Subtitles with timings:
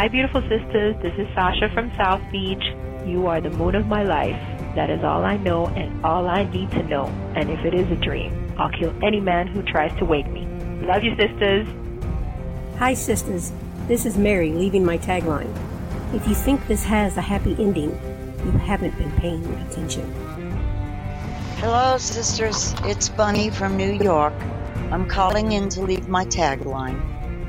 [0.00, 0.96] Hi, beautiful sisters.
[1.02, 2.64] This is Sasha from South Beach.
[3.04, 4.40] You are the moon of my life.
[4.74, 7.04] That is all I know and all I need to know.
[7.36, 10.46] And if it is a dream, I'll kill any man who tries to wake me.
[10.80, 11.68] Love you, sisters.
[12.78, 13.52] Hi, sisters.
[13.88, 15.54] This is Mary leaving my tagline.
[16.14, 17.90] If you think this has a happy ending,
[18.42, 20.10] you haven't been paying attention.
[21.58, 22.74] Hello, sisters.
[22.84, 24.32] It's Bunny from New York.
[24.92, 26.98] I'm calling in to leave my tagline.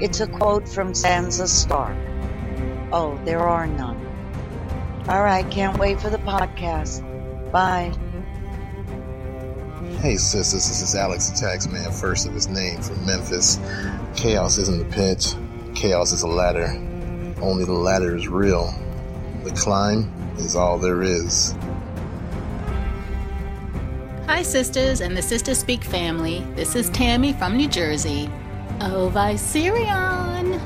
[0.01, 1.95] It's a quote from Sansa Stark.
[2.93, 3.97] Oh, there are none.
[5.07, 7.01] All right, can't wait for the podcast.
[7.51, 7.93] Bye.
[10.01, 13.59] Hey, sisters, this is Alex the Taxman, first of his name from Memphis.
[14.15, 15.35] Chaos isn't the pitch,
[15.75, 16.67] chaos is a ladder.
[17.41, 18.73] Only the ladder is real.
[19.43, 21.55] The climb is all there is.
[24.27, 26.39] Hi, sisters and the Sistah Speak family.
[26.55, 28.29] This is Tammy from New Jersey.
[28.79, 30.59] Oh, Viserion!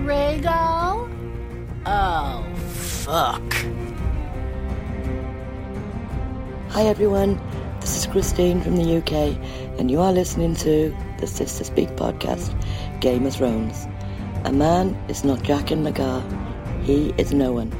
[0.00, 1.07] Rhaegal!
[1.90, 3.54] Oh, fuck.
[6.68, 7.40] Hi everyone,
[7.80, 9.38] this is Christine from the UK,
[9.78, 12.52] and you are listening to the Sistah Speak podcast,
[13.00, 13.88] Game of Thrones.
[14.44, 16.22] A man is not Jaqen H'ghar,
[16.84, 17.72] he is no one.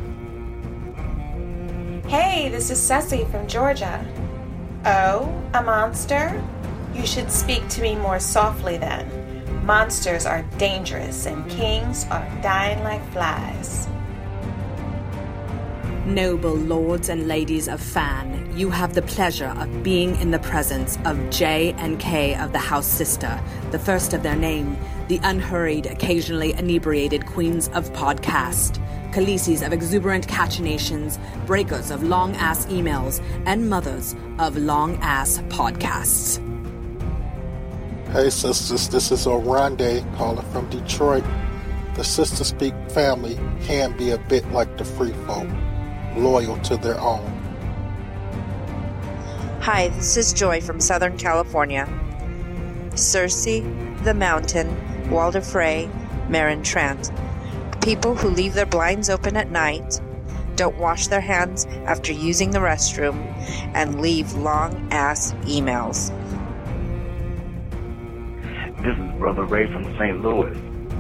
[2.09, 4.03] Hey, this is Ceci from Georgia.
[4.87, 6.43] Oh, a monster?
[6.95, 9.67] You should speak to me more softly then.
[9.67, 13.87] Monsters are dangerous and kings are dying like flies.
[16.09, 20.97] Noble lords and ladies of Fan, you have the pleasure of being in the presence
[21.05, 23.39] of J and K of the House Sister,
[23.73, 30.27] the first of their name, the unhurried, occasionally inebriated queens of podcast, Khaleesi's of exuberant
[30.27, 36.43] cachinnations, breakers of long ass emails, and mothers of long ass podcasts.
[38.13, 41.25] Hey sisters, this is Orande calling from Detroit.
[41.97, 45.49] The Sistah Speak family can be a bit like the free folk,
[46.17, 47.25] loyal to their own.
[49.61, 51.89] Hi, this is Joy from Southern California.
[52.93, 53.63] Cersei,
[54.05, 55.91] The Mountain, Walder Frey,
[56.29, 57.11] Meryn Trant.
[57.83, 60.01] People who leave their blinds open at night,
[60.57, 63.17] don't wash their hands after using the restroom,
[63.75, 66.11] and leave long ass emails.
[68.83, 70.23] This is Brother Ray from St.
[70.23, 70.57] Louis.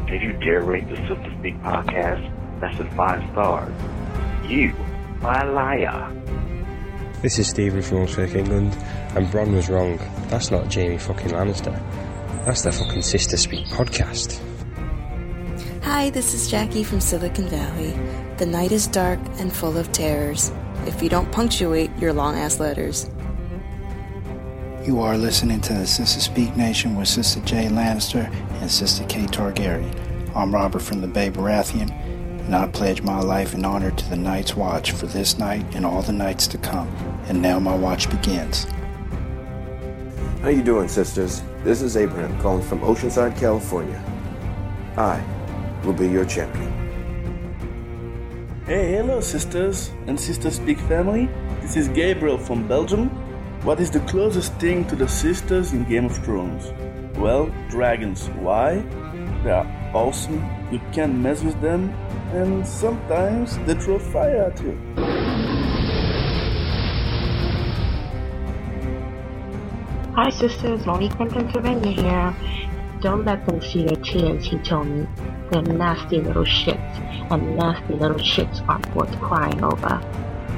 [0.08, 3.72] If you dare rate the Sistah Speak podcast, that's at five stars.
[4.48, 4.74] You
[5.22, 6.14] are a liar.
[7.22, 8.76] This is Stephen from Norfolk, England,
[9.16, 9.98] and Bronn was wrong.
[10.28, 11.74] That's not Jaime fucking Lannister.
[12.44, 14.40] That's the fucking Sistah Speak podcast.
[15.82, 17.94] Hi, this is Jackie from Silicon Valley.
[18.36, 20.52] The night is dark and full of terrors.
[20.86, 23.10] If you don't punctuate your long ass letters.
[24.86, 29.24] You are listening to the Sistah Speak Nation with Sister Jay Lannister and Sister Kay
[29.26, 29.92] Targaryen.
[30.36, 31.90] I'm Robert from the Bay Baratheon,
[32.48, 35.84] and I pledge my life in honor to the Night's Watch for this night and
[35.84, 36.88] all the nights to come.
[37.28, 38.66] And now my watch begins.
[40.40, 41.42] How you doing, sisters?
[41.62, 44.02] This is Abraham calling from Oceanside, California.
[44.96, 45.22] I
[45.84, 46.72] will be your champion.
[48.64, 51.28] Hey, hello, sisters and Sistah Speak family.
[51.60, 53.10] This is Gabriel from Belgium.
[53.62, 56.72] What is the closest thing to the sisters in Game of Thrones?
[57.18, 58.28] Well, dragons.
[58.40, 58.82] Why?
[59.44, 60.42] They are awesome,
[60.72, 61.92] you can't mess with them,
[62.32, 64.78] and sometimes they throw fire at you.
[70.14, 70.84] Hi, sisters.
[70.84, 72.36] Monique from Pennsylvania here.
[73.00, 74.44] Don't let them see your tears.
[74.44, 75.06] He told me,
[75.50, 76.98] They're nasty little shits,
[77.30, 80.00] and nasty little shits aren't worth crying over.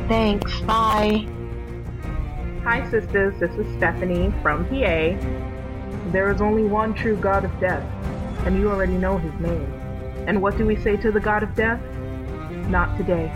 [0.08, 0.60] Thanks.
[0.62, 1.26] Bye.
[2.64, 3.38] Hi, sisters.
[3.38, 5.16] This is Stephanie from PA.
[6.10, 7.84] There is only one true God of death,
[8.46, 9.79] and you already know his name.
[10.30, 11.80] And what do we say to the God of death?
[12.68, 13.32] Not today.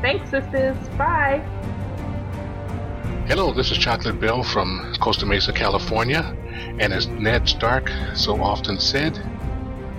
[0.00, 0.76] Thanks, sisters.
[0.90, 1.38] Bye.
[3.26, 6.36] Hello, this is Chocolate Bill from Costa Mesa, California.
[6.78, 9.20] And as Ned Stark so often said,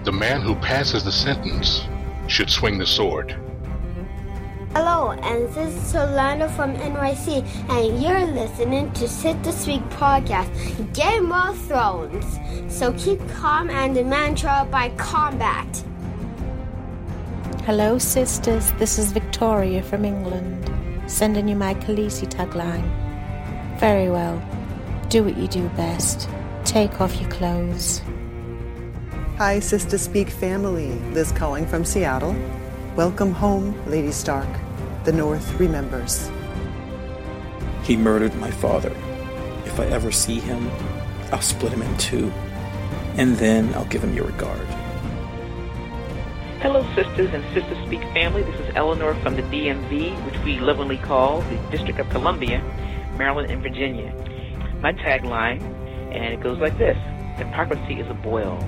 [0.05, 1.85] the man who passes the sentence
[2.27, 3.35] should swing the sword.
[4.71, 10.47] Hello, and this is Solano from NYC, and you're listening to Sistah Speak podcast,
[10.93, 12.39] Game of Thrones.
[12.73, 15.83] So keep calm and the mantra by combat.
[17.67, 18.71] Hello, sisters.
[18.79, 20.71] This is Victoria from England,
[21.05, 22.87] sending you my Khaleesi tagline.
[23.77, 24.41] Very well.
[25.09, 26.29] Do what you do best.
[26.63, 28.01] Take off your clothes.
[29.35, 30.93] Hi, Sistah Speak family.
[31.11, 32.37] Liz calling from Seattle.
[32.95, 34.47] Welcome home, Lady Stark.
[35.03, 36.31] The North remembers.
[37.83, 38.95] He murdered my father.
[39.65, 40.71] If I ever see him,
[41.33, 42.31] I'll split him in two,
[43.17, 44.65] and then I'll give him your regard.
[46.67, 48.43] Hello, sisters and Sistah Speak family.
[48.43, 52.61] This is Eleanor from the DMV, which we lovingly call the District of Columbia,
[53.17, 54.13] Maryland, and Virginia.
[54.81, 55.61] My tagline,
[56.11, 56.97] and it goes like this
[57.37, 58.59] Hypocrisy is a boil.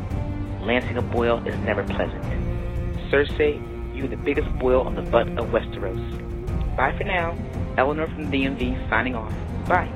[0.61, 2.23] Lancing a boil is never pleasant.
[3.11, 3.59] Cersei,
[3.93, 5.99] you're the biggest boil on the butt of Westeros.
[6.77, 7.37] Bye for now.
[7.77, 9.33] Eleanor from the DMV signing off.
[9.67, 9.91] Bye.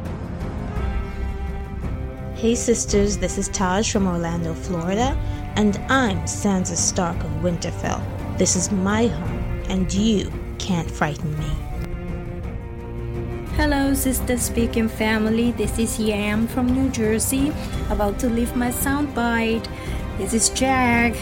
[2.36, 5.18] Hey sisters, this is Taj from Orlando, Florida,
[5.56, 8.02] and I'm Sansa Stark of Winterfell.
[8.38, 11.52] This is my home, and you can't frighten me.
[13.56, 15.52] Hello, Sister Speaking family.
[15.52, 17.54] This is Yam from New Jersey,
[17.92, 19.68] about to leave my soundbite.
[20.18, 21.16] This is Jag.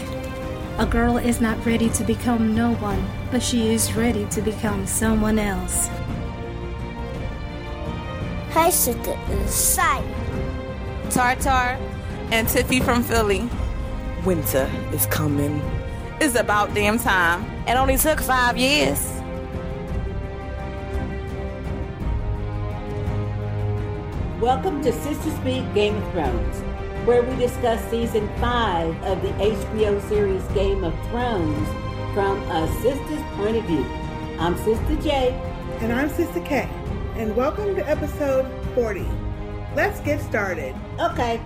[0.78, 4.86] A girl is not ready to become no one, but she is ready to become
[4.86, 5.88] someone else.
[8.52, 9.18] Hi, sister.
[9.46, 10.02] Sai.
[11.10, 11.78] Tartar
[12.30, 13.50] and Tiffy from Philly.
[14.24, 15.60] Winter is coming.
[16.20, 17.42] It's about damn time.
[17.66, 19.00] It only took five years.
[24.40, 26.60] Welcome to Sistah Speak Game of Thrones,
[27.04, 31.68] where we discuss season five of the HBO series Game of Thrones
[32.14, 33.84] from a sister's point of view.
[34.38, 35.30] I'm Sister J.
[35.80, 36.68] And I'm Sister K.
[37.16, 38.46] And welcome to episode
[38.76, 39.04] 40.
[39.74, 40.76] Let's get started.
[41.00, 41.40] Okay.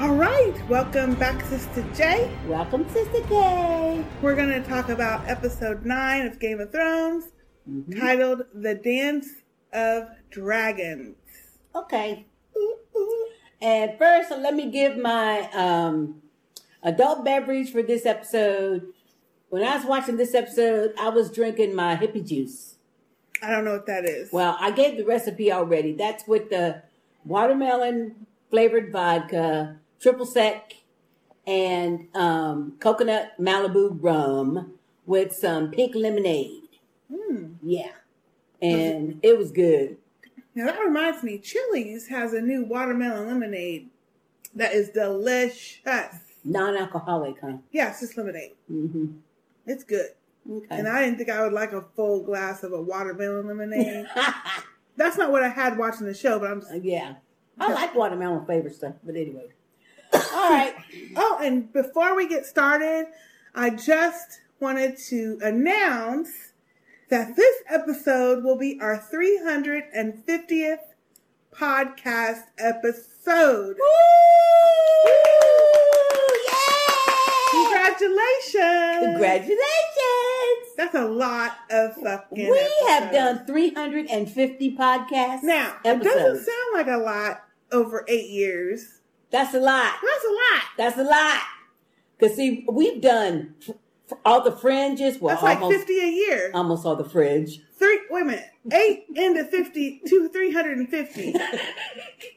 [0.00, 0.54] All right.
[0.68, 2.30] Welcome back, Sister J.
[2.46, 4.02] Welcome, Sister K.
[4.22, 7.24] We're going to talk about episode 9 of Game of Thrones
[7.68, 8.00] Mm-hmm.
[8.00, 9.28] titled The Dance
[9.74, 11.14] of Dragons.
[11.74, 12.26] Okay.
[13.60, 16.22] And first, let me give my um,
[16.82, 18.86] adult beverage for this episode.
[19.50, 22.76] When I was watching this episode, I was drinking my hippie juice.
[23.42, 24.30] I don't know what that is.
[24.32, 25.92] Well, I gave the recipe already.
[25.92, 26.82] That's with the
[27.24, 30.72] watermelon flavored vodka, triple sec,
[31.46, 34.74] and um, coconut Malibu rum
[35.06, 36.68] with some pink lemonade.
[37.12, 37.54] Hmm.
[37.62, 37.92] Yeah.
[38.62, 39.96] And it was good.
[40.54, 43.88] Now that reminds me, Chili's has a new watermelon lemonade
[44.54, 45.82] that is delicious.
[46.44, 47.58] Non alcoholic, huh?
[47.70, 48.52] Yeah, it's just lemonade.
[48.70, 49.06] Mm-hmm.
[49.66, 50.08] It's good.
[50.50, 50.66] Okay.
[50.70, 54.06] And I didn't think I would like a full glass of a watermelon lemonade.
[54.96, 57.14] That's not what I had watching the show, but I'm just Yeah.
[57.58, 59.48] I like watermelon flavored stuff, but anyway.
[60.12, 60.74] All right.
[61.16, 63.06] Oh, and before we get started,
[63.54, 66.52] I just wanted to announce
[67.08, 70.78] that this episode will be our 350th
[71.52, 73.76] podcast episode.
[73.76, 73.84] Woo!
[75.04, 75.10] Woo!
[76.46, 77.64] Yay!
[77.64, 79.04] Congratulations!
[79.12, 79.56] Congratulations!
[80.76, 82.48] That's a lot of fucking.
[82.50, 85.42] We have done 350 podcasts.
[85.42, 88.99] Now, it doesn't sound like a lot over eight years.
[89.30, 89.94] That's a lot.
[90.02, 90.62] That's a lot.
[90.76, 91.42] That's a lot.
[92.18, 93.54] Because, see, we've done
[94.24, 95.18] all the fringes.
[95.20, 96.50] Well, That's like almost, 50 a year.
[96.52, 97.60] almost all the fringe.
[97.78, 98.50] Three, wait a minute.
[98.72, 101.34] Eight into 50, two, 350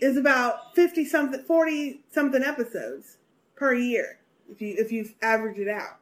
[0.00, 3.18] is about 50 something, 40 something episodes
[3.56, 4.18] per year.
[4.50, 5.98] If you, if you average it out.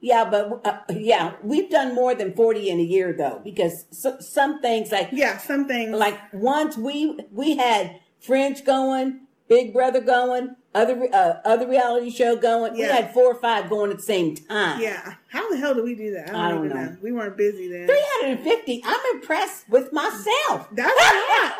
[0.00, 4.18] Yeah, but uh, yeah, we've done more than 40 in a year, though, because so,
[4.20, 5.08] some things like.
[5.12, 5.92] Yeah, some things.
[5.92, 12.34] Like once we we had Fringe going, Big Brother going, other uh, other reality show
[12.36, 12.74] going.
[12.74, 14.80] We had four or five going at the same time.
[14.80, 15.14] Yeah.
[15.28, 16.30] How the hell did we do that?
[16.30, 16.74] I don't, I don't know.
[16.74, 16.96] know.
[17.02, 17.86] We weren't busy then.
[17.86, 18.82] 350.
[18.84, 20.68] I'm impressed with myself.
[20.72, 21.52] That's a lot.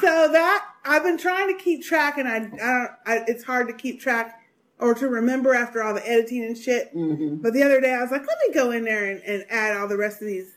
[0.00, 2.90] so that I've been trying to keep track, and I, I don't.
[3.06, 4.40] I, it's hard to keep track
[4.78, 6.94] or to remember after all the editing and shit.
[6.94, 7.36] Mm-hmm.
[7.36, 9.76] But the other day, I was like, let me go in there and, and add
[9.76, 10.52] all the rest of these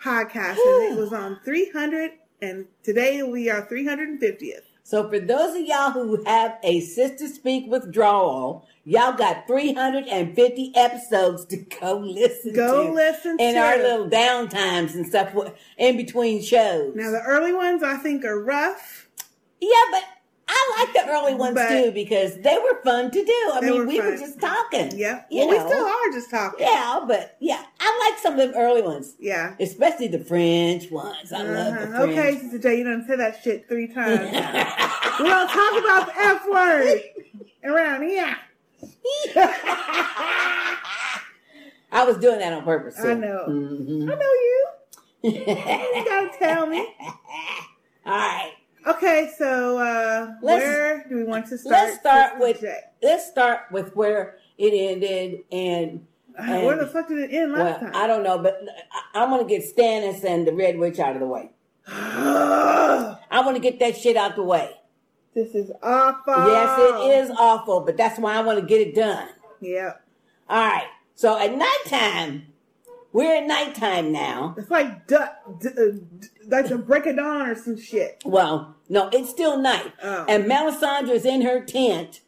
[0.00, 4.60] podcasts, and it was on 300, and today we are 350th.
[4.86, 11.44] So for those of y'all who have a Sistah Speak withdrawal, y'all got 350 episodes
[11.46, 12.90] to go listen Go to.
[12.90, 13.60] Go listen to in to.
[13.60, 15.34] our little downtimes and stuff
[15.76, 16.94] in between shows.
[16.94, 19.08] Now the early ones I think are rough.
[19.60, 20.04] Yeah, but
[20.58, 23.50] I like the early ones But- too because they were fun to do.
[23.54, 24.90] I mean, were we were just talking.
[24.96, 25.22] Yeah.
[25.30, 26.66] Well, we still are just talking.
[26.66, 29.14] Yeah, but yeah, I like some of them early ones.
[29.18, 29.54] Yeah.
[29.60, 31.32] Especially the French ones.
[31.32, 32.04] I love the Uh-huh.
[32.06, 32.18] French.
[32.18, 34.20] Okay, Sister J, you done said that shit three times.
[35.20, 37.00] we don't talk about the F word
[37.64, 38.36] around here.
[41.92, 42.98] I was doing that on purpose.
[43.00, 43.46] I know.
[43.48, 44.02] Mhm.
[44.10, 44.66] I know you.
[45.22, 46.86] you gotta tell me.
[48.04, 48.52] All right.
[48.86, 51.72] Okay, so uh, Let's- where do we want to start?
[51.72, 52.78] Let's start with J?
[53.02, 56.06] let's start with where it ended and.
[56.38, 57.92] Uh, where the fuck did it end Well, last time?
[57.94, 58.60] I don't know, but
[59.14, 61.50] I, want to get Stannis and the Red Witch out of the way.
[61.88, 64.70] I want to get that shit out the way.
[65.34, 66.34] This is awful.
[66.34, 69.28] Yes, it is awful, but that's why I want to get it done.
[69.60, 69.94] Yeah.
[70.48, 70.88] All right.
[71.14, 72.46] So at nighttime,
[73.16, 74.54] we're at nighttime now.
[74.58, 75.28] It's like uh,
[76.48, 78.22] like the break of dawn or some shit.
[78.26, 79.90] Well, no, it's still night.
[80.02, 80.26] Oh.
[80.28, 82.20] And Melisandre's in her tent.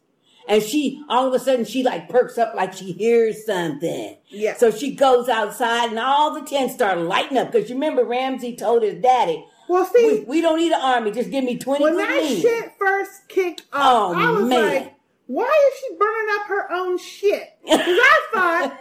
[0.49, 4.16] And she, all of a sudden, she like perks up like she hears something.
[4.28, 4.57] Yeah.
[4.57, 7.52] So she goes outside and all the tents start lighting up.
[7.52, 11.11] Because you remember Ramsay told his daddy, Well, see, we, we don't need an army.
[11.11, 14.75] Just give me 20 when that men." shit first kicked off, Oh, I was man.
[14.75, 14.95] like,
[15.28, 17.50] why is she burning up her own shit?
[17.62, 18.73] Because I thought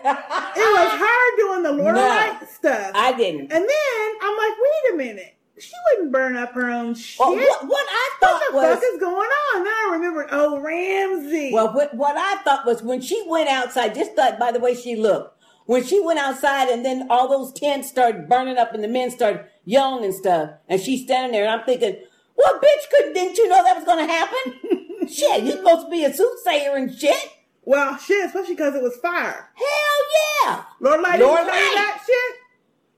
[0.56, 2.02] it was her doing the Lord No.
[2.02, 2.92] Light stuff.
[2.96, 3.52] I didn't.
[3.52, 5.36] And then I'm like, wait a minute.
[5.60, 7.20] She wouldn't burn up her own shit.
[7.20, 8.76] Well, what, what I thought what the was.
[8.76, 9.64] fuck is going on?
[9.66, 11.52] Now I remember, oh, Ramsay.
[11.52, 14.74] Well, what, what I thought was when she went outside, just thought by the way
[14.74, 18.82] she looked, when she went outside and then all those tents started burning up and
[18.82, 21.98] the men started yelling and stuff, and she's standing there and I'm thinking,
[22.38, 24.54] well, bitch, couldn't, didn't you know that was going to happen?
[25.10, 27.16] shit, you're supposed to be a soothsayer and shit.
[27.64, 29.50] well, shit, especially because it was fire.
[29.56, 30.64] Hell yeah.
[30.80, 32.36] Lord Light Lord that shit.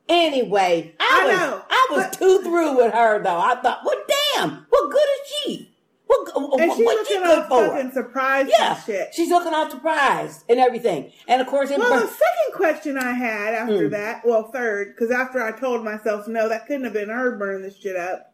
[0.08, 3.40] Anyway, I, I was, know, I was too through with her though.
[3.40, 3.96] I thought, well,
[4.36, 5.66] damn, what good is she?
[6.08, 7.68] What, what, And she what she looking good all for?
[7.76, 9.14] fucking surprised Yeah, shit.
[9.14, 11.12] she's looking all surprised and everything.
[11.28, 13.92] And of course, it Well, the second question I had after Mm.
[13.92, 17.62] that, well, third, because after I told myself, no, that couldn't have been her burning
[17.62, 18.34] this shit up.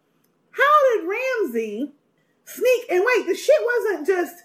[0.52, 0.64] How
[0.96, 1.92] did Ramsay
[2.46, 2.86] sneak?
[2.90, 4.36] And wait, the shit wasn't just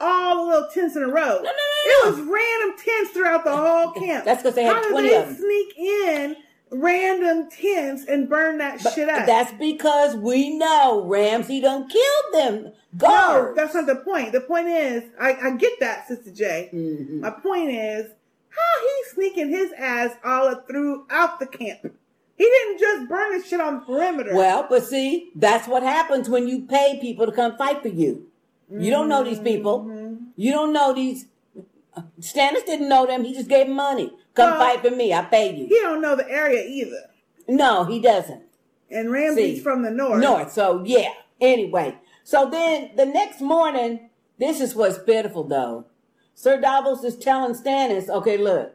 [0.00, 1.12] all the little tents in a row.
[1.12, 1.50] No, no, no,
[1.86, 4.24] It was random tents throughout the whole camp.
[4.24, 5.36] That's 'cause they had How did 20 they of 'em.
[5.36, 6.36] sneak in
[6.70, 9.26] random tents and burn that shit up?
[9.26, 12.64] That's because we know Ramsay don't kill them.
[12.64, 13.56] No, Guards.
[13.56, 14.32] that's not the point.
[14.32, 16.70] The point is, I, I get that, Sister J.
[16.72, 17.20] Mm-hmm.
[17.20, 18.06] My point is,
[18.50, 21.92] how he sneaking his ass all up throughout the camp.
[22.36, 24.34] He didn't just burn his shit on the perimeter.
[24.34, 28.26] Well, but see, that's what happens when you pay people to come fight for you.
[28.70, 29.80] You don't know these people.
[29.84, 30.24] Mm-hmm.
[30.36, 31.26] You don't know these.
[32.20, 33.22] Stannis didn't know them.
[33.24, 34.10] He just gave them money.
[34.34, 35.12] Come Well, fight for me.
[35.12, 35.66] I pay you.
[35.68, 37.10] he don't know the area either.
[37.46, 38.42] No, he doesn't.
[38.90, 40.20] And Ramsay's from the north.
[40.20, 40.52] North.
[40.52, 41.10] So yeah.
[41.40, 45.86] Anyway, so then the next morning, this is what's pitiful though.
[46.34, 48.72] Sir Davos is telling Stannis, okay, look,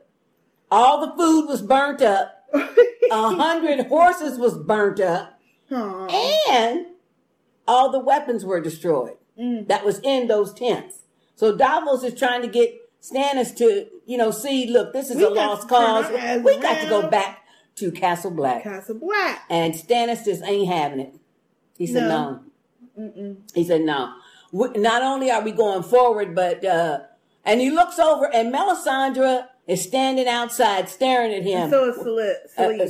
[0.72, 5.39] all the food was burnt up, a hundred horses was burnt up,
[5.70, 6.86] and
[7.68, 9.18] all the weapons were destroyed.
[9.39, 9.68] Mm.
[9.68, 11.00] That was in those tents.
[11.36, 15.24] So Davos is trying to get Stannis to, you know, see, look, this is We
[15.25, 16.10] a lost cause.
[16.44, 18.63] We got to go back to Castle Black.
[18.63, 19.44] Castle Black.
[19.50, 21.15] And Stannis just ain't having it.
[21.77, 22.41] He said No.
[22.98, 23.03] no.
[23.12, 23.38] Mm-mm.
[23.56, 24.13] He said no.
[24.51, 27.00] We, not only are we going forward, but uh
[27.46, 31.70] and he looks over and Melisandre is standing outside staring at him.
[31.70, 32.88] So is Sele- Uh, uh,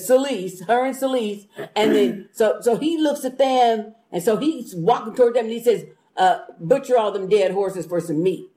[0.67, 5.13] her and Selyse, and then so so he looks at them, and so he's walking
[5.15, 5.85] toward them, and he says,
[6.17, 8.49] uh, "Butcher all them dead horses for some meat."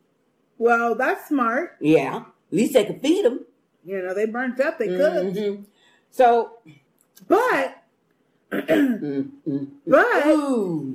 [0.59, 1.76] Well, that's smart.
[1.81, 2.25] Yeah, at
[2.57, 3.45] least they could feed them.
[3.85, 4.79] You know, they burnt up.
[4.79, 5.35] They could.
[5.35, 5.64] Mhm.
[6.11, 6.59] So,
[7.26, 7.82] but
[9.87, 10.25] but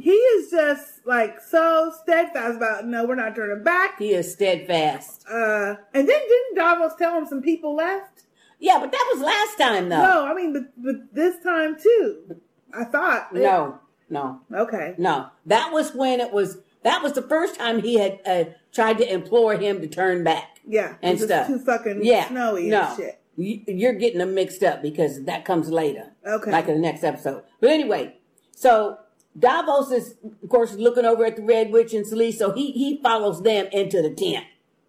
[0.02, 3.98] he is just like so steadfast about no, we're not turning back.
[4.00, 5.26] He is steadfast.
[5.28, 8.24] Uh, and then didn't Davos tell him some people left?
[8.60, 10.02] Yeah, but that was last time though.
[10.02, 12.38] No, I mean, but, but this time too.
[12.74, 14.94] I thought No, no, Okay.
[14.98, 15.30] no.
[15.46, 16.60] That was when it was.
[16.84, 20.62] That was the first time he had uh, tried to implore him to turn back.
[20.66, 21.48] Yeah, and stuff.
[21.48, 22.82] too fucking yeah, snowy no.
[22.84, 23.20] and shit.
[23.38, 26.14] You- You're getting them mixed up because that comes later.
[26.26, 26.52] Okay.
[26.52, 27.44] Like in the next episode.
[27.62, 28.18] But anyway,
[28.52, 28.98] so
[29.38, 33.00] Davos is, of course, looking over at the Red Witch and Selyse, so he he
[33.02, 34.46] follows them into the tent.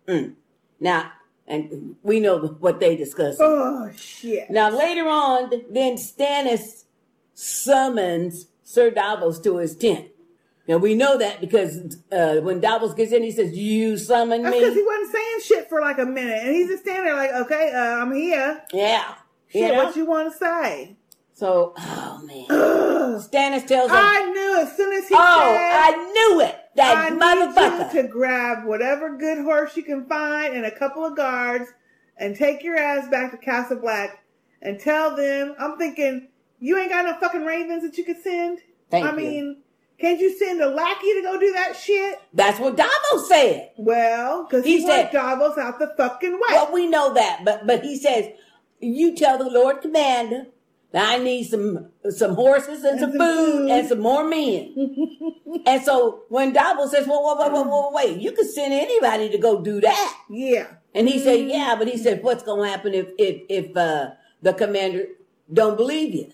[0.08, 0.34] Mm.
[0.80, 1.12] Now,
[1.46, 3.36] and we know what they discuss.
[3.38, 4.48] Oh shit!
[4.50, 6.84] Now later on, then Stannis
[7.34, 10.06] summons Sir Davos to his tent.
[10.68, 14.52] Now we know that because uh, when Davos gets in, he says, "You summon That's
[14.54, 17.16] me." because he wasn't saying shit for like a minute, and he's just standing there
[17.16, 18.62] like, okay, uh, I'm here.
[18.72, 19.14] Yeah.
[19.48, 19.84] Shit, You know?
[19.84, 20.96] what you want to say?
[21.32, 22.46] So, oh man,
[23.20, 26.96] Stannis tells him, I knew as soon as he "Oh, said, I knew it, that
[26.98, 31.04] I need motherfucker." you to grab whatever good horse you can find and a couple
[31.04, 31.70] of guards
[32.18, 34.22] and take your ass back to Castle Black
[34.60, 35.54] and tell them.
[35.58, 38.58] I'm thinking you ain't got no fucking ravens that you could send.
[38.90, 39.16] Thank I you.
[39.16, 39.62] mean,
[40.00, 42.20] can't you send a lackey to go do that shit?
[42.32, 43.70] That's what Davos said.
[43.76, 46.40] Well, because He he, said- Davos out the fucking way.
[46.50, 48.26] Well, we know that, but but he says,
[48.80, 50.46] "You tell the Lord Commander
[50.92, 54.74] that I need some some horses and, some, food, and some more men."
[55.66, 59.28] and so when Davos says, "Well, wait, wait, wait, wait, wait, you can send anybody
[59.30, 62.70] to go do that," yeah, and he said, "Yeah," but he said, "What's going to
[62.70, 64.10] happen if if if uh,
[64.42, 65.06] the commander
[65.52, 66.32] don't believe you?"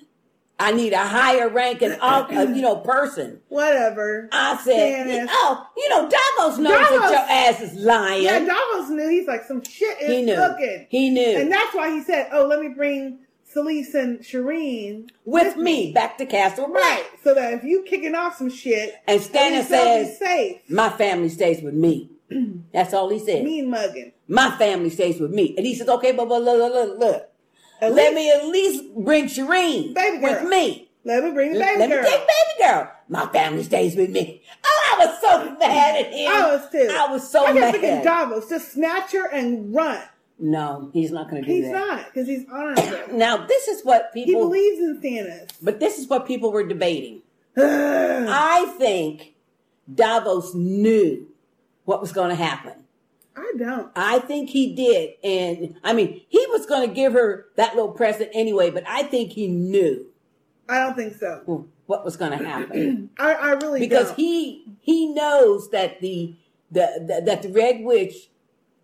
[0.59, 3.41] I need a higher rank and uh, you know person.
[3.49, 4.29] Whatever.
[4.33, 5.27] I said, Stannis.
[5.29, 8.23] oh, you know, Davos knows that your ass is lying.
[8.23, 9.09] Yeah, Davos knew.
[9.09, 10.37] He's like, some shit is He knew.
[10.37, 10.87] cooking.
[10.89, 11.39] He knew.
[11.41, 13.19] And that's why he said, oh, let me bring
[13.53, 16.81] Selyse and Shireen with me back to Castle Black.
[16.83, 17.05] Right.
[17.25, 20.57] So that if you kicking off some shit, And Stannis least they'll be says, safe.
[20.71, 22.11] my family stays with me.
[22.73, 23.45] That's all he said.
[23.45, 24.13] Mean mugging.
[24.29, 25.55] My family stays with me.
[25.57, 27.29] And he says, okay, but, but look, look, look,
[27.83, 27.95] look.
[27.95, 30.89] Let me at least bring Shireen Baby with me.
[31.07, 32.03] Let me bring the baby Let girl.
[32.03, 32.91] me take baby girl.
[33.11, 34.43] My family stays with me.
[34.65, 36.33] Oh, I was so mad at him.
[36.33, 36.89] I was too.
[36.91, 37.73] I was so I mad.
[37.73, 40.01] thinking Davos, just snatch her and run.
[40.39, 41.79] No, he's not going to do He's that.
[41.79, 43.17] He's not, because he's honorable.
[43.17, 44.33] Now, this is what people.
[44.33, 45.51] he believes in Stannis.
[45.63, 47.23] But this is what people were debating.
[47.57, 49.35] I think
[49.95, 51.29] Davos knew
[51.85, 52.73] what was going to happen.
[53.37, 53.91] I don't.
[53.97, 55.11] I think he did.
[55.25, 59.03] And I mean, he was going to give her that little present anyway, but I
[59.05, 60.07] think he knew
[60.69, 61.67] I don't think so.
[61.87, 63.11] what was going to happen.
[63.19, 64.17] I, I really because don't.
[64.17, 66.37] he he knows that the,
[66.71, 68.31] the, the that the red witch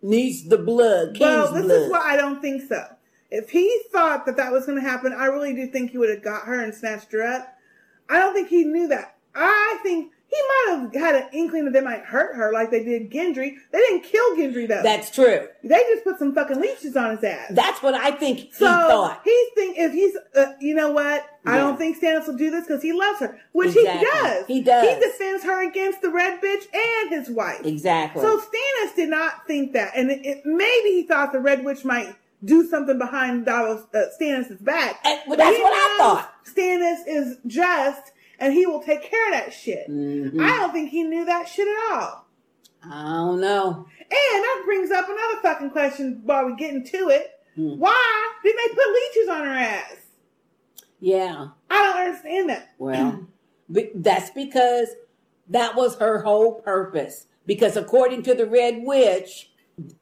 [0.01, 1.81] needs the blood, Well, this blood.
[1.81, 2.83] is why I don't think so.
[3.29, 6.09] If he thought that that was going to happen, I really do think he would
[6.09, 7.55] have got her and snatched her up.
[8.09, 9.15] I don't think he knew that.
[9.33, 12.83] I think he might have had an inkling that they might hurt her like they
[12.83, 13.55] did Gendry.
[13.71, 14.81] They didn't kill Gendry though.
[14.81, 15.47] That's true.
[15.61, 17.51] They just put some fucking leeches on his ass.
[17.51, 19.21] That's what I think he so thought.
[19.25, 21.25] he's think if he's, uh, you know what?
[21.45, 23.99] I don't think Stannis will do this because he loves her, which Exactly.
[23.99, 24.45] he does.
[24.47, 24.87] He does.
[24.87, 27.65] He defends her against the red bitch and his wife.
[27.65, 28.21] Exactly.
[28.21, 31.83] So Stannis did not think that, and it, it, maybe he thought the red witch
[31.83, 35.03] might do something behind Davos, uh, Stannis' back.
[35.03, 36.33] well, But that's what I thought.
[36.45, 39.87] Stannis is just, and he will take care of that shit.
[39.89, 40.41] Mm-hmm.
[40.41, 42.25] I don't think he knew that shit at all.
[42.83, 43.85] I don't know.
[43.99, 47.29] And that brings up another fucking question while we get into it.
[47.55, 47.75] Hmm.
[47.77, 49.95] Why did they put leeches on her ass?
[50.99, 51.47] Yeah.
[51.69, 52.69] I don't understand that.
[52.77, 53.27] Well,
[53.95, 54.89] that's because
[55.49, 57.27] that was her whole purpose.
[57.45, 59.51] Because according to the Red Witch,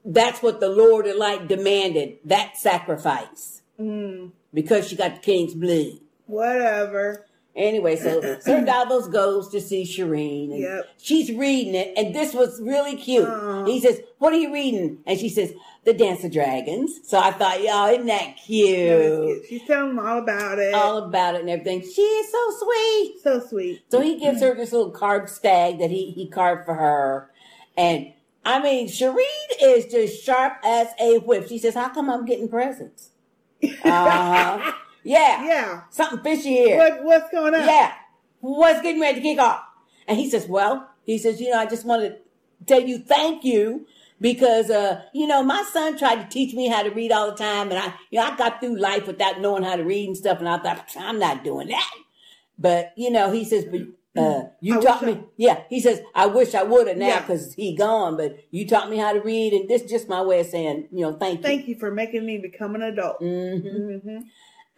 [0.06, 3.62] that's what the Lord of Light demanded that sacrifice.
[3.80, 6.00] Mm, Because she got the king's blood.
[6.26, 7.26] whatever.
[7.56, 10.52] Anyway, so Sir Davos goes to see Shireen.
[10.52, 10.86] And Yep.
[10.98, 13.28] She's reading it, and this was really cute.
[13.28, 13.66] Aw.
[13.66, 15.00] He says, What are you reading?
[15.06, 17.00] And she says, The Dance of Dragons.
[17.06, 19.46] So I thought, y'all, isn't that cute?
[19.50, 20.74] She's telling him all about it.
[20.74, 21.82] All about it and everything.
[21.82, 23.16] She is so sweet.
[23.24, 23.84] So sweet.
[23.90, 27.30] So he gives her this little carved stag that he, he carved for her.
[27.78, 28.14] And
[28.46, 31.48] I mean, Shireen is just sharp as a whip.
[31.50, 33.10] She says, How come I'm getting presents?
[33.84, 34.72] Uh-huh.
[35.04, 35.46] Yeah.
[35.46, 35.82] Yeah.
[35.90, 36.78] Something fishy here.
[36.78, 37.66] What, what's going on?
[37.66, 37.94] Yeah.
[38.42, 39.64] What's getting ready to kick off?
[40.08, 42.18] And he says, Well, he says, You know, I just want to
[42.66, 43.86] tell you thank you
[44.22, 47.38] because, uh, you know, my son tried to teach me how to read all the
[47.38, 47.70] time.
[47.70, 50.40] And I, you know, I got through life without knowing how to read and stuff.
[50.40, 51.92] And I thought, I'm not doing that.
[52.58, 53.82] But, you know, he says, But,
[54.22, 55.24] uh, you I taught me.
[55.38, 55.62] Yeah.
[55.70, 57.22] He says, I wish I would have now Yeah.
[57.22, 59.54] because he gone, but you taught me how to read.
[59.54, 61.44] And this is just my way of saying, you know, thank you.
[61.44, 63.22] Thank you for making me become an adult.
[63.22, 64.02] Mhm.
[64.02, 64.18] hmm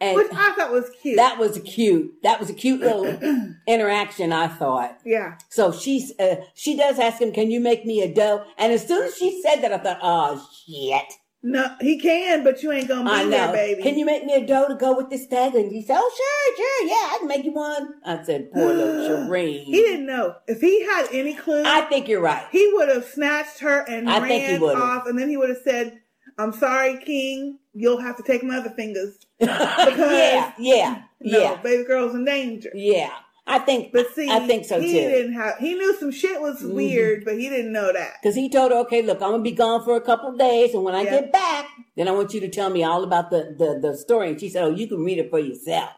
[0.02, 1.16] And Which I thought was cute.
[1.16, 2.20] that was cute.
[2.24, 3.06] That was a cute little
[3.68, 4.98] interaction, I thought.
[5.04, 5.38] yeah.
[5.48, 8.86] So she's uh, she does ask him, "Can you make me a doe?" And as
[8.86, 11.12] soon as she said that, I thought, "Oh shit!"
[11.44, 13.52] No, he can, but you ain't gonna be I there, know.
[13.52, 13.82] baby.
[13.82, 15.54] Can you make me a doe to go with this tag?
[15.54, 18.72] And he said, "Oh sure, sure, yeah, I can make you one." I said, "Poor
[18.72, 20.34] little Shireen." He didn't know.
[20.48, 22.44] If he had any clue, I think you're right.
[22.52, 26.00] he would have snatched her and I ran off, and then he would have said,
[26.38, 27.58] "I'm sorry, King.
[27.74, 32.70] You'll have to take my other fingers." yeah, yeah, No, yeah, baby girl's in danger.
[32.74, 33.10] yeah.
[33.44, 33.92] I think.
[33.92, 34.98] But see, I think so he too.
[34.98, 35.08] Mm-hmm.
[35.10, 35.58] didn't have.
[35.58, 38.18] He knew some shit was weird, but he didn't know that.
[38.22, 40.84] Because he told her, okay, look, I'm gonna be gone for a couple days, and
[40.84, 41.10] when I Yeah.
[41.22, 44.30] get back, then I want you to tell me all about the, the the story.
[44.30, 45.90] And she said, oh, you can read it for yourself.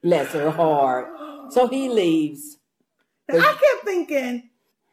[0.00, 1.08] Bless her heart.
[1.50, 2.58] So he leaves.
[3.28, 4.50] Now, I kept thinking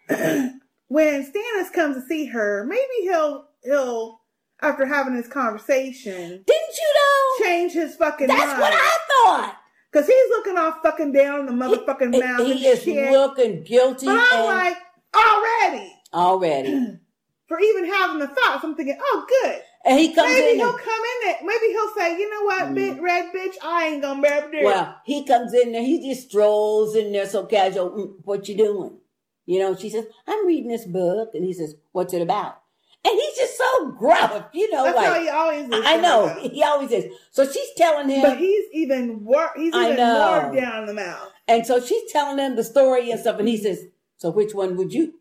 [0.88, 4.20] when Stannis comes to see her, maybe he'll he'll
[4.64, 6.14] after having this conversation.
[6.14, 7.46] Didn't you know?
[7.46, 8.40] Change his fucking mind.
[8.40, 8.62] That's mind.
[8.62, 9.58] what I thought.
[9.92, 13.12] Cause he's looking all fucking down the motherfucking mouth and He is shit.
[13.12, 14.78] looking guilty but I'm like,
[15.16, 16.98] already already.
[17.48, 18.64] for even having the thoughts.
[18.64, 19.62] I'm thinking, oh, good.
[19.86, 21.38] And he comes maybe in Maybe he'll and- come in there.
[21.44, 24.64] Maybe he'll say, you know what, bit red bitch, I ain't gonna be able to.
[24.64, 27.92] Well, he comes in there, he just strolls in there so casual.
[27.92, 28.98] "Mm, What you doing?
[29.46, 31.32] You know, she says, I'm reading this book.
[31.36, 32.62] And he says, What's it about?
[33.06, 35.86] And he's just so gruff, you know, That's like how he always is.
[35.86, 36.28] I know.
[36.40, 37.14] He always is.
[37.32, 41.30] So she's telling him But he's even wor- He's even more down the mouth.
[41.48, 43.86] and so she's telling him the story and stuff, and he says,
[44.18, 45.14] So which one would you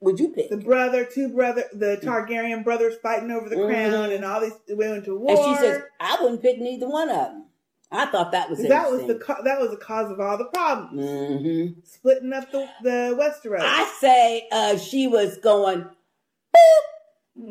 [0.00, 0.50] would you pick?
[0.50, 3.66] The brother, two brother, the Targaryen brothers fighting over the Mhm.
[3.68, 5.30] crown, and all these went to war.
[5.30, 7.44] And she says, I wouldn't pick neither one of them.
[7.90, 11.02] I thought that was that was the that was the cause of all the problems.
[11.08, 11.80] Mm-hmm.
[11.84, 13.60] Splitting up the the Westeros.
[13.62, 16.82] I say uh, she was going boop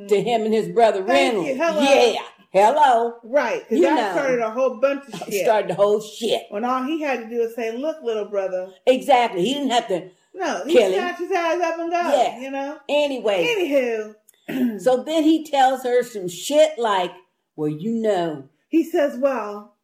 [0.07, 1.49] to him and his brother Thank Reynolds.
[1.49, 1.55] you.
[1.55, 1.81] Hello.
[1.81, 2.21] Yeah,
[2.51, 3.13] hello.
[3.23, 4.21] Right, because that know.
[4.21, 5.45] started a whole bunch of shit.
[5.45, 6.43] Started the whole shit.
[6.49, 9.43] When all he had to do was say, "Look, little brother." Exactly.
[9.43, 10.09] He didn't have to.
[10.33, 11.97] No, he Kill snatched his ass up and go.
[11.97, 12.39] Yeah.
[12.39, 12.77] You know.
[12.87, 14.15] Anyway.
[14.47, 17.11] Anywho, so then he tells her some shit like,
[17.55, 19.75] "Well, you know." he says, "Well,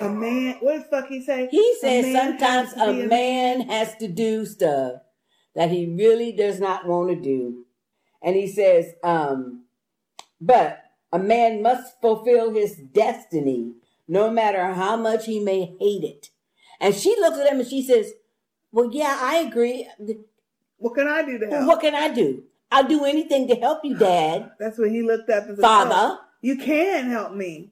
[0.00, 0.56] a man.
[0.60, 1.48] What the fuck he say?
[1.50, 4.94] He says A man sometimes has to a man has to do stuff
[5.54, 7.64] that he really does not want to do.
[8.24, 9.64] And he says, um,
[10.40, 10.82] but
[11.12, 13.74] a man must fulfill his destiny
[14.08, 16.30] no matter how much he may hate it.
[16.80, 18.12] And she looks at him and she says,
[18.72, 19.88] Well, yeah, I agree.
[20.78, 21.66] What can I do to help?
[21.68, 22.42] what can I do?
[22.72, 24.50] I'll do anything to help you, Dad.
[24.58, 25.94] That's when he looked up and said, Father.
[25.94, 27.70] "Oh, you can help me."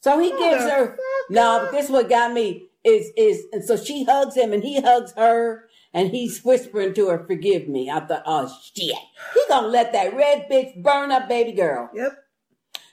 [0.00, 0.98] So he gives her
[1.30, 4.80] no, but this what got me is is and so she hugs him and he
[4.80, 8.94] hugs her and he's whispering to her, "Forgive me." I thought, "Oh shit,
[9.34, 12.12] he gonna let that red bitch burn up, baby girl." Yep.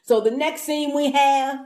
[0.03, 1.59] So the next scene we have,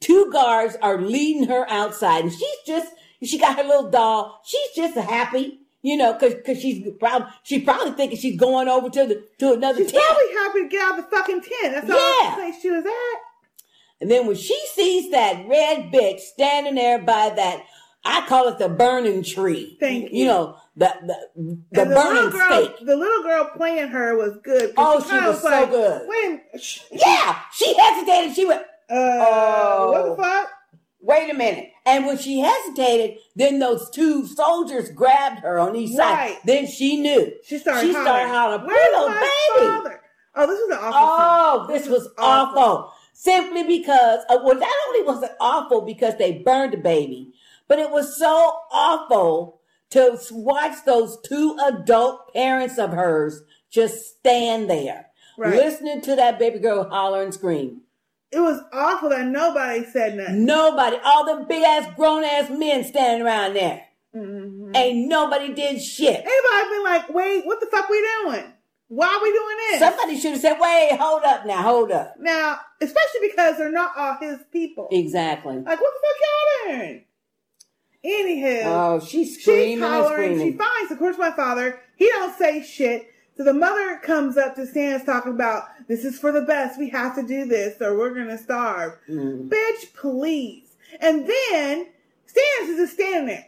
[0.00, 2.92] two guards are leading her outside, and she's just
[3.22, 4.40] she got her little doll.
[4.44, 8.88] She's just happy, you know, because because she's probably she's probably thinking she's going over
[8.90, 10.04] to the to another She's tent.
[10.04, 11.74] probably happy to get out of the fucking tent.
[11.74, 12.30] That's all Yeah.
[12.30, 13.20] the place she was at.
[14.00, 17.64] And then when she sees that red bitch standing there by that,
[18.04, 19.76] I call it the burning tree.
[19.78, 20.20] Thank you.
[20.20, 22.86] You know, the the, the the burning girl, stake.
[22.86, 24.72] the little girl playing her was good.
[24.76, 26.02] Oh, she kinda was so like, good.
[26.02, 26.58] A
[26.90, 28.34] Yeah, she hesitated.
[28.34, 30.50] She went, uh, oh, what the fuck?
[31.00, 31.70] Wait a minute.
[31.84, 36.36] And when she hesitated, then those two soldiers grabbed her on each side.
[36.44, 37.32] Then she knew.
[37.44, 38.06] She started She hollering.
[38.06, 40.00] started hollering, Where's "Little my baby." father?
[40.34, 41.76] Oh, this was an awful Oh, scene.
[41.76, 42.92] this was awful.
[43.14, 47.32] Simply because, uh, well, not only was it awful because they burned the baby,
[47.72, 54.68] but it was so awful to watch those two adult parents of hers just stand
[54.68, 55.06] there,
[55.38, 55.54] Right.
[55.54, 57.80] listening to that baby girl holler and scream.
[58.30, 60.44] It was awful that nobody said nothing.
[60.44, 63.86] Nobody, all the big ass grown ass men standing around there.
[64.14, 64.76] Mm-hmm.
[64.76, 66.20] Ain't nobody did shit.
[66.26, 68.52] Anybody been like, wait, what the fuck we doing?
[68.88, 69.78] Why are we doing this?
[69.78, 72.16] Somebody should have said, wait, hold up now, hold up.
[72.18, 74.88] Now, especially because they're not all his people.
[74.92, 75.54] Exactly.
[75.56, 77.04] Like, what the fuck y'all doing?
[78.04, 80.36] Anywho, Oh, she's screaming she's and hollering.
[80.36, 80.52] screaming.
[80.52, 81.80] She finds, of course, my father.
[81.96, 83.08] He don't say shit.
[83.36, 86.78] So the mother comes up to Stannis talking about this is for the best.
[86.78, 88.94] We have to do this, or we're gonna starve.
[89.08, 89.48] Mm.
[89.48, 90.76] Bitch, please.
[91.00, 91.86] And then
[92.26, 93.46] Stannis is just standing there.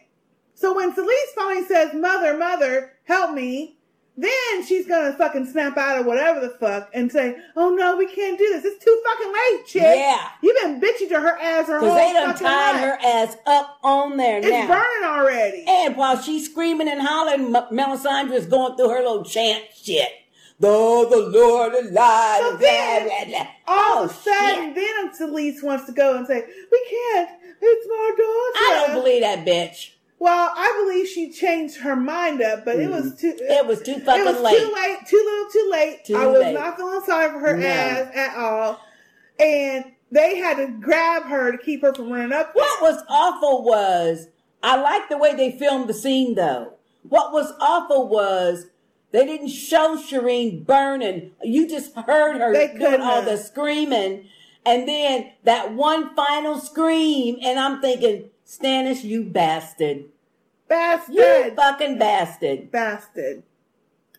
[0.55, 3.74] So when Celeste finally says, "Mother, mother, help me,"
[4.17, 8.07] then she's gonna fucking snap out of whatever the fuck and say, "Oh no, we
[8.07, 8.63] can't do this.
[8.65, 9.81] It's too fucking late, chick.
[9.83, 10.29] Yeah.
[10.41, 12.81] you've been bitching to her ass her whole they done fucking tied life.
[12.81, 14.67] her ass up on there It's now.
[14.67, 15.65] burning already.
[15.67, 20.09] And while she's screaming and hollering, M- Melisandre's going through her little chant shit.
[20.57, 22.39] Though the Lord alive.
[22.41, 23.47] So then, blah, blah.
[23.67, 27.29] all Oh, of a sudden, then Celeste wants to go and say, "We can't.
[27.61, 29.89] It's my daughter." I don't believe that bitch.
[30.17, 33.17] Well, I believe she changed her mind up, but it was mm-hmm.
[33.17, 33.35] too.
[33.39, 34.59] It was too fucking it was late.
[34.59, 34.97] too late.
[35.07, 35.51] Too little.
[35.51, 36.05] Too late.
[36.05, 36.53] Too I was late.
[36.53, 37.67] not feeling sorry for her No.
[37.67, 38.81] ass at all,
[39.39, 42.51] and they had to grab her to keep her from running up.
[42.53, 44.27] What was awful was,
[44.63, 46.73] I like the way they filmed the scene though.
[47.03, 48.67] What was awful was,
[49.11, 51.31] they didn't show Shireen burning.
[51.43, 54.27] You just heard her They doing couldn't all the screaming.
[54.65, 60.05] And then that one final scream, and I'm thinking, Stannis, you bastard.
[60.67, 61.15] Bastard.
[61.15, 62.71] You fucking bastard.
[62.71, 63.43] Bastard.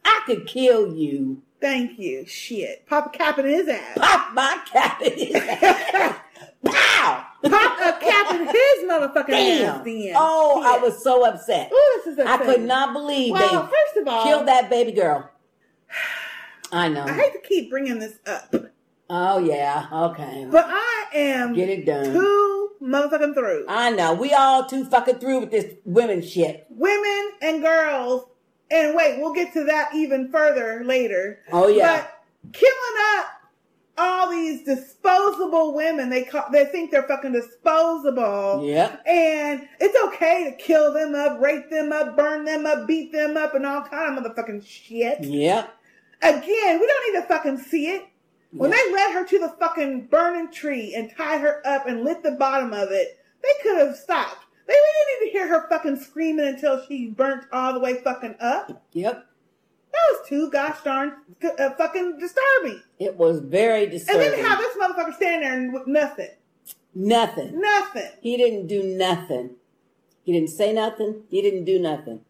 [0.05, 1.43] I could kill you.
[1.61, 2.27] Thank you.
[2.27, 2.87] Shit.
[2.87, 3.97] Pop a cap in his ass.
[3.99, 6.17] Pop my cap in his ass.
[6.65, 7.27] Pow!
[7.45, 9.85] Pop a cap in his motherfucking ass.
[9.85, 9.85] Damn.
[9.85, 10.13] Then.
[10.17, 11.71] Oh, I was so upset.
[11.73, 14.93] Ooh, this is I could not believe Well, they first of all, killed that baby
[14.93, 15.31] girl.
[16.73, 17.05] I know.
[17.05, 18.55] I hate to keep bringing this up,
[19.09, 19.87] Oh yeah.
[19.93, 20.47] Okay.
[20.51, 22.13] but I am Get it done.
[22.13, 23.67] too motherfucking through.
[23.69, 24.15] I know.
[24.15, 26.67] We all too fucking through with this women shit.
[26.71, 28.27] Women and girls,
[28.71, 31.41] and wait, we'll get to that even further later.
[31.53, 31.97] Oh, yeah.
[32.43, 32.75] But killing
[33.17, 33.27] up
[33.99, 38.63] all these disposable women, they call, they think they're fucking disposable.
[38.65, 38.97] Yeah.
[39.07, 43.37] And it's okay to kill them up, rape them up, burn them up, beat them
[43.37, 45.25] up, and all kind of motherfucking shit.
[45.25, 45.67] Yeah.
[46.23, 48.07] Again, we don't need to fucking see it.
[48.59, 52.23] When they led her to the fucking burning tree and tied her up and lit
[52.23, 54.45] the bottom of it, they could have stopped.
[54.67, 58.83] They didn't even hear her fucking screaming until she burnt all the way fucking up.
[58.93, 59.27] Yep.
[59.93, 62.83] That was too gosh darn uh, fucking disturbing.
[62.99, 64.23] It was very disturbing.
[64.23, 66.31] And then have this motherfucker standing there with nothing.
[66.95, 67.61] Nothing.
[67.61, 68.11] Nothing.
[68.21, 69.51] He didn't do nothing.
[70.25, 71.23] He didn't say nothing.
[71.29, 72.21] He didn't do nothing.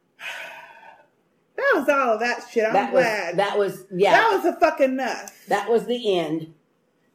[1.57, 2.65] That was all of that shit.
[2.67, 3.37] I'm that was glad.
[3.39, 4.13] that was yeah.
[4.13, 5.47] That was a fucking enough.
[5.49, 6.53] That was the end.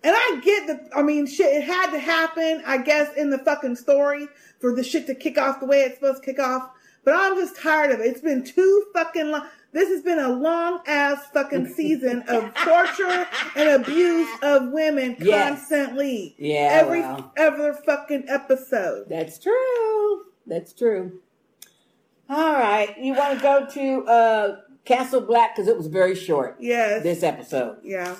[0.03, 3.37] And I get the, I mean, shit, it had to happen, I guess, in the
[3.37, 4.27] fucking story
[4.59, 6.71] for the shit to kick off the way it's supposed to kick off.
[7.03, 8.07] But I'm just tired of it.
[8.07, 9.45] It's been too fucking long.
[9.73, 15.59] This has been a long ass fucking season of torture and abuse of women Yes.
[15.59, 16.35] constantly.
[16.39, 17.31] Yeah, Every well.
[17.37, 19.07] ever fucking episode.
[19.07, 20.23] That's true.
[20.47, 21.19] That's true.
[22.31, 22.95] All right.
[22.97, 26.55] You want to go to uh, Castle Black because it was very short.
[26.59, 27.03] Yes.
[27.03, 27.77] This episode.
[27.83, 28.15] Yeah.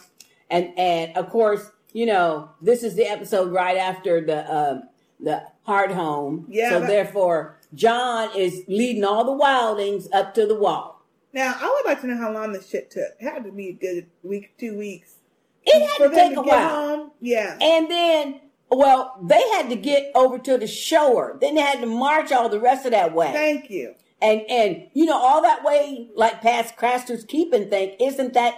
[0.50, 4.84] And and of course, you know, this is the episode right after the um
[5.20, 6.46] the Hardhome.
[6.50, 11.06] Yeah, So that- therefore, Jon is leading all the wildlings up to the wall.
[11.34, 13.14] Now, I would like to know how long this shit took.
[13.20, 15.14] It had to be a good week, two weeks.
[15.64, 16.70] It had For to take to a while.
[16.98, 17.12] home.
[17.22, 17.58] Yeah.
[17.62, 21.38] And then, well, they had to get over to the shore.
[21.42, 23.32] Then they had to march all the rest of that way.
[23.32, 23.96] Thank you.
[24.22, 28.56] And and you know all that way, like past Craster's Keep and think, isn't that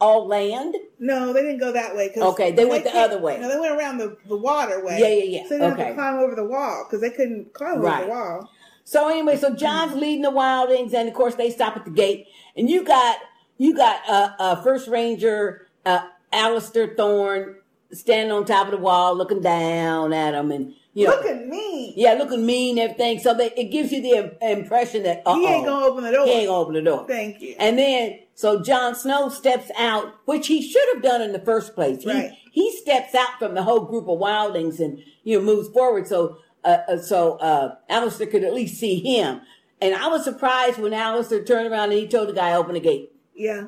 [0.00, 0.74] all land?
[0.98, 2.10] No, they didn't go that way.
[2.10, 3.38] 'cause Okay, they went the other way.
[3.40, 4.98] No, they went around the, the waterway.
[5.00, 5.48] Yeah, yeah, yeah.
[5.48, 8.10] So they didn't have to climb over the wall because they couldn't climb over the
[8.10, 8.50] wall.
[8.84, 12.26] So anyway, so Jon's leading the Wildlings, and of course they stop at the gate,
[12.56, 13.18] and you got
[13.58, 17.56] you got uh, uh First Ranger uh, Alliser Thorne
[17.92, 21.92] standing on top of the wall, looking down at him, and you know, Looking mean.
[21.94, 23.18] yeah, looking mean, and everything.
[23.18, 26.24] So that it gives you the impression that uh He ain't gonna open the door.
[26.24, 27.04] He ain't gonna open the door.
[27.06, 27.54] Thank you.
[27.58, 31.74] And then so Jon Snow steps out, which he should have done in the first
[31.74, 32.02] place.
[32.02, 32.32] He Right.
[32.50, 36.38] he steps out from the whole group of wildings and you know moves forward so
[36.64, 39.42] uh, uh, so uh, Alliser could at least see him.
[39.82, 42.80] And I was surprised when Alliser turned around and he told the guy open the
[42.80, 43.66] gate, Yeah.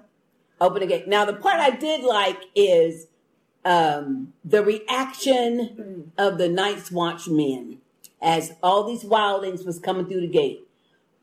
[0.63, 1.07] open the gate.
[1.07, 3.07] Now the part I did like is
[3.65, 7.79] um, the reaction of the Night's Watch men
[8.21, 10.67] as all these wildlings was coming through the gate.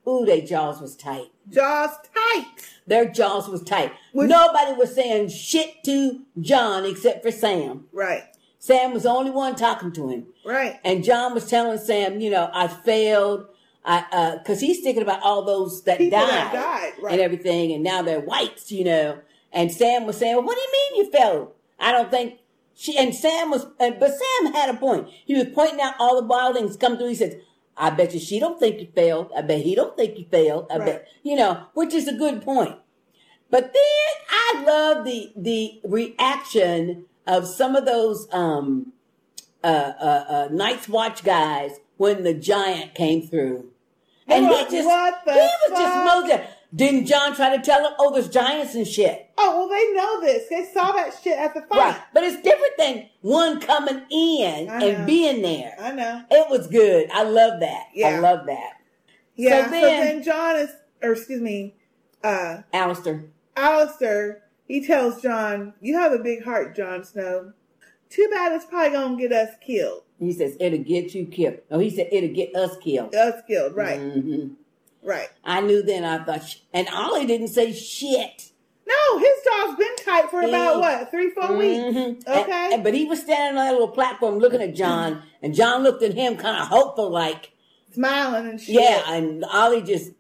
[0.08, 1.32] Ooh, their jaws was tight.
[1.50, 2.46] Jaws tight.
[2.88, 3.92] Their jaws was tight.
[4.14, 7.86] Nobody was saying shit to Jon except for Sam.
[7.92, 8.24] Right.
[8.60, 10.28] Sam was the only one talking to him.
[10.46, 10.80] Right.
[10.84, 13.48] And Jon was telling Sam, you know, I failed.
[13.84, 17.14] I uh cause he's thinking about all those that People died, that died, right.
[17.14, 19.20] and everything, and now they're whites, you know.
[19.54, 21.52] And Sam was saying, well, what do you mean you failed?
[21.80, 22.40] I don't think
[22.74, 25.08] she and Sam was but Sam had a point.
[25.26, 27.10] He was pointing out all the wildlings come through.
[27.10, 27.36] He says,
[27.78, 29.32] I bet you she don't think you failed.
[29.36, 30.68] I bet he don't think you failed.
[30.72, 30.86] I Right.
[30.86, 32.76] bet you know, which is a good point.
[33.50, 38.94] But then I love the the reaction of some of those um
[39.64, 43.72] uh uh, uh Night's Watch guys when the giant came through.
[44.28, 45.94] And he just "What the he was just
[46.30, 46.42] fuck?"
[46.74, 49.30] Didn't Jon try to tell him, oh, there's giants and shit?
[49.38, 50.50] Oh, well, they know this.
[50.50, 51.78] They saw that shit at the fight.
[51.78, 52.02] Right.
[52.14, 54.88] But it's different than one coming in I know.
[54.88, 55.76] and being there.
[55.80, 56.24] I know.
[56.32, 57.10] It was good.
[57.12, 57.86] I love that.
[57.94, 58.08] Yeah.
[58.10, 58.72] I love that.
[59.36, 59.60] Yeah.
[59.60, 60.70] So So then- then, Jon is,
[61.02, 61.76] or excuse me,
[62.24, 63.28] uh, Alliser.
[63.56, 67.54] Alliser, he tells Jon, You have a big heart, Jon Snow.
[68.10, 70.04] Too bad it's probably going to get us killed.
[70.20, 71.58] He says, it'll get you killed.
[71.70, 73.14] No, he said, it'll get us killed.
[73.14, 74.00] Us killed, right.
[74.00, 74.56] Mhm.
[75.06, 75.30] Right.
[75.44, 78.50] I knew then, I thought, and Ollie didn't say shit.
[78.88, 81.58] No, his jaw's been tight for about He- what, three, four Mhm.
[82.16, 82.28] weeks?
[82.28, 82.70] Okay.
[82.74, 86.04] and- but he was standing on that little platform looking at Jon, and Jon looked
[86.04, 87.52] at him kind of hopeful, like,
[87.94, 88.76] Smiling and shit.
[88.76, 90.12] yeah, and Ollie just,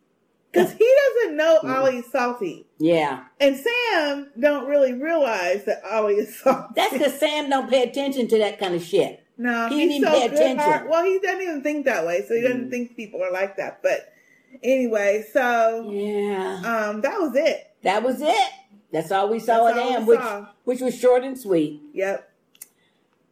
[0.51, 2.65] Because he doesn't know Ollie's salty.
[2.77, 3.23] yeah.
[3.41, 6.73] And Sam don't really realize that Ollie is salty.
[6.75, 9.21] That's because Sam don't pay attention to that kind of shit.
[9.37, 10.57] No, He he's didn't even so pay attention.
[10.59, 10.89] heart.
[10.89, 13.83] Well, he doesn't even think that way, so he doesn't think people are like that.
[13.83, 14.13] But
[14.63, 17.73] anyway, so yeah, um, that was it.
[17.83, 18.51] That was it.
[18.91, 20.47] That's all we saw That's all them, which saw.
[20.63, 21.81] which was short and sweet.
[21.93, 22.31] Yep.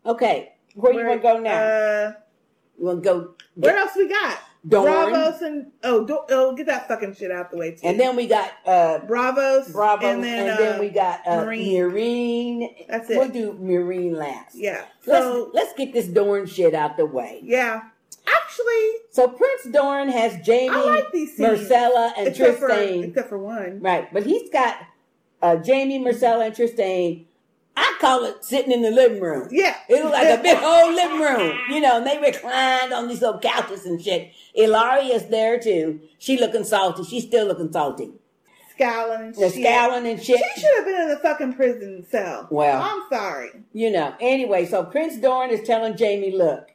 [0.06, 1.54] Okay, where, you want to go now?
[1.54, 2.14] Uh,
[2.78, 3.36] you want to go?
[3.56, 4.40] Where else we got?
[4.66, 4.88] Dorne.
[4.88, 7.86] Braavos and oh, do, oh, get that fucking shit out the way too.
[7.86, 11.92] And then we got uh, Braavos, Bravo, and then, uh, we got uh, Meereen.
[11.92, 12.88] Meereen.
[12.88, 13.18] That's it.
[13.18, 14.56] We'll do Meereen last.
[14.56, 14.86] Yeah.
[15.06, 17.42] Let's So let's get this Dorne shit out the way.
[17.44, 17.82] yeah,
[18.54, 21.62] actually, So Prince Doran has Jaime, I like these scenes.
[21.62, 23.80] Myrcella, and except for except for one.
[23.82, 24.78] Right, but he's got
[25.42, 27.26] uh, Jaime, Myrcella, and Trystane.
[27.76, 29.48] I call it sitting in the living room.
[29.52, 29.76] Yeah.
[29.90, 33.22] It was like a big old living room, you know, and they reclined on these
[33.22, 34.32] little couches and shit.
[34.56, 36.00] Ellaria's there too.
[36.20, 37.04] She looking salty.
[37.04, 38.12] She's still looking salty.
[38.76, 39.54] Scowling and shit.
[39.54, 40.40] scowling and shit.
[40.56, 42.48] She should have been in the fucking prison cell.
[42.52, 42.82] Well.
[42.82, 43.50] I'm sorry.
[43.72, 46.72] You know, anyway, so Prince Doran is telling Jaime, look,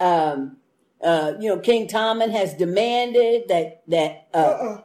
[0.00, 0.56] um,
[1.02, 4.82] uh, you know, King Tommen has demanded that, that, uh, Uh-uh.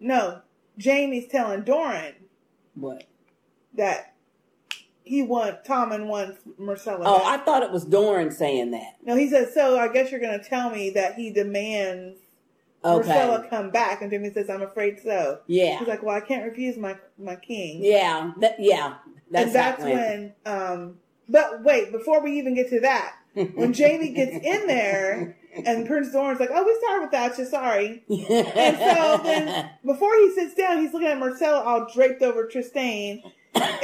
[0.00, 0.40] No,
[0.82, 2.14] Jaime's telling Doran
[2.74, 3.04] what?
[3.74, 4.14] that
[5.02, 7.02] he wants Tommen wants Myrcella.
[7.04, 7.40] Oh, back.
[7.40, 8.96] I thought it was Doran saying that.
[9.04, 12.18] No, he says, so I guess you're going to tell me that he demands
[12.84, 13.08] Okay.
[13.08, 14.02] Myrcella come back.
[14.02, 15.40] And Jaime says, I'm afraid so.
[15.46, 15.78] Yeah.
[15.78, 17.82] He's like, well, I can't refuse my, my king.
[17.82, 18.96] Yeah, that, yeah.
[19.30, 23.16] That's, and that's when, um, but wait, before we even get to that,
[23.54, 28.02] when Jaime gets in there and Prince Doran's like, oh, we started without you, sorry.
[28.08, 33.22] and so then before he sits down, he's looking at Myrcella all draped over Trystane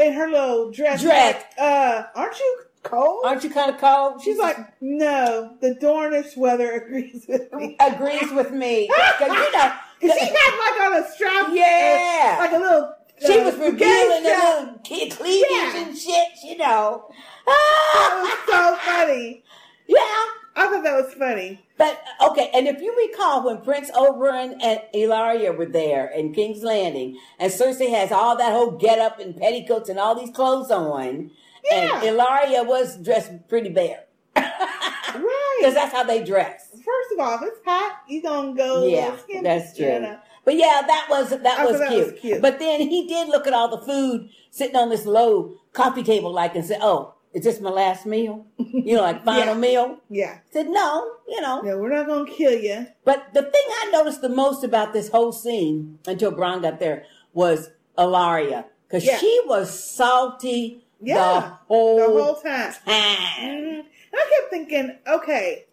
[0.01, 1.03] in her little dress.
[1.03, 1.35] Dress.
[1.35, 3.25] Like, uh, aren't you cold?
[3.27, 4.21] Aren't you kind of cold?
[4.23, 7.77] She's like, no, the Dornish weather agrees with me.
[7.81, 8.89] Agrees with me.
[9.19, 11.49] 'Cause, you know, she had like on a strap.
[11.53, 12.37] Yeah.
[12.39, 12.95] uh, like a little.
[13.25, 15.77] She uh, was revealing the little kid cleavage Yeah.
[15.87, 17.09] and shit, you know.
[17.47, 19.44] That was so funny.
[19.87, 20.25] Yeah.
[20.57, 21.61] I thought that was funny.
[21.77, 26.63] But okay, and if you recall when Prince Oberyn and Ellaria were there in King's
[26.63, 30.71] Landing, and Cersei has all that whole get up and petticoats and all these clothes
[30.71, 31.33] on,
[31.73, 34.05] and Ellaria was dressed pretty bare.
[34.37, 35.57] Right.
[35.61, 36.71] Because that's how they dress.
[36.73, 38.87] First of all, if it's hot, you're gonna go.
[38.87, 39.87] Yeah, that's true.
[39.87, 40.19] you know.
[40.45, 42.13] But yeah, that was that, was, that cute.
[42.13, 42.43] was cute.
[42.43, 46.33] But then he did look at all the food sitting on this low coffee table,
[46.33, 48.47] like, and said, "Oh, is this my last meal?
[48.59, 49.61] You know, like final Yeah.
[49.61, 50.39] meal." Yeah.
[50.51, 51.61] Said no, you know.
[51.61, 52.87] No, we're not gonna kill you.
[53.05, 57.05] But the thing I noticed the most about this whole scene until Bronn got there
[57.33, 59.19] was Ellaria because Yeah.
[59.19, 61.57] she was salty the Yeah.
[61.69, 62.73] whole, The whole time.
[62.87, 63.41] time.
[63.41, 65.67] And I kept thinking, okay,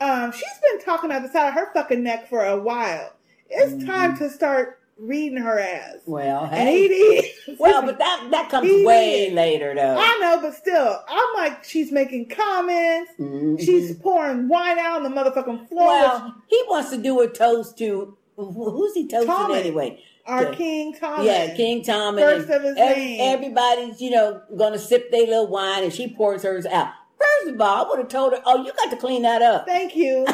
[0.00, 3.12] um, she's been talking out the side of her fucking neck for a while.
[3.50, 5.96] It's time to start reading her ass.
[6.06, 7.24] Well, And he did.
[7.58, 9.34] Well, but that that comes He way did.
[9.34, 9.96] later though.
[9.98, 13.10] I know, but still, I'm like, she's making comments.
[13.18, 13.56] Mm-hmm.
[13.56, 15.86] She's pouring wine out on the motherfucking floor.
[15.88, 19.56] Well, he wants to do a toast to who's he toasting Tommen.
[19.58, 20.02] anyway?
[20.26, 21.26] Our The- King Thomas.
[21.26, 22.16] Yeah, King Tom.
[22.16, 23.34] First of his every- name.
[23.34, 26.92] Everybody's, you know, going to sip their little wine, and she pours hers out.
[27.20, 29.66] First of all, I would have told her, "Oh, you got to clean that up."
[29.66, 30.24] Thank you.
[30.26, 30.30] Thank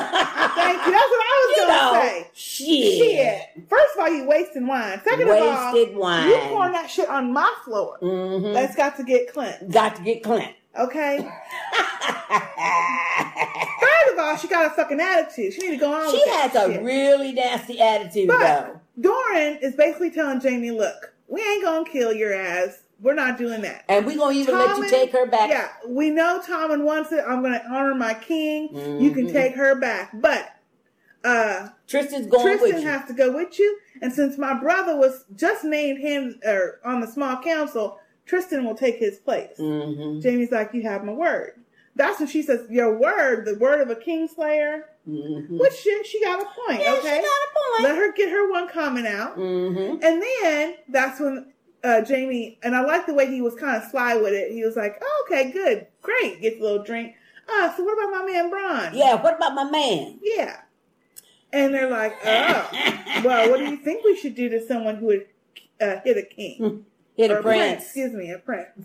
[0.86, 0.92] you.
[0.92, 2.30] That's what I was You gonna know, say.
[2.34, 3.40] shit.
[3.68, 5.00] First of all, you wasting wine.
[5.02, 6.28] Second of all, Wasted wine.
[6.28, 7.98] you pouring that shit on my floor.
[8.00, 8.54] Mhm.
[8.54, 9.72] That's got to get cleansed.
[9.72, 10.54] Got to get clean.
[10.78, 11.18] Okay.
[12.36, 15.54] Third of all, she got a fucking attitude.
[15.54, 16.10] She need to go on.
[16.10, 16.82] She has a shit.
[16.82, 18.80] really nasty attitude, But though.
[19.00, 22.78] Doran is basically telling Jaime, "Look, we ain't gonna kill your ass.
[23.00, 25.50] We're not doing that." And we're gonna even let you take her back.
[25.50, 27.22] Yeah, we know Tommen wants it.
[27.26, 28.68] I'm gonna honor my king.
[29.00, 29.32] You can Mhm.
[29.32, 30.50] take her back, but
[31.24, 32.88] uh, Trystane's going Trystane with you.
[32.88, 33.78] has to go with you.
[34.00, 38.76] And since my brother was just named him or on the small council, Trystane will
[38.76, 39.56] take his place.
[39.58, 40.22] Mhm.
[40.22, 41.54] Jaime's like, "You have my word."
[41.96, 45.58] That's when she says, "Your word, the word of a kingslayer." Mhm.
[45.58, 46.80] Which she, she got a point.
[46.80, 47.82] Yeah, she okay, got a point.
[47.84, 50.02] Let her get her one comment out, Mhm.
[50.04, 51.52] and then that's when
[51.86, 54.52] uh, Jaime and I like the way he was kind of sly with it.
[54.52, 57.14] He was like, oh, "Okay, good, great." Gets a little drink.
[57.48, 58.90] Ah, so what about my man Bronn?
[58.94, 60.18] Yeah, what about my man?
[60.22, 60.60] Yeah.
[61.52, 62.70] And they're like, oh,
[63.24, 65.26] well, what do you think we should do to someone who would
[65.80, 66.84] uh, hit a king?
[67.16, 67.84] Hit Or a prince.
[67.84, 68.84] Excuse me, a prince.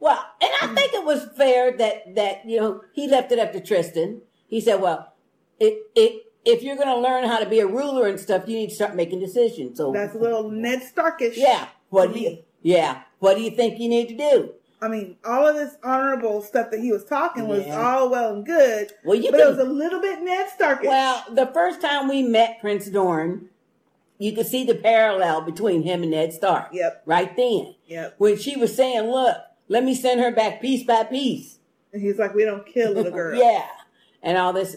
[0.00, 3.52] Well, and I think it was fair that that you know he left it up
[3.52, 4.22] to Trystane.
[4.48, 5.12] He said, "Well,
[5.60, 8.56] it it if you're going to learn how to be a ruler and stuff, you
[8.56, 11.36] need to start making decisions." So That's a little Ned Starkish.
[11.36, 11.68] yeah.
[11.92, 12.38] What do you?
[12.62, 13.02] Yeah.
[13.18, 14.52] What do you think you need to do?
[14.80, 17.80] I mean, all of this honorable stuff that he was talking was Yeah.
[17.80, 20.88] all well and good, Well, you but can- it was a little bit Ned Starkish.
[20.88, 23.50] Well, the first time we met Prince Dorn,
[24.18, 26.68] you could see the parallel between him and Ned Stark.
[26.72, 27.02] Yep.
[27.04, 28.14] Right then, Yep.
[28.16, 29.36] when she was saying, "Look,
[29.68, 31.58] let me send her back piece by piece."
[31.92, 33.38] And he's like, we don't kill little girls.
[33.38, 33.66] yeah,
[34.22, 34.76] and all this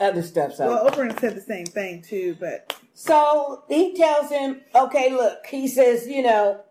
[0.00, 0.54] other stuff.
[0.56, 5.46] So Well, Oprah said the same thing too, but So he tells him, okay, look,
[5.46, 6.62] he says, you know,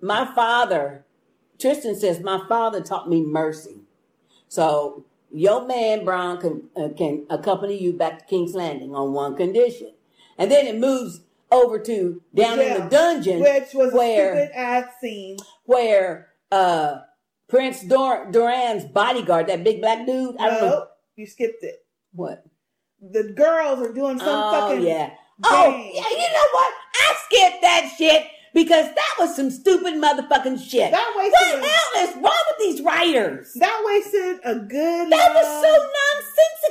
[0.00, 1.04] my father,
[1.58, 3.82] Trystane says, my father taught me mercy.
[4.48, 9.36] So your man, Bronn, can, uh, can accompany you back to King's Landing on one
[9.36, 9.92] condition.
[10.38, 11.20] And then it moves
[11.52, 15.36] over to down in the dungeon which was where, a stupid ass scene.
[15.66, 17.00] where uh,
[17.48, 20.86] Prince Dor- Doran's bodyguard, that big black dude, I don't know.
[21.16, 21.84] You skipped it.
[22.12, 22.46] What?
[23.00, 25.10] The girls are doing some oh, fucking yeah.
[25.44, 26.74] Oh, yeah, you know what?
[26.94, 30.90] I skipped that shit because that was some stupid motherfucking shit.
[30.90, 33.52] That what wasted the hell is wrong with these writers?
[33.54, 35.88] That wasted a good That was so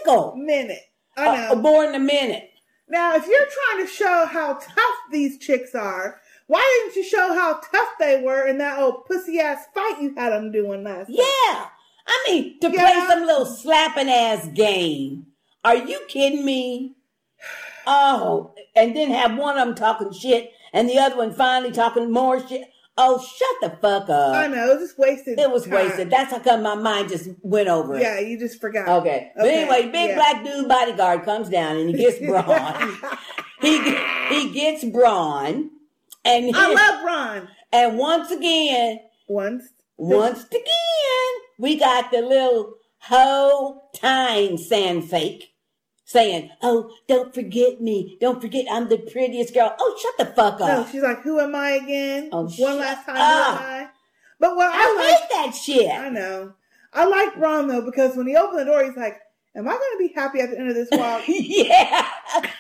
[0.04, 0.36] nonsensical.
[0.36, 0.82] minute.
[1.16, 1.62] I Uh, know.
[1.62, 2.50] more than a minute.
[2.90, 7.34] Now, if you're trying to show how tough these chicks are, why didn't you show
[7.34, 11.10] how tough they were in that old pussy ass fight you had them doing last
[11.10, 11.24] Yeah.
[11.24, 11.68] night?
[12.06, 12.82] I mean, to Yeah.
[12.92, 15.27] play some little slapping ass game.
[15.68, 16.96] Are you kidding me?
[17.86, 22.10] Oh, and then have one of them talking shit and the other one finally talking
[22.10, 22.70] more shit.
[22.98, 24.34] Oh, shut the fuck up.
[24.34, 25.38] I know, it was just wasted.
[25.38, 25.74] It was time.
[25.74, 26.10] wasted.
[26.10, 28.02] That's how come my mind just went over it.
[28.02, 28.88] Yeah, you just forgot.
[29.02, 29.30] Okay.
[29.36, 30.16] But anyway, big yeah.
[30.16, 33.20] black dude bodyguard comes down and he gets Bronn.
[33.60, 33.78] he
[34.30, 35.68] he gets Bronn,
[36.24, 37.50] and I love Ron.
[37.74, 39.66] And once again, once
[39.98, 45.54] once again, we got the little hoe time sand fake
[46.08, 48.18] saying, "Oh, don't forget me.
[48.20, 50.68] Don't forget I'm the prettiest girl." Oh, shut the fuck up.
[50.68, 53.60] No, she's like, "Who am I again?" Oh, One shut last time, up.
[53.60, 53.88] who am I?
[54.40, 55.92] But what I, I like, hate that shit.
[55.92, 56.54] I know.
[56.94, 59.20] I like Ron though because when he opened the door, he's like,
[59.56, 62.08] "Am I going to be happy at the end of this walk?" yeah,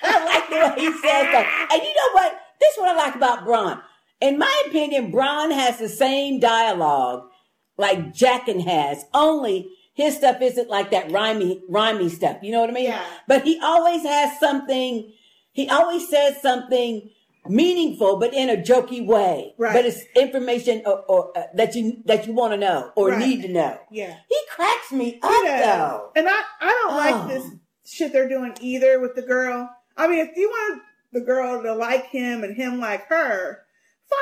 [0.03, 1.69] I like the way he says that.
[1.71, 2.39] And you know what?
[2.59, 3.81] This is what I like about Bronn.
[4.19, 7.29] In my opinion, Bronn has the same dialogue
[7.77, 12.37] like Jaqen has, only his stuff isn't like that rhymey, rhymey stuff.
[12.43, 12.85] You know what I mean?
[12.85, 13.03] Yeah.
[13.27, 15.11] But he always has something,
[15.53, 17.09] he always says something
[17.49, 19.55] meaningful, but in a jokey way.
[19.57, 19.73] Right.
[19.73, 23.19] But it's information or, or uh, that you, that you want to know or Right.
[23.19, 23.79] need to know.
[23.89, 24.15] Yeah.
[24.29, 25.65] He cracks me up He does.
[25.65, 26.11] though.
[26.15, 26.95] And I, I don't Oh.
[26.97, 27.49] like this
[27.85, 29.69] shit they're doing either with the girl.
[29.95, 30.81] I mean, if you want
[31.11, 33.63] the girl to like him and him like her,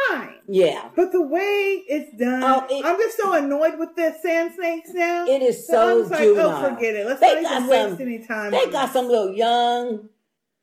[0.09, 0.36] fine.
[0.47, 0.89] Yeah.
[0.95, 4.89] But the way it's done, Oh, it- I'm just so annoyed with the sand snakes
[4.93, 5.25] now.
[5.27, 6.65] It is so I'm like, juvenile.
[6.65, 7.05] oh, forget it.
[7.05, 8.51] Let's They not even waste some- any time.
[8.51, 10.09] They got some little young,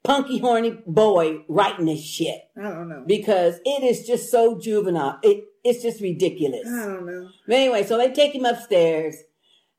[0.04, 3.04] punky, horny boy writing this shit I don't know.
[3.06, 5.18] because it is just so juvenile.
[5.22, 6.66] It it's just ridiculous.
[6.68, 7.28] I don't know.
[7.46, 9.14] But anyway, so they take him upstairs,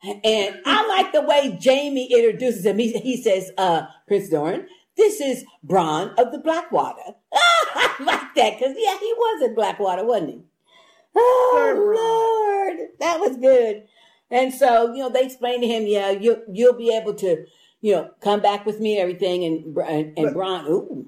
[0.02, 2.78] and I like the way Jaime introduces him.
[2.78, 4.66] He, he says, uh, Prince Doran,
[4.96, 7.16] this is Bronn of the Blackwater.
[7.74, 10.42] I like that because, yeah, he was in Blackwater, wasn't he?
[11.16, 12.90] Oh, Lord.
[13.00, 13.84] That was good.
[14.32, 17.46] And so, you know, they explained to him, yeah, you, you'll be able to,
[17.82, 19.44] you know, come back with me and everything.
[19.44, 21.06] And, and, and Bronn, ooh,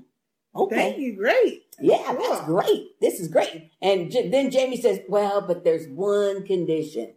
[0.55, 0.75] okay.
[0.75, 1.15] Thank you.
[1.15, 1.63] Great.
[1.79, 2.99] Yeah, that's great.
[3.01, 3.71] This is great.
[3.81, 7.15] And J- then Jaime says, well, but there's one condition.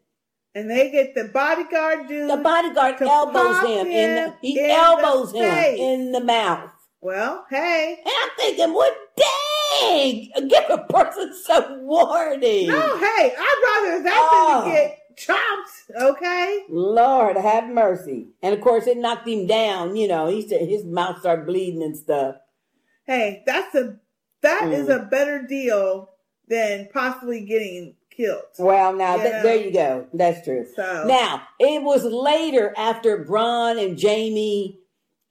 [0.54, 2.30] And they get the bodyguard dude.
[2.30, 6.70] The bodyguard elbows pop him in the, he in elbows the him in the mouth.
[7.00, 7.98] Well, hey.
[8.04, 8.96] And I'm thinking, what
[9.80, 12.68] dang, give a person some warning.
[12.68, 14.60] No, hey, I'd rather that Oh.
[14.62, 15.70] than to get chopped,
[16.00, 16.64] okay?
[16.68, 18.28] Lord have mercy.
[18.42, 21.82] And of course it knocked him down, you know, he said his mouth started bleeding
[21.82, 22.36] and stuff.
[23.04, 23.96] Hey, that's a
[24.42, 25.02] that is Mm.
[25.02, 26.10] a better deal
[26.46, 28.42] than possibly getting killed.
[28.58, 30.06] Well, now You th- there you go.
[30.14, 30.64] That's true.
[30.76, 34.78] So- now it was later after Bronn and Jaime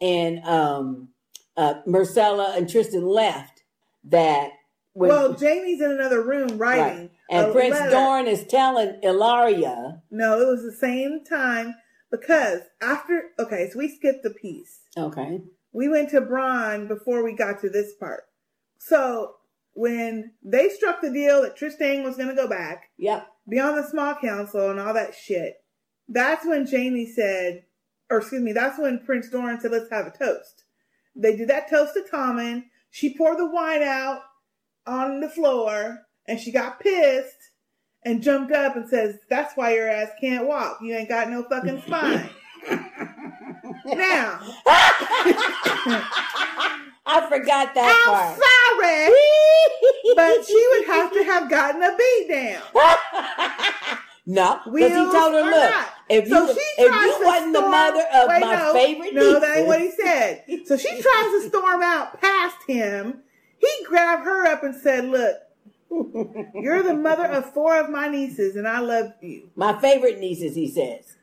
[0.02, 1.10] and um,
[1.56, 3.57] uh, Myrcella and Trystane left
[4.10, 4.52] that
[4.94, 6.98] when well, Jaime's in another room writing.
[6.98, 7.12] right.
[7.30, 7.92] and a Prince letter.
[7.92, 10.02] Doran is telling Ellaria.
[10.10, 11.76] No, it was the same time
[12.10, 14.80] because after okay, so we skipped the piece.
[14.98, 15.42] Okay.
[15.72, 18.24] We went to Bronn before we got to this part.
[18.80, 19.36] So
[19.74, 23.28] when they struck the deal that Trystane was going to go back, Yep.
[23.48, 25.58] be on the small council and all that shit,
[26.10, 27.66] that's when Jaime said,
[28.10, 30.64] or excuse me, that's when Prince Doran said, let's have a toast.
[31.16, 32.64] They did that toast to Tommen.
[32.98, 34.22] She poured the wine out
[34.88, 37.52] on the floor and she got pissed
[38.04, 40.80] and jumped up and says, that's why your ass can't walk.
[40.82, 42.28] You ain't got no fucking spine.
[43.86, 44.40] now,
[47.06, 48.40] I forgot that I'm part.
[48.82, 49.14] sorry,
[50.16, 52.64] but she would have to have gotten a beat down.
[54.30, 55.88] No, because he told her, look, not.
[56.10, 59.40] if So you if you wasn't the storm- mother of Wait, my no, favorite No,
[59.40, 60.44] that ain't what he said.
[60.66, 61.02] So she tries
[61.32, 63.22] to storm out past him.
[63.58, 65.38] He grabbed her up and said, Look,
[66.54, 69.50] you're the mother of four of my nieces, and I love you.
[69.56, 71.16] My favorite nieces, he says.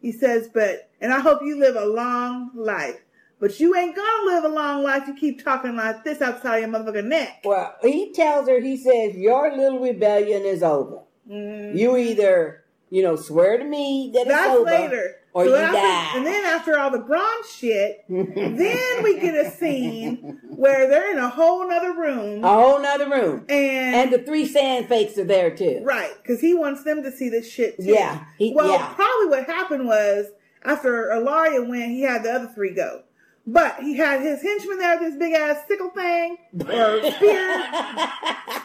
[0.00, 3.00] He says, But, and I hope you live a long life.
[3.38, 5.02] But you ain't gonna live a long life.
[5.06, 7.42] You keep talking like this outside your motherfucking neck.
[7.44, 11.00] Well, he tells her, he says, your little rebellion is over.
[11.28, 14.28] You either, you know, swear to me that Mm-hmm.
[14.30, 15.14] That's it's over, later.
[15.32, 16.12] or So you after- die.
[16.16, 21.18] And then after all the bronze shit, then we get a scene where they're in
[21.18, 22.42] a whole nother room.
[22.44, 23.44] A whole nother room.
[23.48, 25.80] And, And the three sand fakes are there too.
[25.84, 27.84] right, because he wants them to see this shit too.
[27.86, 28.92] Yeah, he- well, yeah.
[28.94, 30.26] probably what happened was
[30.64, 33.02] after Ellaria went, he had the other three go.
[33.48, 36.36] But he had his henchman there with this big ass sickle thing
[36.68, 37.64] or spear,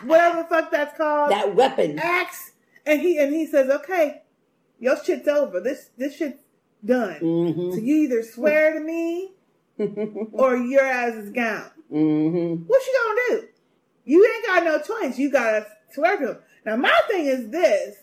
[0.05, 1.31] whatever the fuck that's called.
[1.31, 1.99] That weapon.
[1.99, 2.50] axe,
[2.85, 4.21] and he and he says, "Okay,
[4.79, 5.59] your shit's over.
[5.59, 6.39] This this shit's
[6.83, 7.19] done.
[7.21, 7.71] Mm-hmm.
[7.71, 9.31] So you either swear to me,
[10.31, 11.71] or your ass is gone.
[11.91, 12.63] Mm-hmm.
[12.63, 13.47] What you gonna do?
[14.05, 15.17] You ain't got no choice.
[15.17, 16.37] You gotta swear to him.
[16.65, 17.97] Now my thing is this."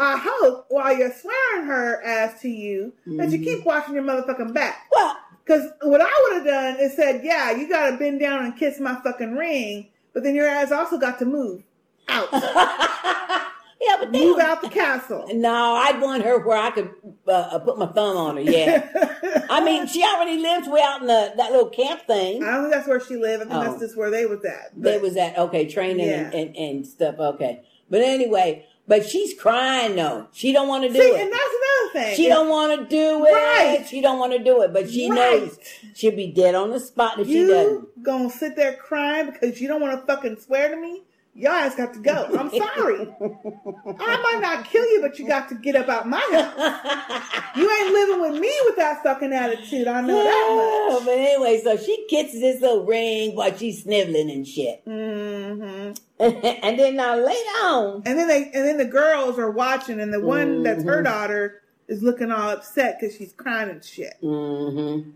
[0.00, 4.54] I hope while you're swearing her ass to you that you keep watching your motherfucking
[4.54, 4.86] back.
[4.92, 8.44] Well, because what I would have done is said, yeah, you got to bend down
[8.44, 11.64] and kiss my fucking ring, but then your ass also got to move.
[12.06, 12.28] out.
[13.80, 15.26] yeah, but they move out the castle.
[15.34, 16.90] No, I'd want her where I could
[17.26, 18.42] uh, uh, put my thumb on her.
[18.42, 22.42] Yeah, I mean, she already lives way out in the that little camp thing.
[22.42, 23.42] I don't think that's where she lived.
[23.42, 23.64] I think Oh.
[23.70, 24.72] that's just where they was at.
[24.76, 26.38] They was at okay training and, Yeah.
[26.40, 27.16] and, and stuff.
[27.18, 27.60] Okay,
[27.90, 30.26] but anyway, but she's crying though.
[30.32, 31.20] She don't want to do See, it.
[31.20, 32.16] and that's another thing.
[32.16, 33.32] She don't want to do it.
[33.32, 33.86] Right.
[33.88, 35.42] She don't want to do it, but she Right.
[35.42, 35.58] knows
[35.94, 37.72] she'll be dead on the spot if she doesn't.
[37.72, 41.02] You gonna sit there crying because you don't want to fucking swear to me?
[41.38, 42.24] Y'all ass got to go.
[42.36, 43.06] I'm sorry.
[43.20, 47.22] I might not kill you, but you got to get up out my house.
[47.56, 49.86] You ain't living with me with that fucking attitude.
[49.86, 54.46] I know that but anyway, so she gets this little ring while she's sniveling and
[54.46, 54.84] shit.
[54.84, 55.92] Mm-hmm.
[56.20, 60.12] and then now later on, And then they and then the girls are watching, and
[60.12, 61.04] the one that's her Mhm.
[61.04, 64.14] daughter is looking all upset because she's crying and shit.
[64.22, 65.10] Mm-hmm.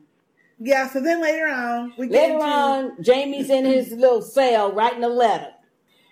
[0.60, 0.88] Yeah.
[0.88, 5.08] So then later on, we get later on, Jaime's in his little cell writing a
[5.08, 5.50] letter,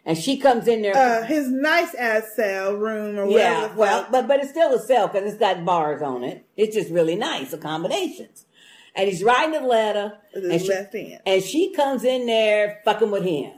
[0.05, 0.97] and she comes in there.
[0.97, 3.67] uh, his nice ass cell room or whatever.
[3.67, 6.45] yeah, well, but but it's still a cell because it's got bars on it.
[6.57, 8.47] It's just really nice accommodations.
[8.95, 10.73] And he's writing a letter, and she,
[11.25, 13.53] and she comes in there fucking with him,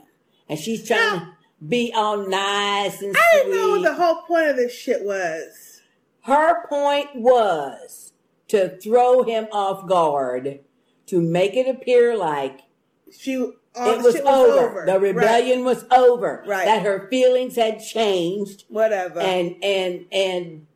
[0.47, 1.27] and she's trying to
[1.67, 3.17] be all nice and sweet.
[3.17, 5.81] I didn't know what the whole point of this shit was.
[6.25, 8.13] Her point was
[8.49, 10.59] to throw him off guard,
[11.07, 12.61] to make it appear like
[13.11, 14.83] She all it the was, shit over.
[14.85, 15.01] The Right.
[15.01, 16.43] rebellion was over.
[16.47, 16.65] Right.
[16.65, 18.65] That her feelings had changed.
[18.69, 19.19] Whatever.
[19.19, 20.67] And and and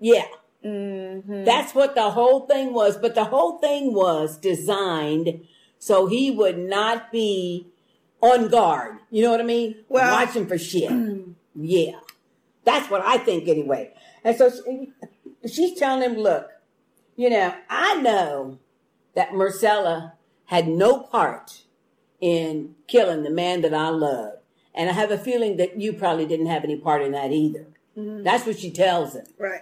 [0.00, 0.26] yeah.
[0.64, 1.44] Mm-hmm.
[1.44, 2.96] That's what the whole thing was.
[2.96, 5.44] But the whole thing was designed
[5.78, 7.66] so he would not be
[8.22, 8.96] on guard.
[9.10, 9.76] You know what I mean?
[9.88, 10.90] Well- Watching for shit.
[11.54, 11.98] yeah.
[12.64, 13.92] That's what I think anyway.
[14.24, 14.92] And so she,
[15.46, 16.48] she's telling him, look,
[17.16, 18.58] you know, I know
[19.14, 20.12] that Myrcella
[20.46, 21.63] had no part
[22.24, 24.38] in killing the man that I love.
[24.74, 27.66] And I have a feeling that you probably didn't have any part in that either.
[27.98, 28.24] Mhm.
[28.24, 29.26] That's what she tells him.
[29.38, 29.60] Right.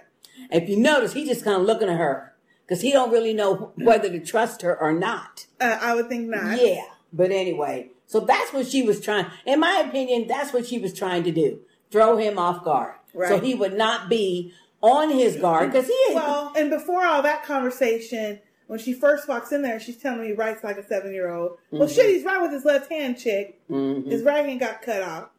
[0.49, 2.33] If you notice, he's just kind of looking at her
[2.65, 5.45] because he don't really know whether to trust her or not.
[5.59, 6.57] Uh, I would think not.
[6.57, 9.25] Yeah, but anyway, so that's what she was trying.
[9.45, 11.59] In my opinion, that's what she was trying to do:
[11.91, 12.93] throw him off guard,
[13.27, 16.15] so he would not be on his guard because he.
[16.15, 18.39] Well, and before all that conversation,
[18.73, 21.29] when she first walks in there, she's telling me he writes like a seven year
[21.29, 21.59] old.
[21.69, 21.93] Well, Mhm.
[21.93, 23.59] shit, he's right with his left hand, chick.
[23.69, 24.07] Mhm.
[24.09, 25.29] His right hand got cut off.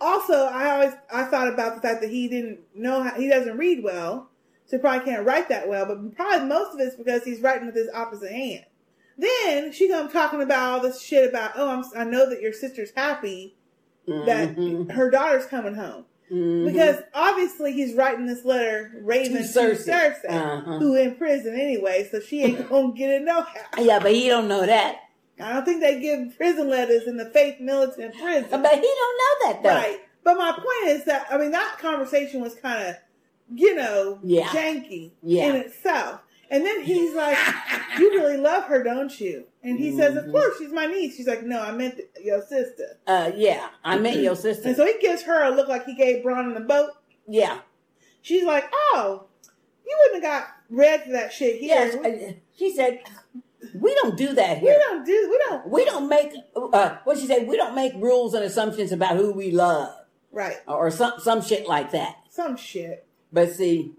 [0.00, 3.58] Also, I always I thought about the fact that he didn't know how he doesn't
[3.58, 4.30] read well,
[4.64, 5.84] so he probably can't write that well.
[5.84, 8.64] But probably most of it's because he's writing with his opposite hand.
[9.18, 12.54] Then she comes talking about all this shit about oh I'm, I know that your
[12.54, 13.58] sister's happy
[14.06, 14.92] that Mhm.
[14.92, 16.06] her daughter's coming home.
[16.30, 16.66] Mhm.
[16.70, 19.88] Because obviously he's writing this letter Raven To to Cersei.
[19.88, 20.78] Cersei, Uh-huh.
[20.78, 23.82] who in prison anyway, so she ain't gonna get it no how.
[23.82, 24.96] yeah, but he don't know that.
[25.40, 28.48] I don't think they give prison letters in the faith militant prison.
[28.50, 29.68] But he don't know that though.
[29.70, 30.00] Right.
[30.24, 32.96] But my point is that I mean that conversation was kind of,
[33.54, 34.46] you know, Yeah.
[34.48, 35.46] janky Yeah.
[35.46, 36.20] in itself.
[36.50, 37.36] And then he's like,
[37.98, 40.26] "You really love her, don't you?" And he says, Mm-hmm.
[40.28, 43.98] "Of course, she's my niece." She's like, "No, I meant your sister." Uh, yeah, I
[43.98, 44.68] meant your sister.
[44.68, 46.90] And so he gives her a look like he gave Bronn in the boat.
[47.26, 47.58] Yeah.
[48.22, 49.24] She's like, "Oh,
[49.86, 53.00] you wouldn't have got read to that shit here." Yes, she said,
[53.74, 54.72] "We don't do that here.
[54.74, 55.28] We don't do.
[55.30, 55.68] We don't.
[55.68, 57.46] We don't make uh, what she said.
[57.46, 59.94] We don't make rules and assumptions about who we love,
[60.32, 60.56] Right.
[60.66, 63.04] or some some shit like that." Some shit.
[63.32, 63.92] But see,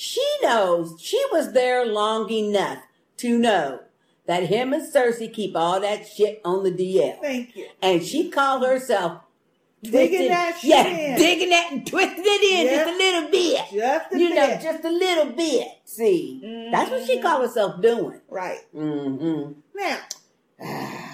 [0.00, 2.78] she knows she was there long enough
[3.18, 3.80] to know
[4.26, 7.20] that him and Cersei keep all that shit on the DL.
[7.20, 7.66] Thank you.
[7.82, 9.22] And she called herself
[9.82, 11.18] Digging twisted- that shit yeah, in.
[11.18, 12.84] digging that and twisting it in Yeah.
[12.84, 13.58] just a little bit.
[13.72, 15.68] Just a you know, just a little bit.
[15.84, 17.06] See, that's what Mm-hmm.
[17.06, 18.20] she called herself doing.
[18.28, 18.58] Right.
[18.74, 19.52] Mm-hmm.
[19.74, 19.98] Now,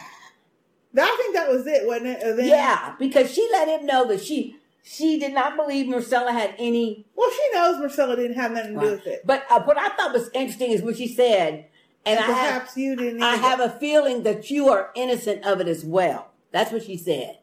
[0.96, 2.36] I think that was it, wasn't it?
[2.36, 4.56] Then- Yeah, because she let him know that she
[4.86, 7.06] she did not believe Myrcella had any.
[7.16, 9.26] Well, she knows Myrcella didn't have nothing to do with it.
[9.26, 11.66] But uh, what I thought was interesting is what she said,
[12.04, 13.22] and, And I have perhaps you didn't.
[13.22, 13.42] I either.
[13.42, 16.30] have a feeling that you are innocent of it as well.
[16.52, 17.38] That's what she said.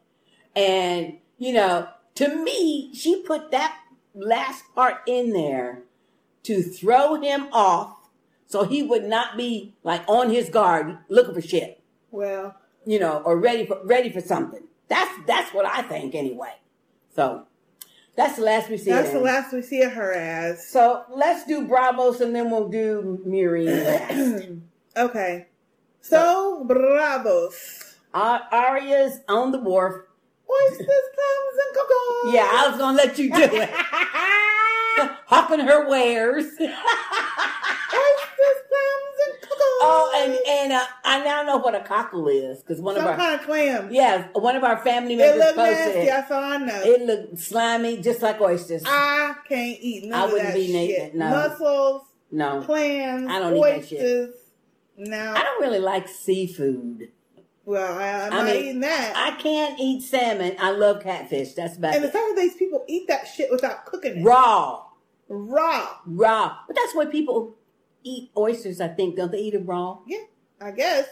[0.54, 3.76] And, you know, to me, she put that
[4.14, 5.82] last part in there
[6.44, 7.96] to throw him off
[8.46, 13.22] so he would not be like on his guard looking for shit, Well, you know,
[13.24, 14.64] or ready for ready for something.
[14.88, 16.52] That's that's what I think anyway.
[17.14, 17.46] So
[18.16, 18.90] that's the last we see.
[18.90, 20.66] that's the last we see of her as.
[20.68, 24.48] So let's do Braavos and then we'll do last.
[24.96, 25.46] Okay.
[26.00, 27.94] So, Braavos.
[28.12, 30.04] Uh, Arya's on the wharf.
[30.50, 32.32] Oysters, clams, and cocoa.
[32.32, 33.70] Yeah, I was gonna let you do it.
[35.26, 36.44] Hawking her wares.
[36.60, 39.48] Oysters, clams, and.
[39.84, 43.10] Oh, and and uh, I now know what a cockle is because one Some of
[43.10, 43.88] our kind of clam.
[43.92, 45.76] yeah, one of our family It members looked posted.
[45.86, 46.06] nasty.
[46.06, 46.80] That's all I know.
[46.84, 48.82] It looked slimy, just like oysters.
[48.86, 51.30] I can't eat none I wouldn't that be naked, no.
[51.30, 53.98] Mussels, no, clams, I don't eat that shit.
[54.00, 54.34] oysters.
[54.96, 55.32] No.
[55.36, 57.08] I don't really like seafood.
[57.64, 59.12] Well, I, I'm I not mean, eating that.
[59.16, 60.56] I can't eat salmon.
[60.60, 61.52] I love catfish.
[61.54, 62.12] That's about and the it.
[62.12, 64.24] fact that these people eat that shit without cooking it.
[64.24, 64.84] Raw,
[65.32, 65.88] Raw.
[66.06, 66.58] raw.
[66.66, 67.56] But that's why people
[68.04, 68.80] eat oysters.
[68.80, 69.98] I think don't they eat it raw?
[70.06, 70.24] Yeah,
[70.60, 71.08] I guess.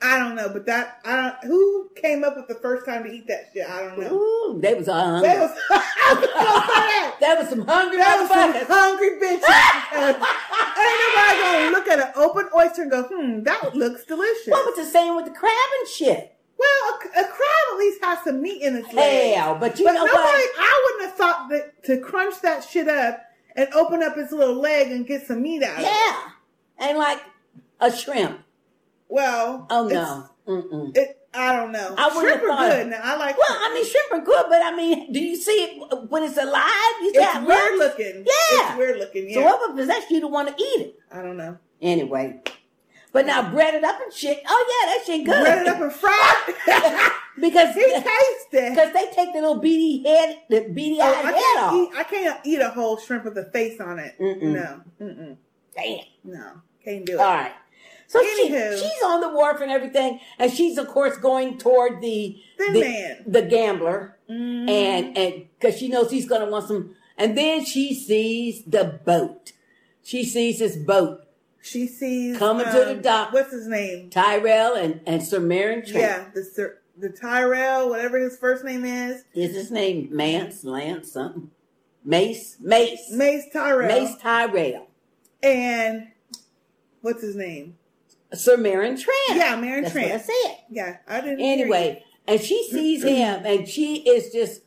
[0.00, 3.10] I don't know, but that I don't, who came up with the first time to
[3.10, 3.68] eat that shit?
[3.68, 4.12] I don't know.
[4.14, 5.28] Ooh, they was hungry.
[5.28, 7.08] That was, I was gonna say that.
[7.22, 9.46] That was some hungry That was some hungry bitches.
[9.94, 14.48] Ain't nobody gonna look at an open oyster and go, hmm, that looks delicious.
[14.48, 16.36] Well, it's the same with the crab and shit.
[16.58, 19.36] Well, a, a crab at least has some meat in its leg.
[19.36, 20.50] Hell, but you but know nobody, what?
[20.58, 23.20] I wouldn't have thought that to crunch that shit up
[23.56, 25.88] and open up its little leg and get some meat out of it.
[25.88, 26.28] Yeah,
[26.78, 27.20] and like
[27.80, 28.40] a shrimp.
[29.08, 30.28] Well, Oh no.
[30.94, 31.94] It, I don't know.
[31.96, 32.88] I Shrimp are good.
[32.88, 33.38] Now I like.
[33.38, 36.36] Well, I mean, shrimp are good, but I mean, do you see it when it's
[36.36, 36.66] alive?
[37.00, 38.16] You it's weird looking.
[38.26, 38.68] Yeah.
[38.68, 39.30] it's weird looking.
[39.30, 39.34] Yeah.
[39.36, 41.00] So what would possess you to want to eat it?
[41.10, 41.58] I don't know.
[41.80, 42.42] Anyway.
[43.12, 44.42] But now bread it up and shit.
[44.48, 45.42] Oh yeah, that shit good.
[45.42, 47.12] Bread it up and fried.
[47.40, 48.70] because he tastes it.
[48.70, 51.74] because they take the little beady head, the beady Oh, I head off.
[51.74, 51.90] eat.
[51.98, 54.18] I can't eat a whole shrimp with the face on it.
[54.18, 54.42] Mm-mm.
[54.42, 54.80] No.
[55.00, 55.36] Mm-mm.
[55.76, 55.98] Damn.
[56.24, 56.52] No.
[56.84, 57.20] Can't do it.
[57.20, 57.52] All right.
[58.06, 58.76] So she, Anywho.
[58.78, 62.80] she's on the wharf and everything, and she's of course going toward the The the,
[62.80, 63.24] man.
[63.26, 64.68] the gambler, Mhm.
[64.70, 69.00] and and because she knows he's going to want some, and then she sees the
[69.04, 69.52] boat.
[70.02, 71.21] She sees this boat
[71.62, 73.32] She sees Coming to the um, dock.
[73.32, 74.10] What's his name?
[74.10, 75.94] Tyrell and and Sir Meryn Trant.
[75.94, 81.12] Yeah, the Sir, the Tyrell, whatever his first name is, Is his name Mance, Lance,
[81.12, 81.50] something?
[82.04, 84.88] Mace, Mace, Mace Tyrell, Mace Tyrell,
[85.40, 86.08] and
[87.00, 87.76] what's his name?
[88.34, 89.36] Sir Meryn Trant.
[89.36, 90.10] Yeah, Meryn That's Trant.
[90.10, 90.56] what I said.
[90.68, 91.40] Yeah, I didn't.
[91.40, 94.62] Anyway, and she sees him, and she is just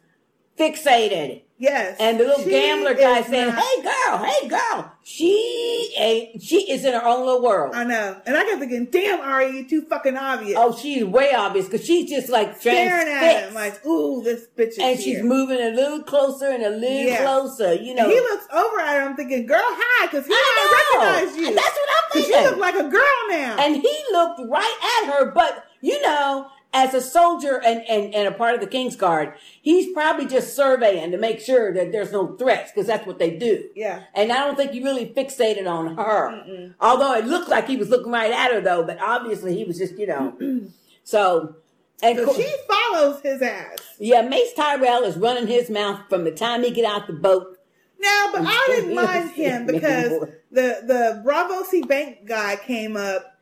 [0.57, 1.41] fixated.
[1.57, 6.41] Yes, And the little she gambler guy saying, not- "Hey, girl, hey, girl." She ain't.
[6.41, 7.75] She is in her own little world.
[7.75, 11.33] I know, and I kept thinking, "Damn, Ari, you too fucking obvious." Oh, she's way
[11.33, 15.17] obvious because she's just like staring at him like, "Ooh, this bitch is and she's
[15.17, 17.21] here." moving a little closer and a little Yeah.
[17.23, 17.73] closer.
[17.75, 19.01] You know, And he looks over at her.
[19.09, 21.47] I'm thinking, "Girl, hi," because he I didn't recognize you.
[21.49, 22.33] And that's what I'm thinking.
[22.43, 23.55] you look like a girl now.
[23.59, 28.27] and he looked right at her, but you know, as a soldier and, and, and
[28.27, 32.11] a part of the King's Guard, he's probably just surveying to make sure that there's
[32.11, 33.69] no threats because that's what they do.
[33.75, 36.73] yeah, And I don't think he really fixated on her.
[36.81, 39.77] Although it looked like he was looking right at her though, but obviously he was
[39.77, 40.35] just, you know.
[41.03, 41.55] so,
[42.03, 43.77] and so co- she follows his ass.
[43.97, 47.57] yeah, Mace Tyrell is running his mouth from the time he get out the boat.
[47.97, 50.11] Now, but I didn't mind him because
[50.51, 53.34] the the Braavosi Bank guy came up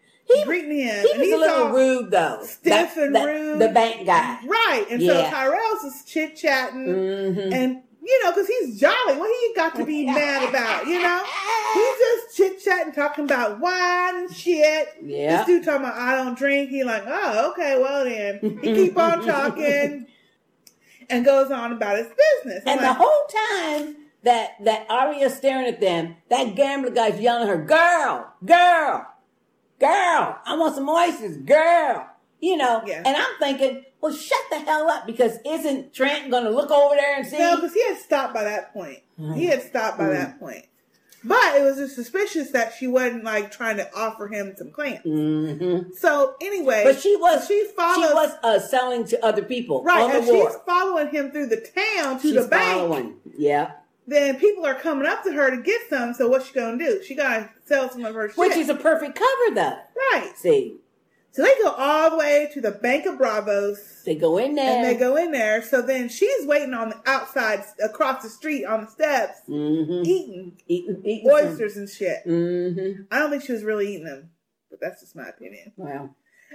[0.45, 1.05] greeting him.
[1.05, 2.39] He and was a little rude though.
[2.43, 3.59] stiff That- and that- rude.
[3.59, 4.39] The bank guy.
[4.45, 4.85] right?
[4.89, 5.29] And so Yeah.
[5.31, 7.53] Tyrell's is chit chatting, Mhm.
[7.53, 9.15] and you know, because he's jolly.
[9.15, 10.85] What he got to be mad about?
[10.87, 11.23] You know,
[11.73, 14.89] he's just chit chatting, talking about wine and shit.
[15.01, 15.37] Yeah.
[15.37, 16.69] This dude talking about I don't drink.
[16.69, 18.59] He like, oh, okay, well then.
[18.61, 20.07] He keep on talking
[21.09, 22.63] and goes on about his business.
[22.65, 27.55] And the whole time that that Arya's staring at them, that gambler guy's yelling at
[27.55, 29.07] her, "Girl, girl,
[29.79, 32.09] girl, I want some oysters, girl."
[32.39, 33.03] You know, Yeah.
[33.05, 36.93] and I'm thinking, well, shut the hell up because isn't Trant going to look over
[36.95, 37.37] there and see?
[37.39, 38.99] No, because he had stopped by that point.
[39.35, 40.13] He had stopped by Mm.
[40.13, 40.65] that point.
[41.23, 45.03] But it was just suspicious that she wasn't like trying to offer him some clams.
[45.03, 49.81] hmm So anyway, But she was she follows she was uh, selling to other people
[49.85, 52.77] right, and she's following him through the town to She's the bank.
[52.77, 53.15] following.
[53.37, 53.71] Yeah,
[54.05, 56.13] Then people are coming up to her to get some.
[56.13, 57.01] So what's she gonna do?
[57.03, 58.37] She gotta sell some of her shit.
[58.37, 59.77] which is a perfect cover though.
[60.11, 60.33] right.
[60.35, 60.77] See,
[61.31, 64.03] So they go all the way to the Bank of Braavos.
[64.03, 65.61] they go in there And they go in there.
[65.63, 70.59] So then she's waiting on the outside, across the street on the steps, hmm eating
[70.67, 72.23] eating, eating oysters and shit.
[72.25, 74.31] hmm I don't think she was really eating them,
[74.69, 75.71] but that's just my opinion.
[75.77, 76.09] Wow.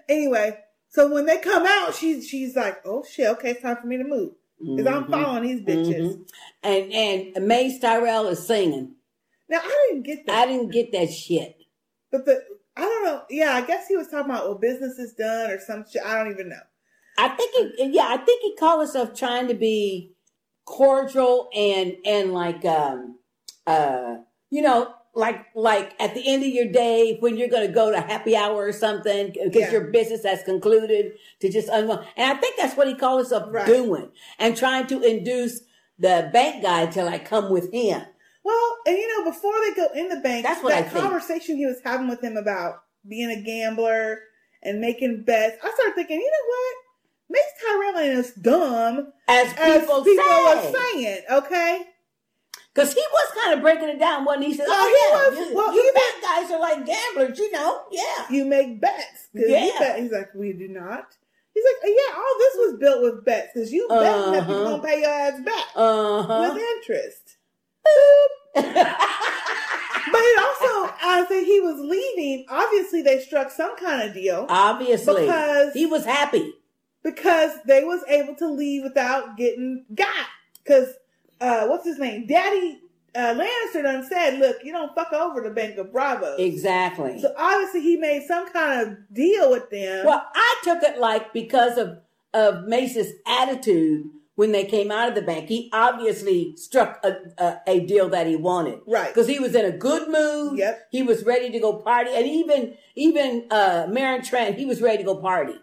[0.09, 0.59] Anyway,
[0.91, 3.97] so when they come out, she's she's like, "Oh shit, okay, it's time for me
[3.97, 5.11] to move because I'm Mhm.
[5.11, 6.29] following these bitches." Mhm.
[6.63, 6.93] and
[7.37, 8.95] and Mace Tyrell is singing.
[9.49, 11.57] Now I didn't get that, I didn't get that shit.
[12.11, 12.43] but the
[12.77, 13.23] I don't know.
[13.29, 16.03] Yeah, I guess he was talking about well, business is done or some shit.
[16.05, 16.61] I don't even know.
[17.19, 20.15] I think he, yeah, I think he called himself trying to be
[20.65, 23.19] cordial and and like um
[23.67, 24.17] uh
[24.51, 27.91] you know like like at the end of your day when you're going to go
[27.91, 29.73] to happy hour or something because Yeah.
[29.73, 32.07] your business has concluded to just unwind.
[32.17, 33.67] And I think that's what he called himself Right.
[33.67, 35.61] doing and trying to induce
[35.99, 38.03] the bank guy to like come with him.
[38.45, 41.03] Well, and you know, before they go in the bank, That's what I that think.
[41.05, 44.21] conversation he was having with him about being a gambler
[44.63, 46.75] and making bets, I started thinking, you know what?
[47.31, 50.17] Mace Tyrell ain't as dumb As people say.
[50.17, 51.83] were saying, okay?
[52.79, 54.55] Because he was kind of breaking it down, wasn't he?
[54.55, 57.83] Said, Oh, oh, yeah, was- you, well, you bad guys are like gamblers, you know?
[57.91, 58.27] Yeah.
[58.31, 59.29] You make bets.
[59.35, 59.65] Yeah.
[59.65, 59.99] you bet.
[60.01, 61.17] He's like, we do not.
[61.55, 64.41] He's like, yeah, all this was built with bets because you bet that Uh-huh.
[64.43, 66.51] people gonna pay your ass back Uh-huh.
[66.55, 67.37] with interest.
[68.55, 68.65] but
[70.23, 72.47] it also, I think he was leaving.
[72.49, 74.47] Obviously, they struck some kind of deal.
[74.49, 75.23] Obviously.
[75.27, 76.53] because he was happy
[77.03, 80.27] because they was able to leave without getting got.
[80.63, 80.93] Because
[81.41, 82.81] uh, what's his name, Daddy
[83.15, 87.21] uh, Lannister done said, "Look, you don't fuck over the Bank of Bravo." Exactly.
[87.21, 90.07] So obviously, he made some kind of deal with them.
[90.07, 91.99] Well, I took it like because of
[92.35, 94.07] of Mace's attitude
[94.39, 98.29] when they came out of the bank, he obviously struck a, a, a deal that
[98.29, 98.79] he wanted.
[98.87, 99.09] Right.
[99.09, 100.57] Because he was in a good mood.
[100.57, 100.87] Yep.
[100.93, 102.11] He was ready to go party.
[102.15, 105.55] And even even uh Meryn Trant, he was ready to go party.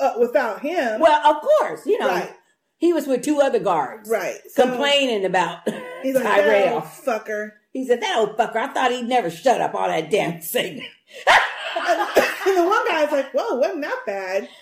[0.00, 1.00] Uh, without him.
[1.00, 2.08] Well, of course, you know.
[2.08, 2.32] Right.
[2.78, 4.08] He was with two other guards.
[4.08, 4.38] Right.
[4.50, 5.68] So- complaining about
[6.02, 6.80] He's like, Tyrell.
[6.82, 7.50] fucker.
[7.72, 10.86] He said, that old fucker, I thought he'd never shut up all that damn singing.
[11.26, 14.48] and the one guy's like, whoa, wasn't that bad?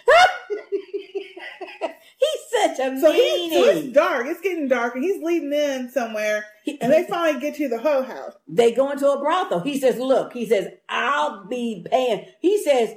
[2.19, 4.27] He's such a so, he, so it's dark.
[4.27, 8.03] It's getting dark, and he's leading in somewhere, and they finally get to the hoe
[8.03, 8.33] house.
[8.49, 9.61] They go into a brothel.
[9.61, 12.25] He says, look, he says, I'll be paying.
[12.41, 12.95] He says,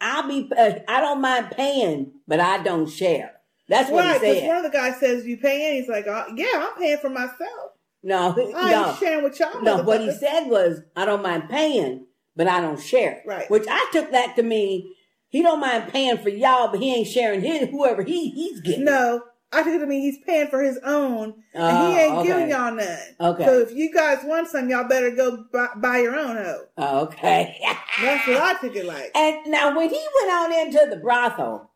[0.00, 3.32] I'll be, uh, I don't mind paying, but I don't share.
[3.70, 5.80] That's what right, because one of the guys says, you paying?
[5.80, 7.70] He's like, oh, yeah, I'm paying for myself.
[8.02, 8.88] No, I no.
[8.88, 9.62] ain't sharing with y'all.
[9.62, 13.22] No, what he said was, I don't mind paying, but I don't share.
[13.24, 13.48] Right.
[13.50, 14.92] Which I took that to mean
[15.28, 18.86] he don't mind paying for y'all, but he ain't sharing his whoever he he's getting.
[18.86, 22.12] No, I took it to mean he's paying for his own, and Oh, he ain't
[22.14, 22.28] oh, okay.
[22.28, 22.98] giving y'all none.
[23.20, 23.44] Okay.
[23.44, 26.64] So if you guys want some, y'all better go buy, buy your own hoe.
[26.78, 27.60] Oh, okay.
[28.00, 29.10] That's what I took it like.
[29.14, 31.69] And now when he went on into the brothel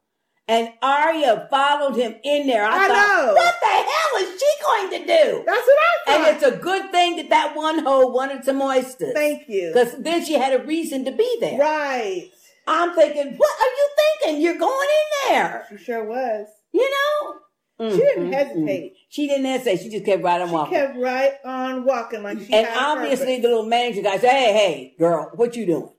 [0.48, 3.34] and Arya followed him in there, I, I thought, know.
[3.34, 5.42] what the hell is she going to do?
[5.46, 6.28] That's what I thought.
[6.28, 9.14] And it's a good thing that that one hoe wanted some oysters.
[9.14, 9.72] Thank you.
[9.74, 11.58] Because then she had a reason to be there.
[11.58, 12.30] Right.
[12.66, 13.88] I'm thinking, what are you
[14.20, 14.42] thinking?
[14.42, 15.66] You're going in there.
[15.70, 16.46] She sure was.
[16.72, 17.90] You know?
[17.90, 18.92] She didn't Mm, mm, hesitate.
[18.92, 18.96] mm.
[19.08, 19.80] She didn't hesitate.
[19.80, 20.74] She just kept right on She walking.
[20.74, 23.42] kept right on walking like she and obviously purpose.
[23.42, 25.90] the little manager guy said, "Hey, hey, girl, what you doing?"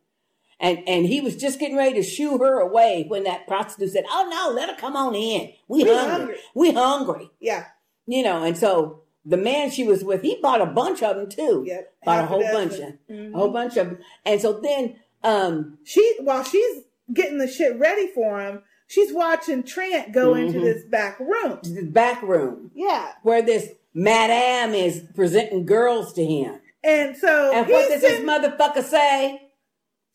[0.60, 4.06] And and he was just getting ready to shoo her away when that prostitute said,
[4.10, 5.51] "Oh no, let her come on in.
[5.68, 6.10] We, We hungry.
[6.12, 7.66] hungry." We hungry." Yeah.
[8.08, 11.30] You know, and so the man she was with, he bought a bunch of them
[11.30, 11.64] too.
[11.68, 11.93] Yep.
[12.06, 13.34] Bought a Half a whole bunch of, Mhm.
[13.34, 13.97] a whole bunch of them.
[14.26, 16.84] And so then, um, She while she's
[17.14, 20.64] getting the shit ready for him, she's watching Trant go into Mhm.
[20.64, 21.60] this back room.
[21.64, 23.14] the back room Yeah.
[23.24, 26.62] where this madame is presenting girls to him.
[26.84, 29.44] And so And what does this motherfucker say?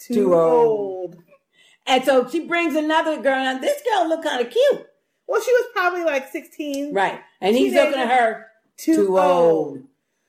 [0.00, 1.14] Too, Too old.
[1.14, 1.16] old.
[1.86, 3.42] And so she brings another girl.
[3.44, 4.86] Now this girl looked kind of cute,
[5.26, 6.92] Well, she was probably like 16.
[6.94, 7.20] right?
[7.40, 8.46] And he's looking at her
[8.76, 9.28] Too, too, old.
[9.68, 9.78] old.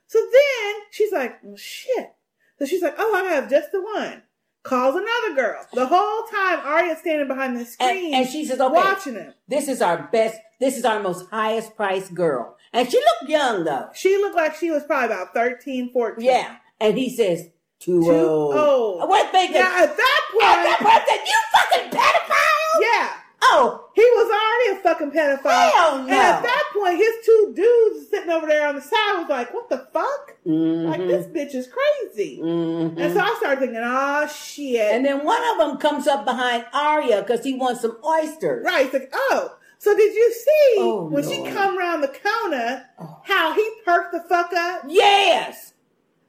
[0.08, 2.12] So then she's like, well, shit.
[2.60, 4.24] So she's like, oh, I have just the one.
[4.64, 5.66] Calls another girl.
[5.74, 9.34] The whole time Arya's standing behind the And, screen and she says, "Okay, watching him.
[9.48, 10.38] this is our best.
[10.60, 13.90] This is our most highest priced girl." And she looked young though.
[13.96, 16.24] She looked like she was probably about 13, 14.
[16.24, 16.58] Yeah.
[16.80, 17.50] And he says,
[17.82, 19.10] "Too, Too old." old.
[19.10, 19.60] What thinking?
[19.62, 23.10] Now, at that point, At that point, said, "You fucking pedophile!" yeah.
[23.44, 25.72] Oh, He was already a fucking pedophile.
[25.72, 26.04] Hell no.
[26.04, 29.52] And at that point, his two dudes sitting over there on the side was like,
[29.54, 30.36] what the fuck?
[30.46, 31.08] Like, Mhm.
[31.08, 32.40] this bitch is crazy.
[32.42, 32.98] Mhm.
[32.98, 34.94] And so I started thinking, oh, shit.
[34.94, 38.64] And then one of them comes up behind Arya because he wants some oysters.
[38.66, 38.86] Right.
[38.86, 41.52] It's like, oh, so did you see Oh, when she Lord.
[41.52, 41.56] Oh.
[41.56, 42.86] come around the counter
[43.26, 44.84] how he perked the fuck up?
[44.88, 45.74] Yes.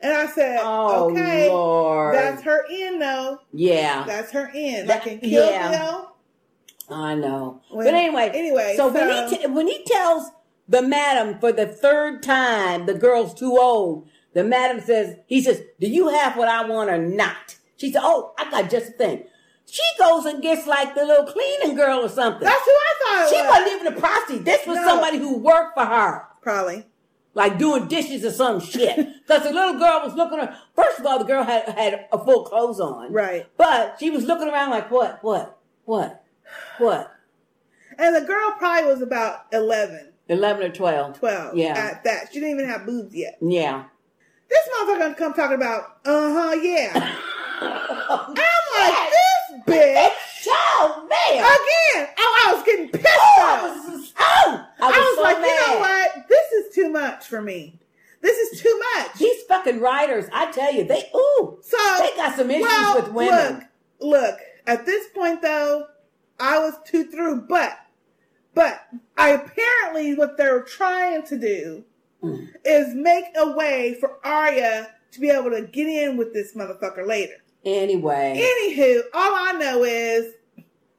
[0.02, 2.14] And I said, Oh, okay, Lord.
[2.16, 3.38] that's her end though.
[3.52, 4.04] Yeah.
[4.06, 4.88] That's her end.
[4.90, 5.70] That- like in Kill yeah.
[5.70, 6.08] Bill.
[6.90, 7.60] I know.
[7.70, 10.30] When- but anyway, anyway, So, when he t- when he tells
[10.68, 15.62] the madam for the third time the girl's too old, the madam says he says,
[15.80, 18.92] "Do you have what I want or not?" She said, "Oh, I got just a
[18.92, 19.24] thing."
[19.66, 22.42] She goes and gets like the little cleaning girl or something.
[22.42, 23.48] That's who I thought she was.
[23.48, 24.44] wasn't even a prostitute.
[24.44, 24.84] This was No.
[24.88, 26.24] somebody who worked for her.
[26.42, 26.86] Probably.
[27.34, 29.08] Like doing dishes or some shit.
[29.26, 32.18] Because the little girl was looking at First of all, the girl had had a
[32.22, 33.12] full clothes on.
[33.12, 33.46] Right.
[33.56, 36.24] But she was looking around like, what, what, what,
[36.78, 37.14] what?
[37.98, 41.18] And the girl probably was about 11, 11 or 12.
[41.18, 41.72] 12 Yeah.
[41.78, 42.28] at that.
[42.32, 43.38] She didn't even have boobs yet.
[43.40, 43.84] Yeah.
[44.50, 46.92] This motherfucker come talking about, uh huh, yeah.
[47.60, 50.10] I'm like, this bitch.
[50.48, 51.38] Oh, man.
[51.38, 52.14] Again.
[52.18, 53.60] Oh, I was getting pissed Oh, off.
[53.60, 55.46] I was, oh, I was, I was so like, mad.
[55.46, 56.28] you know what?
[56.28, 57.78] This is too much for me.
[58.22, 59.14] This is too much.
[59.14, 63.12] These fucking writers, I tell you, they, ooh, So they got some issues well, with
[63.12, 63.68] women.
[64.00, 65.86] Look, look, at this point though,
[66.38, 67.76] I was too through, but,
[68.54, 68.86] but
[69.16, 71.84] I apparently what they're trying to do
[72.20, 72.44] hmm.
[72.64, 77.06] is make a way for Arya to be able to get in with this motherfucker
[77.06, 77.41] later.
[77.64, 78.40] Anyway.
[78.40, 80.34] Anywho, all I know is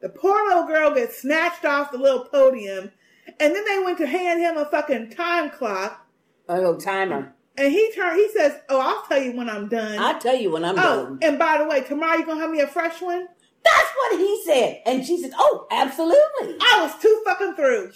[0.01, 2.91] the poor little girl gets snatched off the little podium,
[3.39, 6.05] and then they went to hand him a fucking time clock.
[6.47, 7.33] A little timer.
[7.57, 8.17] And he turned.
[8.17, 11.05] He says, "Oh, I'll tell you when I'm done." I'll tell you when I'm oh,
[11.05, 11.19] done.
[11.21, 13.27] and by the way, tomorrow you gonna have me a fresh one?
[13.63, 14.81] That's what he said.
[14.85, 17.91] And she says, "Oh, absolutely." I was too fucking through.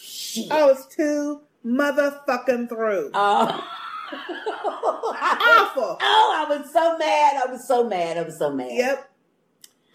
[0.51, 3.11] I was too motherfucking through.
[3.13, 3.67] Oh.
[5.19, 5.97] Awful.
[6.01, 7.41] Oh, I was so mad.
[7.45, 8.17] I was so mad.
[8.17, 8.71] I was so mad.
[8.71, 9.11] Yep.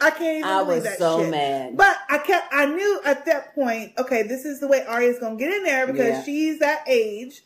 [0.00, 1.30] I can't even I was so shit.
[1.30, 1.76] mad.
[1.76, 2.52] But I kept.
[2.52, 3.92] I knew at that point.
[3.98, 6.22] Okay, this is the way Arya's gonna get in there because Yeah.
[6.24, 7.42] she's that age.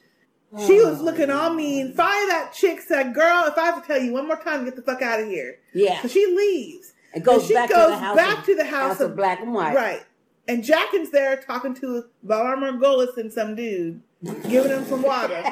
[0.66, 1.92] She oh, was Oh, looking all mean.
[1.92, 4.74] Finally, that chick said, "Girl, if I have to tell you one more time, get
[4.76, 6.00] the fuck out of here." Yeah.
[6.02, 6.94] So she leaves.
[7.12, 9.00] And goes And she back to goes the house back of- to the house, house
[9.00, 9.74] of black and white.
[9.74, 10.02] Right.
[10.48, 14.00] And Jaqen's there talking to Valar Morghulis and some dude,
[14.48, 15.42] giving him some water.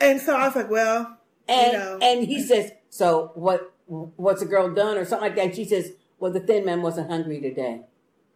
[0.00, 1.98] and so I was like, well, And you know.
[2.02, 3.72] and he says, "So what?
[3.86, 6.82] What's a girl done or something like that?" And she says, "Well, the thin man
[6.82, 7.82] wasn't hungry today."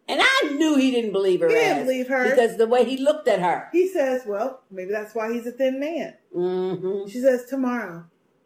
[0.09, 1.49] And I knew he didn't believe her.
[1.49, 2.29] He didn't believe her.
[2.29, 3.67] because the way he looked at her.
[3.73, 6.13] He says, well, maybe that's why he's a thin man.
[6.33, 7.09] Mm-hmm.
[7.09, 8.05] She says, tomorrow.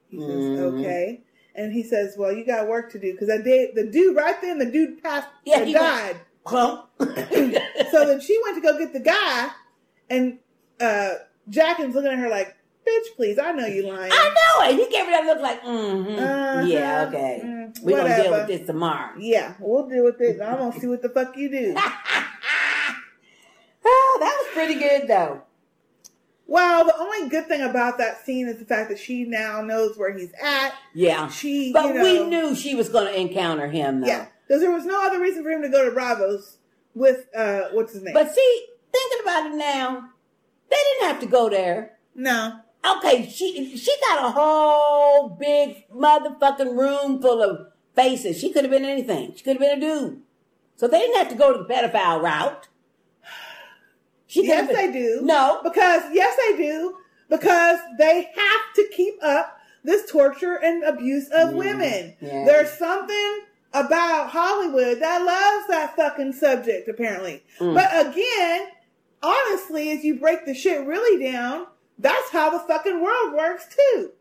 [0.09, 0.59] He says, Mhm.
[0.79, 1.21] okay.
[1.55, 3.11] And he says, well, you got work to do.
[3.11, 6.17] Because the, the dude, right then, the dude passed, Yeah, he died.
[6.49, 7.05] Well, so
[8.05, 9.49] then she went to go get the guy,
[10.09, 10.39] and
[10.79, 11.15] uh,
[11.49, 12.55] Jaqen's looking at her like,
[12.87, 14.11] bitch, please, I know you lying.
[14.11, 14.75] I know it.
[14.75, 16.19] He gave her that look like, mm-hmm.
[16.19, 16.65] Uh-huh.
[16.65, 17.41] yeah, okay.
[17.43, 19.11] Mm, We're gonna deal with this tomorrow.
[19.19, 20.41] Yeah, we'll deal with it.
[20.41, 21.75] I'm gonna see what the fuck you do.
[23.83, 25.41] Oh, that was pretty good though.
[26.51, 29.97] Well, the only good thing about that scene is the fact that she now knows
[29.97, 30.73] where he's at.
[30.93, 34.07] Yeah, She, but you know, we knew she was going to encounter him though.
[34.07, 36.57] Yeah, because there was no other reason for him to go to Braavos
[36.93, 38.13] with uh, what's his name?
[38.13, 40.09] But see, thinking about it now,
[40.69, 41.97] they didn't have to go there.
[42.15, 42.59] No.
[42.97, 48.37] Okay, she she got a whole big motherfucking room full of faces.
[48.37, 49.35] She could have been anything.
[49.37, 50.21] She could have been a dude.
[50.75, 52.67] So they didn't have to go to the pedophile route.
[54.31, 55.21] She yes, been- they do.
[55.23, 56.95] No, because yes, they do.
[57.27, 62.15] Because they have to keep up this torture and abuse of women.
[62.21, 62.45] yeah.
[62.45, 63.39] There's something
[63.73, 67.43] about Hollywood that loves that fucking subject, apparently.
[67.59, 67.73] Mm.
[67.75, 68.67] But again,
[69.21, 71.67] honestly, as you break the shit really down,
[71.99, 74.11] that's how the fucking world works too.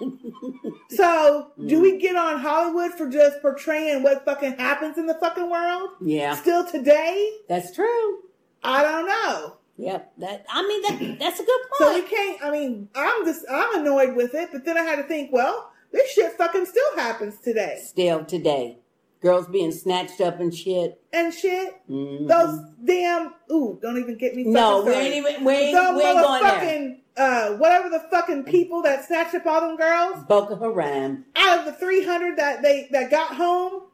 [0.90, 5.50] so, do we get on Hollywood for just portraying what fucking happens in the fucking
[5.50, 5.90] world?
[6.02, 6.34] Yeah.
[6.34, 7.30] Still today?
[7.48, 8.18] That's true.
[8.62, 9.56] I don't know.
[9.78, 10.12] Yep.
[10.18, 11.78] That I mean that that's a good point.
[11.78, 12.42] So we can't.
[12.42, 15.70] I mean, I'm just I'm annoyed with it, but then I had to think, well,
[15.92, 18.78] this shit fucking still happens today Still today,
[19.20, 21.00] girls being snatched up and shit.
[21.12, 21.74] and shit.
[21.88, 22.26] Mhm.
[22.26, 24.44] Those damn ooh, don't even get me.
[24.44, 26.96] No, we ain't even- we ain't- Those we ain't going there.
[27.18, 31.24] Uh, whatever the fucking people that snatched up all them girls Boko Haram.
[31.34, 33.84] out of the 300 that they that got home,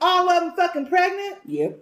[0.00, 1.38] all of them fucking pregnant.
[1.46, 1.78] Yep.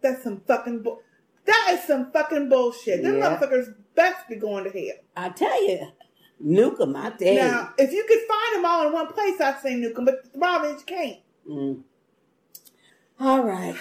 [0.00, 1.00] That's some fucking bull.
[1.46, 3.02] That is some fucking bullshit.
[3.02, 3.38] Them Yeah.
[3.38, 4.96] motherfuckers best be going to hell.
[5.16, 5.88] I tell you,
[6.44, 7.34] nuke 'em, I tell you.
[7.34, 10.24] Now, if you could find them all in one place, I'd say nuke them, but
[10.32, 11.18] the problem is you can't.
[11.48, 11.82] Mm.
[13.20, 13.76] All right.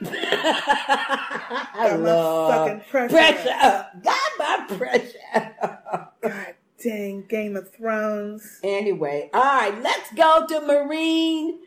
[0.04, 3.92] I Got my love fucking pressure pressure up.
[3.94, 4.02] up.
[4.02, 5.54] Got my pressure.
[6.22, 8.58] God dang, Game of Thrones.
[8.62, 11.58] Anyway, all right, let's go to Meereen.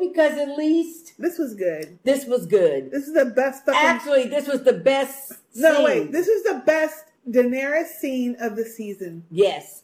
[0.00, 1.98] Because at least This was good.
[2.04, 2.90] this was good.
[2.90, 3.80] This is the best fucking.
[3.80, 5.32] Actually, this was the best.
[5.54, 5.84] no, scene.
[5.84, 6.12] wait.
[6.12, 9.82] This is the best Daenerys scene of the season, Yes,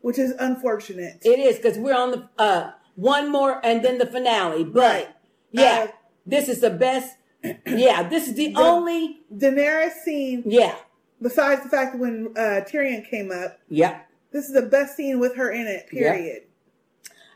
[0.00, 1.18] which is unfortunate.
[1.24, 4.64] it is because we're on the uh one more and then the finale.
[4.64, 5.08] But Right.
[5.52, 5.92] yeah, Uh,
[6.26, 7.16] this is the best.
[7.66, 9.20] Yeah, this is the, only.
[9.34, 10.74] Daenerys scene, Yeah,
[11.20, 14.00] besides the fact that when uh, Tyrion came up, Yeah.
[14.32, 16.42] this is the best scene with her in it, period.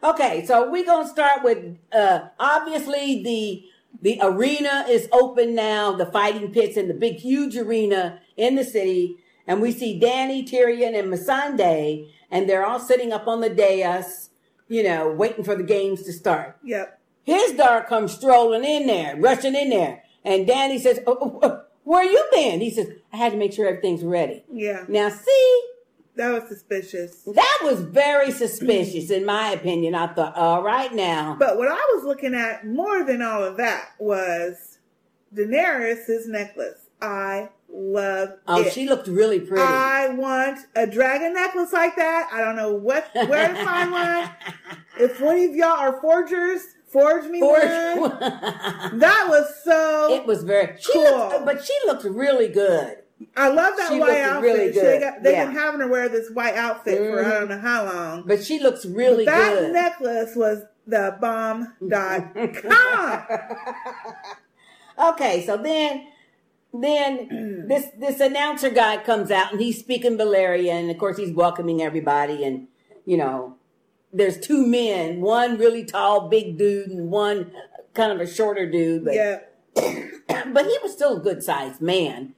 [0.03, 3.64] Okay, so we're gonna start with uh obviously the
[4.03, 8.64] the arena is open now, the fighting pits in the big huge arena in the
[8.64, 9.16] city,
[9.47, 14.30] and we see Danny, Tyrion, and Missandei, and they're all sitting up on the dais,
[14.68, 16.59] you know, waiting for the games to start.
[16.62, 17.01] Yep.
[17.26, 22.05] Hizdahr comes strolling in there, rushing in there, and Danny says, oh, oh, oh, "Where
[22.05, 24.84] you been?" He says, "I had to make sure everything's ready." Yeah.
[24.88, 25.62] Now, see,
[26.17, 27.23] That was suspicious.
[27.35, 29.95] that was very suspicious, in my opinion.
[29.95, 31.37] I thought, all right now.
[31.39, 34.79] But what I was looking at more than all of that was
[35.35, 36.89] Daenerys' necklace.
[37.03, 38.73] I love Oh, it.
[38.73, 39.62] she looked really pretty.
[39.62, 42.31] I want a dragon necklace like that.
[42.33, 44.31] I don't know what where to find one.
[44.99, 47.61] If one of y'all are forgers, forge me Forge
[47.99, 48.19] one.
[48.99, 50.14] that was so.
[50.14, 51.03] It was very cool.
[51.03, 52.97] looked, but she looked really good.
[53.37, 54.43] I love that She white outfit.
[54.43, 55.47] really She- They got, they've Yeah.
[55.47, 57.31] been having her wear this white outfit for I Mhm.
[57.31, 58.25] don't know how long.
[58.27, 59.73] But she looks really that good.
[59.73, 63.23] necklace was the bomb dot com.
[64.99, 66.07] Okay, so then
[66.73, 71.33] then this this announcer guy comes out and he's speaking Valyrian, and of course he's
[71.35, 72.69] welcoming everybody, and
[73.05, 73.57] you know,
[74.12, 77.53] there's two men, one really tall, big dude, and one
[77.95, 79.41] kind of a shorter dude, but yeah.
[79.75, 82.35] but he was still a good sized man,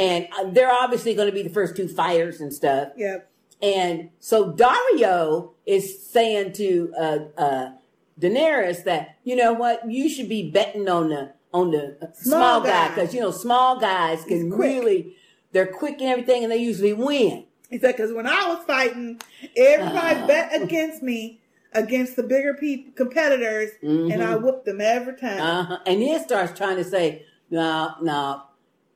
[0.00, 2.88] and uh, they're obviously going to be the first two fighters and stuff.
[2.96, 3.30] Yep.
[3.62, 7.72] And so Daario is saying to uh, uh,
[8.18, 12.38] Daenerys that you know what you should be betting on the on the uh, Small
[12.38, 15.14] small, guy because you know small guys can really
[15.52, 17.44] they're quick and everything and they usually win.
[17.68, 19.20] He said, because when I was fighting,
[19.56, 21.40] everybody bet against me
[21.72, 24.42] against the bigger people, competitors, and I Mhm.
[24.42, 25.40] whooped them every time.
[25.40, 25.78] Uh-huh.
[25.86, 28.42] And then starts trying to say, no, no,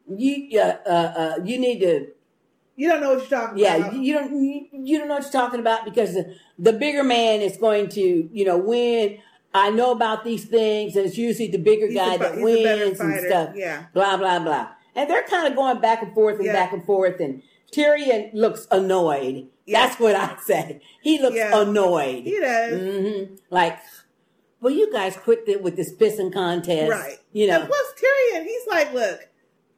[0.09, 2.09] you uh, uh, uh, you need to
[2.77, 3.95] You don't know what you're talking Yeah, about.
[3.95, 7.05] you, you don't you, you don't know what you're talking about because the, the bigger
[7.05, 9.19] man is going to you know win.
[9.57, 12.43] I know about these things, and it's usually the bigger He's guy a that he's
[12.45, 13.51] a better wins and stuff.
[13.55, 13.85] yeah.
[13.95, 14.69] blah blah blah.
[14.97, 16.53] And they're kind of going back and forth and Yeah.
[16.53, 17.21] back and forth.
[17.21, 17.43] And
[17.73, 19.49] Tyrion looks annoyed.
[19.67, 20.81] That's what I say.
[21.03, 21.61] He looks Yeah.
[21.61, 22.25] annoyed.
[22.25, 22.81] He does.
[22.81, 23.79] hmm Like,
[24.61, 27.19] well, you guys quit it with this pissing contest, Right.
[27.33, 29.21] You know, And plus, Tyrion, he's like, look,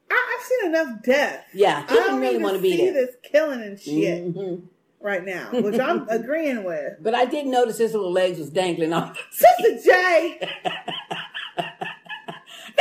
[0.09, 1.45] I, I've seen enough death.
[1.53, 1.85] yeah.
[1.87, 2.93] I don't really want to be see there.
[3.05, 4.61] this killing and shit Mhm.
[5.01, 6.93] right now, which I'm agreeing with.
[7.01, 9.17] But I did notice his little legs was dangling off.
[9.31, 10.39] Sister J.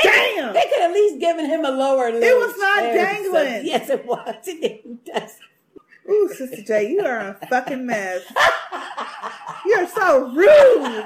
[0.02, 0.52] Damn.
[0.52, 2.08] They could at least given him a lower.
[2.08, 3.66] It was not dangling.
[3.66, 4.36] Yes, it was.
[4.46, 5.32] It didn't.
[6.08, 8.22] Ooh, Sister J, you are a fucking mess.
[9.66, 11.04] You're so rude.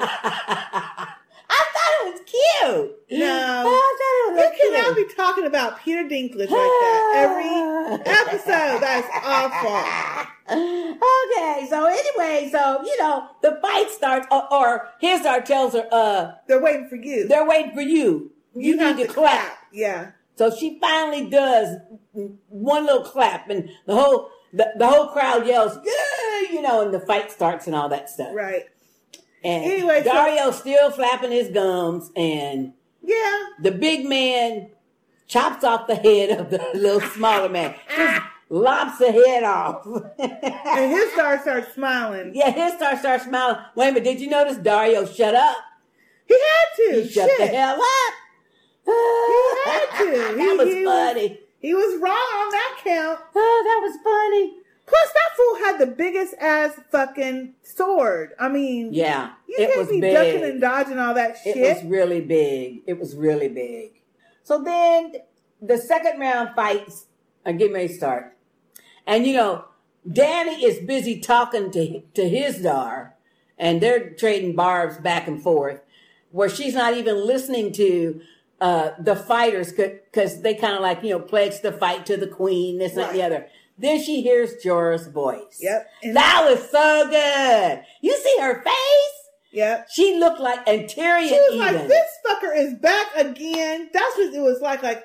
[1.81, 3.19] Thought it was cute.
[3.21, 3.65] No.
[3.67, 8.81] I thought it You was cannot be talking about Peter Dinklage like that every episode.
[8.81, 10.27] That's awful.
[10.53, 16.33] Okay, so anyway, so you know the fight starts, or, or Hizdahr tells her, uh,
[16.49, 17.29] They're waiting for you.
[17.29, 18.33] they're waiting for you.
[18.55, 19.59] You, have need to clap.
[19.73, 20.11] Yeah.
[20.37, 21.77] So she finally does
[22.49, 26.93] one little clap, and the whole the, the whole crowd yells, "Yeah!" You know, and
[26.93, 28.35] the fight starts and all that stuff.
[28.35, 28.65] Right.
[29.43, 32.73] And Anyway, so- Daario's still flapping his gums, and
[33.03, 33.39] Yeah.
[33.61, 34.71] the big man
[35.27, 37.75] chops off the head of the little smaller man.
[37.97, 39.87] Just lops the head off.
[40.19, 42.33] And Hizdahr starts smiling.
[42.35, 43.57] yeah, Hizdahr starts smiling.
[43.75, 45.57] Wait a minute, did you notice Daario shut up?
[46.27, 47.03] He had to.
[47.03, 48.15] He shut the hell up.
[48.85, 48.93] He
[49.65, 50.11] had to.
[50.37, 51.41] that He- was he funny.
[51.61, 53.19] He was wrong on that count.
[53.35, 54.55] Oh, that was funny.
[54.91, 58.33] Plus, that fool had the biggest ass fucking sword.
[58.41, 60.13] I mean, Yeah, you it can't was be big.
[60.15, 61.57] ducking and dodging all that shit.
[61.57, 62.83] It was really big.
[62.87, 64.03] It was really big.
[64.43, 65.13] So then
[65.63, 67.07] the second round fights
[67.47, 68.37] are getting ready to start.
[69.07, 69.65] And you know,
[70.09, 73.13] Dany is busy talking to to Hizdahr,
[73.59, 75.81] and they're trading barbs back and forth,
[76.33, 78.21] where she's not even listening to
[78.61, 82.27] uh, the fighters because they kind of like you know pledge the fight to the
[82.27, 83.47] queen, this and the other.
[83.81, 85.59] Then she hears Jorah's voice.
[85.61, 85.89] Yep.
[86.03, 87.83] And- that was so good.
[88.03, 89.17] You see her face?
[89.53, 89.89] Yep.
[89.93, 91.75] She looked like, and Tyrion She was even.
[91.75, 93.91] like, this fucker is back again.
[93.93, 94.83] That's what it was like.
[94.83, 95.03] Like,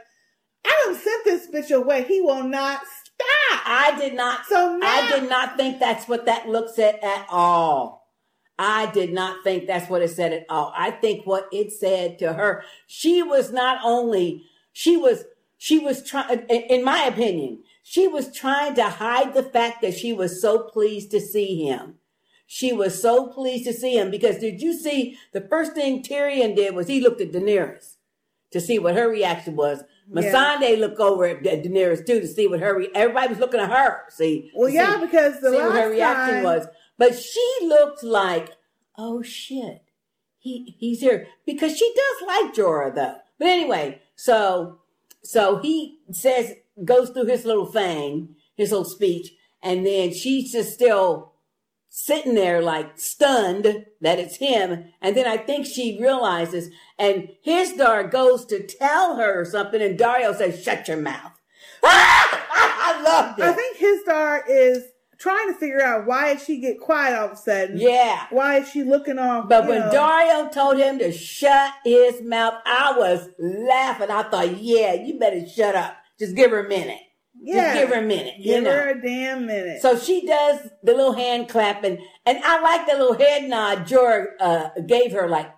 [0.65, 2.03] I done sent this bitch away.
[2.03, 3.61] He will not stop.
[3.65, 4.45] I did not.
[4.45, 8.07] So now, I did not think that's what that looks at at all.
[8.59, 10.73] I did not think that's what it said at all.
[10.77, 15.23] I think what it said to her, she was not only she was
[15.57, 16.39] she was trying.
[16.49, 21.11] In my opinion, she was trying to hide the fact that she was so pleased
[21.11, 21.95] to see him.
[22.47, 26.55] She was so pleased to see him because did you see the first thing Tyrion
[26.55, 27.97] did was he looked at Daenerys
[28.49, 29.83] to see what her reaction was.
[30.11, 30.21] Yeah.
[30.23, 32.75] Missandei looked over at Daenerys too to see what her.
[32.75, 34.01] Re- Everybody was looking at her.
[34.09, 36.65] See, Well, yeah, see- because the see what her reaction time- was.
[36.97, 38.49] But she looked like,
[38.97, 39.83] oh shit,
[40.39, 43.17] he he's here because she does like Jorah though.
[43.37, 44.79] But anyway, so
[45.21, 46.53] so he says
[46.83, 51.33] goes through his little thing, his little speech, and then she's just still
[51.89, 54.85] sitting there like stunned that it's him.
[55.01, 56.69] And then I think she realizes,
[56.99, 61.39] and Hizdahr goes to tell her something, and Daario says, "Shut your mouth."
[61.83, 63.45] I loved it.
[63.45, 64.83] I think Hizdahr is
[65.17, 67.79] trying to figure out why did she get quiet all of a sudden.
[67.79, 68.27] Yeah.
[68.29, 69.47] Why is she looking off?
[69.47, 69.91] But when know?
[69.91, 74.09] Daario told him to shut his mouth, I was laughing.
[74.09, 75.95] I thought, yeah, you better shut up.
[76.19, 76.99] Just give her a minute.
[77.45, 78.35] Just give her a minute.
[78.37, 78.71] Give you know.
[78.71, 79.81] her a damn minute.
[79.81, 84.27] So she does the little hand clapping, and I like the little head nod Jorah
[84.39, 85.53] uh, gave her, like,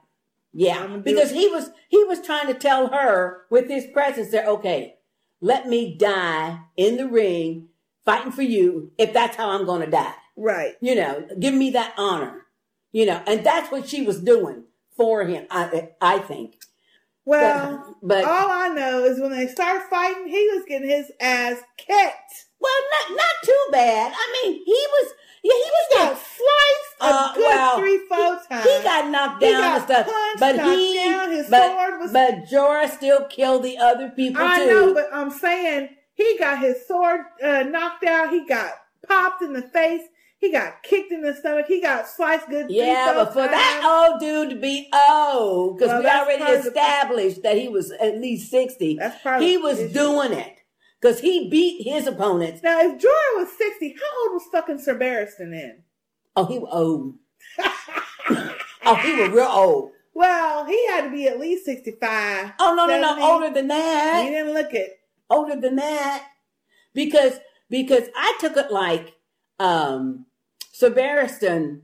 [0.54, 4.96] yeah, because he was he was trying to tell her with his presence there, okay,
[5.40, 7.70] let me die in the ring
[8.04, 10.16] fighting for you if that's how I'm going to die.
[10.36, 10.74] Right.
[10.82, 12.46] You know, give me that honor.
[12.92, 14.64] You know, and that's what she was doing
[14.96, 15.46] for him.
[15.52, 16.57] I I think.
[17.28, 21.58] Well, but all I know is when they start fighting, he was getting his ass
[21.78, 22.46] kicked.
[22.60, 22.72] Well,
[23.10, 24.14] not not too bad.
[24.16, 25.12] I mean, he was
[25.44, 28.64] yeah, he was got sliced a Uh, good well, three, four he- times.
[28.66, 32.12] He got knocked down got and stuff, punched, but he down, his but sword was-
[32.14, 34.68] but Jorah still killed the other people I too.
[34.68, 38.30] know, but I'm saying he got his sword uh, knocked out.
[38.32, 38.72] He got
[39.08, 40.02] popped in the face.
[40.40, 41.66] He got kicked in the stomach.
[41.68, 42.68] He got sliced good.
[42.70, 43.52] yeah, but for times.
[43.52, 47.68] that old dude to be old, because Well, we already of the- established that he
[47.68, 48.98] was at least sixty.
[48.98, 49.94] That's part he was issue.
[49.94, 50.60] doing it
[51.02, 52.62] because he beat his opponents.
[52.62, 55.84] Now, if Jorah was 60, how old was fucking Sir Barristan then?
[56.36, 57.16] Oh, he was old.
[58.86, 59.92] oh, he was real old.
[60.18, 62.54] Well, he had to be at least 65.
[62.60, 64.24] Oh no, no, no, older than that.
[64.26, 65.00] He didn't look it.
[65.30, 66.26] older than that
[66.96, 69.14] because because I took it like
[69.60, 70.26] um
[70.78, 71.80] Sir Barristan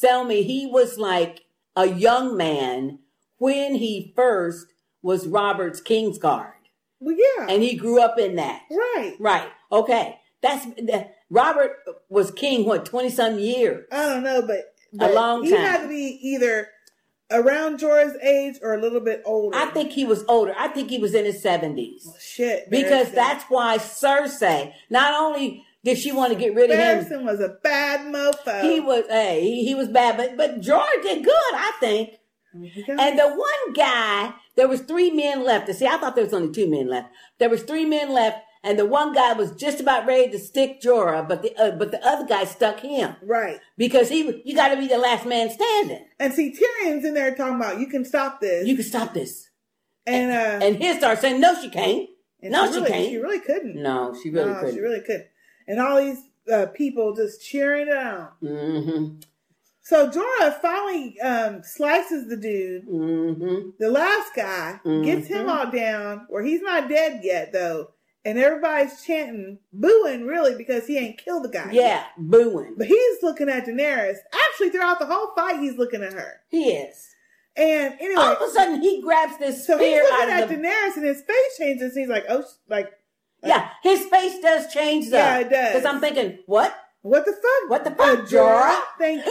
[0.00, 1.42] tell me he was like
[1.76, 2.98] a young man
[3.38, 4.66] when he first
[5.00, 6.54] was Robert's Kingsguard.
[6.98, 7.46] Well, yeah.
[7.48, 8.62] And he grew up in that.
[8.68, 9.14] Right.
[9.20, 9.48] Right.
[9.70, 10.18] Okay.
[10.42, 11.76] That's that, Robert
[12.08, 13.86] was king what 20 some years.
[13.92, 16.66] I don't know, but, A but long he had to be either
[17.30, 19.56] around Jorah's age or a little bit older.
[19.56, 20.52] I think he was older.
[20.58, 22.20] I think he was in his 70s.
[22.20, 22.70] Shit.
[22.70, 27.24] Because that's why Cersei not only did she want to get rid of him Barristan
[27.24, 28.60] was a bad mofo.
[28.60, 32.10] He was, hey, he, he was bad, but but George did good, I think.
[32.54, 35.72] And the one guy, there was three men left.
[35.74, 37.08] See, I thought there was only two men left.
[37.38, 40.80] There was three men left, and the one guy was just about ready to stick
[40.80, 43.60] Jorah, but the uh, but the other guy stuck him Right.
[43.76, 46.04] because he you got to be the last man standing.
[46.18, 48.66] And see, Tyrion's in there talking about you can stop this.
[48.66, 49.50] You can stop this,
[50.06, 52.08] and uh, and he starts saying, "No, she can't.
[52.42, 53.08] no, she, she, really, can't.
[53.10, 53.76] She really couldn't.
[53.82, 54.74] no, she really no, couldn't.
[54.74, 55.26] she really couldn't.
[55.68, 58.28] And all these uh, people just cheering it on.
[58.42, 59.14] mm-hmm.
[59.82, 62.88] So Jorah finally um, slices the dude.
[62.88, 63.70] Mm-hmm.
[63.78, 65.48] The last guy gets him Mhm.
[65.48, 67.90] all down, where he's not dead yet though,
[68.24, 71.70] and everybody's chanting, booing really because he ain't killed the guy.
[71.70, 72.06] Yeah, yet.
[72.18, 72.74] booing.
[72.76, 74.16] But he's looking at Daenerys.
[74.34, 76.40] Actually, throughout the whole fight, he's looking at her.
[76.48, 77.08] He is.
[77.56, 80.56] And anyway, All of a sudden, he grabs this so he's looking out at the
[80.56, 81.94] Daenerys, and his face changes.
[81.94, 82.90] And he's like, "Oh, like
[83.46, 85.18] Yeah, his face does change though.
[85.18, 85.74] Yeah, it does.
[85.74, 86.74] Because I'm thinking, what?
[87.02, 87.70] What the fuck?
[87.70, 88.80] What the fuck, Jorah?
[88.98, 89.30] Thank you.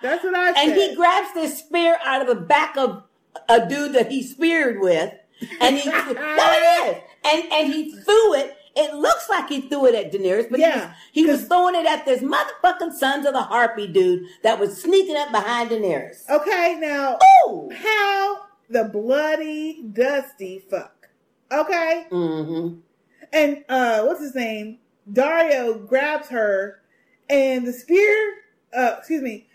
[0.00, 0.56] That's what I said.
[0.68, 3.02] And he grabs this spear out of the back of
[3.48, 5.12] a dude that he speared with,
[5.60, 8.56] and he no, it is, and and he threw it.
[8.78, 11.74] It looks like he threw it at Daenerys, but Yeah, he, was, he was throwing
[11.74, 16.28] it at this motherfucking Sons of the Harpy dude that was sneaking up behind Daenerys.
[16.28, 17.70] Okay, now Ooh.
[17.74, 21.08] how the bloody dusty fuck.
[21.50, 22.06] Okay?
[22.10, 22.80] Mm-hmm.
[23.36, 24.78] And uh what's his name?
[25.12, 26.80] Daario grabs her
[27.28, 28.34] and the spear
[28.76, 29.46] uh excuse me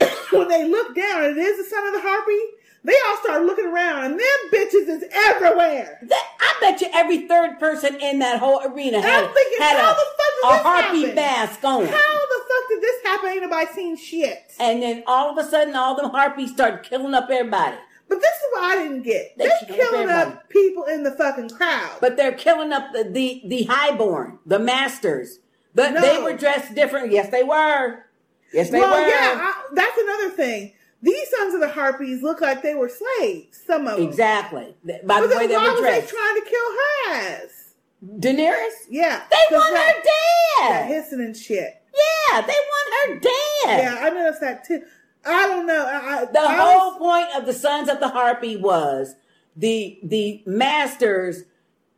[0.32, 2.38] when they look down and it is the son of the harpy,
[2.84, 5.98] they all start looking around and them bitches is everywhere.
[6.02, 9.76] That, I bet you every third person in that whole arena had, I'm thinking, had
[9.78, 11.14] how a, the fuck did a this harpy happen?
[11.14, 11.86] mask on.
[11.86, 13.30] How the fuck did this happen?
[13.30, 14.52] Ain't nobody seen shit.
[14.60, 17.76] And then all of a sudden, all them harpies start killing up everybody.
[18.08, 19.36] But this is what I didn't get.
[19.36, 21.96] They They're killing up people in the fucking crowd.
[22.00, 25.40] But they're killing up the the, the highborn, the masters.
[25.74, 26.00] But No.
[26.00, 27.10] they were dressed different.
[27.12, 28.04] Yes, they were.
[28.52, 29.08] Yes, they well, were.
[29.08, 30.72] yeah, I, that's another thing.
[31.02, 33.60] These sons of the harpies look like they were slaves.
[33.66, 34.06] Some of them.
[34.08, 34.74] Exactly.
[35.04, 36.10] By the way they why were was dressed.
[36.10, 37.12] they trying to kill her
[37.44, 37.74] ass?
[38.18, 38.86] Daenerys?
[38.88, 40.86] Yeah, They want that- her that dead.
[40.86, 41.74] hissing and shit.
[41.94, 43.82] Yeah, they want her dead.
[43.82, 44.82] Yeah, I noticed that too.
[45.26, 45.84] I don't know.
[45.86, 49.14] I, I, The I whole was- point of the Sons of the Harpy was
[49.56, 51.44] the the masters.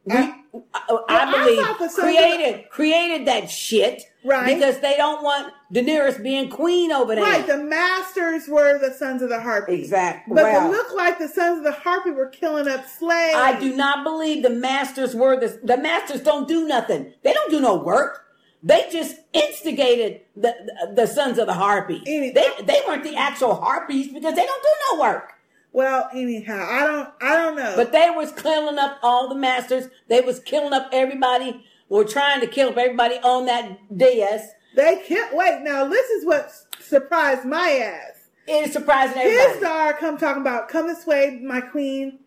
[0.05, 0.35] We, I,
[0.75, 4.47] I I believe thought the created created that shit Right.
[4.55, 7.25] because they don't want Daenerys being queen over there.
[7.25, 7.47] right.
[7.47, 9.75] The masters were the sons of the harpy.
[9.75, 10.35] Exactly.
[10.35, 13.35] But Well- it looked like the sons of the harpy were killing up slaves.
[13.37, 17.13] I do not believe the masters were the the masters don't do nothing.
[17.23, 18.25] They don't do no work.
[18.63, 22.05] They just instigated the the, the sons of the harpies.
[22.05, 25.33] They they weren't the actual harpies because they don't do no work.
[25.73, 27.09] Well, anyhow, I don't.
[27.23, 27.75] I don't know.
[27.77, 29.89] But they was killing up all the masters.
[30.09, 31.65] They was killing up everybody.
[31.89, 34.43] Were trying to kill up everybody on that dais.
[34.77, 35.63] They can't wait.
[35.63, 38.29] Now, this is what surprised my ass.
[38.47, 39.65] It is surprising everybody.
[39.65, 42.19] Hizdahr come talking about, come this way, my queen.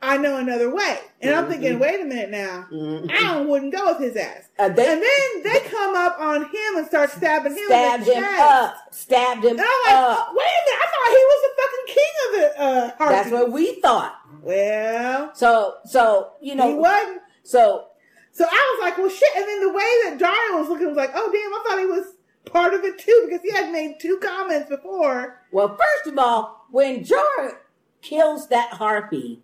[0.00, 0.98] I know another way.
[1.20, 1.48] And I'm Mhm.
[1.50, 2.66] thinking, wait a minute now.
[2.72, 3.10] Mhm.
[3.12, 4.44] Alan wouldn't go with his ass.
[4.58, 7.64] Uh, they- and then they come up on him and start stabbing him.
[7.66, 8.40] Stabbed him chest.
[8.40, 8.76] up.
[8.92, 10.28] Stabbed him And I'm like, up.
[10.30, 10.80] oh, wait a minute.
[10.82, 13.16] I thought he was the fucking king of the uh, harpies.
[13.16, 14.14] That's what we thought.
[14.42, 17.22] Well, So, so you know, he wasn't.
[17.42, 17.84] So,
[18.30, 19.28] So I was like, well, shit.
[19.34, 21.86] And then the way that Daario was looking was like, oh, damn, I thought he
[21.86, 22.14] was
[22.44, 25.42] part of it too because he had made two comments before.
[25.50, 27.56] well, first of all, when Jorah
[28.00, 29.42] kills that harpy,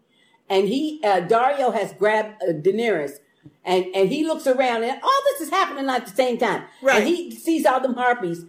[0.49, 3.19] and he uh, Daario has grabbed uh, Daenerys,
[3.65, 6.65] and and he looks around, and all this is happening at the same time.
[6.83, 6.99] Right.
[7.01, 8.45] And he sees all them harpies.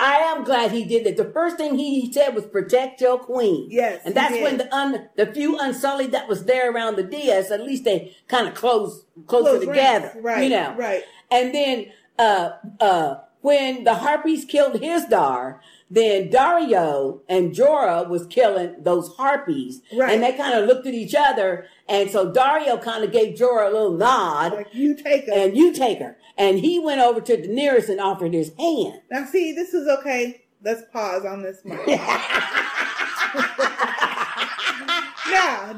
[0.00, 1.16] I am glad he did that.
[1.16, 3.66] The first thing he said was protect your queen.
[3.68, 7.50] Yes, and that's when the un, the few unsullied that was there around the dais,
[7.50, 10.12] at least they kind of close closer Close together.
[10.14, 10.74] ranks, right, You know.
[10.76, 11.02] right.
[11.32, 11.86] And then
[12.18, 12.50] uh
[12.80, 15.58] uh when the harpies killed Hizdahr,
[15.90, 19.80] then Daario and Jorah was killing those harpies.
[19.96, 20.12] Right.
[20.12, 21.66] And they kind of looked at each other.
[21.88, 24.52] And so Daario kind of gave Jorah a little nod.
[24.52, 25.32] Like, you take her.
[25.32, 26.18] And you take her.
[26.36, 29.00] And he went over to Daenerys and offered his hand.
[29.10, 30.42] Now, see, this is okay.
[30.62, 31.86] Let's pause on this mic.
[31.86, 31.96] now,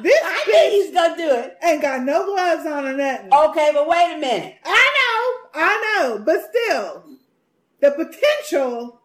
[0.03, 1.59] this I think he's gonna do it.
[1.63, 3.33] ain't got no gloves on or nothing.
[3.33, 4.57] Okay, but wait a minute.
[4.65, 7.05] I know, I know, but still,
[7.81, 9.00] the potential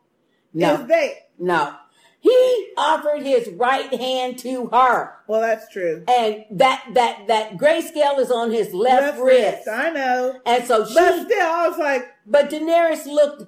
[0.56, 0.82] No.
[0.82, 1.14] is there.
[1.38, 1.76] No.
[2.22, 5.14] He offered his right hand to her.
[5.28, 6.04] Well, that's true.
[6.08, 9.68] And that that that grayscale is on his left, wrist.
[9.68, 10.40] I know.
[10.44, 13.44] And so she But still, I was like, But Daenerys looked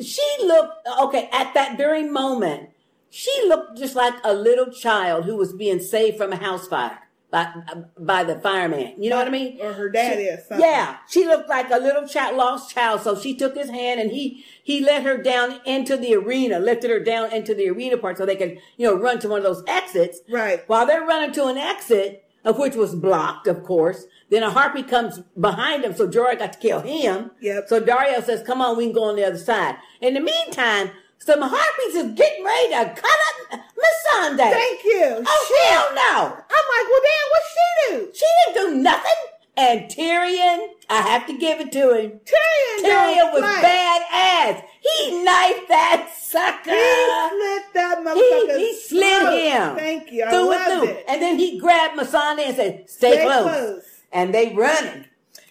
[0.00, 2.70] she looked okay at that very moment.
[3.10, 6.98] She looked just like a little child who was being saved from a house fire
[7.34, 7.52] by
[7.98, 8.94] by the fireman.
[9.02, 9.58] You know what I mean?
[9.60, 10.46] or her dad She- is.
[10.46, 10.64] Something.
[10.64, 13.00] Yeah, she looked like a little child, lost child.
[13.00, 16.90] So she took his hand and he he let her down into the arena, lifted
[16.90, 19.44] her down into the arena part so they could you know run to one of
[19.44, 20.20] those exits.
[20.30, 20.62] Right.
[20.68, 24.04] While they're running to an exit, of which was blocked, of course.
[24.30, 27.30] Then a harpy comes behind him, so Jorah got to kill him.
[27.40, 27.68] Yep.
[27.68, 30.90] So Daario says, "Come on, we can go on the other side." In the meantime,
[31.24, 33.18] some harpies is getting ready to cut
[33.50, 34.50] up Miss Sunday.
[34.50, 35.24] Thank you.
[35.26, 35.72] Oh Shit.
[35.72, 36.32] hell no!
[36.34, 38.12] I'm like, well, damn, what she do?
[38.14, 39.10] She didn't do nothing.
[39.56, 42.10] And Tyrion, I have to give it to him.
[42.26, 43.64] Tyrion, Tyrion was fight.
[44.10, 44.64] badass.
[44.80, 46.70] He knifed that sucker.
[46.70, 48.58] He slit that He, motherfucker.
[48.58, 49.76] he slid him.
[49.76, 50.24] Thank you.
[50.24, 50.88] I Through loved and through.
[50.90, 51.04] it.
[51.08, 53.42] And then he grabbed Missandei and said, "Stay, Stay close.
[53.44, 53.82] close.
[54.12, 55.04] And they running.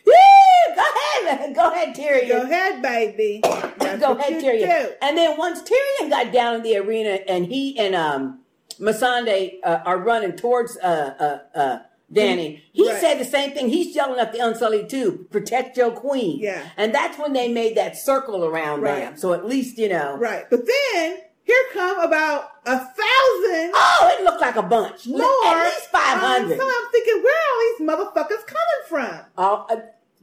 [0.06, 0.14] Woo!
[0.76, 1.03] Go ahead,
[1.54, 2.28] go ahead, Tyrion.
[2.28, 3.40] Go ahead, baby.
[3.78, 4.60] That's Go ahead, Tyrion.
[4.88, 4.94] do.
[5.02, 8.40] And then once Tyrion got down in the arena, and he and um
[8.80, 11.14] Missandei uh, are running towards uh
[11.56, 11.80] uh uh
[12.12, 13.00] Dany, he Right.
[13.02, 13.70] said the same thing.
[13.70, 16.40] He's yelling at the Unsullied too, protect your queen.
[16.40, 16.62] Yeah.
[16.78, 19.00] And that's when they made that circle around Right.
[19.00, 19.18] them.
[19.18, 20.18] So at least you know.
[20.18, 20.46] Right.
[20.50, 25.08] But then here come about a thousand Oh, it looked like a bunch.
[25.08, 25.22] more.
[25.46, 29.20] At least five Um, so I'm thinking, where are all these motherfuckers coming from?
[29.38, 29.76] Uh, uh,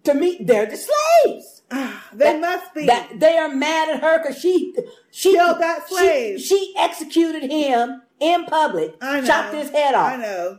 [0.04, 1.62] to me, they're the slaves.
[1.70, 2.86] Ah, they must be.
[2.86, 4.74] That they are mad at her because she
[5.10, 9.26] she Killed that she- She, executed him in public, I know.
[9.26, 10.12] chopped his head off.
[10.12, 10.58] I know.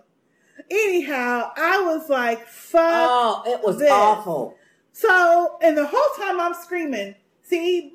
[0.70, 2.82] Anyhow, I was like, fuck.
[2.84, 3.92] Oh, it was this.
[3.92, 4.56] awful.
[4.94, 7.94] So, and the whole time I'm screaming, see,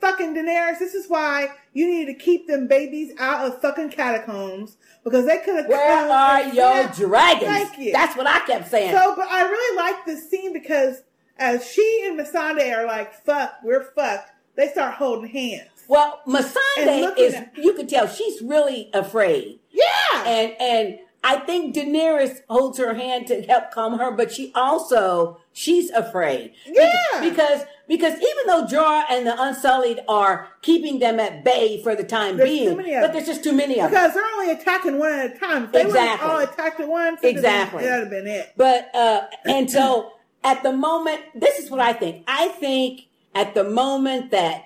[0.00, 4.76] fucking Daenerys, this is why you need to keep them babies out of fucking catacombs
[5.10, 5.66] because they could have.
[5.68, 7.44] Where are your dragons?
[7.46, 7.92] Thank you.
[7.92, 8.92] That's what I kept saying.
[8.94, 11.02] So, but I really like this scene because
[11.38, 15.68] as she and Missandei are like, fuck, we're fucked, they start holding hands.
[15.88, 19.60] well, And Missandei is at- you could tell she's really afraid.
[19.70, 20.24] Yeah.
[20.26, 25.40] And and I think Daenerys holds her hand to help calm her, but she also
[25.58, 26.52] she's afraid.
[26.66, 26.92] Yeah.
[27.20, 32.04] Because because even though Jorah and the Unsullied are keeping them at bay for the
[32.04, 34.02] time There's being, too many of but there's just too many of them.
[34.02, 35.64] Because they're only attacking one at a time.
[35.64, 36.28] If they Exactly.
[36.28, 37.84] would all attacked at once, it'd have been- Exactly.
[37.84, 38.52] that'd have been it.
[38.56, 40.12] But uh and so
[40.44, 42.24] at the moment, this is what I think.
[42.28, 44.64] I think at the moment that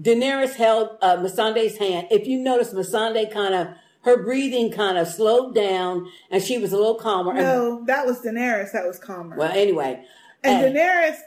[0.00, 3.68] Daenerys held uh, Missandei's hand, if you notice, Missandei kind of
[4.02, 7.32] her breathing kind of slowed down, and she was a little calmer.
[7.32, 8.72] No, that was Daenerys.
[8.72, 9.36] That was calmer.
[9.36, 10.04] well, anyway,
[10.44, 11.18] And Daenerys,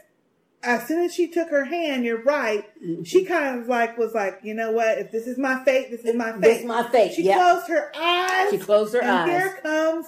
[0.62, 2.64] as soon as she took her hand, you're right.
[2.82, 3.02] Mm-hmm.
[3.02, 4.98] She kind of like was like, you know what?
[4.98, 6.40] If this is my fate, this is my fate.
[6.42, 7.36] This is my fate, She yep.
[7.38, 8.50] closed her eyes.
[8.50, 9.08] She closed her eyes.
[9.08, 9.40] and eyes.
[9.42, 10.06] Here comes.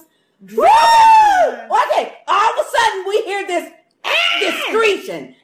[0.55, 0.65] Woo!
[0.65, 3.71] Okay, all of a sudden we hear this
[4.39, 5.35] this screeching,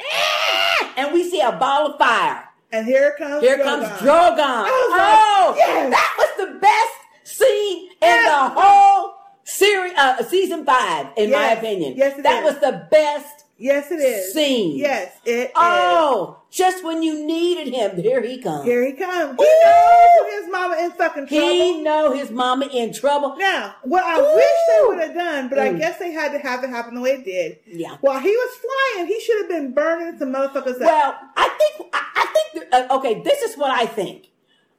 [0.98, 2.44] and we see a ball of fire.
[2.72, 3.42] And here comes.
[3.44, 4.00] Here comes Drogon.
[4.00, 4.40] Drogon.
[4.40, 5.90] I was Oh, like, yes.
[5.92, 9.14] that was the best scene in the whole
[9.44, 11.94] series, uh, season five, in my opinion.
[11.96, 12.54] Yes, that is.
[12.54, 14.34] was the best Yes, it is.
[14.34, 14.78] Scene.
[14.78, 18.66] Yes, it Oh, just when you needed him, here he comes.
[18.66, 19.36] Here he comes.
[19.40, 21.50] He knows his mama in fucking trouble.
[21.50, 23.36] He know his mama in trouble.
[23.38, 25.80] Now, what I wish they would have done, but I Mm.
[25.80, 27.58] guess they had to have it happen the way it did.
[27.66, 27.98] Yeah.
[28.02, 30.82] While he was flying, he should have been burning some motherfuckers up.
[30.82, 33.22] Well, I think I, I think uh, okay.
[33.24, 34.28] This is what I think.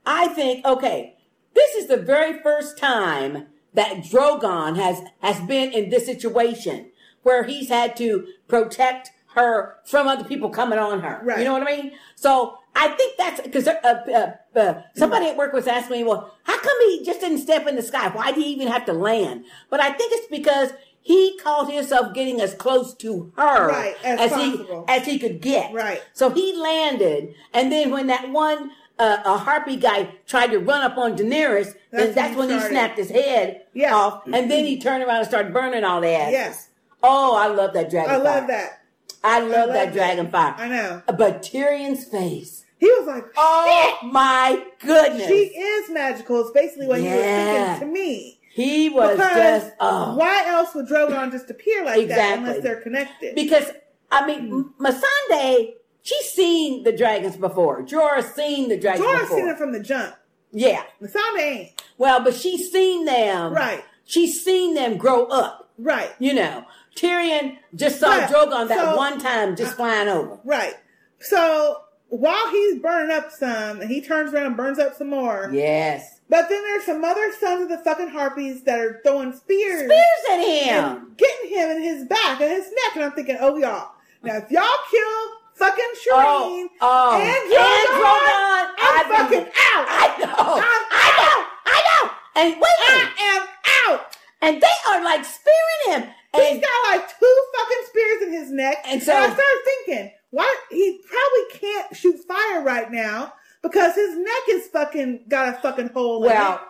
[0.07, 1.17] I think okay.
[1.55, 6.91] This is the very first time that Drogon has has been in this situation
[7.29, 11.21] where he's had to protect her from other people coming on her.
[11.23, 11.39] Right.
[11.41, 11.93] You know what I mean?
[12.15, 16.35] So I think that's because uh, uh, uh, somebody at work was asking me, well,
[16.45, 18.09] how come he just didn't step in the sky?
[18.09, 19.45] Why did he even have to land?
[19.69, 20.71] But I think it's because
[21.03, 25.73] he called himself getting as close to her Right, as he as he could get.
[25.75, 26.03] Right.
[26.15, 30.83] So he landed, and then when that one uh, a harpy guy tried to run
[30.83, 33.95] up on Daenerys, then That's that's when when he he snapped his head Yeah.
[33.95, 36.33] off, and then he turned around and started burning all that.
[36.33, 36.68] Yes.
[37.03, 38.11] Oh, I love that dragon.
[38.11, 38.83] I love that.
[39.25, 39.95] I love, love that it.
[39.95, 40.55] dragon fire.
[40.57, 41.03] I know.
[41.07, 42.65] But Tyrion's face.
[42.79, 45.27] He was like, Oh my goodness.
[45.27, 46.41] She is magical.
[46.43, 47.73] It's basically what he was Yeah.
[47.75, 48.41] thinking to me.
[48.53, 50.15] he was Because just oh.
[50.17, 53.35] why else would Drogon just appear like that unless they're connected?
[53.35, 53.73] Because
[54.11, 54.85] I mean, hmm.
[54.85, 55.73] Missandei,
[56.03, 57.83] she's seen the dragons before.
[57.83, 59.39] Jorah's seen the dragons Jorah's before.
[59.39, 60.15] seen it from the jump.
[60.53, 60.85] Yeah.
[61.03, 61.83] Missandei ain't.
[61.99, 63.53] Well, but she's seen them.
[63.53, 63.85] Right.
[64.05, 65.71] She's seen them grow up.
[65.79, 66.11] Right.
[66.19, 66.65] You know,
[66.99, 68.29] Tyrion just saw Right.
[68.31, 70.39] Drogon that So- one time just uh, flying over.
[70.45, 70.75] Right.
[71.21, 75.51] So while he's burning up some, and he turns around and burns up some more.
[75.53, 76.21] Yes.
[76.31, 79.81] But then there's some other sons of the fucking harpies that are throwing spears.
[79.85, 81.13] Spears at him.
[81.17, 82.97] getting him in his back and his neck.
[82.97, 83.93] And I'm thinking, oh, y'all.
[84.23, 87.21] Now, if y'all kill fucking Shireen Oh, oh.
[87.21, 89.87] and Drogon, I'm be- fucking out.
[89.89, 90.55] I know.
[90.55, 91.47] I'm I know.
[91.67, 92.11] I know.
[92.43, 92.79] And wait.
[92.81, 93.47] I
[93.87, 94.17] am out.
[94.41, 96.11] And they are like spearing him.
[96.35, 98.77] He's And got like two fucking spears in his neck.
[98.87, 103.33] And so- I started thinking, why he probably can't shoot fire right now
[103.63, 106.61] because his neck is fucking got a fucking hole in well,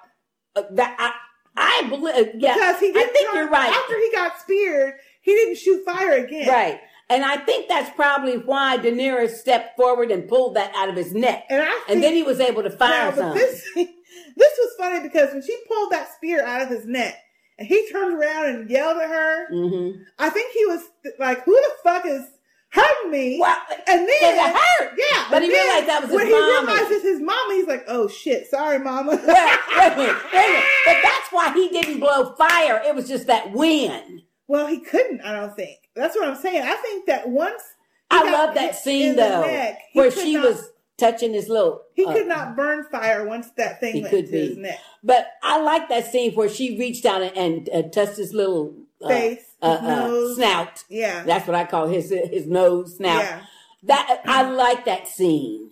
[0.56, 0.64] it.
[0.64, 1.12] uh, that I
[1.60, 2.30] I believe.
[2.36, 3.68] Yeah, Because he I didn't think try- you're right.
[3.74, 6.47] After he got speared, he didn't shoot fire again.
[6.48, 6.80] Right.
[7.10, 11.12] And I think that's probably why Daenerys stepped forward and pulled that out of his
[11.14, 11.47] neck.
[11.51, 13.35] And I think, And then he was able to fire No, some.
[13.35, 17.18] this this was funny because when she pulled that spear out of his neck and
[17.59, 20.02] he turned around and yelled at her, mm-hmm.
[20.18, 20.82] I think he was
[21.18, 22.24] like, "Who the fuck is
[22.70, 23.56] hurting me?" Well,
[23.89, 24.93] and then it hurt.
[24.97, 27.55] yeah, But he realized that was his when he realizes his mama.
[27.55, 30.64] He's like, "Oh shit, sorry, mama." wait a minute, wait.
[30.86, 32.80] But that's why he didn't blow fire.
[32.85, 34.22] It was just that wind.
[34.47, 35.20] well, he couldn't.
[35.22, 36.62] I don't think that's what I'm saying.
[36.62, 37.62] I think that once
[38.10, 41.82] I love that scene though, neck, where she not- was touching his little.
[41.94, 44.48] He uh, could not burn fire once that thing went to be.
[44.48, 44.78] his neck.
[45.02, 48.74] But I like that scene where she reached out and, and uh, touched his little
[49.02, 50.36] uh, Face, uh, uh, nose.
[50.36, 50.84] snout.
[50.88, 51.22] Yeah.
[51.22, 53.22] That's what I call his his nose snout.
[53.22, 53.40] Yeah.
[53.84, 55.70] That I like that scene.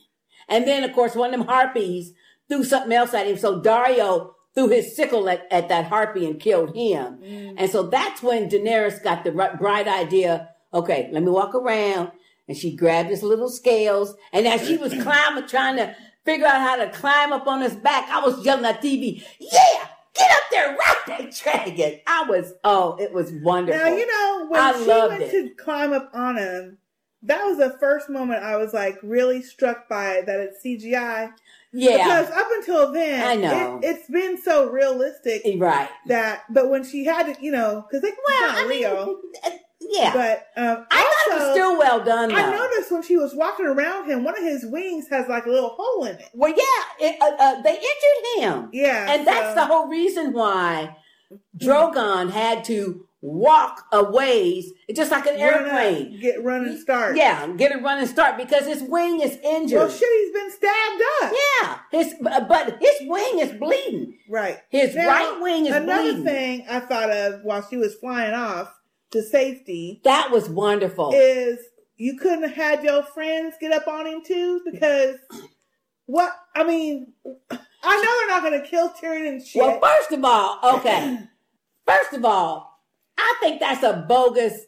[0.49, 2.13] And then of course one of them harpies
[2.49, 3.37] threw something else at him.
[3.37, 7.19] So Daario threw his sickle at, at that harpy and killed him.
[7.19, 7.55] Mm.
[7.59, 10.51] And so that's when Daenerys got the ri- bright idea.
[10.73, 12.13] Okay, let me walk around.
[12.49, 14.15] And she grabbed his little scales.
[14.33, 15.95] And as she was climbing, trying to
[16.25, 19.89] figure out how to climb up on his back, I was yelling at TV, yeah,
[20.15, 22.01] get up there, ride that dragon.
[22.07, 23.81] I was, oh, it was wonderful.
[23.81, 25.31] Now you know when I she went it.
[25.33, 26.79] to climb up on him.
[27.23, 31.33] That was the first moment I was like really struck by that it's CGI.
[31.73, 31.97] Yeah.
[31.97, 33.81] Because up until then, I know.
[33.83, 35.89] it, it's been so realistic Right.
[36.07, 36.45] that.
[36.51, 39.21] But when she had to, you know, because they well, not real.
[39.91, 40.13] Yeah.
[40.13, 43.67] But um, I thought it was still well done, I noticed when she was walking
[43.67, 46.29] around him, one of his wings has like a little hole in it.
[46.35, 48.69] Well, yeah, it, uh, uh, they injured him.
[48.73, 50.97] Yeah, and that's the whole reason why
[51.57, 56.21] Drogon had to walk a ways, just like an Run up, airplane.
[56.21, 57.17] get run and start.
[57.17, 59.79] Yeah, get a run and start because his wing is injured.
[59.79, 61.33] Well, shit, he's been stabbed up.
[61.61, 64.19] Yeah, his but his wing is bleeding.
[64.29, 64.59] Right.
[64.69, 65.89] His Now, right wing is bleeding.
[65.89, 66.25] another bleeding.
[66.25, 68.73] thing I thought of while she was flying off
[69.13, 71.13] to safety That was wonderful.
[71.15, 71.59] is
[71.97, 75.17] you couldn't have had your friends get up on him too because
[76.07, 77.13] what I mean
[77.51, 79.63] I know they're not going to kill Tyrion and shit.
[79.63, 81.19] Well, first of all, okay.
[81.87, 82.81] first of all,
[83.17, 84.61] I think that's a bogus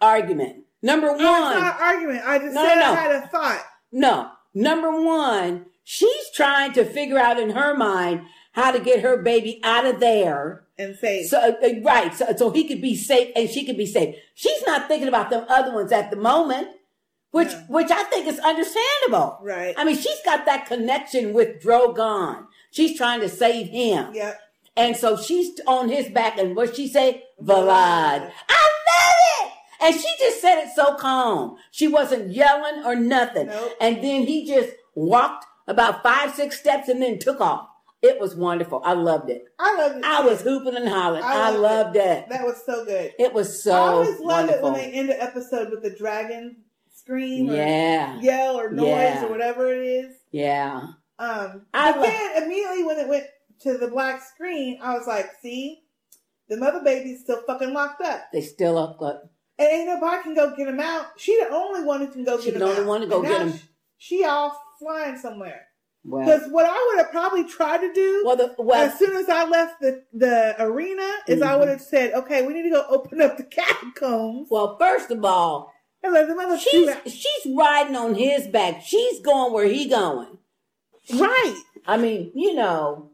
[0.00, 0.64] argument.
[0.82, 2.22] Number one, It's not an argument.
[2.26, 3.62] I just No, said no, I had a thought.
[3.92, 4.30] No.
[4.54, 8.22] Number one, she's trying to figure out in her mind
[8.54, 10.64] how to get her baby out of there.
[10.78, 11.26] And safe.
[11.26, 12.14] So, uh, right.
[12.14, 14.16] So, so he could be safe and she could be safe.
[14.34, 16.68] She's not thinking about them other ones at the moment,
[17.32, 19.38] which, which I think is understandable.
[19.42, 19.74] Right.
[19.76, 22.46] I mean, she's got that connection with Drogon.
[22.70, 24.14] She's trying to save him.
[24.14, 24.40] Yep.
[24.76, 26.38] And so she's on his back.
[26.38, 27.24] And what she say?
[27.42, 28.30] Vlad.
[28.48, 29.52] I love it.
[29.80, 31.56] And she just said it so calm.
[31.72, 33.48] She wasn't yelling or nothing.
[33.48, 33.76] Nope.
[33.80, 37.68] And then he just walked about five, six steps and then took off.
[38.04, 38.82] It was wonderful.
[38.84, 39.46] I loved it.
[39.58, 40.04] I loved it.
[40.04, 41.24] I was hooping and hollering.
[41.24, 42.28] I, loved loved it.
[42.28, 43.12] That was so good.
[43.18, 46.56] It was so I always love it when they end the episode with the dragon
[46.94, 48.20] scream or Yeah.
[48.20, 49.24] yell or noise Yeah.
[49.24, 50.14] or whatever it is.
[50.30, 50.88] yeah.
[51.18, 53.26] Um, I but lo- then immediately when it went
[53.60, 55.84] to the black screen, I was like, see,
[56.48, 58.22] the mother baby's still fucking locked up.
[58.32, 58.96] They still up.
[58.98, 61.06] But And ain't nobody can go get him out.
[61.16, 62.86] She the only one who can go She get him She the only out.
[62.86, 63.52] one to go And get him.
[63.96, 65.68] She, she off flying somewhere.
[66.04, 69.16] Well, Because what I would have probably tried to do well, the, well as soon
[69.16, 71.58] as I left the, the arena is I Mhm.
[71.60, 74.48] would have said, okay, we need to go open up the catacombs.
[74.50, 75.72] well, first of all,
[76.02, 78.82] And let the mother she's she's riding on his back.
[78.82, 80.36] She's going where he going.
[81.12, 81.56] Right.
[81.86, 83.10] I mean, you know,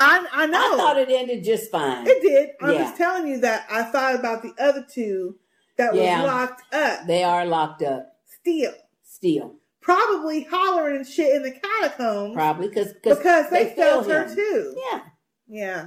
[0.00, 0.74] I, I know.
[0.74, 2.06] I thought it ended just fine.
[2.06, 2.50] It did.
[2.60, 2.78] I'm Yeah.
[2.84, 5.36] just telling you that I thought about the other two
[5.76, 6.22] that Yeah.
[6.22, 7.06] was locked up.
[7.06, 8.72] They are locked up Still.
[9.04, 9.54] still,
[9.84, 12.34] Probably hollering and shit in the catacombs.
[12.34, 14.34] probably because Because they, feel felt her him.
[14.34, 14.76] too.
[14.90, 15.00] Yeah.
[15.46, 15.86] Yeah.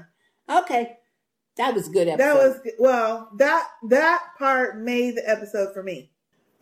[0.59, 0.97] Okay,
[1.57, 2.25] that was a good episode.
[2.27, 6.11] That was well, that that part made the episode for me.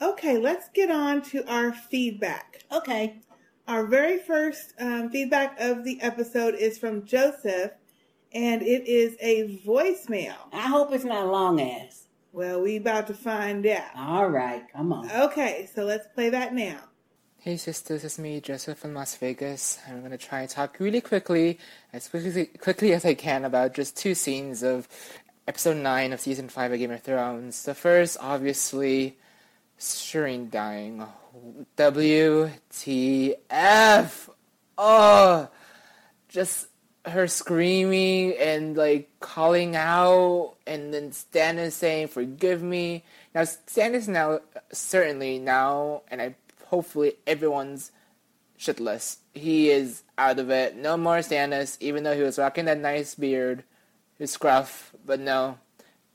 [0.01, 2.63] Okay, let's get on to our feedback.
[2.71, 3.21] okay.
[3.67, 7.71] Our very first um, feedback of the episode is from Joseph,
[8.31, 10.35] and it is a voicemail.
[10.53, 12.03] I hope it's not long ass.
[12.31, 13.89] Well, we about to find out.
[13.97, 15.09] All right, come on.
[15.09, 16.77] Okay, so let's play that now.
[17.45, 19.77] Hey sisters, it's me, Joseph from Las Vegas.
[19.87, 21.59] I'm gonna try and talk really quickly,
[21.93, 24.87] as quickly, quickly as I can, about just two scenes of
[25.47, 27.61] episode 9 of season 5 of Game of Thrones.
[27.61, 29.19] The first, obviously,
[29.79, 31.05] Shireen dying.
[31.77, 32.49] WTF!
[34.79, 35.47] Oh!
[36.27, 36.65] Just
[37.05, 43.03] her screaming and like calling out, and then Stannis saying, Forgive me.
[43.35, 44.39] Now, Stannis now,
[44.71, 46.33] certainly now, and I
[46.69, 47.91] hopefully everyone's
[48.59, 49.17] shitless.
[49.33, 50.75] He is out of it.
[50.75, 53.63] No more Stannis, even though he was rocking that nice beard,
[54.17, 55.59] his scruff, but no.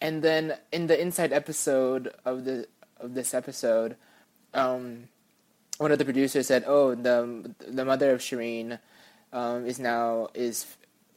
[0.01, 2.67] And then in the inside episode of the
[2.99, 3.97] of this episode,
[4.55, 5.09] um,
[5.79, 8.79] one of the producers said, "Oh, the the mother of Shireen
[9.33, 10.77] um, is now is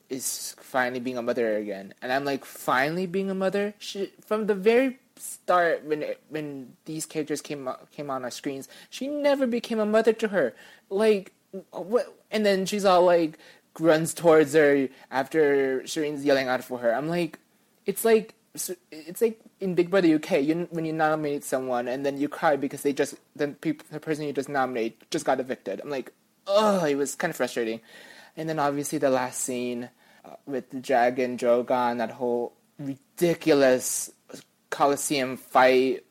[0.10, 4.48] is finally being a mother again." And I'm like, "Finally being a mother?" She, from
[4.48, 9.80] the very start, when when these characters came came on our screens, she never became
[9.80, 10.54] a mother to her.
[10.90, 11.32] Like,
[11.72, 12.16] what?
[12.32, 13.38] And then she's all like
[13.80, 16.94] runs towards her after Shireen's yelling out for her.
[16.94, 17.40] I'm like,
[17.86, 18.36] it's like
[18.92, 22.56] it's like in Big Brother UK, you when you nominate someone and then you cry
[22.56, 25.82] because they just the people the person you just nominate just got evicted.
[25.82, 26.12] I'm like,
[26.48, 27.82] oh, it was kind of frustrating.
[28.38, 29.90] And then obviously the last scene
[30.26, 34.12] uh, with the dragon Drogon, that whole ridiculous
[34.74, 36.04] Colosseum fight,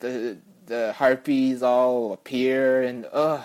[0.00, 0.36] the
[0.66, 3.44] the harpies all appear and oh,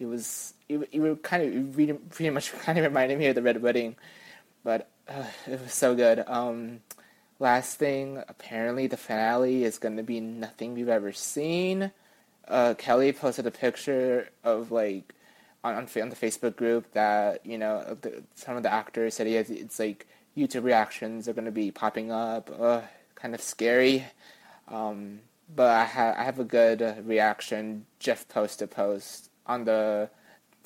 [0.00, 3.42] it was it, it kind of it pretty much kind of reminded me of the
[3.42, 3.94] Red Wedding,
[4.64, 6.24] but uh, it was so good.
[6.26, 6.80] Um,
[7.38, 11.92] last thing, apparently the finale is going to be nothing we've ever seen.
[12.48, 15.14] Uh, Kelly posted a picture of like
[15.62, 19.28] on on, on the Facebook group that you know the, some of the actors said
[19.28, 22.50] it's like YouTube reactions are going to be popping up.
[23.16, 24.04] Kind of scary.
[24.68, 25.20] Um,
[25.54, 27.86] but I, ha- I have a good uh, reaction.
[27.98, 30.10] Jeff posted post on the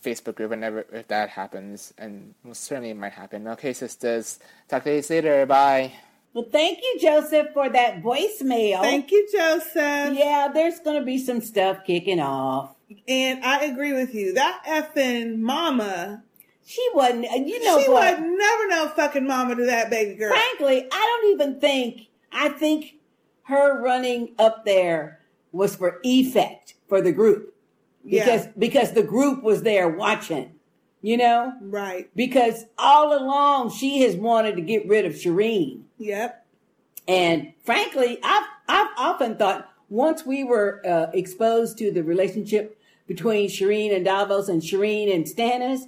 [0.03, 3.47] Facebook group whenever if that happens, and most certainly it might happen.
[3.49, 5.45] Okay, sisters, talk to you later.
[5.47, 5.93] Bye.
[6.33, 8.81] Well, thank you, Joseph, for that voicemail.
[8.81, 10.15] Thank you, Joseph.
[10.17, 12.75] Yeah, there's going to be some stuff kicking off.
[13.09, 14.35] And I agree with you.
[14.35, 16.23] That effing mama.
[16.65, 18.21] She wasn't, you know she what?
[18.21, 20.31] was never no fucking mama to that baby girl.
[20.31, 22.97] Frankly, I don't even think, I think
[23.45, 25.21] her running up there
[25.53, 27.55] was for effect for the group.
[28.05, 28.53] Because, Yeah.
[28.59, 30.53] because the group was there watching,
[31.03, 31.53] you know?
[31.61, 32.09] Right.
[32.17, 35.83] Because all along she has wanted to get rid of Shireen.
[35.99, 36.47] Yep.
[37.09, 43.49] And frankly, I've, I've often thought once we were uh, exposed to the relationship between
[43.49, 45.81] Shireen and Davos and Shireen and Stannis,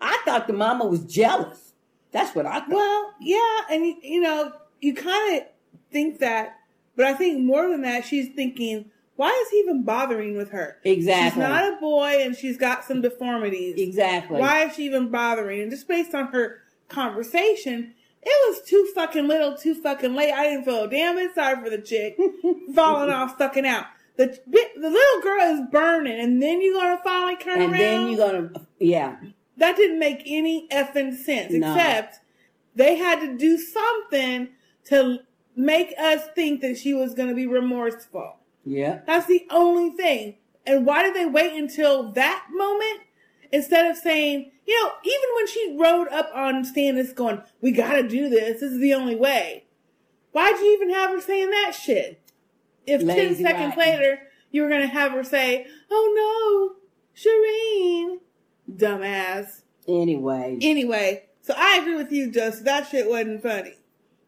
[0.00, 1.72] I thought the mama was jealous.
[2.10, 2.68] That's what I thought.
[2.70, 5.46] Well, yeah, and you, you know, you kind of
[5.94, 6.58] think that,
[6.96, 10.78] but I think more than that, she's thinking, why is he even bothering with her?
[10.84, 11.30] Exactly.
[11.30, 13.76] She's not a boy, and she's got some deformities.
[13.78, 14.40] Exactly.
[14.40, 15.62] Why is she even bothering?
[15.62, 20.32] And just based on her conversation, it was too fucking little, too fucking late.
[20.32, 22.16] I didn't feel a damn bit sorry for the chick
[22.74, 23.86] falling off, fucking out.
[24.16, 27.80] The the little girl is burning, and then you're gonna finally turn and around.
[27.80, 29.16] then you're gonna, yeah.
[29.56, 31.52] That didn't make any effing sense.
[31.52, 31.74] No.
[31.74, 32.20] Except
[32.74, 34.48] they had to do something
[34.86, 35.18] to
[35.56, 38.36] make us think that she was going to be remorseful.
[38.64, 39.00] Yeah.
[39.06, 40.36] That's the only thing.
[40.66, 43.00] And why did they wait until that moment
[43.52, 47.94] instead of saying, you know, even when she rode up on Stannis going, we got
[47.94, 48.60] to do this.
[48.60, 49.64] This is the only way.
[50.32, 52.20] Why'd you even have her saying that shit?
[52.86, 54.20] If Lazy 10 seconds later,
[54.50, 56.80] you were going to have her say, oh no,
[57.14, 58.18] Shireen.
[58.70, 59.62] Dumbass.
[59.86, 60.58] Anyway.
[60.62, 62.64] Anyway, so I agree with you, Joseph.
[62.64, 63.74] That shit wasn't funny.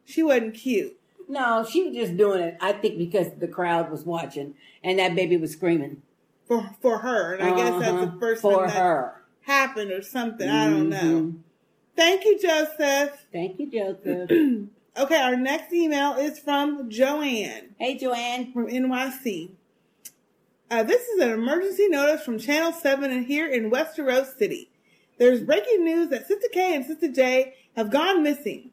[0.04, 0.95] She wasn't cute.
[1.28, 4.54] No, she was just doing it, I think, because the crowd was watching
[4.84, 6.02] and that baby was screaming.
[6.46, 7.34] For, for her.
[7.34, 8.04] And I guess that's Uh-huh.
[8.06, 10.48] the first For time that happened or something.
[10.48, 10.96] I don't know.
[11.02, 11.38] Mhm.
[11.96, 13.26] Thank you, Joseph.
[13.32, 14.30] Thank you, Joseph.
[14.98, 17.74] okay, our next email is from Joanne.
[17.78, 18.52] Hey, Joanne.
[18.52, 19.50] From NYC.
[20.70, 24.68] Uh, this is an emergency notice from Channel 7 and here in Westeros City.
[25.18, 28.70] There's breaking news that Sister K and Sister J have gone missing.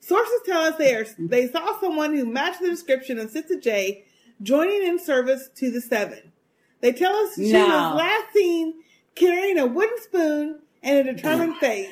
[0.00, 4.04] Sources tell us they, are, they saw someone who matched the description of Sister J
[4.42, 6.32] joining in service to the Seven.
[6.80, 7.66] They tell us she No.
[7.66, 8.74] was last seen
[9.14, 11.90] carrying a wooden spoon and a determined face.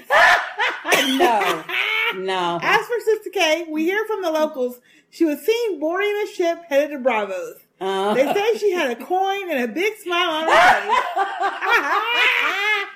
[1.16, 1.64] no.
[2.16, 2.59] No.
[2.62, 6.59] As for Sister K, we hear from the locals she was seen boarding a ship
[6.68, 7.55] headed to Braavos.
[7.81, 8.14] Uh.
[8.14, 11.02] They say she had a coin and a big smile on her face.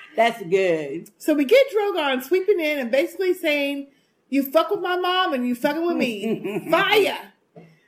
[0.16, 1.10] That's good.
[1.18, 3.89] So we get Drogon sweeping in and basically saying,
[4.28, 6.68] You fuck with my mom and you fucking with me.
[6.70, 7.32] Fire!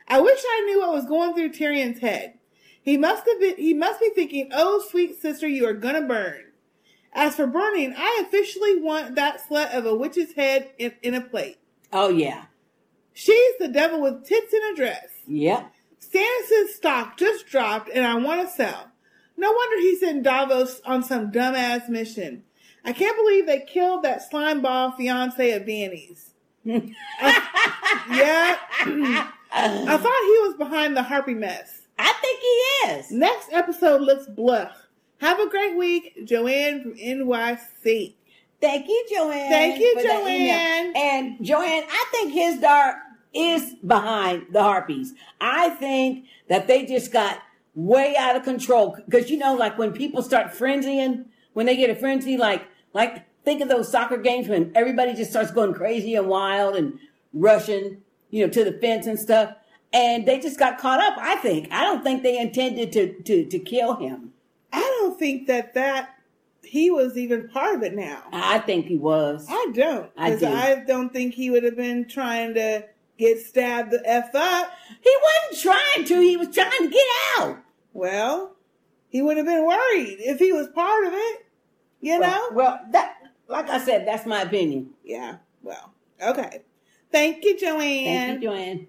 [0.08, 2.34] I wish I knew what was going through Tyrion's head.
[2.82, 6.50] He must have been he must be thinking, Oh sweet sister, you are gonna burn.
[7.12, 11.20] As for burning, I officially want that slut of a witch's head in, in a
[11.20, 11.58] plate.
[11.92, 12.44] Oh, yeah.
[13.12, 15.08] She's the devil with tits in a dress.
[15.26, 15.72] Yep.
[16.00, 18.90] Stannis' stock just dropped and I want to sell.
[19.36, 22.44] No wonder he's in Davos on some dumbass mission.
[22.84, 26.30] I can't believe they killed that slime ball fiance of Dany's.
[26.66, 26.94] I-
[28.10, 29.30] yeah.
[29.52, 31.82] I thought he was behind the harpy mess.
[31.98, 33.10] I think he is.
[33.10, 34.86] Next episode looks bluff.
[35.18, 38.14] Have a great week, Joanne from NYC.
[38.60, 39.50] Thank you, Joanne.
[39.50, 40.54] Thank you, for that email.
[40.54, 40.92] Joanne.
[40.96, 42.94] And Joanne, I think Hizdahr
[43.34, 45.14] is behind the harpies.
[45.40, 47.38] I think that they just got
[47.74, 48.96] way out of control.
[49.06, 53.24] Because you know, like when people start frenzying, when they get a frenzy, like like
[53.44, 56.98] think of those soccer games when everybody just starts going crazy and wild and
[57.32, 57.98] rushing,
[58.30, 59.54] you know, to the fence and stuff.
[59.92, 61.18] And they just got caught up.
[61.18, 61.68] I think.
[61.72, 64.32] I don't think they intended to to to kill him.
[64.72, 66.14] I don't think that that
[66.62, 68.22] he was even part of it now.
[68.32, 69.46] I think he was.
[69.48, 70.10] I don't.
[70.16, 70.56] I Because do.
[70.56, 72.84] I, don't think he would have been trying to
[73.18, 74.70] get stabbed the F up.
[75.02, 76.20] He wasn't trying to.
[76.20, 77.06] He was trying to get
[77.38, 77.58] out.
[77.92, 78.54] Well,
[79.08, 81.46] he would have been worried if he was part of it.
[82.00, 82.48] You know?
[82.52, 83.16] Well, well, that,
[83.51, 84.90] like I said, that's my opinion.
[85.05, 85.36] Yeah.
[85.62, 86.62] Well, okay.
[87.12, 88.05] Thank you, Joanne.
[88.05, 88.86] Thank you, Joanne.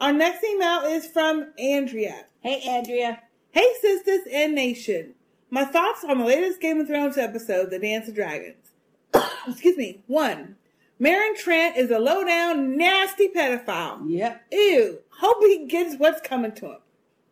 [0.00, 2.24] Our next email is from Andrea.
[2.40, 3.20] Hey, Andrea.
[3.50, 5.14] Hey, sisters and nation.
[5.50, 8.70] My thoughts on the latest Game of Thrones episode, The Dance of Dragons.
[9.48, 10.02] Excuse me.
[10.06, 10.56] One,
[11.00, 14.02] Meryn Trant is a low down, nasty pedophile.
[14.08, 14.46] Yep.
[14.52, 14.98] Ew.
[15.20, 16.78] Hope he gets what's coming to him.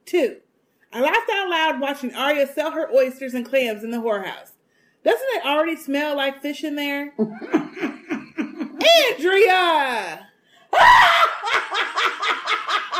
[0.05, 0.36] Two,
[0.93, 4.52] I laughed out loud watching Arya sell her oysters and clams in the whorehouse.
[5.06, 7.14] Doesn't it already smell like fish in there?
[9.16, 10.26] Andrea!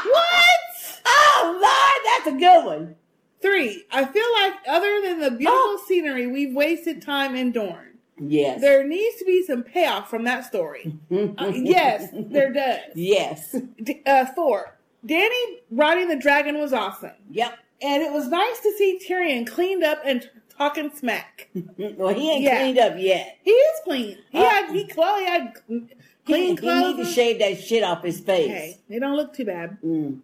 [0.05, 0.61] what?
[1.05, 2.95] Oh, Lord, that's a good one.
[3.43, 7.99] Three, I feel like other than the beautiful scenery, we've wasted time in Dorne.
[8.21, 8.61] Yes.
[8.61, 10.95] There needs to be some payoff from that story.
[11.11, 12.81] Uh, yes, there does.
[12.95, 13.57] Yes.
[13.83, 17.11] D- uh, four, Dany riding the dragon was awesome.
[17.31, 17.59] Yep.
[17.83, 21.49] And it was nice to see Tyrion cleaned up and talking smack.
[21.55, 23.39] well, he ain't cleaned up yet.
[23.43, 24.19] He is clean.
[24.31, 25.89] He Uh, had he, Chloe had clean
[26.27, 28.47] He, he need to shave that shit off his face.
[28.51, 29.79] Okay, they don't look too bad.
[29.85, 30.21] Mm.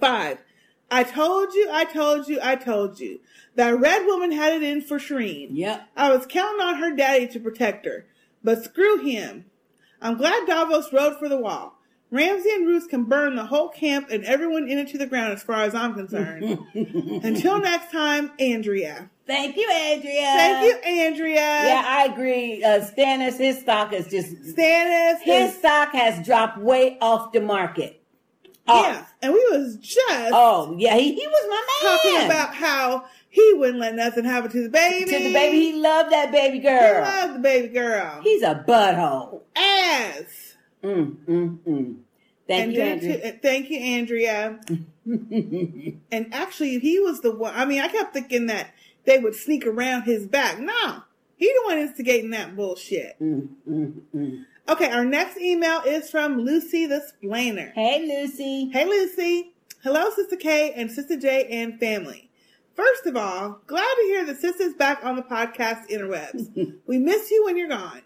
[0.00, 0.38] Five.
[0.90, 3.20] I told you, I told you, I told you.
[3.56, 5.48] That red woman had it in for Shireen.
[5.52, 5.88] Yep.
[5.96, 8.04] I was counting on her daddy to protect her.
[8.42, 9.44] But screw him.
[10.02, 11.78] I'm glad Davos rode for the wall.
[12.10, 15.32] Ramsay and Roose can burn the whole camp and everyone in it to the ground
[15.32, 16.58] as far as I'm concerned.
[16.74, 19.08] Until next time, Andrea.
[19.26, 20.22] Thank you, Andrea.
[20.22, 21.34] Thank you, Andrea.
[21.36, 22.62] Yeah, I agree.
[22.62, 25.20] Uh, Stannis, his stock is just Stannis.
[25.22, 28.00] his is- stock has dropped way off the market.
[28.66, 31.98] Yeah, and we was just Oh, yeah, he, he was my man.
[31.98, 35.10] talking about how he wouldn't let nothing happen to the baby.
[35.10, 35.60] to the baby.
[35.60, 36.80] He loved that baby girl.
[36.94, 38.20] He loved the baby girl.
[38.22, 39.42] He's a butthole.
[39.54, 40.54] ass.
[40.82, 41.96] Mm, mm, mm.
[42.46, 43.38] Thank and you, Andrea.
[43.42, 44.60] thank you, Andrea.
[45.06, 47.52] and actually, he was the one.
[47.54, 48.70] I mean, I kept thinking that
[49.04, 50.58] they would sneak around his back.
[50.58, 51.02] No,
[51.36, 53.16] he the one instigating that bullshit.
[53.20, 54.44] Mm, mm, mm.
[54.68, 57.72] Okay, our next email is from Lucy the Splainer.
[57.74, 58.70] Hey, Lucy.
[58.70, 59.52] Hey, Lucy.
[59.82, 62.30] Hello, Sister K and Sister J and family.
[62.74, 66.74] First of all, glad to hear the sisters back on the podcast interwebs.
[66.86, 68.00] we miss you when you're gone.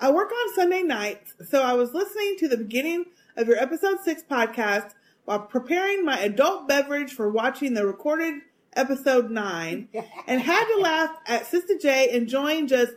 [0.00, 3.04] I work on Sunday nights, so I was listening to the beginning
[3.36, 4.92] of your episode six podcast
[5.26, 8.40] while preparing my adult beverage for watching the recorded
[8.76, 9.88] episode nine
[10.26, 12.92] and had to laugh at Sister J enjoying just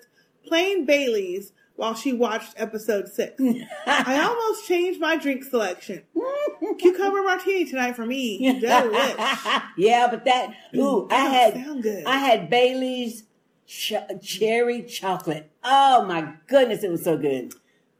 [0.46, 3.36] plain Bailey's while she watched episode six.
[3.86, 6.04] I almost changed my drink selection.
[6.80, 8.60] Cucumber martini tonight for me.
[9.78, 11.54] Yeah, but that ooh, I had.
[12.08, 13.24] I had Bailey's
[13.68, 13.94] ch-
[14.24, 15.52] cherry chocolate.
[15.64, 17.54] Oh my goodness, it was so good.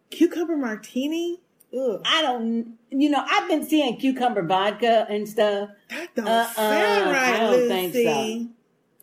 [0.10, 1.42] Cucumber martini.
[1.74, 2.02] Ugh.
[2.06, 5.70] I don't, you know, I've been seeing cucumber vodka and stuff.
[5.90, 8.44] That don't Uh-uh, sound right, I don't think Lucy.
[8.44, 8.50] so.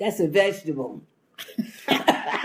[0.00, 1.02] That's a vegetable.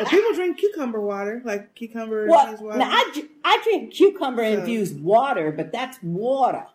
[0.09, 2.77] People drink cucumber water, like cucumber Well, water.
[2.79, 6.65] now I, I drink cucumber infused water, but that's water.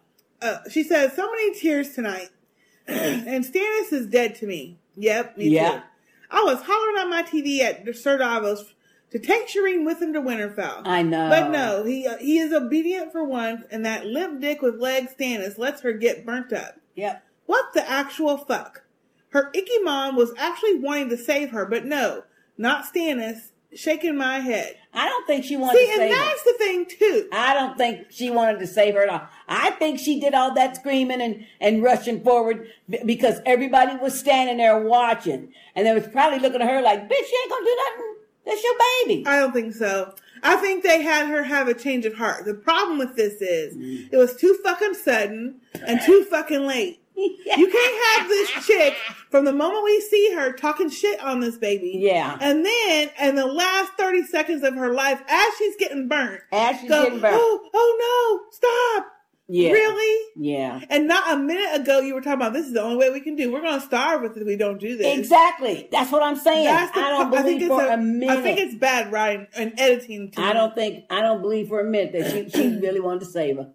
[0.42, 2.28] Uh, she says, so many tears tonight.
[2.86, 4.76] and Stannis is dead to me.
[4.96, 5.70] Yep, me Yeah.
[5.78, 5.82] too.
[6.30, 8.73] I was hollering on my TV at Sir Davos
[9.14, 10.82] to take Shireen with him to Winterfell.
[10.84, 11.28] I know.
[11.30, 15.14] But no, he uh, he is obedient for once, and that limp dick with legs
[15.18, 16.80] Stannis lets her get burnt up.
[16.96, 17.22] Yep.
[17.46, 18.82] What the actual fuck?
[19.28, 22.24] Her icky mom was actually wanting to save her, but no,
[22.58, 23.50] not Stannis.
[23.76, 24.76] Shaking my head.
[24.92, 26.24] I don't think she wanted See, to and save her.
[26.24, 27.28] that's the thing too.
[27.32, 29.22] I don't think she wanted to save her at all.
[29.48, 32.68] I think she did all that screaming and, and rushing forward
[33.04, 35.52] because everybody was standing there watching.
[35.74, 38.13] And they was probably looking at her like, bitch, you ain't gonna do nothing.
[38.44, 38.74] That's your
[39.06, 39.24] baby.
[39.26, 40.14] I don't think so.
[40.42, 42.44] I think they had her have a change of heart.
[42.44, 44.08] The problem with this is Mm.
[44.12, 47.00] it was too fucking sudden and too fucking late.
[47.16, 48.94] You can't have this chick
[49.30, 51.92] from the moment we see her talking shit on this baby.
[52.02, 52.36] Yeah.
[52.40, 56.80] And then in the last 30 seconds of her life, as she's getting burnt, As
[56.80, 57.36] she's go, getting burnt.
[57.38, 59.12] Oh, oh no, stop.
[59.46, 59.72] Yeah.
[59.72, 60.30] Really?
[60.36, 60.80] Yeah.
[60.88, 63.20] And not a minute ago you were talking about this is the only way we
[63.20, 63.52] can do.
[63.52, 65.18] We're going to starve if we don't do this.
[65.18, 65.86] Exactly.
[65.92, 66.66] That's what I'm saying.
[66.66, 68.30] I don't believe it's for a, a minute.
[68.30, 70.30] I think it's bad writing and editing.
[70.32, 73.20] To I don't think I don't believe for a minute that she, she really wanted
[73.20, 73.70] to save her.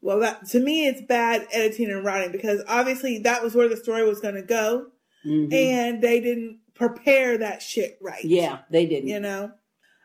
[0.00, 3.76] Well, that to me, it's bad editing and writing because obviously that was where the
[3.76, 4.86] story was going to go,
[5.26, 5.52] Mhm.
[5.52, 8.24] and they didn't prepare that shit right.
[8.24, 9.08] Yeah, they didn't.
[9.08, 9.50] You know.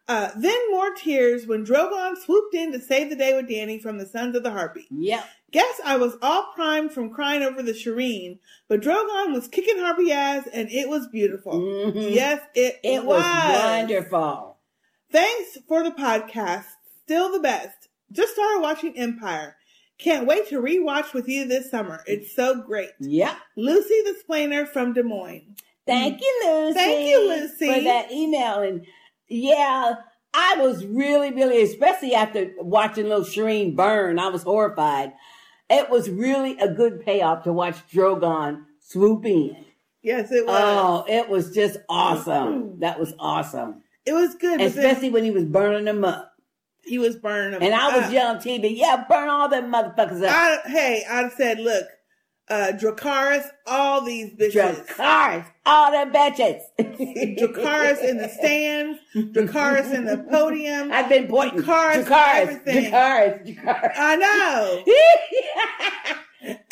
[0.08, 3.98] Uh, then more tears when Drogon swooped in to save the day with Dany from
[4.00, 4.86] the Sons of the Harpy.
[4.92, 5.26] Yep.
[5.52, 10.12] Guess I was all primed from crying over the Shireen, but Drogon was kicking Harpy
[10.12, 11.94] ass, and it was beautiful.
[11.96, 12.96] Yes, it, Mm-hmm.
[12.96, 13.24] It was.
[13.24, 14.58] was wonderful.
[15.12, 16.66] Thanks for the podcast.
[17.04, 17.88] Still the best.
[18.12, 19.56] Just started watching Empire.
[20.00, 22.04] Can't wait to rewatch with you this summer.
[22.08, 22.90] It's so great.
[23.00, 23.38] Yep.
[23.56, 25.56] Lucy the Splainer from Des Moines.
[25.86, 26.74] Thank you, Lucy.
[26.74, 27.74] Thank you, Lucy.
[27.74, 28.60] for that email.
[28.60, 28.86] And
[29.28, 29.96] yeah,
[30.34, 35.14] I was really, really, especially after watching little Shireen burn, I was horrified.
[35.70, 39.66] It was really a good payoff to watch Drogon swoop in.
[40.02, 40.60] Yes, it was.
[40.62, 42.34] Oh, it was just awesome.
[42.64, 42.80] Mm-hmm.
[42.82, 43.84] That was awesome.
[44.06, 44.60] It was good.
[44.60, 46.32] but then Especially when he was burning them up.
[46.84, 48.12] He was burning them And I was up.
[48.12, 50.32] yelling TV, yeah, burn all them motherfuckers up.
[50.36, 51.86] I, hey, I said, look,
[52.50, 54.86] uh, Dracarys, all these bitches.
[54.88, 56.62] Dracarys, all them bitches.
[56.80, 60.92] Dracarys in the stands, Dracarys in the podium.
[60.92, 61.62] I've been pointing.
[61.62, 62.92] Dracaris, Dracarys, everything.
[62.92, 63.92] Dracarys, Dracarys.
[63.96, 64.84] I know.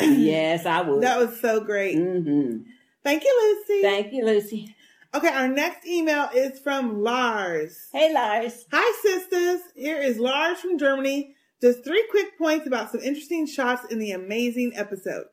[0.00, 1.02] yes, I would.
[1.02, 1.96] That was so great.
[1.96, 2.58] Mm-hmm.
[3.02, 3.82] Thank you, Lucy.
[3.82, 4.76] Thank you, Lucy.
[5.14, 7.88] Okay, our next email is from Lars.
[7.92, 8.64] Hey, Lars.
[8.72, 9.60] Hi, sisters.
[9.74, 11.34] Here is Lars from Germany.
[11.60, 15.26] Just three quick points about some interesting shots in the amazing episode.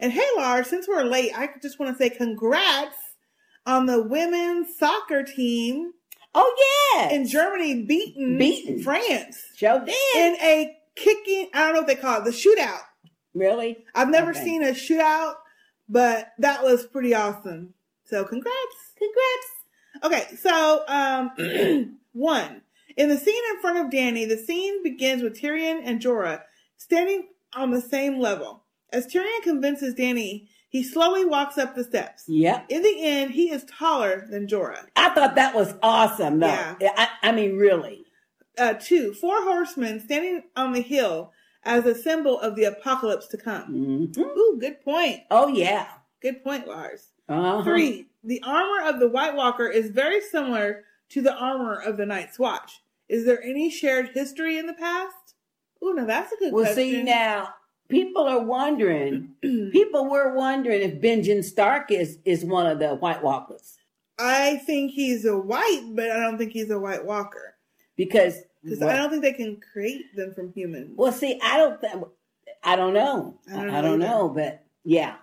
[0.00, 2.96] And hey, Lars, since we're late, I just want to say congrats
[3.66, 5.92] on the women's soccer team.
[6.34, 7.10] Oh, yeah.
[7.14, 8.82] In Germany, beating, Beaten.
[8.82, 9.42] France.
[9.56, 9.94] Show did.
[10.16, 12.80] In a kicking, I don't know what they call it, the shootout.
[13.34, 13.84] Really?
[13.94, 14.44] I've never Okay.
[14.44, 15.34] seen a shootout,
[15.88, 17.74] but that was pretty awesome.
[18.04, 18.92] So congrats.
[18.96, 19.46] Congrats.
[20.28, 22.62] Okay, so um one.
[22.96, 26.42] In the scene in front of Dany, the scene begins with Tyrion and Jorah
[26.78, 28.62] standing on the same level.
[28.92, 32.24] As Tyrion convinces Dany, he slowly walks up the steps.
[32.28, 32.66] Yep.
[32.68, 34.86] In the end, he is taller than Jorah.
[34.96, 36.76] I thought that was awesome, though.
[36.80, 36.92] Yeah.
[36.96, 38.04] I, I mean, really.
[38.58, 41.32] Uh, two, four horsemen standing on the hill
[41.64, 44.12] as a symbol of the apocalypse to come.
[44.18, 45.16] Ooh, good point.
[45.16, 45.26] Mm-hmm.
[45.30, 45.88] Oh, yeah.
[46.22, 47.08] Good point, Lars.
[47.28, 47.62] Uh-huh.
[47.64, 52.06] Three, the armor of the White Walker is very similar to the armor of the
[52.06, 52.80] Night's Watch.
[53.08, 55.34] Is there any shared history in the past?
[55.84, 56.82] Ooh, now that's a good Well, question.
[56.84, 57.50] see, now,
[57.88, 63.22] people are wondering, people were wondering if Benjamin Stark is, is one of the White
[63.22, 63.78] Walkers.
[64.18, 67.54] I think he's a white, but I don't think he's a White Walker.
[67.96, 68.82] Because Because?
[68.82, 70.92] I don't think they can create them from humans.
[70.96, 71.80] Well, see, I don't.
[71.80, 71.92] Th-
[72.64, 73.38] I don't know.
[73.52, 75.16] I don't I don't know but yeah,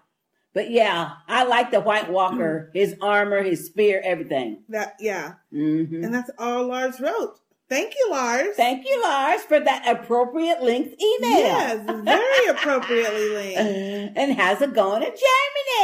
[0.53, 2.69] but yeah, I like the White Walker.
[2.73, 4.64] his armor, his spear, everything.
[4.69, 6.06] That yeah, Mhm.
[6.06, 7.40] and that's all Lars wrote.
[7.69, 8.56] Thank you, Lars.
[8.56, 11.40] Thank you, Lars, for that appropriate length email.
[11.40, 14.18] Yes, very appropriately linked.
[14.18, 15.11] and how's it going in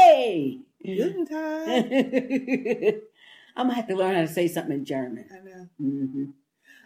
[0.05, 0.61] Germany?
[0.85, 2.95] Guten Tag.
[3.55, 5.25] I'm gonna have to learn how to say something in German.
[5.31, 5.67] I know.
[5.79, 6.25] hmm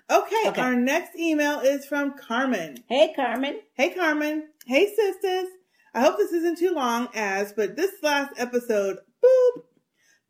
[0.10, 0.62] Okay, Okay.
[0.62, 2.84] our next email is from Carmen.
[2.88, 3.62] Hey, Carmen.
[3.74, 4.50] Hey, Carmen.
[4.66, 5.48] Hey, sisters.
[5.94, 9.64] I hope this isn't too long, as but this last episode, boop.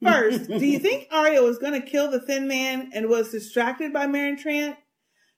[0.04, 3.94] First, do you think Arya was going to kill the Thin Man and was distracted
[3.94, 4.78] by Meryn Trant?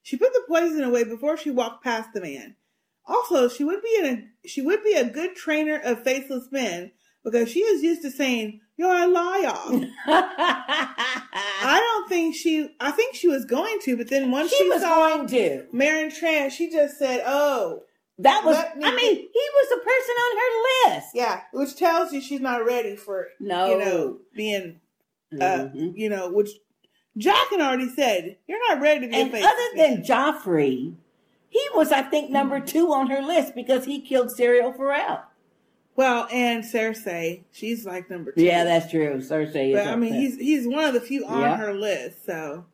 [0.04, 2.56] She put the poison away before she walked past the man.
[3.08, 6.92] Also, she would be in a she would be a good trainer of faceless men
[7.24, 9.54] because she is used to saying "You're a liar."
[10.08, 12.76] I don't think she.
[12.80, 15.66] I think she was going to, but then once She she, was saw going to.
[15.74, 17.84] Meryn Trant, she just said, "Oh,
[18.20, 18.56] That was.
[18.78, 21.08] Me I mean, he was a person on her list.
[21.14, 23.68] yeah," which tells you she's not ready for No.
[23.70, 24.80] you know being,
[25.34, 25.94] uh, Mhm.
[25.98, 26.52] you know, which
[27.18, 30.94] Jaqen had already said you're not ready to be And a other than Joffrey,
[31.50, 35.24] he was, I think, number two on her list because he killed Syrio Forel.
[35.98, 38.44] well, and Cersei, she's like number two.
[38.44, 39.16] Yeah, that's true.
[39.18, 39.76] Cersei is.
[39.76, 40.22] But I mean, there.
[40.22, 41.58] he's he's one of the few on Yeah.
[41.58, 42.26] her list.
[42.26, 42.66] So,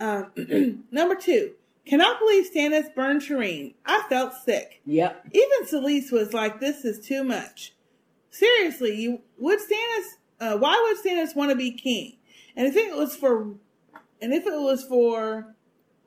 [0.00, 0.32] um,
[0.90, 1.52] number two,
[1.86, 3.74] cannot believe Stannis burned Shireen.
[3.86, 4.80] I felt sick.
[4.86, 5.26] Yep.
[5.32, 7.74] Even Selyse was like, "This is too much."
[8.30, 10.04] Seriously, you would Stannis?
[10.40, 12.16] Uh, why would Stannis want to be king?
[12.56, 13.54] And if it was for,
[14.20, 15.54] and if it was for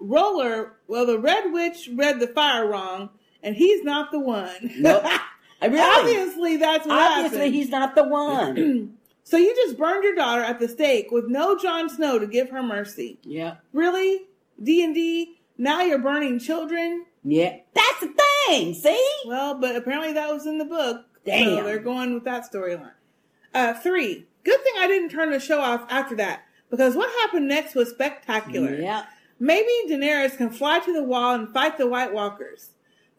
[0.02, 3.10] R'hllor, well, the Red Witch read the fire wrong,
[3.42, 4.72] and he's not the one.
[4.78, 5.04] Nope.
[5.62, 7.56] I really- Obviously, that's what Obviously, happened.
[7.56, 8.98] he's not the one.
[9.28, 12.52] So you just burned your daughter at the stake with no Jon Snow to give
[12.52, 13.18] her mercy.
[13.24, 13.56] yeah.
[13.74, 14.28] Really?
[14.62, 15.35] D and D?
[15.58, 17.06] Now you're burning children?
[17.24, 17.58] Yeah.
[17.74, 18.14] That's the
[18.48, 18.74] thing.
[18.74, 19.10] See?
[19.26, 21.06] Well, but apparently that was in the book.
[21.26, 21.58] Damn.
[21.58, 22.92] So they're going with that storyline.
[23.54, 24.28] Uh, three.
[24.44, 27.90] Good thing I didn't turn the show off after that because what happened next was
[27.90, 28.76] spectacular.
[28.76, 29.06] Yeah.
[29.40, 32.70] Maybe Daenerys can fly to the wall and fight the White Walkers.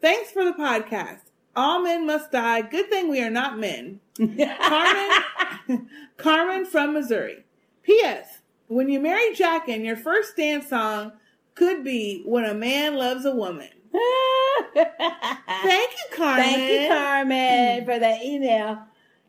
[0.01, 1.21] Thanks for the podcast.
[1.55, 2.61] All men must die.
[2.61, 3.99] Good thing we are not men.
[4.17, 7.45] Carmen, Carmen from Missouri.
[7.83, 8.41] P.S.
[8.67, 11.13] When you marry Jack and your first dance song
[11.57, 13.69] could be When a Man Loves a Woman.
[14.73, 16.43] Thank you, Carmen.
[16.43, 17.85] Thank you, Carmen, mm.
[17.85, 18.83] for that email.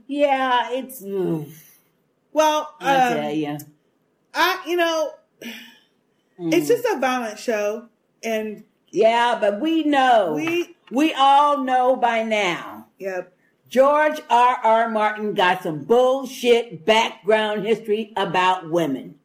[0.06, 1.02] Yeah, it's.
[1.02, 1.78] oof,
[2.32, 3.58] Well, I um, tell you.
[4.34, 6.68] I, you know, it's mm.
[6.68, 7.88] just a violent show,
[8.22, 10.34] and Yeah, but we know.
[10.34, 12.86] We- we all know by now.
[12.98, 13.34] Yep.
[13.68, 14.56] George R.
[14.62, 14.88] R.
[14.88, 19.16] Martin got some bullshit background history about women.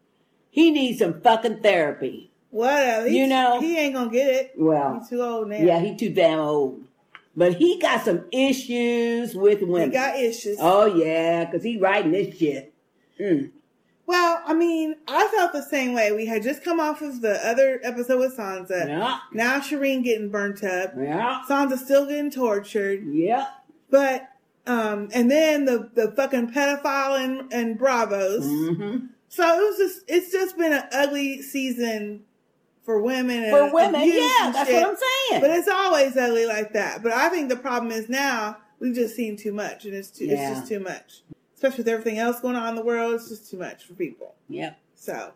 [0.49, 2.32] He needs some fucking therapy.
[2.53, 3.07] Whatever.
[3.07, 4.51] You know- he ain't gonna get it.
[4.55, 5.57] Well, He's too old now.
[5.57, 6.83] Yeah, he too damn old.
[7.35, 9.89] But he got some issues with women.
[9.89, 10.57] He got issues.
[10.61, 12.71] Oh yeah, cause he writing this shit.
[13.19, 13.49] Mm.
[14.05, 16.11] Well, I mean, I felt the same way.
[16.11, 18.87] We had just come off of the other episode with Sansa.
[18.87, 19.17] Yeah.
[19.31, 20.93] Now Shireen getting burnt up.
[20.95, 21.41] Yeah.
[21.49, 23.03] Sansa still getting tortured.
[23.07, 23.47] Yeah.
[23.89, 24.29] But
[24.67, 28.43] um, and then the the fucking pedophile and and Braavos.
[28.43, 29.05] Mm-hmm.
[29.29, 32.25] So it was just it's just been an ugly season
[32.83, 33.43] for women.
[33.43, 34.81] And For women, yeah, that's shit.
[34.81, 34.97] what I'm
[35.29, 35.41] saying.
[35.41, 37.01] But it's always ugly like that.
[37.03, 40.25] But I think the problem is now we've just seen too much, and it's too,
[40.25, 40.49] Yeah.
[40.51, 41.21] it's just too much.
[41.55, 44.35] Especially with everything else going on in the world, it's just too much for people.
[44.49, 44.77] Yep.
[44.95, 45.31] So,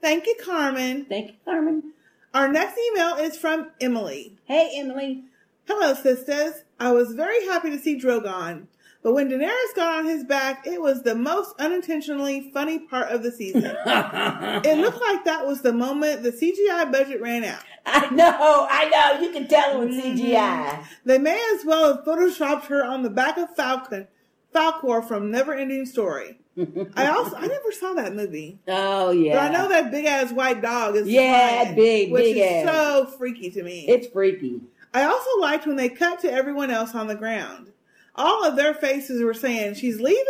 [0.00, 1.04] thank you, Carmen.
[1.06, 1.92] Thank you, Carmen.
[2.34, 4.36] Our next email is from Emily.
[4.46, 5.24] Hey, Emily.
[5.66, 6.64] Hello, sisters.
[6.80, 8.66] I was very happy to see Drogon,
[9.02, 13.22] but when Daenerys got on his back, it was the most unintentionally funny part of
[13.22, 13.64] the season.
[13.86, 17.62] it looked like that was the moment the CGI budget ran out.
[17.86, 19.20] I know, I know.
[19.26, 20.18] You can tell with Mm-hmm.
[20.18, 20.84] CGI.
[21.04, 24.06] They may as well have photoshopped her on the back of Falcon,
[24.54, 26.36] Falcor from Neverending Story.
[26.94, 28.58] I also I never saw that movie.
[28.68, 29.34] Oh yeah.
[29.34, 32.66] But I know that big ass white dog is Yeah, flying, big, which big is
[32.68, 32.74] ass.
[32.74, 33.86] so freaky to me.
[33.88, 34.60] It's freaky.
[34.92, 37.69] I also liked when they cut to everyone else on the ground.
[38.16, 40.24] All of their faces were saying, "She's leaving."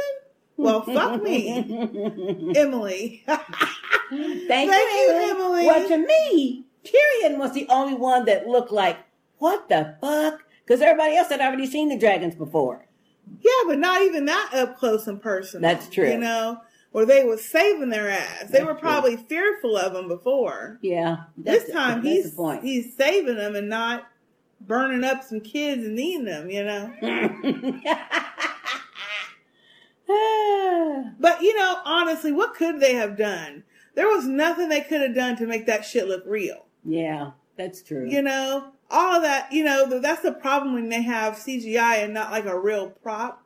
[0.56, 1.48] Well, fuck me,
[2.56, 3.22] Emily.
[3.26, 5.30] Thank, Thank you, you, Emily.
[5.30, 5.66] Emily.
[5.66, 8.98] Well, to me, Tyrion was the only one that looked like,
[9.38, 10.42] what the fuck?
[10.64, 12.84] Because everybody else had already seen the dragons before.
[13.40, 15.62] yeah, but not even that up close and personal.
[15.62, 16.10] That's true.
[16.10, 16.58] You know,
[16.92, 18.40] or they was saving their ass.
[18.50, 18.80] They That's were true.
[18.80, 20.78] probably fearful of them before.
[20.82, 21.24] Yeah.
[21.38, 24.06] This time he's he's saving them and not
[24.60, 26.50] burning up some kids and eating them.
[26.50, 26.92] You know.
[31.20, 33.62] But you know, honestly, what could they have done?
[33.94, 36.66] There was nothing they could have done to make that shit look real.
[36.84, 37.32] yeah.
[37.56, 38.08] That's true.
[38.08, 42.14] You know, all of that, you know, that's the problem when they have CGI and
[42.14, 43.44] not like a real prop.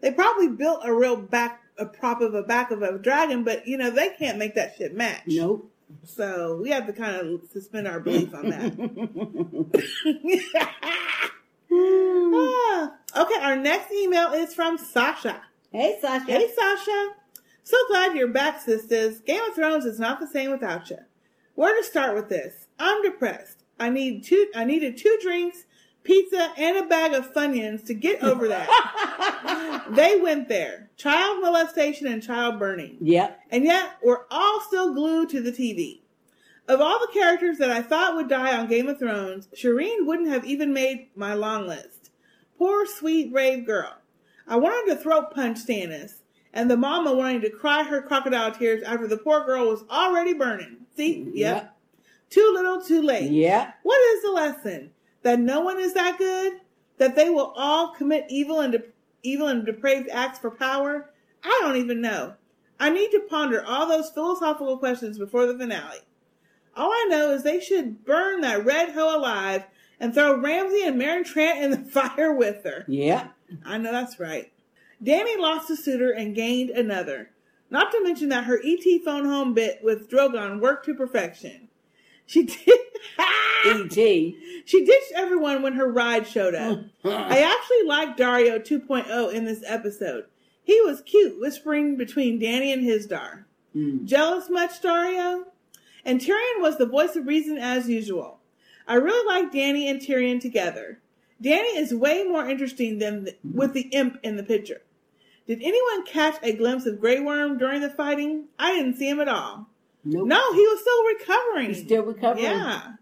[0.00, 3.68] They probably built a real back, a prop of a back of a dragon, but
[3.68, 5.22] you know, they can't make that shit match.
[5.28, 5.71] Nope.
[6.04, 8.72] So we have to kind of suspend our belief on that.
[11.74, 15.42] Ah, okay, our next email is from Sasha.
[15.70, 16.30] Hey, Sasha.
[16.30, 17.10] Hey, Sasha.
[17.62, 19.20] So glad you're back, sisters.
[19.20, 20.98] Game of Thrones is not the same without you.
[21.54, 22.66] Where to start with this?
[22.78, 23.64] I'm depressed.
[23.78, 24.48] I need two.
[24.54, 25.64] I needed two drinks,
[26.04, 29.84] pizza, and a bag of Funyuns to get over that.
[29.90, 30.90] they went there.
[30.96, 32.96] Child molestation and child burning.
[33.00, 33.40] Yep.
[33.50, 36.00] And yet, we're all still glued to the TV.
[36.68, 40.30] Of all the characters that I thought would die on Game of Thrones, Shireen wouldn't
[40.30, 42.10] have even made my long list.
[42.56, 43.94] Poor, sweet, brave girl.
[44.46, 46.20] I wanted to throat punch Stannis,
[46.52, 50.34] and the mama wanting to cry her crocodile tears after the poor girl was already
[50.34, 50.78] burning.
[50.96, 51.24] See?
[51.34, 51.34] Yep.
[51.34, 51.76] Yep.
[52.30, 53.30] Too little, too late.
[53.30, 53.74] Yep.
[53.82, 54.91] What is the lesson?
[55.22, 56.60] That no one is that good?
[56.98, 58.82] That they will all commit evil and de-
[59.22, 61.10] evil and depraved acts for power?
[61.44, 62.34] I don't even know.
[62.78, 65.98] I need to ponder all those philosophical questions before the finale.
[66.74, 69.64] All I know is they should burn that red hoe alive
[70.00, 72.84] and throw Ramsay and Meryn Trant in the fire with her.
[72.88, 73.28] Yeah.
[73.64, 74.52] I know that's right.
[75.02, 77.30] Dany lost a suitor and gained another.
[77.70, 81.68] Not to mention that her ET phone home bit with Drogon worked to perfection.
[82.26, 82.78] She did.
[83.64, 84.34] ET.
[84.64, 86.78] She ditched everyone when her ride showed up.
[87.04, 90.26] I actually liked Daario 2.0 in this episode.
[90.62, 93.44] He was cute, whispering between Dany and Hizdahr.
[93.74, 94.04] Mm.
[94.04, 95.46] Jealous much, Daario?
[96.04, 98.38] And Tyrion was the voice of reason as usual.
[98.86, 101.00] I really like Dany and Tyrion together.
[101.42, 104.82] Dany is way more interesting than the, with the imp in the picture.
[105.46, 108.44] Did anyone catch a glimpse of Grey Worm during the fighting?
[108.58, 109.66] I didn't see him at all.
[110.04, 110.26] Nope.
[110.26, 111.68] No, he was still recovering.
[111.68, 112.44] He's still recovering.
[112.44, 112.92] Yeah.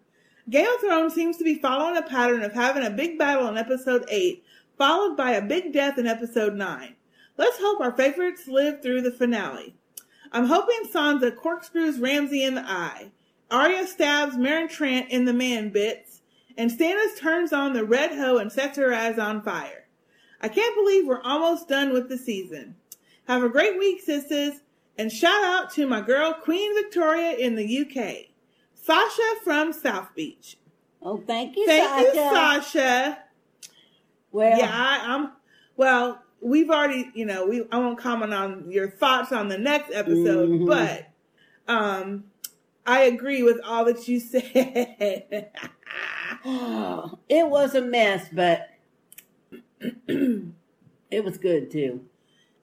[0.48, 3.56] Game of Thrones seems to be following a pattern of having a big battle in
[3.56, 4.44] episode 8,
[4.76, 6.94] followed by a big death in episode 9.
[7.36, 9.74] Let's hope our favorites live through the finale.
[10.32, 13.10] I'm hoping Sansa corkscrews Ramsay in the eye.
[13.50, 16.20] Arya stabs Meryn Trant in the man bits,
[16.56, 19.86] and Stannis turns on the red hoe and sets her eyes on fire.
[20.40, 22.76] I can't believe we're almost done with the season.
[23.26, 24.60] Have a great week, sisters,
[25.00, 28.26] and shout out to my girl Queen Victoria in the UK.
[28.74, 30.58] Sasha from South Beach.
[31.02, 31.88] Oh, thank you, Sasha.
[31.88, 32.18] Thank Sasha.
[32.18, 33.18] you, Sasha.
[34.32, 35.32] Well, yeah, I, I'm.
[35.76, 37.64] Well, we've already, you know, we.
[37.72, 40.66] I won't comment on your thoughts on the next episode, Mhm.
[40.66, 41.08] but
[41.72, 42.24] um,
[42.86, 44.42] I agree with all that you said.
[46.44, 48.68] it was a mess, but
[49.80, 52.04] it was good too.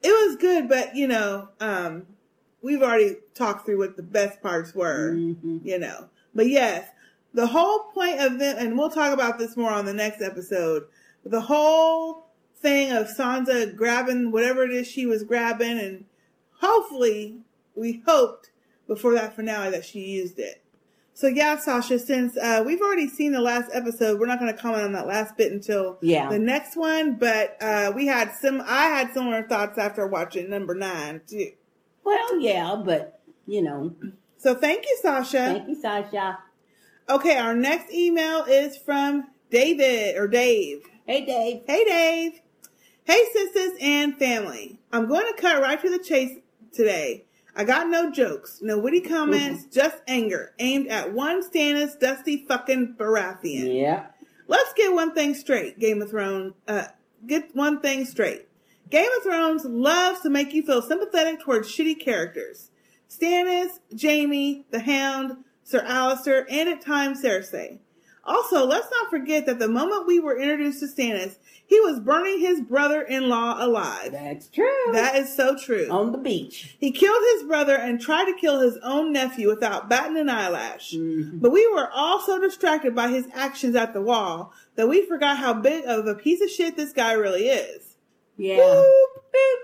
[0.02, 2.06] it was good, but you know, um,
[2.62, 5.58] we've already talked through what the best parts were, Mm-hmm.
[5.64, 6.08] you know.
[6.34, 6.88] But yes,
[7.34, 10.84] the whole point of them, and we'll talk about this more on the next episode.
[11.24, 12.26] The whole
[12.56, 16.04] thing of Sansa grabbing whatever it is she was grabbing, and
[16.60, 17.38] hopefully,
[17.74, 18.50] we hoped
[18.86, 20.62] before that finale that she used it.
[21.14, 24.60] So yeah, Sasha, since uh, we've already seen the last episode, we're not going to
[24.60, 26.28] comment on that last bit until Yeah.
[26.30, 27.16] the next one.
[27.16, 31.50] But uh, we had some, I had similar thoughts after watching number nine too.
[32.08, 33.94] Well, yeah, but you know.
[34.38, 35.38] So thank you, Sasha.
[35.38, 36.38] Thank you, Sasha.
[37.10, 40.84] Okay, our next email is from David or Dave.
[41.06, 41.64] Hey, Dave.
[41.66, 42.40] Hey, Dave.
[43.04, 44.80] Hey, sisters and family.
[44.90, 46.38] I'm going to cut right to the chase
[46.72, 47.26] today.
[47.54, 52.94] I got no jokes, no witty comments, just anger aimed at one Stannis dusty fucking
[52.98, 53.74] Baratheon.
[53.74, 54.06] Yeah.
[54.46, 56.54] Let's get one thing straight, Game of Thrones.
[56.66, 56.84] Uh,
[57.26, 58.47] get one thing straight.
[58.90, 62.70] Game of Thrones loves to make you feel sympathetic towards shitty characters.
[63.10, 67.78] Stannis, Jaime, the Hound, Sir Alliser, and at times Cersei.
[68.24, 71.36] Also, let's not forget that the moment we were introduced to Stannis,
[71.66, 74.12] he was burning his brother-in-law alive.
[74.12, 74.92] That's true.
[74.92, 75.88] That is so true.
[75.90, 76.76] On the beach.
[76.78, 80.92] He killed his brother and tried to kill his own nephew without batting an eyelash.
[80.92, 81.38] Mm-hmm.
[81.38, 85.38] But we were all so distracted by his actions at the wall that we forgot
[85.38, 87.87] how big of a piece of shit this guy really is.
[88.38, 88.56] Yeah.
[88.56, 88.84] Boop,
[89.34, 89.56] boop.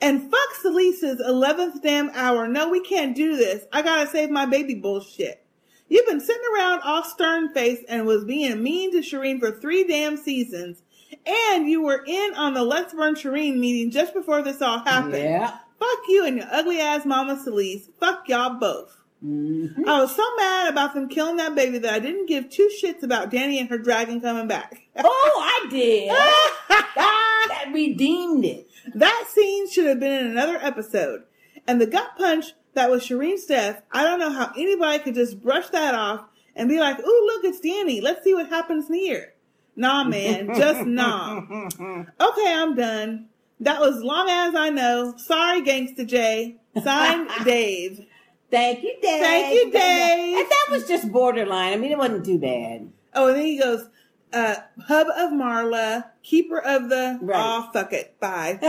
[0.00, 2.46] And fuck Selyse's 11th damn hour.
[2.46, 3.64] No, we can't do this.
[3.72, 5.44] I gotta save my baby bullshit.
[5.88, 9.84] You've been sitting around all stern faced and was being mean to Shireen for three
[9.86, 10.82] damn seasons.
[11.26, 15.14] And you were in on the Let's Burn Shireen meeting just before this all happened.
[15.14, 15.58] Yeah.
[15.78, 17.88] Fuck you and your ugly ass mama Selyse.
[17.98, 18.96] Fuck y'all both.
[19.24, 19.88] Mm-hmm.
[19.88, 23.02] I was so mad about them killing that baby that I didn't give two shits
[23.02, 24.82] about Dany and her dragon coming back.
[24.96, 26.10] Oh, I did.
[26.68, 28.68] that redeemed it.
[28.94, 31.24] That scene should have been in another episode.
[31.66, 35.42] And the gut punch that was Shireen's death, I don't know how anybody could just
[35.42, 38.02] brush that off and be like, "Ooh, look, it's Dany.
[38.02, 39.34] Let's see what happens here."
[39.76, 41.40] Nah, man, just nah.
[41.40, 43.28] Okay, I'm done.
[43.60, 45.14] That was long as I know.
[45.16, 46.56] Sorry, Gangsta J.
[46.82, 48.04] Signed, Dave.
[48.50, 49.20] Thank you, Dave.
[49.22, 50.38] Thank you, Dave.
[50.38, 51.72] And that was just borderline.
[51.72, 52.90] I mean, it wasn't too bad.
[53.14, 53.88] Oh, and then he goes,
[54.34, 54.56] uh,
[54.86, 57.18] hub of Marla, keeper of the.
[57.22, 57.40] Right.
[57.42, 58.18] Oh, fuck it.
[58.20, 58.58] Bye.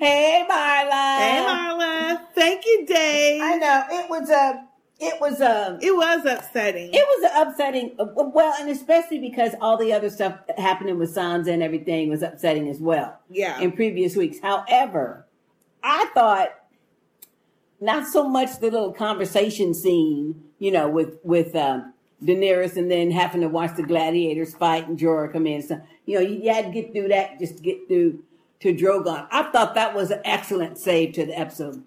[0.00, 1.18] hey, Marla.
[1.18, 2.20] Hey, Marla.
[2.34, 3.42] Thank you, Dave.
[3.42, 4.64] I know it was a.
[4.98, 5.78] It was a.
[5.82, 6.88] It was upsetting.
[6.92, 7.94] It was upsetting.
[7.98, 12.22] uh, Well, and especially because all the other stuff happening with Sansa and everything was
[12.22, 13.18] upsetting as well.
[13.28, 13.60] Yeah.
[13.60, 14.38] In previous weeks.
[14.40, 15.26] However,
[15.82, 16.48] I thought
[17.80, 23.10] not so much the little conversation scene, you know, with with um, Daenerys and then
[23.10, 25.62] having to watch the gladiators fight and Jorah come in.
[25.62, 28.22] So, you know, you, you had to get through that just to get through
[28.60, 29.28] to Drogon.
[29.30, 31.82] I thought that was an excellent save to the episode.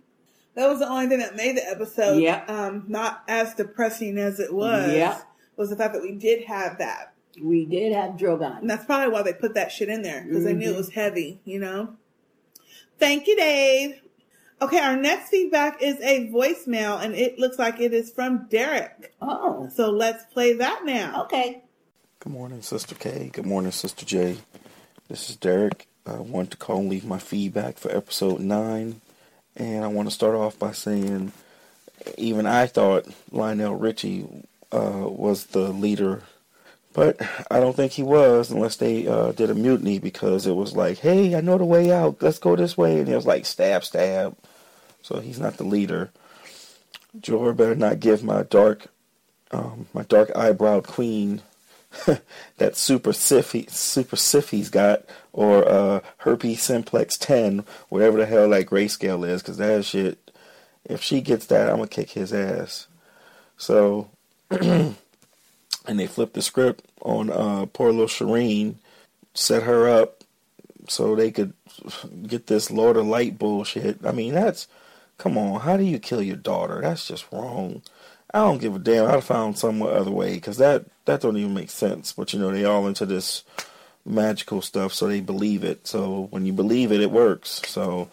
[0.56, 2.44] That was the only thing that made the episode Yeah.
[2.48, 4.94] um, not as depressing as it was.
[4.94, 5.20] Yeah.
[5.58, 7.14] Was the fact that we did have that.
[7.42, 8.60] We did have Drogon.
[8.60, 10.78] And that's probably why they put that shit in there because they knew it Mhm.
[10.78, 11.96] was heavy, you know?
[13.00, 14.02] Thank you, Dave.
[14.62, 19.14] Okay, our next feedback is a voicemail and it looks like it is from Derek.
[19.22, 19.70] Oh.
[19.74, 21.24] So let's play that now.
[21.24, 21.64] Okay.
[22.20, 23.30] Good morning, Sister K.
[23.32, 24.38] Good morning, Sister J.
[25.08, 25.88] This is Derek.
[26.06, 29.00] I want to call and leave my feedback for episode 9.
[29.56, 31.32] And I want to start off by saying,
[32.18, 34.28] even I thought Lionel Richie
[34.74, 36.24] uh, was the leader.
[36.92, 40.76] But I don't think he was unless they uh, did a mutiny because it was
[40.76, 42.22] like, hey, I know the way out.
[42.22, 43.00] Let's go this way.
[43.00, 44.36] And it was like, stab, stab.
[45.02, 46.12] So he's not the leader.
[47.20, 48.88] Jor better not give my dark,
[49.52, 51.42] um, my dark eyebrowed queen
[52.58, 55.04] that super siffy, super siff he's got,
[55.34, 60.32] or uh, herpes simplex ten, whatever the hell that grayscale is, because that shit.
[60.86, 62.88] If she gets that, I'm gonna kick his ass.
[63.58, 64.10] So,
[64.52, 64.96] and
[65.86, 68.76] they flipped the script on uh, poor little Shireen,
[69.34, 70.24] set her up
[70.88, 71.54] so they could
[72.24, 74.06] get this Lord of Light bullshit.
[74.06, 74.68] I mean, that's
[75.20, 75.60] come on.
[75.60, 76.82] How do you kill your daughter?
[76.82, 77.84] That's just wrong.
[78.34, 79.06] I don't give a damn.
[79.06, 82.14] I'd have found some other way because that that don't even make sense.
[82.14, 83.44] But you know, they all into this
[84.06, 85.86] magical stuff, so they believe it.
[85.86, 87.62] So when you believe it, it works.
[87.68, 88.10] So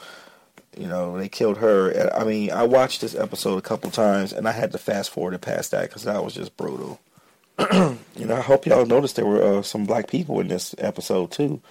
[0.76, 2.12] you know, they killed her.
[2.14, 5.34] I mean, I watched this episode a couple times, and I had to fast forward
[5.34, 7.00] it past that because that was just brutal.
[7.72, 11.30] you know, I hope y'all noticed there were uh, some black people in this episode
[11.30, 11.62] too.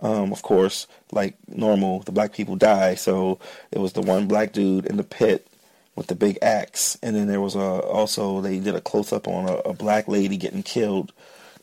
[0.00, 2.94] Um, of course, like normal, the black people die.
[2.96, 3.38] So
[3.70, 5.46] it was the one black dude in the pit
[5.94, 9.26] with the big axe, and then there was a also they did a close up
[9.26, 11.12] on a, a black lady getting killed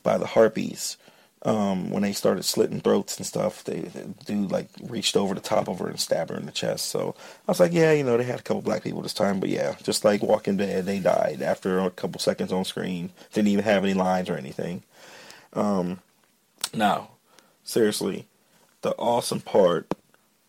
[0.01, 0.97] by the harpies.
[1.45, 5.41] Um, when they started slitting throats and stuff, they, the dude like reached over the
[5.41, 6.85] top of her and stabbed her in the chest.
[6.85, 7.15] So
[7.47, 9.49] I was like, yeah, you know, they had a couple black people this time, but
[9.49, 13.11] yeah, just like Walking Dead, they died after a couple seconds on screen.
[13.33, 14.83] Didn't even have any lines or anything.
[15.51, 15.99] Um,
[16.73, 17.09] now,
[17.63, 18.27] seriously,
[18.81, 19.93] the awesome part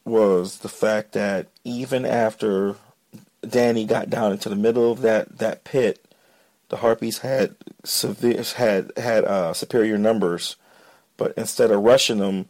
[0.05, 2.77] was the fact that even after
[3.43, 6.05] Dany got down into the middle of that, that pit,
[6.69, 7.55] the harpies had
[7.85, 10.57] severe had had uh, superior numbers,
[11.17, 12.47] but instead of rushing them,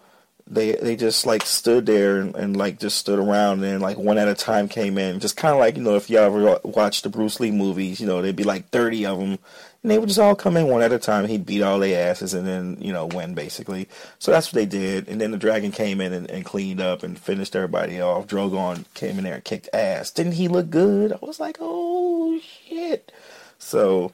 [0.47, 4.19] they they just like stood there and, and like just stood around and like one
[4.19, 7.03] at a time came in, just kind of like you know if y'all ever watch
[7.03, 9.39] the Bruce Lee movies, you know they'd be like thirty of them,
[9.85, 11.29] and they would just all come in one at a time.
[11.29, 13.87] He'd beat all their asses and then you know win basically.
[14.19, 17.03] So that's what they did, and then the dragon came in and, and cleaned up
[17.03, 18.27] and finished everybody off.
[18.27, 20.11] Drogon came in there and kicked ass.
[20.11, 21.13] Didn't he look good?
[21.13, 23.13] I was like, oh shit.
[23.59, 24.13] So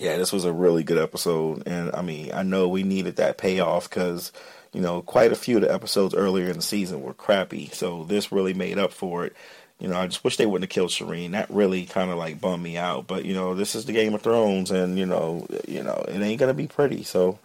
[0.00, 3.38] yeah, this was a really good episode, and I mean, I know we needed that
[3.38, 4.32] payoff because
[4.72, 8.02] you know quite a few of the episodes earlier in the season were crappy, so
[8.02, 9.36] this really made up for it.
[9.78, 11.32] You know, I just wish they wouldn't have killed Shireen.
[11.32, 13.06] That really kind of like bummed me out.
[13.06, 16.20] But you know, this is the Game of Thrones, and you know, you know, it
[16.20, 17.04] ain't gonna be pretty.
[17.04, 17.38] So,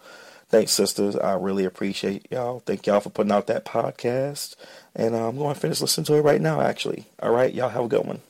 [0.48, 1.16] thanks, sisters.
[1.16, 2.60] I really appreciate y'all.
[2.60, 4.56] Thank y'all for putting out that podcast,
[4.96, 6.60] and uh, I'm going to finish listening to it right now.
[6.60, 8.20] Actually, all right, y'all have a good one.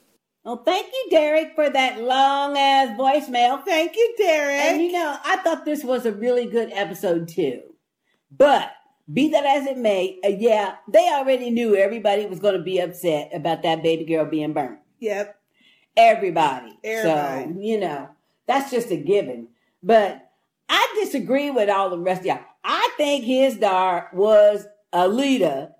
[0.44, 3.64] Well, thank you, Derek, for that long ass voicemail.
[3.64, 4.60] Thank you, Derek.
[4.60, 7.62] And you know, I thought this was a really good episode too.
[8.30, 8.70] But
[9.12, 12.78] be that as it may, uh, yeah, they already knew everybody was going to be
[12.78, 14.78] upset about that baby girl being burnt.
[15.00, 15.38] Yep.
[15.96, 16.78] Everybody.
[16.82, 17.54] Everybody.
[17.54, 18.08] So, you know,
[18.46, 19.48] that's just a given.
[19.82, 20.30] But
[20.68, 22.40] I disagree with all the rest of y'all.
[22.64, 25.70] I think Hizdahr was a leader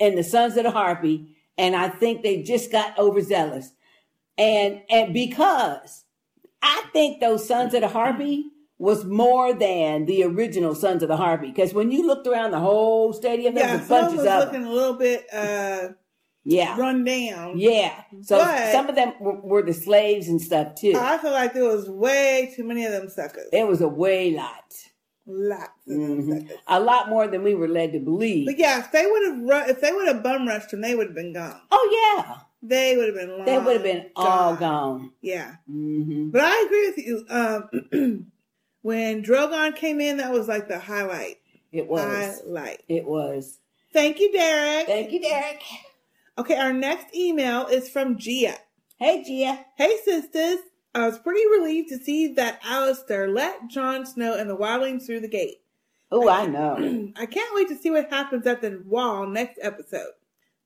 [0.00, 3.70] in the Sons of the Harpy, and I think they just got overzealous.
[4.36, 6.04] And and because
[6.60, 8.50] I think those Sons of the Harpy
[8.84, 11.48] was more than the original Sons of the Harpy.
[11.48, 14.26] Because when you looked around the whole stadium, there Yeah, was some bunches was of
[14.26, 14.40] them.
[14.40, 15.88] looking a little bit uh
[16.44, 16.76] Yeah.
[16.78, 17.58] run down.
[17.58, 17.94] Yeah.
[18.22, 20.92] So But- some of them were, were the slaves and stuff too.
[20.96, 23.48] I feel like there was way too many of them suckers.
[23.52, 24.70] There was a way lot.
[25.26, 26.50] Lots of Mhm.
[26.68, 28.44] A lot more than we were led to believe.
[28.46, 30.94] But yeah, if they would have run, if they would have bum rushed them, they
[30.94, 31.58] would have been gone.
[31.70, 31.86] Oh
[32.18, 32.36] yeah.
[32.62, 33.30] They would have been.
[33.36, 35.12] Long They would have been all gone.
[35.22, 35.56] Yeah.
[35.70, 36.28] Mm-hmm.
[36.30, 37.14] But I agree with you.
[37.30, 38.26] Um,
[38.84, 41.38] when Drogon came in, that was like the highlight.
[41.72, 42.42] It was.
[42.42, 42.82] Highlight.
[42.86, 43.58] It was.
[43.94, 44.86] Thank you, Derek.
[44.86, 45.62] Thank you, Derek.
[46.36, 48.58] Okay, our next email is from Gia.
[48.98, 49.64] Hey, Gia.
[49.78, 50.58] Hey, sisters.
[50.94, 55.20] I was pretty relieved to see that Alliser let Jon Snow and the wildlings through
[55.20, 55.62] the gate.
[56.12, 56.76] Oh, I know.
[57.16, 60.12] I can't wait to see what happens at the wall next episode.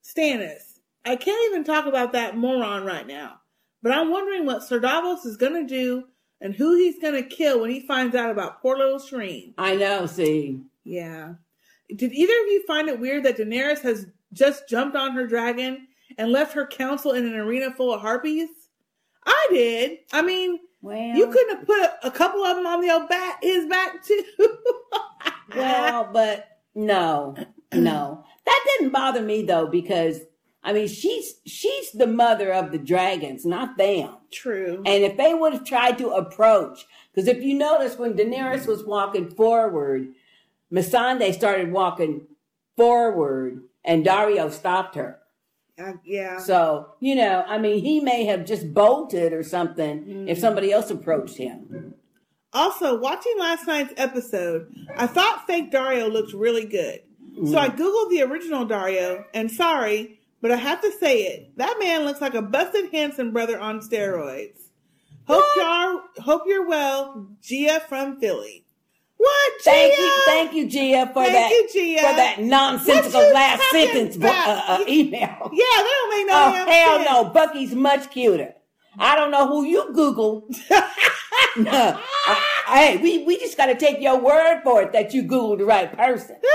[0.03, 0.79] Stannis.
[1.05, 3.39] I can't even talk about that moron right now,
[3.81, 6.03] but I'm wondering what Sir Davos is going to do
[6.41, 9.53] and who he's going to kill when he finds out about poor little Shireen.
[9.57, 10.05] I know.
[10.05, 10.61] See.
[10.83, 11.33] Yeah.
[11.95, 15.87] Did either of you find it weird that Daenerys has just jumped on her dragon
[16.17, 18.49] and left her council in an arena full of harpies?
[19.25, 19.97] I did.
[20.13, 23.09] I mean, Well, you couldn't have put a, a couple of them on the old
[23.09, 24.23] back, his back too.
[25.55, 27.35] Well, but no,
[27.73, 30.21] no, that didn't bother me though because
[30.63, 34.15] I mean she's she's the mother of the dragons, not them.
[34.31, 34.83] True.
[34.85, 38.83] And if they would have tried to approach, because if you notice when Daenerys was
[38.83, 40.09] walking forward,
[40.71, 42.27] Missandei started walking
[42.77, 45.19] forward, and Daario stopped her.
[45.81, 46.39] Uh, yeah.
[46.39, 50.27] So you know, I mean, he may have just bolted or something Mm-hmm.
[50.27, 51.93] if somebody else approached him.
[52.51, 57.01] Also, watching last night's episode, I thought fake Daario looked really good.
[57.45, 61.57] So I googled the original Daario, and sorry, but I have to say it.
[61.57, 64.59] That man looks like a busted Hanson brother on steroids.
[65.27, 68.65] Hope y'all hope you're well, Gia from Philly.
[69.17, 69.53] What?
[69.59, 69.63] Gia?
[69.69, 71.99] Thank you, thank you, Gia, for Thank that you, Gia.
[71.99, 75.49] for that nonsensical last sentence uh, uh, email.
[75.51, 77.09] Yeah, that don't make no oh hell sense.
[77.09, 78.53] no, Bucky's much cuter.
[78.97, 80.57] I don't know who you Googled.
[81.57, 85.23] no, I- hey, we, we just got to take your word for it that you
[85.23, 86.37] Googled the right person.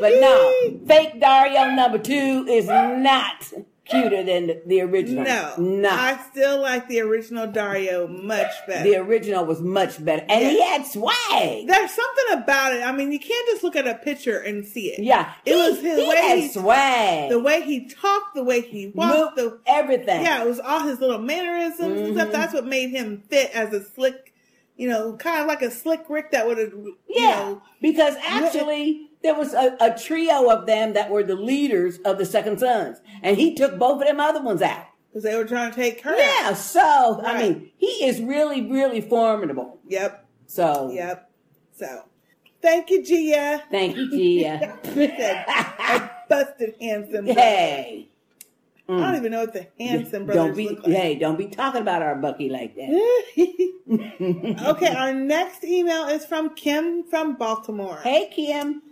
[0.00, 3.52] but no, fake Daario number two is not
[3.84, 5.24] cuter than the, the original.
[5.24, 5.98] No, not.
[5.98, 8.84] I still like the original Daario much better.
[8.84, 11.66] the original was much better, and he had swag.
[11.66, 12.82] There's something about it.
[12.82, 15.02] I mean, you can't just look at a picture and see it.
[15.02, 17.30] Yeah, it he- was his he way had he swag.
[17.30, 20.20] the way he talked, the way he walked, the everything.
[20.22, 22.28] Yeah, it was all his little mannerisms and stuff.
[22.28, 22.32] Mhm.
[22.32, 24.34] That's what made him fit as a slick,
[24.76, 28.16] you know, kind of like a slick Rick that would have, you Yeah, know, because
[28.22, 32.60] actually there was a, a trio of them that were the leaders of the Second
[32.60, 34.86] Sons, and he took both of them other ones out.
[35.10, 36.16] because they were trying to take her.
[36.16, 39.78] Yeah, so I mean, he is really, really formidable.
[39.88, 40.26] Yep.
[40.46, 41.30] So Yep.
[41.72, 42.04] So,
[42.60, 43.62] thank you, Gia.
[43.70, 44.78] thank you, Gia.
[44.84, 47.26] I busted handsome.
[47.26, 48.08] hey,
[48.88, 49.16] I don't mm.
[49.18, 50.96] even know what the handsome brothers don't be look like.
[50.96, 54.64] hey, don't be talking about our Bucky like that.
[54.66, 58.00] okay, our next email is from Kim from Baltimore.
[58.02, 58.82] Hey, Kim.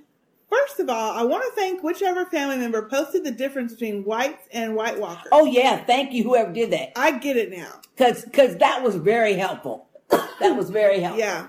[0.48, 4.47] First of all, I want to thank whichever family member posted the difference between whites
[4.52, 5.28] and White Walkers.
[5.32, 7.81] Oh yeah, thank you, whoever did that, I get it now.
[7.97, 9.89] because because that was very helpful.
[10.39, 11.18] That was very helpful.
[11.20, 11.48] Yeah.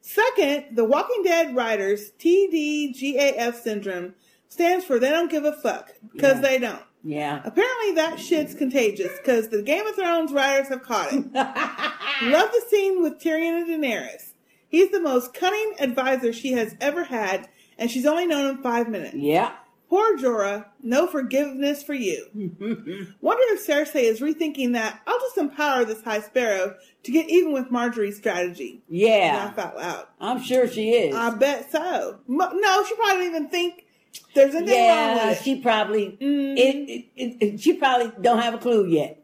[0.00, 4.14] Second, the Walking Dead writers TDGAF syndrome
[4.48, 6.40] stands for they don't give a fuck because Yeah.
[6.40, 6.82] they don't.
[7.04, 7.42] Yeah.
[7.44, 11.32] Apparently that shit's contagious because the Game of Thrones writers have caught it.
[11.34, 14.32] Love the scene with Tyrion and Daenerys.
[14.68, 17.48] He's the most cunning advisor she has ever had,
[17.82, 19.14] and she's only known him five minutes.
[19.14, 19.52] Yeah.
[19.90, 22.24] Poor Jorah, no forgiveness for you.
[23.20, 27.52] Wonder if Cersei is rethinking that I'll just empower this High Sparrow to get even
[27.52, 28.82] with Margaery's strategy.
[28.88, 29.50] Yeah.
[29.54, 30.06] Laugh out loud.
[30.18, 31.14] I'm sure she is.
[31.14, 32.20] I bet so.
[32.26, 33.84] No, she probably didn't even think
[34.34, 35.44] there's anything wrong with it.
[35.44, 36.24] she probably it,
[36.88, 39.18] it, it, it- she probably don't have a clue yet.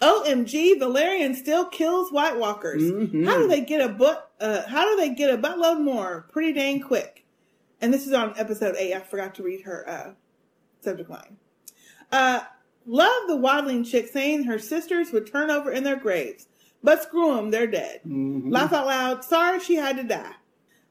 [0.00, 2.82] OMG, Valyrian still kills White Walkers.
[2.82, 3.24] Mhm.
[3.26, 4.30] How do they get a butt?
[4.40, 6.26] Uh, how do they get a buttload more?
[6.32, 7.24] Pretty dang quick.
[7.80, 8.94] And this is on episode eight.
[8.94, 10.10] I forgot to read her uh,
[10.80, 11.36] subject line.
[12.10, 12.40] Uh,
[12.86, 16.48] love the waddling chick saying her sisters would turn over in their graves,
[16.82, 18.00] but screw them, they're dead.
[18.06, 18.50] Mm-hmm.
[18.50, 19.24] Laugh out loud.
[19.24, 20.32] Sorry she had to die.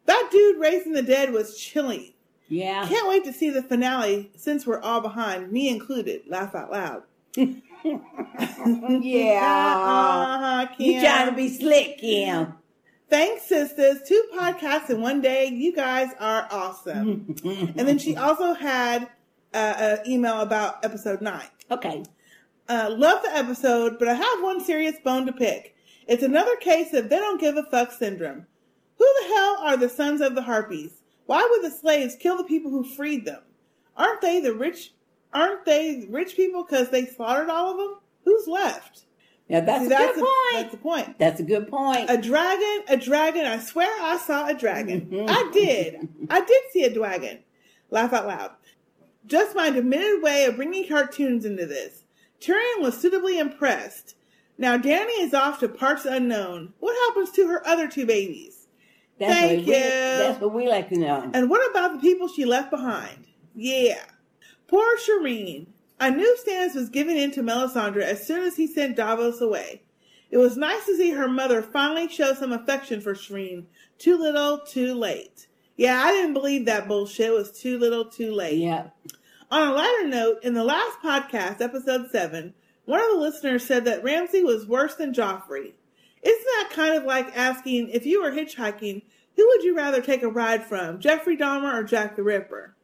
[0.06, 2.14] That dude raising the dead was chilling.
[2.48, 2.88] Yeah.
[2.88, 6.22] Can't wait to see the finale since we're all behind, me included.
[6.28, 7.04] Laugh out loud.
[7.84, 8.00] Yeah.
[10.68, 12.54] Uh-huh, You trying to be slick, Kim.
[13.10, 14.00] Thanks, sisters.
[14.06, 15.48] Two podcasts in one day.
[15.48, 17.36] You guys are awesome.
[17.46, 19.04] and then she also had
[19.54, 21.48] uh, an email about episode nine.
[21.72, 22.04] Okay.
[22.68, 25.76] Uh, love the episode, but I have one serious bone to pick.
[26.06, 28.46] It's another case of they don't give a fuck syndrome.
[28.98, 31.02] Who the hell are the sons of the harpies?
[31.28, 33.42] Why would the slaves kill the people who freed them?
[33.96, 34.92] Aren't they the rich
[35.34, 37.96] aren't they rich people because they slaughtered all of them?
[38.26, 39.06] Who's left?
[39.50, 40.54] Now that's See, a good the- point.
[40.54, 41.20] That's the point.
[41.20, 42.10] That's a good point.
[42.10, 43.46] A dragon, a dragon.
[43.46, 45.02] I swear I saw a dragon.
[45.02, 45.30] Mm-hmm.
[45.30, 46.08] I did.
[46.30, 47.40] I did see a dragon.
[47.90, 48.52] Laugh out loud.
[49.26, 52.04] Just my diminutive way of bringing cartoons into this.
[52.42, 54.16] Tyrion was suitably impressed.
[54.58, 56.74] Now Dany is off to parts unknown.
[56.80, 58.68] What happens to her other two babies?
[59.20, 59.74] That's Thank you.
[59.74, 61.30] we, That's what we like to know.
[61.34, 63.26] And what about the people she left behind?
[63.56, 64.04] Yeah.
[64.68, 65.68] Poor Shireen.
[66.00, 69.82] I knew Stannis was giving in to Melisandre as soon as he sent Davos away.
[70.30, 73.66] It was nice to see her mother finally show some affection for Shireen.
[73.98, 75.48] Too little, too late.
[75.76, 77.28] Yeah, I didn't believe that bullshit.
[77.28, 78.60] It was too little, too late.
[78.60, 78.90] Yeah.
[79.50, 82.54] On a lighter note, in the last podcast, episode 7,
[82.86, 85.74] one of the listeners said that Ramsay was worse than Joffrey.
[86.22, 89.04] Isn't that kind of like asking if you were hitchhiking,
[89.36, 92.76] who would you rather take a ride from, Jeffrey Dahmer or Jack the Ripper?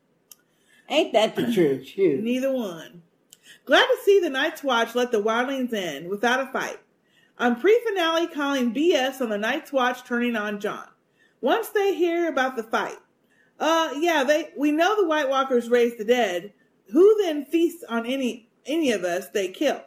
[0.90, 1.88] Ain't that the truth?
[1.98, 3.02] Neither one.
[3.66, 6.80] Glad to see the Night's Watch let the Wildlings in without a fight.
[7.38, 10.88] I'm pre-finale calling BS on the Night's Watch turning on Jon.
[11.42, 12.98] Once they hear about the fight,
[13.60, 16.54] uh, yeah, they we know the White Walkers raise the dead.
[16.92, 19.82] Who then feasts on any any of us they kill?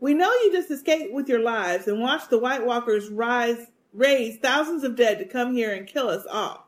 [0.00, 4.36] We know you just escaped with your lives and watched the White Walkers rise raise
[4.38, 6.67] thousands of dead to come here and kill us all.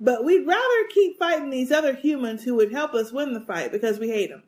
[0.00, 3.70] But we'd rather keep fighting these other humans who would help us win the fight
[3.72, 4.42] because we hate them.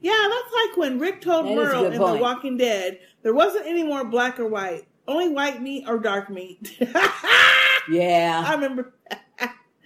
[0.00, 2.16] Yeah, that's like when Rick told That Merle in point.
[2.16, 6.28] The Walking Dead there wasn't any more black or white, only white meat or dark
[6.30, 6.78] meat.
[7.90, 8.44] Yeah.
[8.46, 8.94] I remember.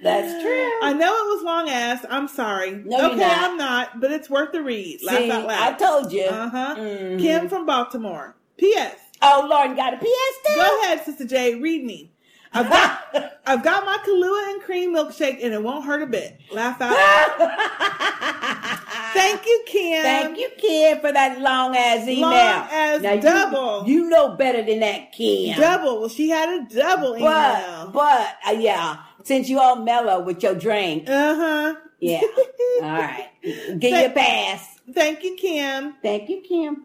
[0.02, 0.70] That's true.
[0.82, 2.04] I know it was long ass.
[2.10, 2.72] I'm sorry.
[2.72, 3.50] No, you're okay, not.
[3.50, 5.02] I'm not, but it's worth the read.
[5.02, 5.72] Laugh See, out loud.
[5.74, 6.24] I told you.
[6.24, 6.74] Uh huh.
[6.78, 7.18] Mhm.
[7.20, 8.36] Kim from Baltimore.
[8.58, 8.96] P.S.
[9.22, 10.34] Oh Lord, you got a P.S.
[10.46, 10.56] too?
[10.60, 11.54] Go ahead, Sister J.
[11.54, 12.12] Read me.
[12.56, 16.38] I've got, I've got my Kahlua and cream milkshake, and it won't hurt a bit.
[16.52, 16.90] Laugh out.
[16.92, 18.80] loud.
[19.12, 20.02] Thank you, Kim.
[20.02, 22.30] Thank you, Kim, for that long ass email.
[22.30, 23.84] Long as Now, you- double.
[23.86, 25.58] You, know better than that, Kim.
[25.58, 26.00] Double.
[26.00, 27.90] Well, she had a double email.
[27.92, 31.74] But, but, uh, yeah, since you all mellow with your drink, Uh huh.
[32.00, 32.20] yeah.
[32.82, 33.28] all right.
[33.42, 34.78] Get you a pass.
[34.92, 35.94] Thank you, Kim.
[36.02, 36.84] Thank you, Kim.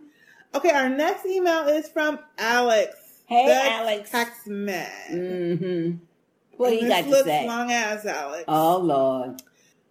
[0.56, 2.96] Okay, our next email is from Alex.
[3.32, 4.12] Hey, That's Alex.
[4.12, 5.10] Taxman.
[5.10, 5.92] Mm-hmm.
[6.58, 7.48] What do you got to looks say?
[7.48, 8.44] long as Alex.
[8.50, 9.42] Oh, Lord.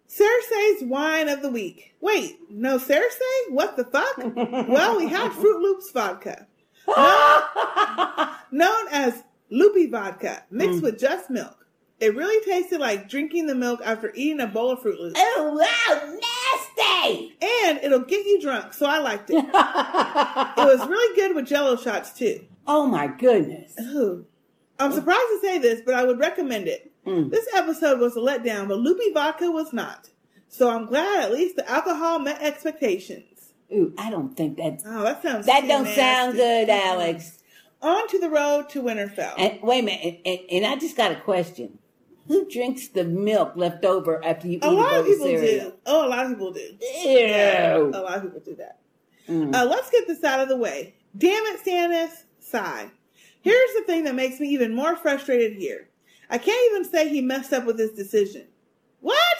[0.09, 1.95] Cersei's wine of the week.
[2.03, 3.51] Wait, no Cersei?
[3.51, 4.19] What the fuck?
[4.69, 6.47] well, we had Froot Loops vodka,
[6.87, 10.83] known, known as Loopy vodka, mixed Mm.
[10.83, 11.67] with just milk.
[11.99, 15.15] It really tasted like drinking the milk after eating a bowl of Froot Loops.
[15.19, 16.19] Oh, wow,
[16.77, 17.37] nasty!
[17.41, 19.35] And it'll get you drunk, so I liked it.
[19.45, 22.45] it was really good with jello shots, too.
[22.73, 23.73] Oh, my goodness.
[23.81, 24.25] Ooh.
[24.79, 26.93] I'm surprised to say this, but I would recommend it.
[27.05, 27.31] Mm.
[27.31, 30.09] This episode was a letdown, but Loopy Vodka was not.
[30.49, 33.53] So I'm glad at least the alcohol met expectations.
[33.73, 34.83] Ooh, I don't think that.
[34.87, 36.01] Oh, that sounds That don't nasty.
[36.01, 37.39] sound good, Alex.
[37.83, 39.35] On to the road to Winterfell.
[39.39, 41.79] And wait a minute, and, and, and I just got a question.
[42.29, 45.71] Who drinks the milk left over after you eat a lot bowl of people cereal?
[45.71, 45.77] do.
[45.87, 46.61] Oh, a lot of people do.
[46.61, 46.79] Ew.
[47.05, 48.79] Yeah, a lot of people do that.
[49.29, 49.55] Mm.
[49.55, 50.95] Uh, let's get this out of the way.
[51.17, 52.25] Damn it, Stannis.
[52.51, 52.91] Sigh.
[53.41, 55.89] Here's the thing that makes me even more frustrated here.
[56.29, 58.49] I can't even say he messed up with his decision.
[59.01, 59.39] What?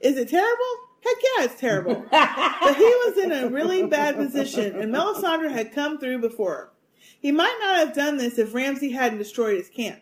[0.00, 0.64] Is it terrible?
[1.04, 2.06] Heck yeah, it's terrible.
[2.10, 6.72] but he was in a really bad position, and Melisandre had come through before.
[7.20, 10.00] He might not have done this if Ramsay hadn't destroyed his camp.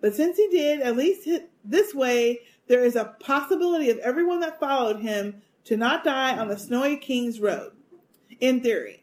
[0.00, 4.40] But since he did, at least hi- this way, there is a possibility of everyone
[4.40, 7.72] that followed him to not die on the Snowy King's Road.
[8.40, 8.97] In theory.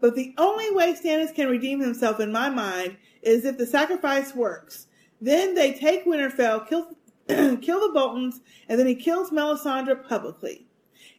[0.00, 4.34] But the only way Stannis can redeem himself in my mind is if the sacrifice
[4.34, 4.86] works.
[5.20, 6.96] Then they take Winterfell, kill,
[7.28, 10.66] kill the Boltons, and then he kills Melisandre publicly.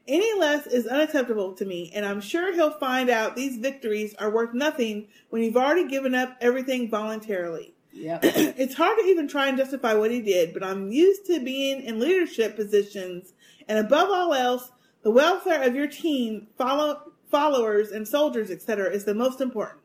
[0.07, 4.31] Any less is unacceptable to me, and I'm sure he'll find out these victories are
[4.31, 7.75] worth nothing when you've already given up everything voluntarily.
[7.93, 8.21] Yep.
[8.23, 11.83] it's hard to even try and justify what he did, but I'm used to being
[11.83, 13.33] in leadership positions,
[13.67, 14.71] and above all else,
[15.03, 19.81] the welfare of your team, follow, followers, and soldiers, etc., is the most important.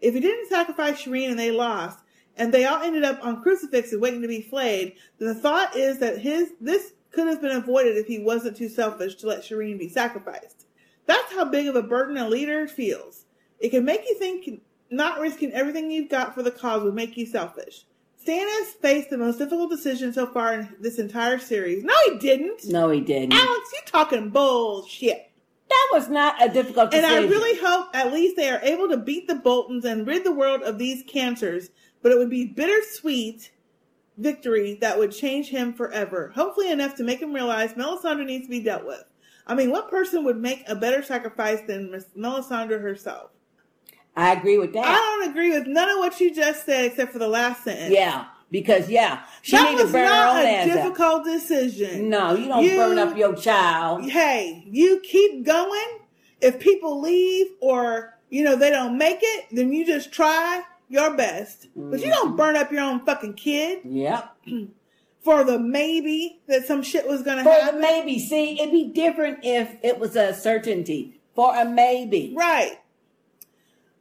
[0.00, 1.98] If he didn't sacrifice Shireen and they lost,
[2.36, 5.98] and they all ended up on crucifixes waiting to be flayed, then the thought is
[6.00, 9.78] that his this could have been avoided if he wasn't too selfish to let Shireen
[9.78, 10.66] be sacrificed.
[11.06, 13.24] That's how big of a burden a leader feels.
[13.60, 17.16] It can make you think not risking everything you've got for the cause would make
[17.16, 17.84] you selfish.
[18.24, 21.84] Stannis faced the most difficult decision so far in this entire series.
[21.84, 22.66] No, he didn't.
[22.66, 23.34] No, he didn't.
[23.34, 25.30] Alex, you talking bullshit.
[25.74, 27.04] That was not a difficult And.
[27.04, 30.32] I really hope at least they are able to beat the Boltons and rid the
[30.32, 31.70] world of these cancers,
[32.02, 33.50] but it would be bittersweet
[34.16, 36.32] victory that would change him forever.
[36.34, 39.04] Hopefully enough to make him realize Melisandre needs to be dealt with.
[39.46, 43.30] I mean, what person would make a better sacrifice than Miss Melisandre herself?
[44.16, 44.84] I agree with that.
[44.86, 47.92] I don't agree with none of what you just said except for the last sentence.
[47.92, 50.64] Yeah, because yeah, she that was burn her not own a up.
[50.66, 52.08] difficult decision.
[52.08, 54.08] No, you don't burn up your child.
[54.08, 55.98] Hey, you keep going.
[56.40, 61.16] If people leave or you know they don't make it, then you just try your
[61.16, 61.66] best.
[61.74, 62.10] But you Mm-hmm.
[62.10, 64.36] don't burn up your own fucking kid Yep.
[65.24, 67.52] for the maybe that some shit was gonna happen.
[67.58, 67.80] For happen.
[67.80, 71.20] the maybe, see, it'd be different if it was a certainty.
[71.34, 72.32] For a maybe.
[72.36, 72.78] Right.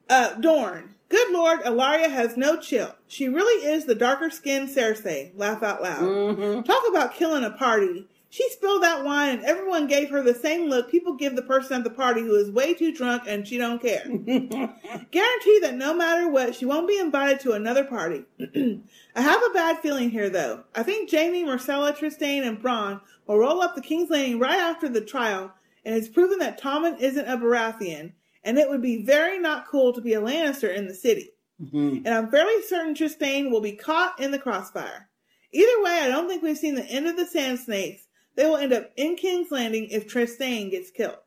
[0.10, 0.93] Uh, Dorne.
[1.10, 2.96] Good Lord, Ellaria has no chill.
[3.08, 5.32] She really is the darker skinned Cersei.
[5.36, 6.02] Laugh out loud.
[6.02, 6.62] Mm-hmm.
[6.64, 8.08] Talk about killing a party.
[8.34, 11.78] She spilled that wine and everyone gave her the same look people give the person
[11.78, 14.02] at the party who is way too drunk and she don't care.
[14.08, 18.26] Guarantee that no matter what, she won't be invited to another party.
[19.16, 20.64] I have a bad feeling here though.
[20.74, 24.90] I think Jaime, Myrcella, Trystane, and Bronn will roll up the King's Landing right after
[24.90, 25.54] the trial,
[25.86, 28.14] and it's proven that Tommen isn't a Baratheon,
[28.44, 31.30] and it would be very not cool to be a Lannister in the city.
[31.61, 32.06] Mm-hmm.
[32.06, 35.10] And I'm fairly certain Trystane will be caught in the crossfire.
[35.52, 38.07] Either way, I don't think we've seen the end of the Sand Snakes.
[38.36, 41.18] They will end up in King's Landing if Trystane gets killed.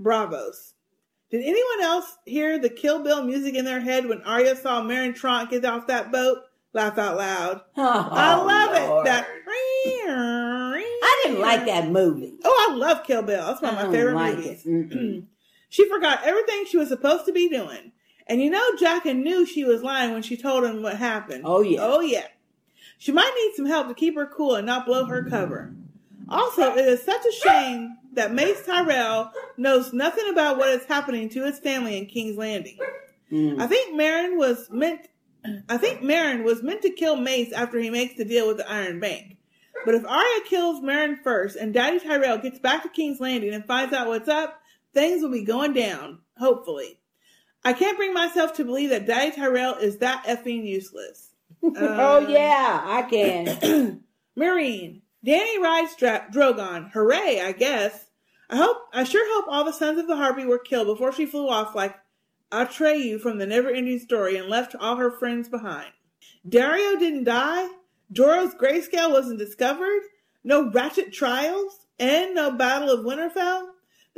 [0.00, 0.72] Braavos.
[1.30, 5.14] Did anyone else hear the Kill Bill music in their head when Arya saw Meryn
[5.14, 6.38] Trant get off that boat?
[6.72, 7.60] Laugh out loud.
[7.76, 9.06] Oh, I love Lord.
[9.06, 9.10] it.
[9.10, 9.28] That.
[10.10, 12.34] I didn't like that movie.
[12.44, 13.46] Oh, I love Kill Bill.
[13.46, 15.24] That's one of I my don't favorite like movies.
[15.68, 17.92] she forgot everything she was supposed to be doing.
[18.26, 21.42] And you know, Jaqen knew she was lying when she told him what happened.
[21.46, 21.78] Oh, yeah.
[21.80, 22.26] Oh, yeah.
[22.98, 25.72] She might need some help to keep her cool and not blow her cover.
[26.28, 31.28] Also, it is such a shame that Mace Tyrell knows nothing about what is happening
[31.30, 32.76] to his family in King's Landing.
[33.32, 33.60] Mm.
[33.60, 35.08] I think Meryn was meant.
[35.68, 38.70] I think Meryn was meant to kill Mace after he makes the deal with the
[38.70, 39.36] Iron Bank.
[39.84, 43.64] But if Arya kills Meryn first and Daddy Tyrell gets back to King's Landing and
[43.64, 44.60] finds out what's up,
[44.94, 46.20] things will be going down.
[46.38, 46.98] Hopefully,
[47.64, 51.30] I can't bring myself to believe that Daddy Tyrell is that effing useless.
[51.62, 54.02] oh Um, yeah, I can.
[54.38, 55.00] Meereen.
[55.26, 56.92] Dany rides Dra- Drogon.
[56.92, 58.06] Hooray, I guess.
[58.48, 61.26] I hope, I sure hope all the sons of the Harpy were killed before she
[61.26, 61.96] flew off like
[62.52, 65.90] Atreyu from the never ending story and left all her friends behind.
[66.48, 67.68] Daario didn't die.
[68.12, 70.00] Jorah's grayscale wasn't discovered.
[70.44, 71.86] No ratchet trials.
[71.98, 73.66] And no Battle of Winterfell.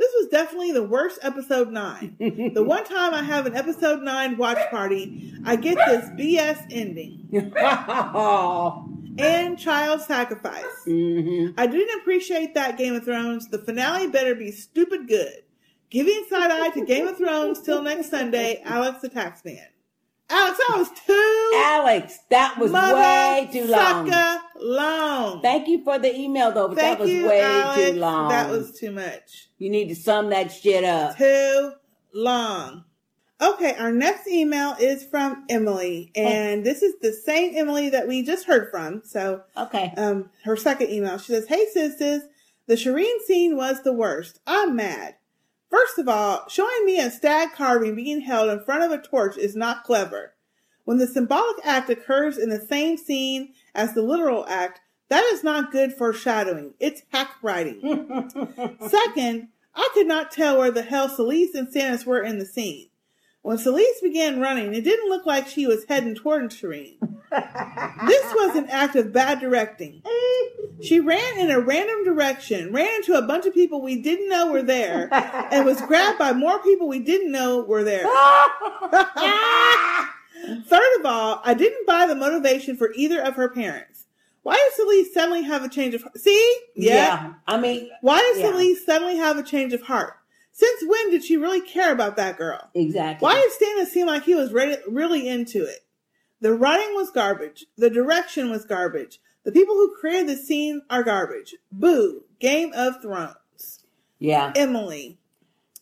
[0.01, 2.15] This was definitely the worst episode 9.
[2.55, 7.29] the one time I have an episode 9 watch party, I get this BS ending.
[9.19, 10.65] and child sacrifice.
[10.87, 11.53] Mm-hmm.
[11.55, 13.49] I didn't appreciate that Game of Thrones.
[13.49, 15.43] The finale better be stupid good.
[15.91, 19.67] Giving side eye to Game of Thrones till next Sunday, Alex the Taxman.
[20.31, 24.09] Alex, that was too Alex, that was way too long.
[24.59, 25.41] long.
[25.41, 27.91] Thank you for the email though, but Thank that was you, way Alex.
[27.91, 28.29] too long.
[28.29, 29.49] That was too much.
[29.57, 31.17] You need to sum that shit up.
[31.17, 31.73] Too
[32.13, 32.85] long.
[33.41, 38.21] Okay, our next email is from Emily, and this is the same Emily that we
[38.21, 39.01] just heard from.
[39.03, 41.17] So, okay, um, her second email.
[41.17, 42.21] She says, "Hey sisters,
[42.67, 44.39] the Shireen scene was the worst.
[44.45, 45.15] I'm mad.
[45.71, 49.37] First of all, showing me a stag carving being held in front of a torch
[49.37, 50.35] is not clever.
[50.83, 55.43] When the symbolic act occurs in the same scene as the literal act, that is
[55.43, 56.73] not good foreshadowing.
[56.79, 57.79] It's hack writing.
[58.87, 62.89] Second, I could not tell where the hell Selyse and Stannis were in the scene.
[63.43, 66.97] When Selyse began running, it didn't look like she was heading toward Shireen.
[67.31, 70.03] this was an act of bad directing.
[70.83, 74.51] She ran in a random direction, ran into a bunch of people we didn't know
[74.51, 75.09] were there,
[75.51, 78.03] and was grabbed by more people we didn't know were there.
[80.67, 84.05] Third of all, I didn't buy the motivation for either of her parents.
[84.43, 86.17] Why does Selyse suddenly have a change of heart?
[86.17, 86.57] See?
[86.75, 88.51] Yeah, I mean, Why does yeah.
[88.51, 90.13] Selyse suddenly have a change of heart?
[90.61, 92.69] Since when did she really care about that girl?
[92.75, 93.25] Exactly.
[93.25, 95.79] Why did Stannis seem like he was ready, really into it?
[96.39, 97.65] The writing was garbage.
[97.77, 99.19] The direction was garbage.
[99.43, 101.55] The people who created the scene are garbage.
[101.71, 102.25] Boo.
[102.39, 103.79] Game of Thrones.
[104.19, 104.53] Yeah.
[104.55, 105.17] Emily.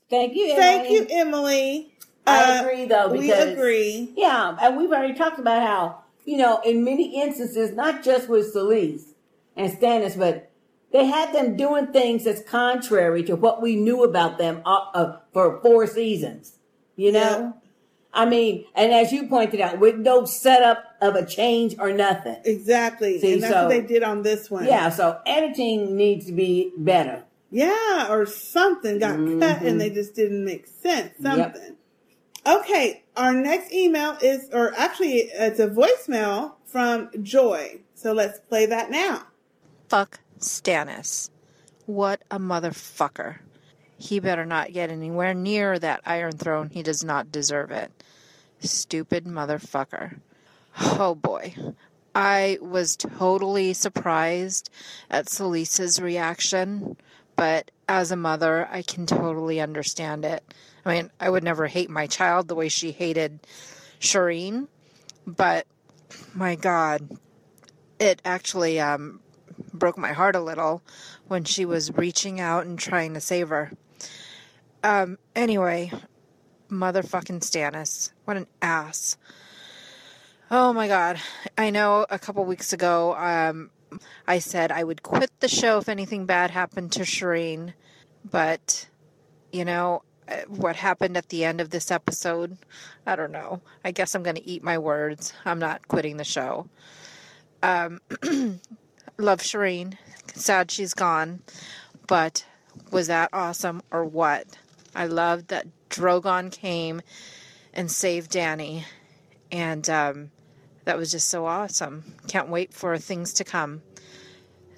[0.09, 0.55] Thank you.
[0.55, 1.93] Thank you, Emily.
[2.25, 4.13] I Uh, agree though we agree.
[4.15, 8.53] Yeah, and we've already talked about how you know in many instances, not just with
[8.53, 9.13] Selyse
[9.57, 10.48] and Stannis, but
[10.91, 15.17] they had them doing things that's contrary to what we knew about them uh, uh,
[15.33, 16.53] for four seasons.
[16.95, 17.55] You know,
[18.13, 22.37] I mean, and as you pointed out, with no setup of a change or nothing.
[22.43, 23.19] Exactly.
[23.19, 24.65] See, and that's so- what they did on this one.
[24.65, 27.23] Yeah, so editing needs to be better.
[27.51, 29.65] Yeah, or something got cut Mhm.
[29.65, 31.13] and they just didn't make sense.
[31.19, 31.35] Yep.
[31.55, 31.75] Something.
[32.45, 37.81] Okay, our next email is, or actually, it's a voicemail from Joy.
[37.95, 39.23] So let's play that now.
[39.87, 41.29] Fuck Stannis.
[41.85, 43.39] What a motherfucker.
[43.97, 46.69] He better not get anywhere near that Iron Throne.
[46.69, 47.91] He does not deserve it.
[48.59, 50.19] Stupid motherfucker.
[50.77, 51.55] Oh boy.
[52.15, 54.69] I was totally surprised
[55.09, 56.97] at Selyse's reaction,
[57.35, 60.43] but as a mother, I can totally understand it.
[60.85, 63.39] I mean, I would never hate my child the way she hated
[63.99, 64.67] Shireen,
[65.25, 65.67] but
[66.33, 67.17] my God,
[67.99, 69.19] it actually um,
[69.79, 70.83] broke my heart a little
[71.27, 73.71] when she was reaching out and trying to save her.
[74.83, 75.91] Um, anyway,
[76.69, 78.11] motherfucking Stannis.
[78.25, 79.17] What an ass.
[80.51, 81.19] Oh my god.
[81.57, 83.71] I know a couple weeks ago, um,
[84.27, 87.73] I said I would quit the show if anything bad happened to Shireen,
[88.29, 88.87] but,
[89.51, 92.57] you know, uh, what happened at the end of this episode,
[93.05, 93.61] I don't know.
[93.83, 95.33] I guess I'm going to eat my words.
[95.45, 96.67] I'm not quitting the show.
[97.63, 97.99] Um,
[99.19, 99.97] love Shireen.
[100.33, 101.41] Sad she's gone,
[102.07, 102.45] but
[102.91, 104.45] was that awesome or what?
[104.95, 107.01] I loved that Drogon came
[107.73, 108.83] and saved Dany,
[109.51, 110.31] and um,
[110.85, 112.03] that was just so awesome.
[112.27, 113.81] Can't wait for things to come.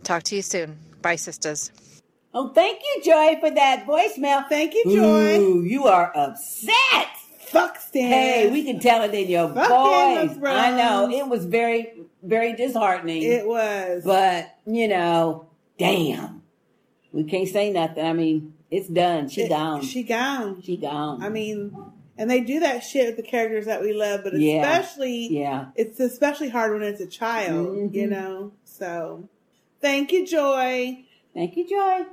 [0.04, 0.80] Talk to you soon.
[1.02, 1.72] Bye, sisters.
[2.34, 4.48] Oh, thank you, Joy, for that voicemail.
[4.48, 5.40] Thank you, Joy.
[5.40, 7.08] Ooh, you are upset.
[7.52, 8.12] Fuck Stan.
[8.12, 10.38] Hey, we can tell it in your Fuck voice.
[10.46, 13.24] I know it was very, very disheartening.
[13.24, 14.04] It was.
[14.04, 15.48] but you know,
[15.78, 16.42] damn,
[17.12, 18.06] we can't say nothing.
[18.06, 19.28] I mean, it's done.
[19.30, 19.82] She It- gone.
[19.84, 20.62] She gone.
[20.62, 21.22] She gone.
[21.22, 21.76] I mean,
[22.18, 24.62] and they do that shit with the characters that we love, but Yeah.
[24.62, 25.66] especially, Yeah.
[25.76, 28.10] it's especially hard when it's a child, you Mhm.
[28.10, 28.52] know.
[28.64, 29.28] So,
[29.82, 31.04] thank you, Joy.
[31.34, 32.06] Thank you, Joy.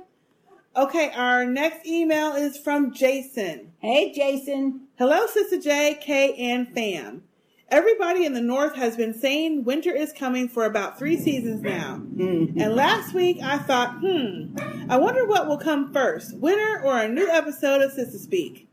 [0.75, 3.71] Okay, our next email is from Jason.
[3.79, 4.81] Hey, Jason.
[4.99, 7.23] Hello, Sister J, K, and fam.
[7.69, 12.01] Everybody in the North has been saying winter is coming for about three seasons now.
[12.17, 14.57] And last week I thought, hmm,
[14.89, 18.67] I wonder what will come first, winter or a new episode of Sistah Speak.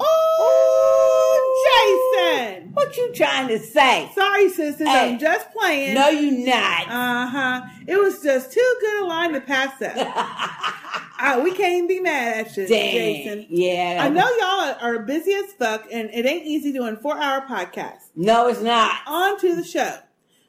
[0.00, 2.70] Oh, Jason!
[2.72, 4.10] What you trying to say?
[4.14, 5.12] Sorry, sisters, Hey.
[5.12, 5.92] I'm just playing.
[5.92, 6.88] No, you not.
[6.88, 7.60] Uh huh.
[7.86, 11.02] It was just too good a line to pass up.
[11.18, 12.92] uh, we can't even be mad at you, Dang.
[12.92, 13.46] Jason.
[13.48, 13.98] Yeah.
[14.00, 18.10] I know y'all are busy as fuck, and it ain't easy doing four hour podcasts.
[18.14, 18.96] No, it's not.
[19.06, 19.98] On to the show.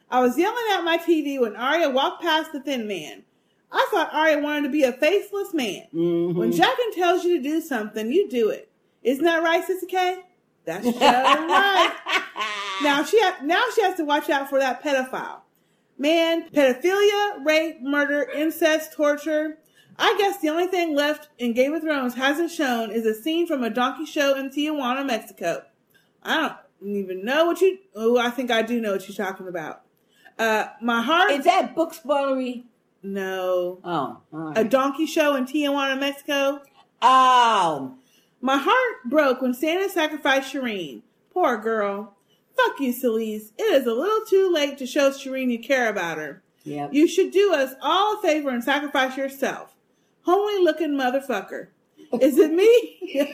[0.10, 3.24] I was yelling at my TV when Arya walked past the thin man.
[3.72, 5.88] I thought Arya wanted to be a faceless man.
[5.94, 6.40] Mm-hmm.
[6.40, 8.72] When Jaqen tells you to do something, you do it.
[9.04, 10.20] Isn't that right, Sister K?
[10.66, 11.94] That's right.
[12.84, 15.42] Now she ha- now she has to watch out for that pedophile.
[15.98, 19.58] Man, pedophilia, rape, murder, incest, torture.
[20.00, 23.48] I guess the only thing left in Game of Thrones hasn't shown is a scene
[23.48, 25.64] from a donkey show in Tijuana, Mexico.
[26.22, 27.80] I don't even know what you.
[27.96, 29.82] Oh, I think I do know what you're talking about.
[30.38, 31.32] Uh, my heart.
[31.32, 32.66] Is that book spoilery?
[33.02, 33.80] No.
[33.84, 34.58] Oh, all right.
[34.58, 36.62] A donkey show in Tijuana, Mexico.
[37.02, 37.96] Oh.
[38.40, 41.02] My heart broke when Santa sacrificed Shireen.
[41.34, 42.16] Poor girl.
[42.56, 43.52] Fuck you, Selyse.
[43.58, 46.44] It is a little too late to show Shireen you care about her.
[46.64, 46.94] Yep.
[46.94, 49.77] You should do us all a favor and sacrifice yourself.
[50.28, 51.68] Homely looking motherfucker.
[52.20, 52.64] Is it me?
[53.02, 53.28] is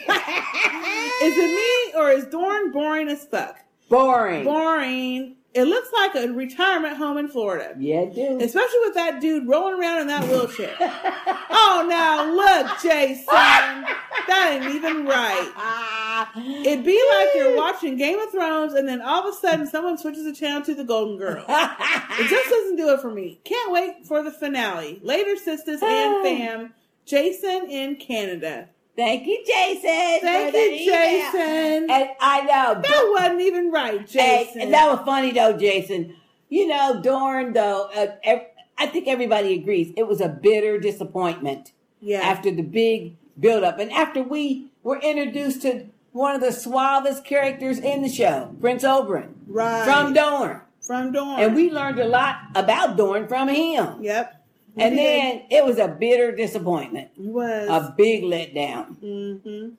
[1.24, 3.58] it me or is Dorne boring as fuck?
[3.90, 4.44] Boring.
[4.44, 5.38] Boring.
[5.56, 7.74] It looks like a retirement home in Florida.
[7.80, 8.44] Yeah, dude.
[8.44, 10.76] Especially with that dude rolling around in that wheelchair.
[10.80, 13.26] oh, now look, Jason.
[13.26, 16.30] That ain't even right.
[16.64, 19.98] It'd be like you're watching Game of Thrones and then all of a sudden someone
[19.98, 21.46] switches the channel to the Golden Girls.
[21.50, 23.40] it just doesn't do it for me.
[23.44, 25.00] Can't wait for the finale.
[25.02, 26.74] Later, sisters and fam.
[27.06, 28.70] Jason in Canada.
[28.96, 29.82] Thank you, Jason.
[30.22, 30.92] Thank you.
[30.92, 31.90] Jason.
[31.90, 34.62] And I know That wasn't even right, Jason.
[34.62, 36.16] and that was funny though, Jason.
[36.50, 38.46] You know, Dorne though, uh, ev-
[38.78, 41.72] I think everybody agrees it was a bitter disappointment.
[42.00, 42.20] Yeah.
[42.22, 47.24] After the big build up, and after we were introduced to one of the suavest
[47.26, 49.84] characters in the show, Prince Oberyn, Right.
[49.86, 51.40] from Dorne, From Dorne.
[51.40, 54.04] and we learned a lot about Dorne from him.
[54.04, 54.43] Yep.
[54.78, 57.70] And then it was a bitter disappointment, It was.
[57.70, 58.98] a big letdown.
[59.00, 59.70] hmm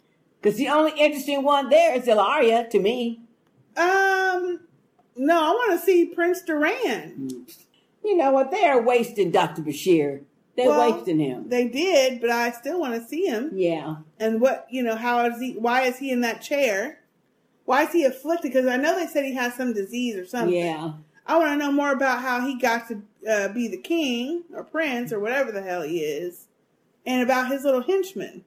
[0.41, 3.21] Because the only interesting one there is Ellaria to me.
[3.77, 4.61] Um,
[5.16, 7.47] no, I want to see Prince Doran.
[8.05, 8.51] You know what?
[8.51, 9.62] They're wasting Dr.
[9.62, 10.21] Bashir.
[10.57, 11.49] They're Well, wasting him.
[11.49, 13.51] They did, but I still want to see him.
[13.55, 13.97] Yeah.
[14.21, 14.95] And what you know?
[14.95, 15.55] How is he?
[15.55, 17.01] Why is he in that chair?
[17.65, 18.53] Why is he afflicted?
[18.53, 20.55] Because I know they said he has some disease or something.
[20.55, 20.93] Yeah.
[21.27, 24.65] I want to know more about how he got to uh, be the king or
[24.65, 26.47] prince or whatever the hell he is,
[27.07, 28.45] and about his little henchman.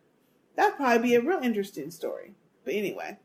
[0.56, 2.34] That'd probably be a real interesting story.
[2.66, 3.18] But anyway,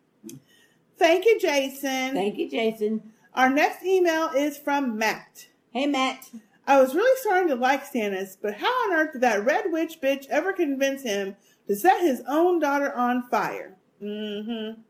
[0.98, 2.14] thank you, Jason.
[2.14, 3.12] Thank you, Jason.
[3.34, 5.48] Our next email is from Matt.
[5.70, 6.28] Hey, Matt.
[6.66, 10.00] I was really starting to like Stannis, but how on earth did that red witch
[10.00, 11.34] bitch ever convince him
[11.66, 13.74] to set his own daughter on fire.
[14.00, 14.80] Mm-hmm.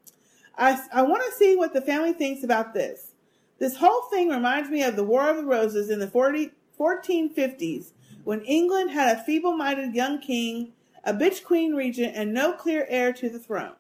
[0.59, 3.11] I, I want to see what the family thinks about this.
[3.62, 7.93] This whole thing reminds me of the War of the Roses in the 40, 1450s
[8.24, 10.72] when England had a feeble minded young king,
[11.05, 13.76] a bitch queen regent, and no clear heir to the throne.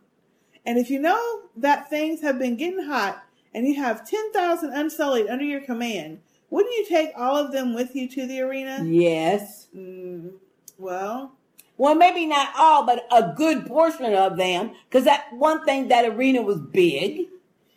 [0.64, 5.26] And if you know that things have been getting hot and you have 10,000 unsullied
[5.26, 8.84] under your command, wouldn't you take all of them with you to the arena?
[8.84, 9.66] Yes.
[9.76, 10.34] Mm,
[10.78, 11.32] well,
[11.76, 16.04] Well, maybe not all, but a good portion of them, because that one thing that
[16.04, 17.26] arena was big.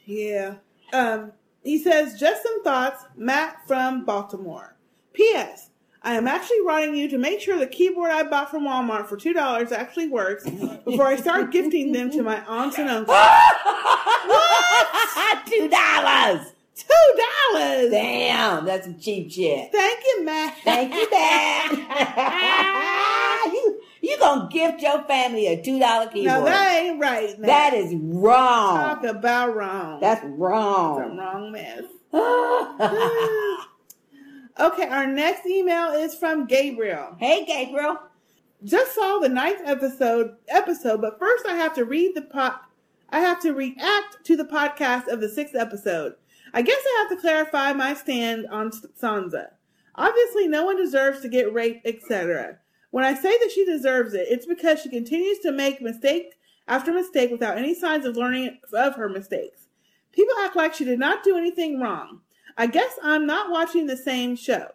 [0.06, 0.58] Yeah.
[0.94, 1.32] Um,
[1.66, 4.76] he says, just some thoughts, Matt from Baltimore.
[5.14, 5.72] P.S.
[6.04, 9.18] I am actually writing you to make sure the keyboard I bought from Walmart for
[9.18, 13.18] $2 actually works before I start gifting them to my aunts and uncles.
[15.48, 16.54] Two dollars.
[16.76, 17.14] Two
[17.54, 17.90] dollars.
[17.92, 19.72] Damn, that's some cheap shit.
[19.72, 20.58] Thank you, Matt.
[20.64, 21.72] Thank you, Matt.
[23.54, 26.26] you you gonna gift your family a two dollar keyboard?
[26.26, 27.38] Now that ain't right.
[27.40, 27.48] Matt.
[27.48, 28.78] that is wrong.
[28.78, 30.00] Talk about wrong.
[30.00, 31.02] That's wrong.
[31.02, 31.18] It's a wrong.
[31.18, 31.84] wrong mess.
[34.60, 37.16] okay, our next email is from Gabriel.
[37.20, 38.00] Hey, Gabriel.
[38.64, 42.62] Just saw the ninth episode episode, but first I have to read the pot.
[43.10, 46.16] I have to react to the podcast of the sixth episode.
[46.54, 49.50] I guess I have to clarify my stand on Sansa.
[49.96, 52.60] Obviously, no one deserves to get raped, etc.
[52.96, 56.36] When I say that she deserves it, it's because she continues to make mistake
[56.66, 59.68] after mistake without any signs of learning of her mistakes.
[60.14, 62.22] People act like she did not do anything wrong.
[62.58, 64.68] I guess I'm not watching the same show.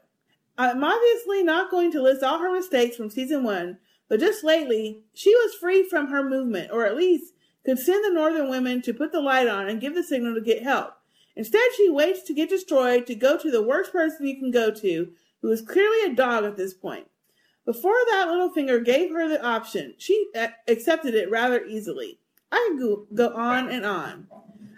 [0.59, 5.01] I'm obviously not going to list all her mistakes from season one, but just lately,
[5.15, 7.33] she was free from her movement, or at least
[7.65, 10.43] could send the northern women to put the light on and give the signal to
[10.43, 10.93] get help.
[11.37, 14.71] Instead, she waits to get destroyed to go to the worst person you can go
[14.71, 15.11] to,
[15.41, 17.07] who is clearly a dog at this point.
[17.65, 20.31] Before that Littlefinger gave her the option, she
[20.67, 22.19] accepted it rather easily.
[22.51, 24.27] I could go, on and on.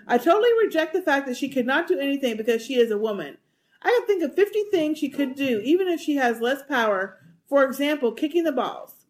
[0.06, 2.98] I totally reject the fact that she could not do anything because she is a
[2.98, 3.38] woman.
[3.82, 7.18] I can think of 50 things she could do, even if she has less power.
[7.48, 9.06] For example, kicking the balls.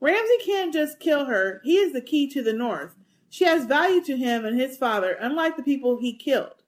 [0.00, 1.60] Ramsay can't just kill her.
[1.64, 2.94] He is the key to the North.
[3.30, 6.62] She has value to him and his father, unlike the people he killed.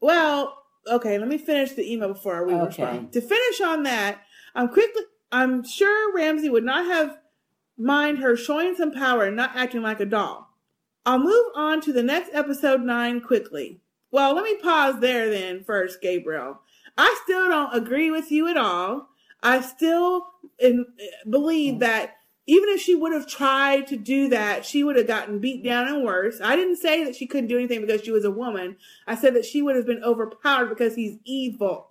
[0.00, 2.82] Well, okay, let me finish the email before I read Okay.
[2.82, 3.12] respond.
[3.12, 4.22] To finish on that,
[4.54, 7.18] I'm quickly I'm sure Ramsay would not have
[7.76, 10.50] mind her showing some power and not acting like a doll.
[11.06, 13.80] I'll move on to the next episode nine quickly.
[14.10, 16.60] Well, let me pause there then first, Gabriel.
[16.98, 19.08] I still don't agree with you at all.
[19.42, 20.26] I still
[20.58, 20.84] in,
[21.28, 22.16] believe that
[22.46, 25.86] even if she would have tried to do that, she would have gotten beat down
[25.86, 26.40] and worse.
[26.42, 28.76] I didn't say that she couldn't do anything because she was a woman.
[29.06, 31.90] I said that she would have been overpowered because he's evil.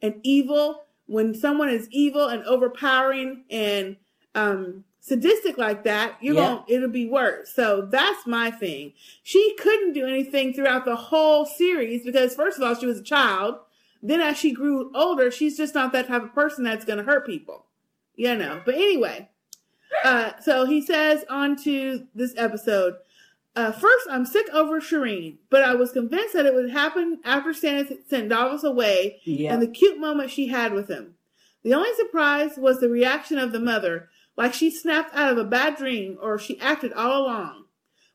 [0.00, 3.96] And evil, when someone is evil and overpowering and
[4.34, 6.46] um, sadistic like that, you're Yeah.
[6.48, 7.52] going it'll be worse.
[7.52, 8.92] So that's my thing.
[9.22, 13.02] She couldn't do anything throughout the whole series because first of all, she was a
[13.02, 13.56] child.
[14.02, 17.04] Then as she grew older, she's just not that type of person that's going to
[17.04, 17.64] hurt people.
[18.14, 18.60] You know.
[18.64, 19.28] But anyway,
[20.04, 22.94] uh, so he says on to this episode.
[23.56, 27.50] Uh, first, I'm sick over Shireen, but I was convinced that it would happen after
[27.50, 29.52] Stannis sent Davos away Yeah.
[29.52, 31.14] and the cute moment she had with him.
[31.64, 35.44] The only surprise was the reaction of the mother, like she snapped out of a
[35.44, 37.64] bad dream or she acted all along.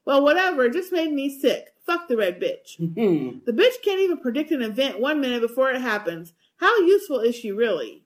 [0.05, 1.73] Well, whatever, it just made me sick.
[1.85, 2.77] Fuck the red bitch.
[3.45, 6.31] The bitch can't even predict an event one minute before it happens.
[6.57, 8.03] How useful is she really?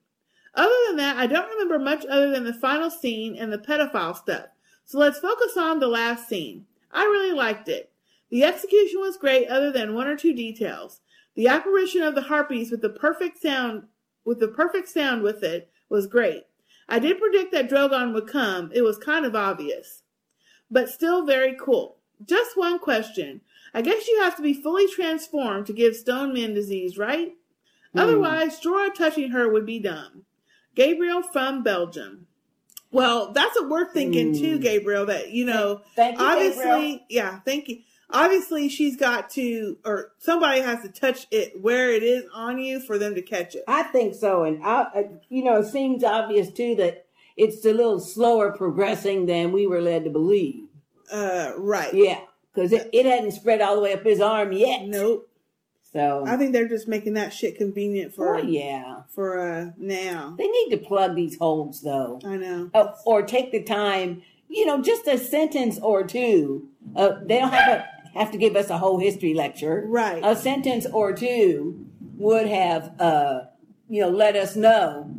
[0.56, 4.16] Other than that, I don't remember much other than the final scene and the pedophile
[4.18, 4.46] stuff.
[4.86, 6.66] So let's focus on the last scene.
[6.92, 7.92] I really liked it.
[8.30, 11.02] The execution was great other than one or two details.
[11.36, 13.84] The apparition of the harpies with the perfect sound
[14.26, 16.44] with the perfect sound with it was great.
[16.90, 18.72] I did predict that Drogon would come.
[18.74, 20.04] It was kind of obvious.
[20.70, 21.98] But still very cool.
[22.26, 23.42] Just one question.
[23.74, 27.34] I guess you have to be fully transformed to give stone men disease, right?
[27.94, 28.00] Hmm.
[28.00, 30.24] Otherwise, Jorah touching her would be dumb.
[30.76, 32.27] Gabriel from Belgium.
[32.92, 34.62] Well, that's what we're thinking too, Hmm.
[34.62, 35.06] Gabriel.
[35.08, 37.00] That you know, Thank you, obviously, Gabriel.
[37.10, 37.80] yeah, thank you.
[38.10, 42.80] Obviously, she's got to, or somebody has to touch it where it is on you
[42.80, 43.64] for them to catch it.
[43.68, 47.06] I think so, and I, I- you know, it seems obvious too that
[47.36, 50.64] it's a little slower progressing than we were led to believe.
[51.12, 51.94] Uh, right.
[51.94, 52.20] Yeah,
[52.56, 54.86] because it, it hadn't spread all the way up his arm yet.
[54.88, 55.30] Nope.
[55.94, 59.02] So I think they're just making that shit convenient for Oh, yeah.
[59.10, 60.36] for uh now.
[60.38, 62.20] They need to plug these holes, though.
[62.26, 62.70] I know.
[62.74, 66.70] Uh, or take the time, you know, just a sentence or two.
[66.96, 69.86] Uh, they don't have, a, have to give us a whole history lecture.
[69.88, 70.22] Right.
[70.24, 71.86] A sentence or two
[72.18, 73.42] would have, uh,
[73.90, 75.10] you know, let us know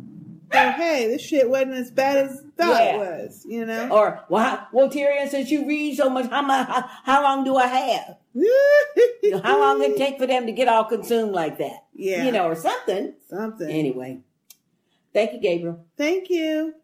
[0.53, 2.95] oh, hey, this shit wasn't as bad as thought Yeah.
[2.95, 3.89] it was, you know?
[3.89, 6.67] Or well, how, well, Tyrion, since you read so much, how much?
[6.67, 8.17] How, how long do I have?
[9.21, 11.85] You know, how long it take for them to get all consumed like that?
[11.93, 12.25] Yeah.
[12.25, 13.13] you know, or something.
[13.29, 13.69] Something.
[13.69, 14.21] Anyway,
[15.13, 15.85] thank you, Gabriel.
[15.97, 16.75] Thank you.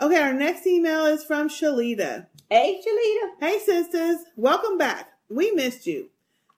[0.00, 2.26] Okay, our next email is from Shalita.
[2.50, 3.40] Hey, Shalita.
[3.40, 4.18] Hey, sisters.
[4.36, 5.10] Welcome back.
[5.28, 6.10] We missed you.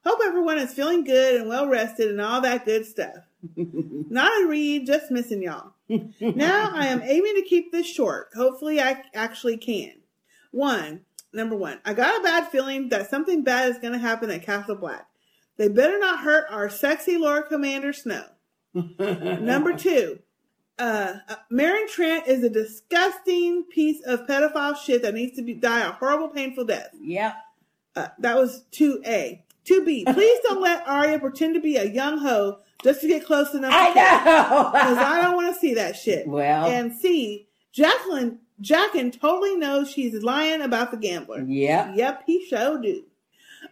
[0.05, 3.25] Hope everyone is feeling good and well rested and all that good stuff.
[3.57, 5.73] Not a read, just missing y'all.
[5.89, 8.29] now I am aiming to keep this short.
[8.35, 9.95] Hopefully, I actually can.
[10.53, 11.01] One,
[11.37, 14.43] number one, I got a bad feeling that something bad is going to happen at
[14.43, 15.07] Castle Black.
[15.57, 18.25] They better not hurt our sexy Lord Commander Snow.
[18.75, 20.19] number two,
[20.79, 25.55] uh, uh, Meryn Trant is a disgusting piece of pedophile shit that needs to be
[25.55, 26.91] die a horrible, painful death.
[27.01, 27.35] Yep.
[27.95, 29.43] Uh, that was 2A.
[29.65, 33.53] 2B, please don't let Arya pretend to be a young hoe just to get close
[33.55, 34.03] enough I to kill.
[34.05, 34.71] know.
[34.73, 36.29] Because I don't want to see that shit.
[36.29, 36.67] Well.
[36.67, 41.43] And C, Jacqueline, Jaqen totally knows she's lying about the gambler.
[41.43, 41.93] Yep.
[41.97, 43.05] Yep, he sure do.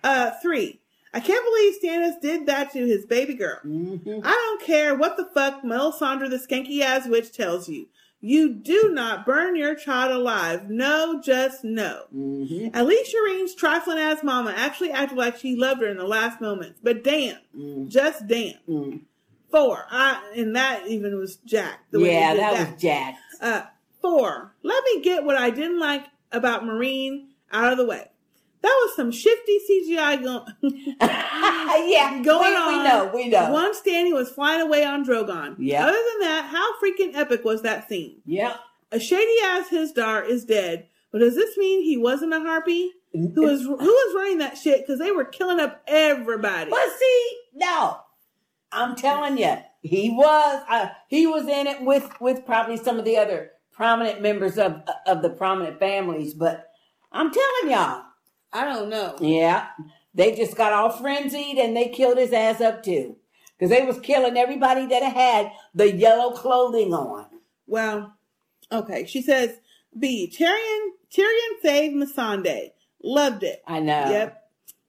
[0.02, 0.80] Uh, three,
[1.12, 3.58] I can't believe Stannis did that to his baby girl.
[3.64, 4.20] Mm-hmm.
[4.24, 7.86] I don't care what the fuck Melisandre the skanky ass witch tells you.
[8.20, 10.70] You do not burn your child alive.
[10.70, 12.04] No, just no.
[12.14, 12.74] Mm-hmm.
[12.74, 16.40] At least Shireen's trifling ass mama actually acted like she loved her in the last
[16.40, 16.80] moments.
[16.82, 17.88] But damn, Mm.
[17.88, 19.04] just damn.
[19.50, 21.80] Four, I and that even was Jack.
[21.90, 23.14] the way Yeah, did that was Jack.
[23.40, 23.62] Uh,
[24.04, 28.10] four, let me get what I didn't like about Meereen out of the way.
[28.60, 30.52] That was some shifty CGI going.
[31.00, 32.84] yeah, going we- we on.
[32.84, 33.50] know, we know.
[33.50, 35.56] One standing was flying away on Drogon.
[35.58, 35.84] Yeah.
[35.86, 38.20] Other than that, how freaking epic was that scene?
[38.24, 38.56] Yeah.
[38.92, 42.90] A shady ass Hizdahr is dead, but does this mean he wasn't a harpy?
[43.12, 44.80] Who was who was running that shit?
[44.86, 46.70] Because they were killing up everybody.
[46.70, 47.98] But see, no,
[48.72, 50.64] I'm telling you, he was.
[50.68, 54.82] Uh, he was in it with with probably some of the other prominent members of
[55.06, 56.34] of the prominent families.
[56.34, 56.70] But
[57.12, 58.02] I'm telling y'all,
[58.52, 59.16] I don't know.
[59.20, 59.68] yeah,
[60.14, 63.16] they just got all frenzied and they killed his ass up too,
[63.58, 67.26] because they was killing everybody that had the yellow clothing on.
[67.66, 68.14] Well,
[68.70, 69.06] okay.
[69.06, 69.58] She says
[69.98, 70.32] B.
[70.34, 72.70] Tyrion Tyrion saved Missandei.
[73.02, 73.62] Loved it.
[73.66, 74.10] I know.
[74.10, 74.40] Yep.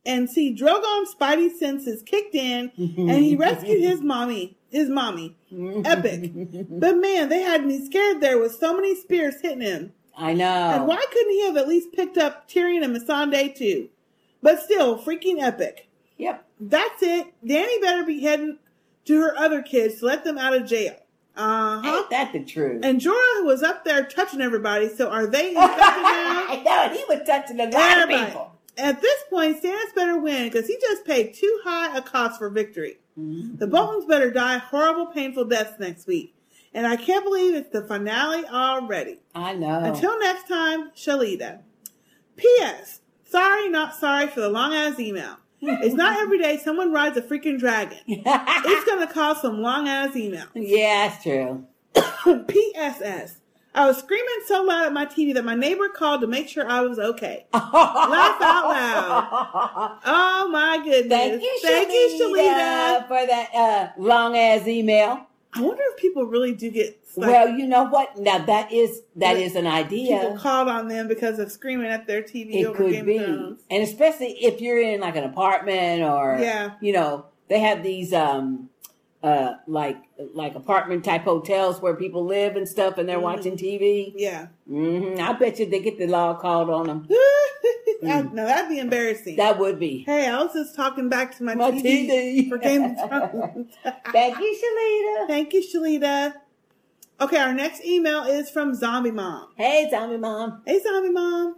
[0.08, 4.58] And see, Drogon's spidey senses kicked in, and he rescued his mommy.
[4.76, 5.36] His mommy.
[5.86, 6.32] Epic.
[6.70, 9.94] But man, they had me scared there with so many spears hitting him.
[10.18, 10.46] I know.
[10.46, 13.88] And why couldn't he have at least picked up Tyrion and Missandei too?
[14.42, 15.88] But still, freaking epic.
[16.18, 16.46] Yep.
[16.60, 17.28] That's it.
[17.46, 18.58] Dany better be heading
[19.06, 20.96] to her other kids to let them out of jail.
[21.38, 21.98] Uh huh.
[21.98, 22.82] Ain't that the truth?
[22.84, 24.90] And Jorah was up there touching everybody.
[24.90, 26.48] So are they infected now?
[26.50, 28.22] I know he was touching a lot Everybody.
[28.24, 28.52] of people.
[28.78, 32.50] At this point, Stannis better win because he just paid too high a cost for
[32.50, 32.98] victory.
[33.20, 33.58] Mm-hmm.
[33.58, 36.36] The Boltons better die horrible, painful deaths next week.
[36.74, 39.20] And I can't believe it's the finale already.
[39.34, 39.80] I know.
[39.80, 41.60] Until next time, Shalita.
[42.36, 43.00] P.S.
[43.24, 45.38] Sorry, not sorry for the long ass email.
[45.62, 47.98] It's not every day someone rides a freaking dragon.
[48.08, 50.50] it's going to cause some long ass emails.
[50.54, 51.66] Yeah, that's true.
[52.48, 53.38] P.S.S.
[53.76, 56.68] I was screaming so loud at my TV that my neighbor called to make sure
[56.68, 57.46] I was okay.
[57.54, 60.00] Laugh out loud.
[60.06, 61.10] Oh my goodness.
[61.10, 63.08] Thank you, Thank you, Shalita.
[63.08, 65.28] for that uh, long ass email.
[65.54, 68.18] I wonder if people really do get like, well, you know what?
[68.18, 70.20] Now that is that is an idea.
[70.20, 73.18] People called on them because of screaming at their TV it over could Game be,
[73.18, 76.72] and especially if you're in like an apartment or Yeah.
[76.82, 78.70] you know, they have these um
[79.26, 79.98] uh like
[80.34, 83.22] like apartment type hotels where people live and stuff, and they're Mhm.
[83.32, 84.14] watching TV.
[84.16, 84.48] Yeah.
[84.68, 87.08] hmm I bet you they get the law called on them.
[88.02, 89.38] That- no, that'd be embarrassing.
[89.38, 90.04] That would be.
[90.06, 92.50] Hey, I was just talking back to my, My TV, TV.
[92.50, 93.74] for Game of Thrones.
[94.12, 95.28] Thank you, Shalita.
[95.28, 96.34] Thank you, Shalita.
[97.20, 99.48] Okay, our next email is from Zombie Mom.
[99.56, 100.62] Hey, Zombie Mom.
[100.68, 101.56] Hey, Zombie Mom.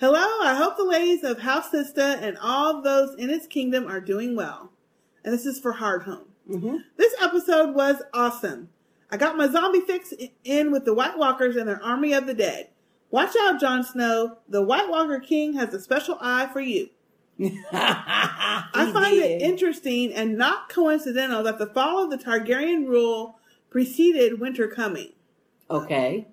[0.00, 4.00] Hello, I hope the ladies of House Sister and all those in its kingdom are
[4.00, 4.72] doing well.
[5.24, 6.24] And this is for Hardhome.
[6.48, 6.76] Mm-hmm.
[6.96, 8.70] This episode was awesome.
[9.10, 10.12] I got my zombie fix
[10.44, 12.68] in with the White Walkers and their army of the dead.
[13.10, 14.38] Watch out, Jon Snow.
[14.48, 16.90] The White Walker King has a special eye for you.
[17.72, 23.38] I find it interesting and not coincidental that the fall of the Targaryen rule
[23.70, 25.12] preceded winter coming.
[25.70, 26.26] Okay.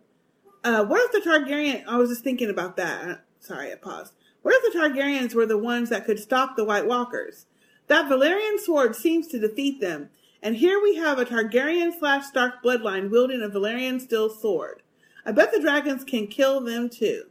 [0.64, 1.85] Uh, what if the Targaryen?
[1.88, 3.09] I was just thinking about that.
[3.09, 4.14] Uh, Sorry, I paused.
[4.42, 7.45] What if the Targaryens were the ones that could stop the White Walkers?
[7.88, 10.10] That Valyrian sword seems to defeat them,
[10.42, 14.82] and here we have a Targaryen slash Stark bloodline wielding a Valyrian steel sword.
[15.26, 17.24] I bet the dragons can kill them too.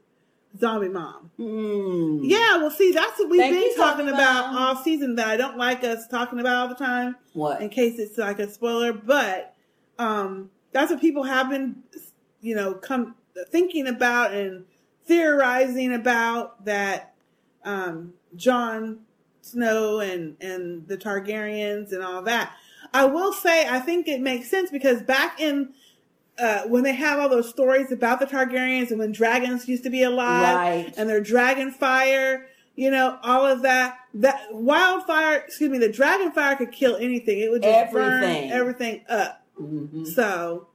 [0.59, 1.31] Zombie mom.
[1.39, 3.41] Yeah, well, see, that's what we've.
[3.41, 4.57] Thank been you, talking about Mom.
[4.57, 7.17] all season that I don't like us talking about all the time.
[7.33, 7.63] What?
[7.63, 9.55] In case it's like a spoiler, but
[9.99, 11.83] um, that's what people have been
[12.43, 13.15] you know, come
[13.49, 14.65] thinking about and
[15.07, 17.15] theorizing about that
[17.65, 18.99] um, Jon
[19.43, 22.53] Snow and and the Targaryens and all that.
[22.95, 25.75] I will say I think it makes sense because back in
[26.39, 29.91] uh, when they have all those stories about the Targaryens and when dragons used to
[29.91, 30.95] be alive Right.
[30.97, 33.99] and their dragon fire, you know, all of that.
[34.15, 37.39] That wildfire, excuse me, the dragon fire could kill anything.
[37.39, 38.49] It would just Everything.
[38.49, 39.43] burn everything up.
[39.61, 40.05] Mm-hmm.
[40.07, 40.69] So,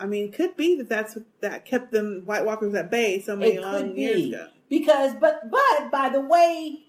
[0.00, 3.36] I mean, could be that that's what that kept them White Walkers at bay so
[3.36, 4.48] many It long years be ago.
[4.68, 6.81] because, but but by the way,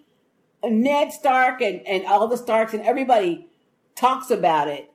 [0.63, 3.47] Ned Stark and and all the Starks and everybody
[3.95, 4.91] talks about it,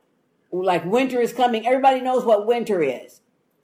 [0.50, 1.66] like winter is coming.
[1.66, 3.20] Everybody knows what winter is,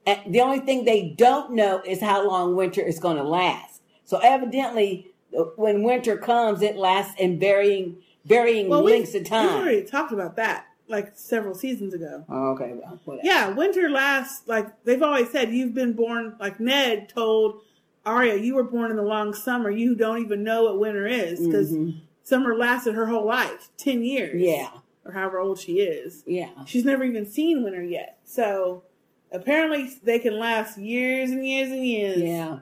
[0.07, 3.83] and the only thing they don't know is how long winter is going to last.
[4.05, 5.09] So evidently,
[5.57, 9.47] when winter comes, it lasts in varying varying Well, lengths of time.
[9.47, 12.25] we already talked about that like several seasons ago.
[12.29, 12.75] Oh, okay,
[13.07, 13.19] well.
[13.23, 15.53] Yeah, winter lasts like they've always said.
[15.53, 17.63] You've been born like Ned told
[18.07, 19.71] Arya, you were born in the long summer.
[19.71, 22.01] You don't even know what winter is because Mhm.
[22.23, 24.41] summer lasted her whole life, ten years.
[24.41, 24.71] Yeah.
[25.07, 26.23] or however old she is.
[26.27, 28.17] Yeah, she's never even seen winter yet.
[28.25, 28.85] So
[29.31, 32.23] apparently they can last years and years and years.
[32.23, 32.61] Yeah.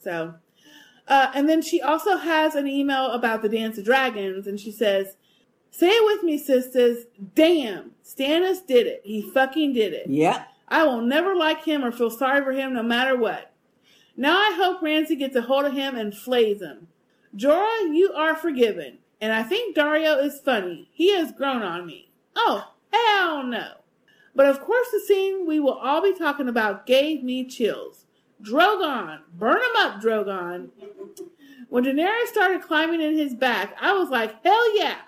[0.00, 0.34] So,
[1.06, 4.72] uh, and then she also has an email about the Dance of Dragons, and she
[4.72, 5.14] says,
[5.70, 7.06] "Say it with me, sisters.
[7.36, 9.02] Damn, Stannis did it.
[9.04, 10.08] He fucking did it.
[10.08, 10.46] Yeah.
[10.66, 13.52] I will never like him or feel sorry for him, no matter what.
[14.16, 16.88] Now I hope Ramsay gets a hold of him and flays him.
[17.36, 20.88] Jorah, you are forgiven, and I think Daario is funny.
[20.92, 22.10] He has grown on me.
[22.36, 23.72] Oh, hell no.
[24.36, 28.06] But of course, the scene we will all be talking about gave me chills.
[28.42, 30.70] Drogon, burn him up, Drogon.
[31.68, 34.98] When Daenerys started climbing in his back, I was like, hell yeah.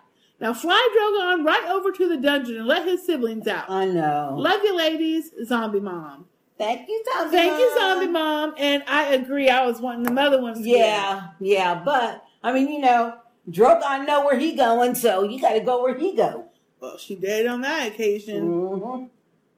[0.40, 3.70] Now fly Drogon right over to the dungeon and let his siblings out.
[3.70, 4.34] I know.
[4.36, 5.30] Love you, ladies.
[5.44, 6.26] Zombie mom.
[6.58, 7.78] Thank you, zombie Thank you, mom.
[7.78, 8.54] zombie mom.
[8.58, 9.50] And I agree.
[9.50, 10.66] I was wanting the other ones.
[10.66, 13.18] Yeah, yeah, but I mean, you know,
[13.50, 16.46] Drogon know where he going, so you got to go where he go.
[16.80, 18.48] Well, she did on that occasion.
[18.48, 19.04] Mm-hmm.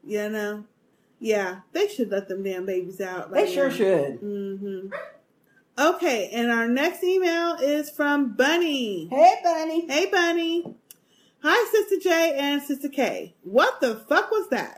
[0.05, 0.65] You know.
[1.21, 3.33] Yeah, they should let them damn babies out.
[3.33, 4.21] They sure should.
[4.21, 4.89] Mm-hmm.
[5.79, 9.09] Okay, and our next email is from Bunny.
[9.09, 9.87] Hey, Bunny.
[9.87, 10.77] Hey, Bunny.
[11.43, 13.35] Hi, Sister J and Sister K.
[13.43, 14.78] What the fuck was that?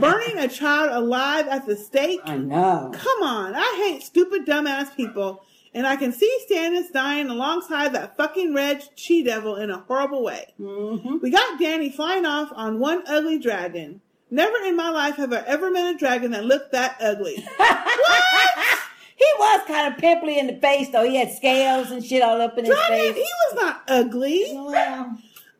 [0.00, 2.20] Burning a child alive at the stake?
[2.24, 2.90] I know.
[2.94, 8.16] Come on, I hate stupid dumbass people, and I can see Stannis dying alongside that
[8.16, 10.52] fucking red she devil in a horrible way.
[10.60, 11.18] Mm-hmm.
[11.22, 14.00] We got Dany flying off on one ugly dragon.
[14.32, 17.44] Never in my life have I ever met a dragon that looked that ugly.
[17.56, 17.88] what?
[19.16, 21.04] He was kind of pimply in the face, though.
[21.06, 23.16] He had scales and shit all up in his Dragon, face.
[23.16, 24.44] he was not ugly.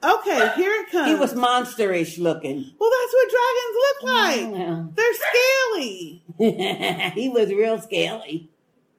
[0.02, 1.08] Okay, here it comes.
[1.08, 2.72] He was monsterish looking.
[2.78, 4.96] Well, that's what dragons look like.
[4.96, 6.22] They're scaly.
[7.14, 8.48] he was real scaly.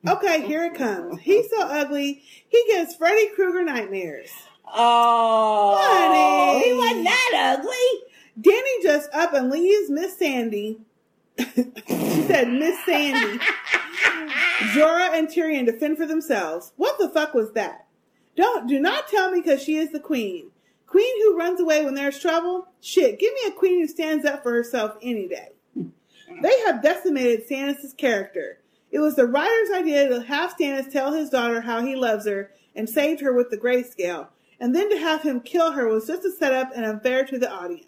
[0.08, 1.22] Okay, here it comes.
[1.22, 4.30] He's so ugly, he gives Freddy Krueger nightmares.
[4.74, 6.64] Oh, Honey.
[6.64, 8.04] he wasn't that ugly.
[8.40, 10.80] Dany just up and leaves Miss Sandy.
[11.38, 13.44] she said Miss Sandy.
[14.74, 16.72] Jorah and Tyrion defend for themselves.
[16.78, 17.88] What the fuck was that?
[18.36, 20.52] Don't do not tell me because she is the queen.
[20.92, 22.68] Queen who runs away when there's trouble?
[22.82, 25.54] Shit, give me a queen who stands up for herself any day.
[25.74, 28.60] They have decimated Stannis' character.
[28.92, 32.52] It was the writer's idea to have Stannis tell his daughter how he loves her
[32.76, 34.28] and saved her with the grayscale,
[34.60, 37.50] and then to have him kill her was just a setup and unfair to the
[37.50, 37.86] audience.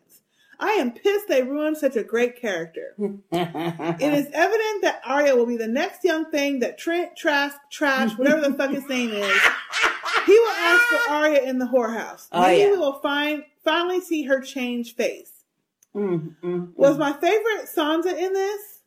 [0.60, 2.94] I am pissed they ruined such a great character.
[2.98, 8.18] it is evident that Arya will be the next young thing that Trent, Trask, Trash,
[8.18, 9.42] whatever the fuck his name is,
[10.26, 12.28] he will ask for Arya in the whorehouse.
[12.32, 12.72] Oh, Maybe yeah.
[12.72, 15.32] we will find finally see her change face.
[15.96, 18.80] Mm, mm, Was my favorite Sansa in this?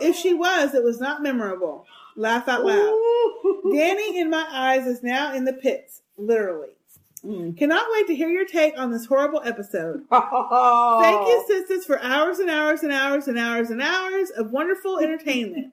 [0.00, 1.86] if she was, it was not memorable.
[2.16, 2.98] Laugh out loud.
[3.66, 6.70] Dany in my eyes is now in the pits, literally.
[7.26, 7.58] Mm.
[7.58, 10.04] Cannot wait to hear your take on this horrible episode.
[10.10, 14.98] Thank you, sisters, for hours and hours and hours and hours and hours of wonderful
[15.02, 15.72] entertainment.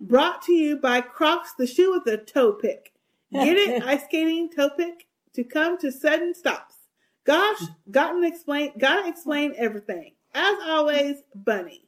[0.00, 2.92] Brought to you by Crocs, the shoe with the toe pick.
[3.32, 3.82] Get it?
[3.86, 6.76] Ice skating toe pick to come to sudden stops.
[7.24, 10.12] Gosh, gotten explain, gotta explain everything.
[10.32, 11.82] As always, Bunny.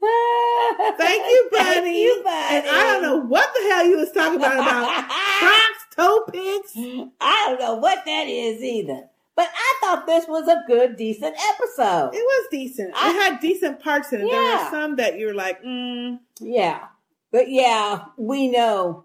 [0.00, 1.62] Thank you, Bunny.
[1.62, 2.56] Thank you, Bunny.
[2.56, 6.76] And I don't know what the hell you was talking about about Crocs, toe picks.
[7.20, 9.08] I don't know what that is either.
[9.34, 12.10] But I thought this was a good, decent episode.
[12.12, 12.90] It was decent.
[12.90, 14.26] it had decent parts in it.
[14.26, 14.32] Yeah.
[14.32, 16.84] There were some that you're like, mm, Yeah.
[17.30, 19.04] But yeah, we know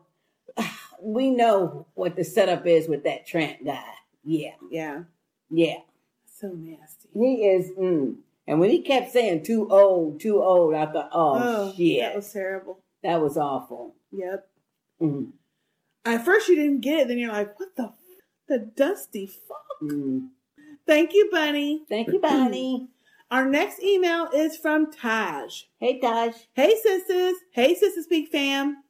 [1.02, 3.84] we know what the setup is with that Trant guy.
[4.26, 4.56] Yeah.
[4.70, 5.04] yeah,
[5.50, 5.78] Yeah.
[6.26, 7.08] so nasty.
[7.14, 8.16] He is mm.
[8.50, 12.02] And when he kept saying too old, too old, I thought, oh, Oh, shit.
[12.02, 12.80] that was terrible.
[13.04, 13.96] That was awful.
[14.12, 14.48] Yep.
[15.02, 15.32] Mhm.
[16.08, 17.94] At first you didn't get it, then you're like, what the f-
[18.48, 19.58] the dusty fuck?
[19.84, 20.30] Mm.
[20.86, 21.84] Thank you, Bunny.
[21.90, 22.88] Thank you, Bunny.
[23.32, 25.64] Our next email is from Taj.
[25.80, 26.34] Hey, Taj.
[26.54, 27.34] Hey, sisters.
[27.52, 28.84] Hey, Sistah Speak fam.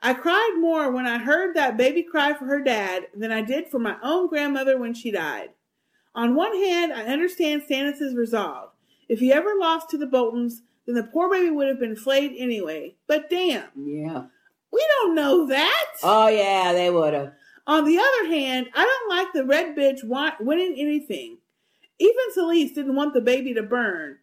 [0.00, 3.68] I cried more when I heard that baby cry for her dad than I did
[3.68, 5.50] for my own grandmother when she died.
[6.14, 8.70] On one hand, I understand Stannis' resolve.
[9.08, 12.32] If he ever lost to the Boltons, then the poor baby would have been flayed
[12.38, 12.94] anyway.
[13.08, 14.24] But damn, Yeah.
[14.72, 15.86] We don't know that.
[16.02, 17.32] Oh, yeah, they would have.
[17.66, 20.02] On the other hand, I don't like the red bitch
[20.40, 21.38] winning anything.
[21.98, 24.18] Even Selyse didn't want the baby to burn.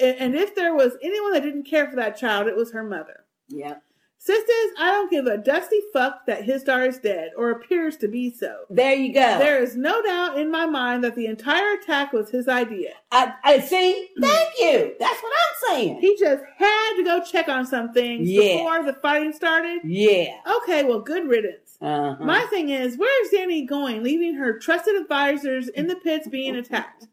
[0.00, 3.24] And if there was anyone that didn't care for that child, it was her mother.
[3.48, 3.76] Yeah.
[4.24, 8.30] Sisters, I don't give a dusty fuck that Hizdahr is dead, or appears to be
[8.32, 8.56] so.
[8.70, 9.38] There you go.
[9.38, 12.90] There is no doubt in my mind that the entire attack was his idea.
[13.10, 14.10] I, I see.
[14.20, 14.94] Thank you.
[15.00, 16.00] That's what I'm saying.
[16.00, 18.58] He just had to go check on some things Yeah.
[18.58, 19.80] before the fighting started.
[19.82, 20.36] Yeah.
[20.58, 21.76] Okay, well, good riddance.
[21.80, 22.24] Uh-huh.
[22.24, 26.54] My thing is, where is Dany going, leaving her trusted advisors in the pits being
[26.54, 27.08] attacked?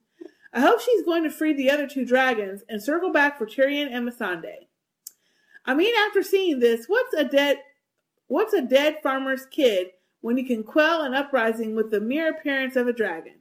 [0.53, 3.87] I hope she's going to free the other two dragons and circle back for Tyrion
[3.91, 4.67] and Missandei.
[5.65, 7.59] I mean, after seeing this, what's a dead,
[8.27, 9.87] what's a dead farmer's kid
[10.21, 13.35] when you can quell an uprising with the mere appearance of a dragon?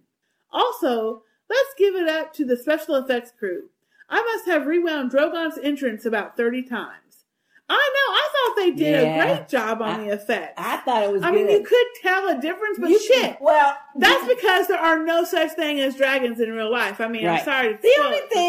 [0.52, 3.70] Also, let's give it up to the special effects crew.
[4.10, 7.24] I must have rewound Drogon's entrance about 30 times.
[7.70, 9.22] I know, I thought they did Yeah.
[9.24, 10.54] a great job on the effects.
[10.56, 13.36] I thought it was I mean, you could tell a difference, but You- shit.
[13.42, 16.98] Well, That's because there are no such thing as dragons in real life.
[17.02, 17.74] I mean, I'm sorry.
[17.74, 18.42] To The only it for some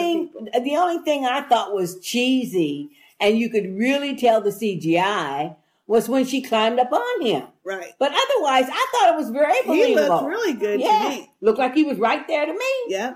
[0.53, 5.55] thing, the only thing I thought was cheesy, and you could really tell the CGI
[5.87, 7.47] was when she climbed up on him.
[7.63, 7.93] Right.
[7.97, 10.03] But otherwise, I thought it was very believable.
[10.03, 11.01] He looked really good yeah.
[11.01, 11.31] to me.
[11.41, 12.73] Looked like he was right there to me.
[12.87, 13.15] Yeah.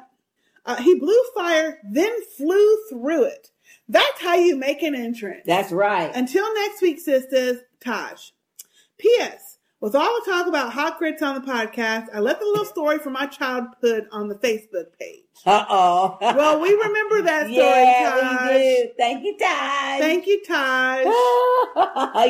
[0.65, 3.51] Uh, he blew fire, then flew through it.
[3.90, 5.43] That's how you make an entrance.
[5.45, 6.11] That's right.
[6.15, 8.32] Until next week, sisters, Taj.
[8.98, 9.57] P.S.
[9.82, 12.99] With all the talk about hot grits on the podcast, I left a little story
[12.99, 15.23] from my childhood on the Facebook page.
[15.45, 16.18] Uh oh.
[16.22, 18.52] Well, we remember that story, yeah, Taj.
[18.52, 18.90] we do.
[18.98, 20.00] Thank you, Taj.
[20.00, 21.03] Thank you, Taj.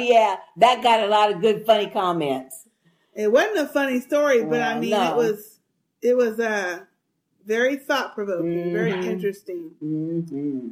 [0.10, 2.68] yeah, that got a lot of good, funny comments.
[3.16, 5.12] It wasn't a funny story, but Well, I mean, no.
[5.12, 5.60] it was
[6.02, 6.80] it was uh
[7.46, 9.04] very thought provoking, very Mhm.
[9.06, 9.72] interesting.
[9.84, 10.70] Mm-hmm.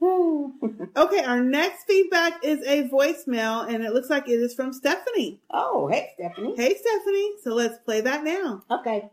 [0.96, 5.40] Okay, our next feedback is a voicemail, and it looks like it is from Stephanie.
[5.50, 6.54] Oh, hey, Stephanie.
[6.56, 7.32] Hey, Stephanie.
[7.42, 8.62] So let's play that now.
[8.70, 9.08] Okay.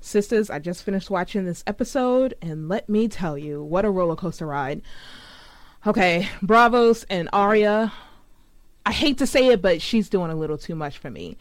[0.00, 4.16] Sisters, I just finished watching this episode, and let me tell you, what a roller
[4.16, 4.80] coaster ride.
[5.86, 7.92] Okay, Braavos and Arya.
[8.84, 11.36] I hate to say it, but she's doing a little too much for me.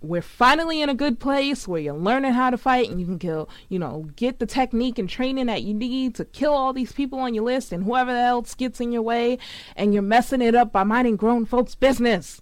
[0.00, 3.20] We're finally in a good place where you're learning how to fight and you can
[3.20, 6.90] kill, you know, get the technique and training that you need to kill all these
[6.90, 9.38] people on your list and whoever else gets in your way,
[9.76, 12.41] and you're messing it up by minding grown folks' business.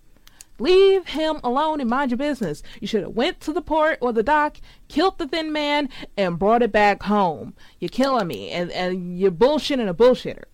[0.60, 2.62] Leave him alone and mind your business.
[2.80, 4.58] You should have went to the port or the dock,
[4.88, 7.54] killed the thin man, and brought it back home.
[7.78, 10.44] You're killing me, and, and you're bullshitting a bullshitter.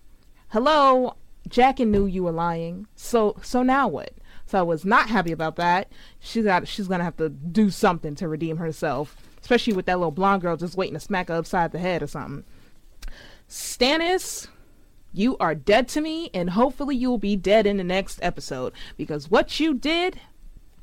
[0.49, 1.15] Hello,
[1.49, 2.87] Jaqen knew you were lying.
[2.95, 4.13] So so now what?
[4.45, 5.91] So I was not happy about that.
[6.19, 10.11] She's got she's gonna have to do something to redeem herself, especially with that little
[10.11, 12.45] blonde girl just waiting to smack her upside the head or something.
[13.49, 14.47] Stannis,
[15.13, 19.31] you are dead to me, and hopefully you'll be dead in the next episode because
[19.31, 20.19] what you did,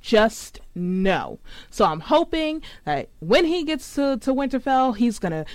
[0.00, 1.38] just no.
[1.70, 5.46] So I'm hoping that when he gets to, to Winterfell, he's gonna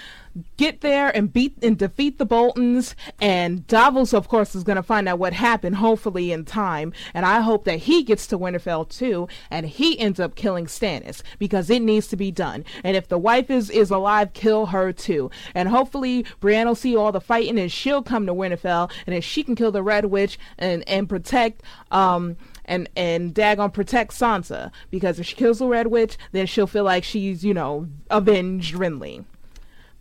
[0.57, 5.07] get there and beat and defeat the Boltons, and Davos, of course, is gonna find
[5.07, 6.93] out what happened, hopefully in time.
[7.13, 11.21] And I hope that he gets to Winterfell too, and he ends up killing Stannis
[11.37, 12.65] because it needs to be done.
[12.83, 15.31] And if the wife is is alive, kill her too.
[15.53, 19.23] And hopefully Brienne will see all the fighting, and she'll come to Winterfell, and if
[19.23, 22.35] she can kill the Red Witch and and protect um
[22.65, 26.83] and and daggone protect Sansa because if she kills the Red Witch, then she'll feel
[26.83, 29.25] like she's you know avenged Renly.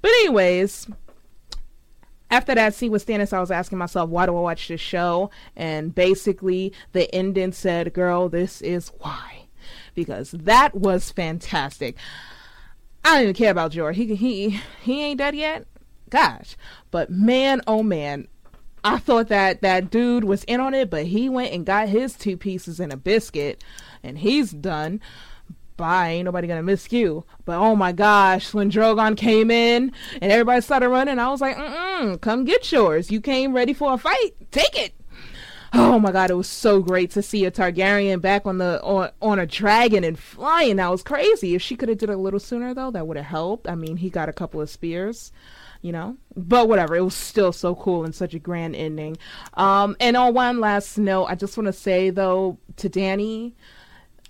[0.01, 0.89] But anyways,
[2.31, 5.31] after that scene with Stannis, I was asking myself, why do I watch this show?
[5.57, 9.47] And basically, the ending said, "Girl, this is why,"
[9.95, 11.97] because that was fantastic.
[13.05, 13.95] I don't even care about Jorah.
[13.95, 15.67] He he he ain't dead yet.
[16.11, 16.57] Gosh,
[16.91, 18.29] but man, oh man,
[18.85, 22.15] I thought that that dude was in on it, but he went and got his
[22.15, 23.63] two pieces and a biscuit,
[24.03, 25.01] and he's done.
[25.79, 27.25] Bye, ain't nobody gonna miss you.
[27.47, 31.57] But oh my gosh, when Drogon came in and everybody started running, I was like,
[31.57, 33.11] mm come get yours.
[33.11, 34.33] You came ready for a fight.
[34.51, 34.93] Take it.
[35.73, 39.11] Oh my god, it was so great to see a Targaryen back on the on,
[39.21, 40.77] on a dragon and flying.
[40.77, 41.55] That was crazy.
[41.55, 43.69] If she could have did it a little sooner though, that would have helped.
[43.69, 45.31] I mean, he got a couple of spears.
[45.83, 46.17] you know.
[46.37, 49.17] But whatever, it was still so cool and such a grand ending.
[49.55, 53.55] Um, and on one last note, I just want to say though to Dany,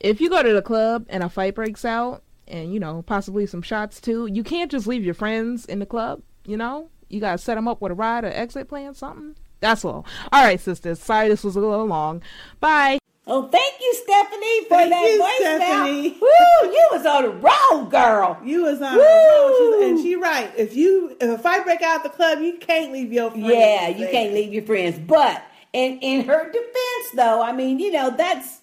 [0.01, 3.47] if you go to the club and a fight breaks out, and you know possibly
[3.47, 6.23] some shots too, you can't just leave your friends in the club.
[6.47, 9.37] You know, you gotta set them up with a ride or exit plan, something.
[9.61, 10.07] That's all.
[10.33, 11.01] All right, sisters.
[11.01, 12.23] Sorry this was a little long.
[12.61, 12.99] Bye.
[13.31, 15.57] Oh, thank you, Stephanie, for Thank that you, voicemail.
[15.57, 16.19] Stephanie.
[16.19, 18.39] Woo, you was on the road, girl.
[18.43, 20.51] You was on the road, and she right.
[20.57, 23.47] If you if a fight break out at the club, you can't leave your friends.
[23.47, 24.13] Yeah, you there.
[24.13, 24.99] can't leave your friends.
[24.99, 25.43] But
[25.75, 28.63] in in her defense, though, I mean, you know, that's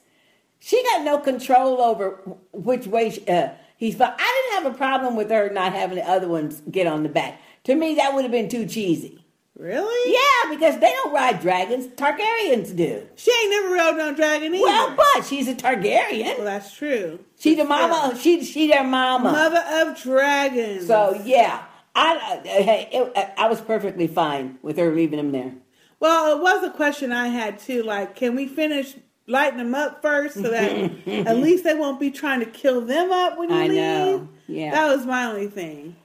[0.66, 2.20] she got no control over
[2.52, 4.02] which way she, uh, he's.
[4.02, 7.10] I didn't have a problem with her not having the other ones get on the
[7.10, 7.40] back.
[7.66, 9.24] To me, that would have been too cheesy.
[9.56, 10.12] Really?
[10.12, 11.86] Yeah, because they don't ride dragons.
[11.90, 13.08] Targaryens do.
[13.16, 14.64] She ain't never rode no dragon either.
[14.64, 16.38] Well, but she's a Targaryen.
[16.38, 17.20] Well, that's true.
[17.40, 18.18] She the mama.
[18.20, 19.32] She she their mama.
[19.32, 20.88] Mother of dragons.
[20.88, 21.64] So yeah,
[21.94, 25.54] I hey, it, I was perfectly fine with her leaving him there.
[26.00, 27.84] Well, it was a question I had too.
[27.84, 28.96] Like, can we finish
[29.28, 30.72] lighting them up first so that
[31.08, 33.76] at least they won't be trying to kill them up when you I leave?
[33.76, 34.30] know.
[34.48, 34.72] Yeah.
[34.72, 35.96] That was my only thing.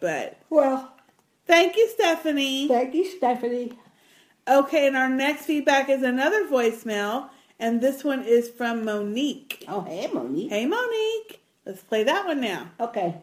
[0.00, 0.92] But well,
[1.46, 2.68] thank you, Stephanie.
[2.68, 3.78] Thank you, Stephanie.
[4.48, 7.28] Okay, and our next feedback is another voicemail,
[7.60, 9.64] and this one is from Monique.
[9.68, 10.50] Oh, hey, Monique.
[10.50, 11.40] Hey, Monique.
[11.64, 12.70] Let's play that one now.
[12.80, 13.14] Okay.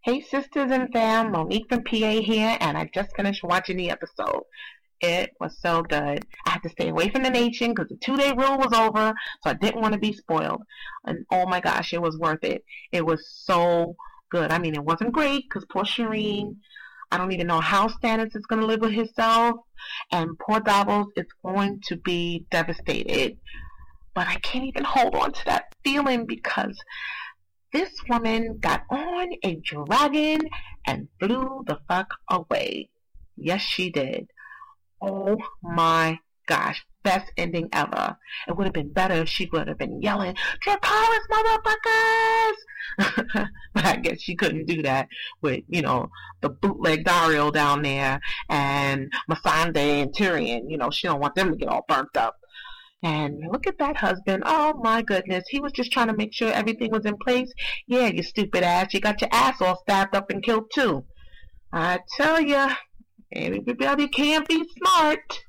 [0.00, 4.42] Hey, sisters and fam, Monique from PA here, and I just finished watching the episode.
[5.06, 6.24] It was so good.
[6.46, 9.12] I had to stay away from the nation because the two day rule was over,
[9.42, 10.62] so I didn't want to be spoiled.
[11.04, 12.64] And oh my gosh, it was worth it.
[12.90, 13.96] It was so
[14.30, 14.50] good.
[14.50, 16.56] I mean, it wasn't great because poor Shireen,
[17.12, 19.56] I don't even know how Stannis is going to live with himself,
[20.10, 23.36] and poor Davos is going to be devastated.
[24.14, 26.78] But I can't even hold on to that feeling because
[27.74, 30.48] this woman got on a dragon
[30.86, 32.88] and flew the fuck away.
[33.36, 34.30] Yes, she did.
[35.00, 36.84] Oh my gosh.
[37.02, 38.16] Best ending ever.
[38.48, 42.52] It would have been better if she would have been yelling, Dracarys motherfuckers!
[43.74, 45.08] but I guess she couldn't do that
[45.42, 46.08] with, you know,
[46.40, 50.70] the bootleg Daario down there and Missandei and Tyrion.
[50.70, 52.36] You know, she don't want them to get all burnt up.
[53.02, 54.44] And look at that husband.
[54.46, 55.44] Oh my goodness.
[55.50, 57.52] He was just trying to make sure everything was in place.
[57.86, 58.94] Yeah, you stupid ass.
[58.94, 61.04] You got your ass all stabbed up and killed too.
[61.70, 62.74] I tell ya,
[63.34, 65.40] everybody can't be smart.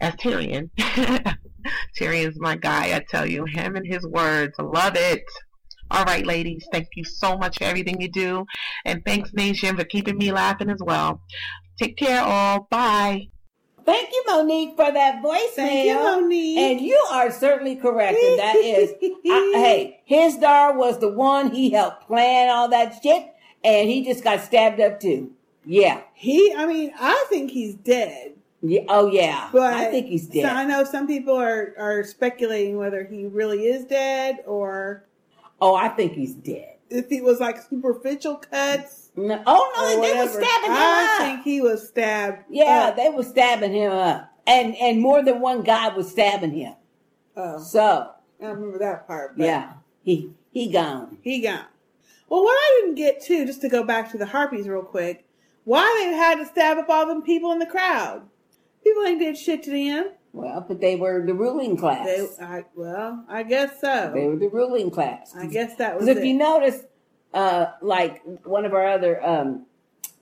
[0.00, 0.70] As Tyrion.
[1.98, 3.44] Tyrion's my guy, I tell you.
[3.44, 4.54] Him and his words.
[4.58, 5.22] Love it.
[5.90, 6.66] All right, ladies.
[6.72, 8.46] Thank you so much for everything you do.
[8.84, 11.20] And thanks, Nation, for keeping me laughing as well.
[11.78, 12.66] Take care, all.
[12.70, 13.28] Bye.
[13.84, 15.54] Thank you, Monique, for that voicemail.
[15.56, 16.58] Thank you, Monique.
[16.58, 21.70] And you are certainly correct, and that is, I, hey, Hizdahr was the one he
[21.70, 23.26] helped plan all that shit,
[23.64, 25.32] and he just got stabbed up too.
[25.64, 26.02] Yeah.
[26.14, 28.34] He, I mean, I think he's dead.
[28.62, 28.82] Yeah.
[28.88, 29.48] Oh yeah.
[29.52, 30.42] But I think he's dead.
[30.42, 35.04] So I know some people are are speculating whether he really is dead or.
[35.60, 36.76] Oh, I think he's dead.
[36.88, 39.10] If he was like superficial cuts.
[39.16, 41.26] No, oh no, they were stabbing him I up.
[41.26, 42.44] think he was stabbed.
[42.48, 42.96] Yeah, up.
[42.96, 46.74] they were stabbing him up, and and more than one guy was stabbing him.
[47.36, 47.58] Oh.
[47.62, 48.10] So
[48.40, 49.36] I remember that part.
[49.36, 51.18] But yeah, he he gone.
[51.22, 51.66] He gone.
[52.28, 55.26] Well, what I didn't get to, just to go back to the harpies real quick,
[55.64, 58.22] why they had to stab up all them people in the crowd?
[58.84, 60.10] People ain't did shit to them.
[60.32, 62.06] Well, but they were the ruling class.
[62.06, 64.12] They, I, well, I guess so.
[64.14, 65.34] They were the ruling class.
[65.36, 66.26] I guess that was Because if it.
[66.26, 66.82] you notice,
[67.34, 69.66] uh, like one of our other um,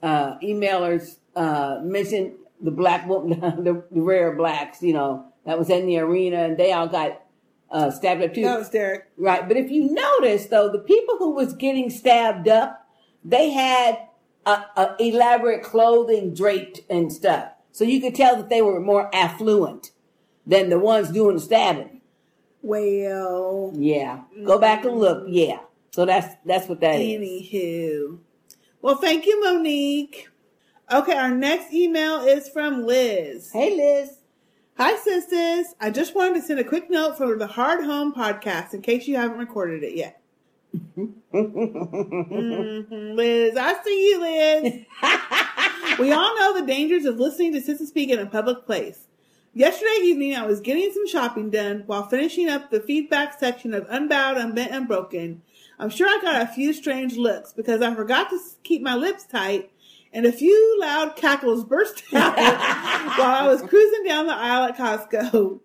[0.03, 5.69] uh, emailers uh, mentioned the black woman, the, the rare blacks, you know, that was
[5.69, 7.21] in the arena, and they all got
[7.71, 8.43] uh, stabbed up too.
[8.43, 9.05] That was Derek.
[9.17, 12.85] Right, but if you notice though, the people who was getting stabbed up,
[13.23, 13.97] they had
[14.45, 19.13] uh, uh, elaborate clothing draped and stuff, so you could tell that they were more
[19.13, 19.91] affluent
[20.45, 22.01] than the ones doing the stabbing.
[22.61, 25.25] Well, Yeah, go back and look.
[25.27, 25.59] Yeah,
[25.91, 27.19] so that's that's what that is.
[27.19, 28.19] Anywho.
[28.81, 30.29] Well, thank you, Monique.
[30.91, 33.51] Okay, our next email is from Liz.
[33.51, 34.17] Hey, Liz.
[34.77, 35.67] Hi, sisters.
[35.79, 39.15] I just wanted to send a quick note for the Hardhome podcast in case you
[39.15, 40.20] haven't recorded it yet.
[41.33, 44.73] Mhm, Liz, I see you, Liz.
[45.99, 49.07] we all know the dangers of listening to Sistah Speak in a public place.
[49.53, 53.85] Yesterday evening, I was getting some shopping done while finishing up the feedback section of
[53.89, 55.41] Unbowed, Unbent, Unbroken.
[55.77, 59.25] I'm sure I got a few strange looks because I forgot to keep my lips
[59.25, 59.71] tight
[60.13, 62.37] and a few loud cackles burst out
[63.17, 65.59] while I was cruising down the aisle at Costco.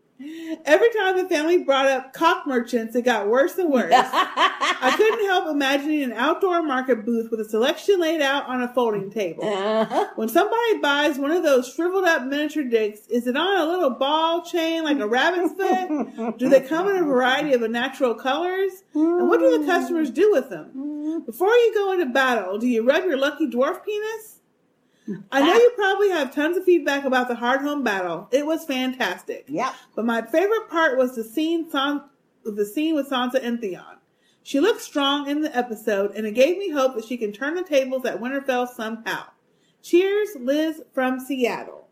[0.65, 3.93] Every time the family brought up cock merchants, it got worse and worse.
[3.93, 8.73] I couldn't help imagining an outdoor market booth with a selection laid out on a
[8.73, 9.45] folding table.
[9.47, 10.09] Uh-huh.
[10.17, 13.91] When somebody buys one of those shriveled up miniature dicks, is it on a little
[13.91, 16.39] ball chain like a rabbit's foot?
[16.39, 18.73] Do they come in a variety of natural colors?
[18.95, 20.70] And what do the customers do with them?
[20.77, 21.27] Mm-hmm.
[21.27, 24.41] Before you go into battle, do you rub your lucky dwarf penis?
[25.31, 28.28] I know you probably have tons of feedback about the Hardhome battle.
[28.33, 29.44] It was fantastic.
[29.49, 29.73] Yeah.
[29.94, 32.02] But my favorite part was the scene San-
[32.44, 33.99] the scene with Sansa and Theon.
[34.43, 37.55] She looked strong in the episode, and it gave me hope that she can turn
[37.57, 39.25] the tables at Winterfell somehow.
[39.83, 41.89] Cheers, Liz from Seattle.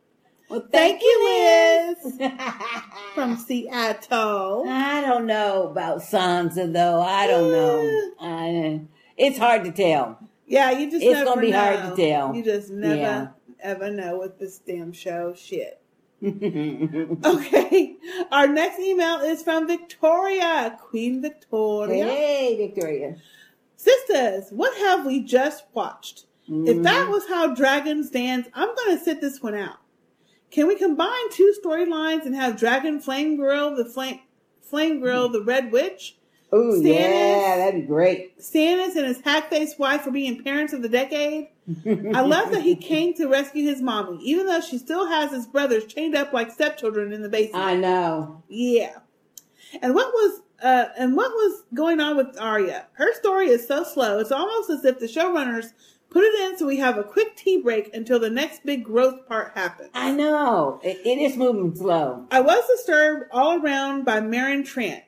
[0.49, 2.31] Well, Thank you, Liz.
[3.15, 4.65] from Seattle.
[4.69, 7.01] I don't know about Sansa though.
[7.01, 8.11] I don't know.
[8.21, 8.81] I,
[9.17, 10.19] it's hard to tell.
[10.55, 11.59] Yeah, you just It's never gonna be know.
[11.59, 12.33] hard to tell.
[12.35, 13.29] You just never Yeah.
[13.59, 15.35] ever know with this damn show.
[15.35, 15.81] Shit.
[17.25, 17.97] okay.
[18.31, 22.05] Our next email is from Victoria, Queen Victoria.
[22.07, 23.17] Hey, Victoria.
[23.77, 26.27] Sisters, what have we just watched?
[26.49, 27.11] If that Mhm.
[27.11, 29.79] was how Dragons dance, I'm going to sit this one out.
[30.51, 34.21] Can we combine two storylines and have Dragon Flame Girl, the Flame
[34.61, 36.17] Flame Girl, the Red Witch?
[36.55, 38.39] Stannis- yeah, that'd be great.
[38.39, 41.49] Stannis and his hack-faced wife for being parents of the decade.
[41.87, 45.47] I love that he came to rescue his mommy, even though she still has his
[45.47, 47.65] brothers chained up like stepchildren in the basement.
[47.65, 48.43] I know.
[48.49, 48.99] Yeah.
[49.83, 52.87] And what was uh and what was going on with Arya?
[52.93, 54.19] Her story is so slow.
[54.19, 55.73] It's almost as if the showrunners
[56.11, 59.27] put it in so we have a quick tea break until the next big growth
[59.27, 59.91] part happens.
[59.95, 60.81] I know.
[60.85, 62.27] It, it is moving slow.
[62.31, 65.03] I was disturbed all around by Meryn Trant.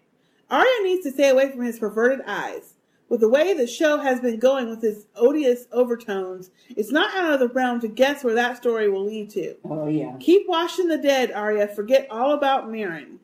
[0.51, 2.75] Arya needs to stay away from his perverted eyes.
[3.09, 7.35] With the way the show has been going with its odious overtones, it's not out
[7.35, 9.55] of the realm to guess where that story will lead to.
[9.65, 10.17] Oh yeah.
[10.19, 11.69] Keep washing the dead, Arya.
[11.69, 13.19] Forget all about Meryn.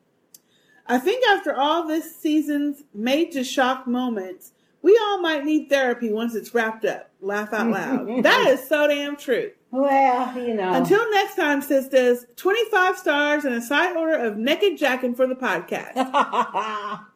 [0.87, 6.11] I think after all this season's made to shock moments, we all might need therapy
[6.11, 7.09] once it's wrapped up.
[7.21, 8.07] Laugh out loud.
[8.23, 9.51] that is so damn true.
[9.71, 10.73] Well, you know.
[10.73, 15.35] Until next time, sisters, 25 stars and a side order of naked jacking for the
[15.35, 15.95] podcast.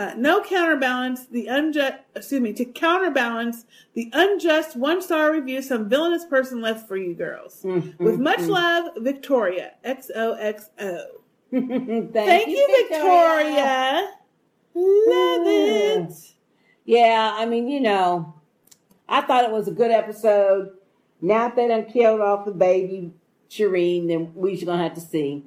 [0.00, 5.90] Uh, no counterbalance the unjust, excuse me, to counterbalance the unjust one star review some
[5.90, 7.60] villainous person left for you girls.
[7.62, 8.48] Mm, mm, with much mm.
[8.48, 9.72] love, Victoria.
[9.84, 11.02] XOXO.
[11.50, 14.08] Thank, you, Victoria.
[14.74, 16.12] Love it.
[16.86, 18.40] Yeah, I mean, you know,
[19.06, 20.70] I thought it was a good episode.
[21.20, 23.12] Now that they done killed off the baby
[23.50, 25.44] Shireen, then we just gonna have to see.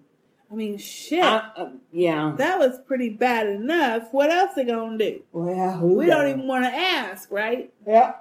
[0.54, 1.24] I mean, shit.
[1.24, 2.34] Uh, uh, yeah.
[2.38, 4.10] That was pretty bad enough.
[4.12, 5.24] What else they gonna do?
[5.32, 7.74] Well, we don't even want to ask, right?
[7.88, 8.20] Yep.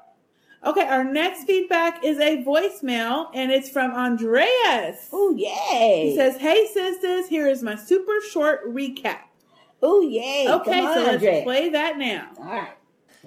[0.65, 5.09] Okay, our next feedback is a voicemail, and it's from Andreas.
[5.13, 6.11] Oh, yay!
[6.11, 9.19] He says, "Hey sisters, here is my super short recap."
[9.83, 10.47] Oh, yay!
[10.49, 11.45] Okay, Come on, so let's Andreas.
[11.45, 12.29] play that now.
[12.39, 12.71] All right.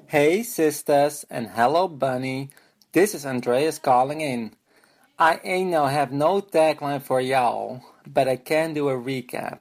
[0.07, 2.49] Hey, sisters, and hello, Bunny.
[2.93, 4.55] This is Andreas calling in.
[5.19, 9.59] I ain't no have no tagline for y'all, but I can do a recap.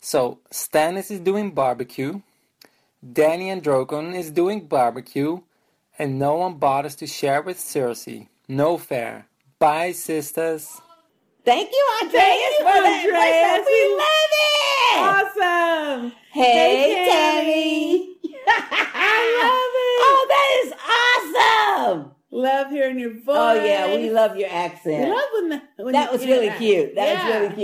[0.00, 2.22] So, Stannis is doing barbecue,
[3.04, 5.40] Dany and Drogon is doing barbecue,
[5.98, 8.28] and no one bothers to share with Cersei.
[8.48, 9.26] No fair.
[9.58, 10.80] Bye, sisters.
[11.44, 13.58] Thank you, Andreas, Thank you, for that Andreas.
[13.58, 13.66] voice.
[13.72, 15.40] We love it.
[15.40, 16.12] Awesome.
[16.32, 18.16] Hey, Hey, Tammy.
[18.48, 20.00] I love it.
[20.02, 20.72] Oh, that is
[21.96, 22.12] awesome.
[22.32, 23.24] Love hearing your voice.
[23.28, 25.08] Oh yeah, we love your accent.
[25.10, 26.60] love when, the, when that was really interact.
[26.60, 26.94] cute.
[26.96, 27.40] That Yeah.
[27.40, 27.54] was really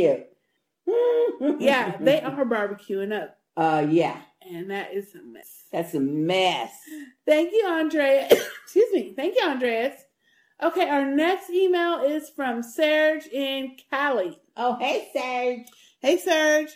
[0.86, 1.60] cute.
[1.60, 5.64] yeah, they are barbecuing up, Uh, yeah, and that is a mess.
[5.72, 6.72] that's a mess.
[7.26, 8.28] Thank you, Andrea.
[8.64, 9.12] Excuse me.
[9.16, 10.00] Thank you, Andreas.
[10.62, 14.40] Okay, our next email is from Serge in Cali.
[14.56, 15.66] Oh, hey, Serge.
[16.00, 16.70] Hey, Serge.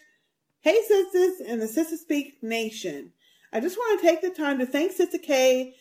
[0.61, 3.13] Hey, sisters and the Sistah Speak Nation.
[3.53, 5.75] I just want to take the time to thank Sister K,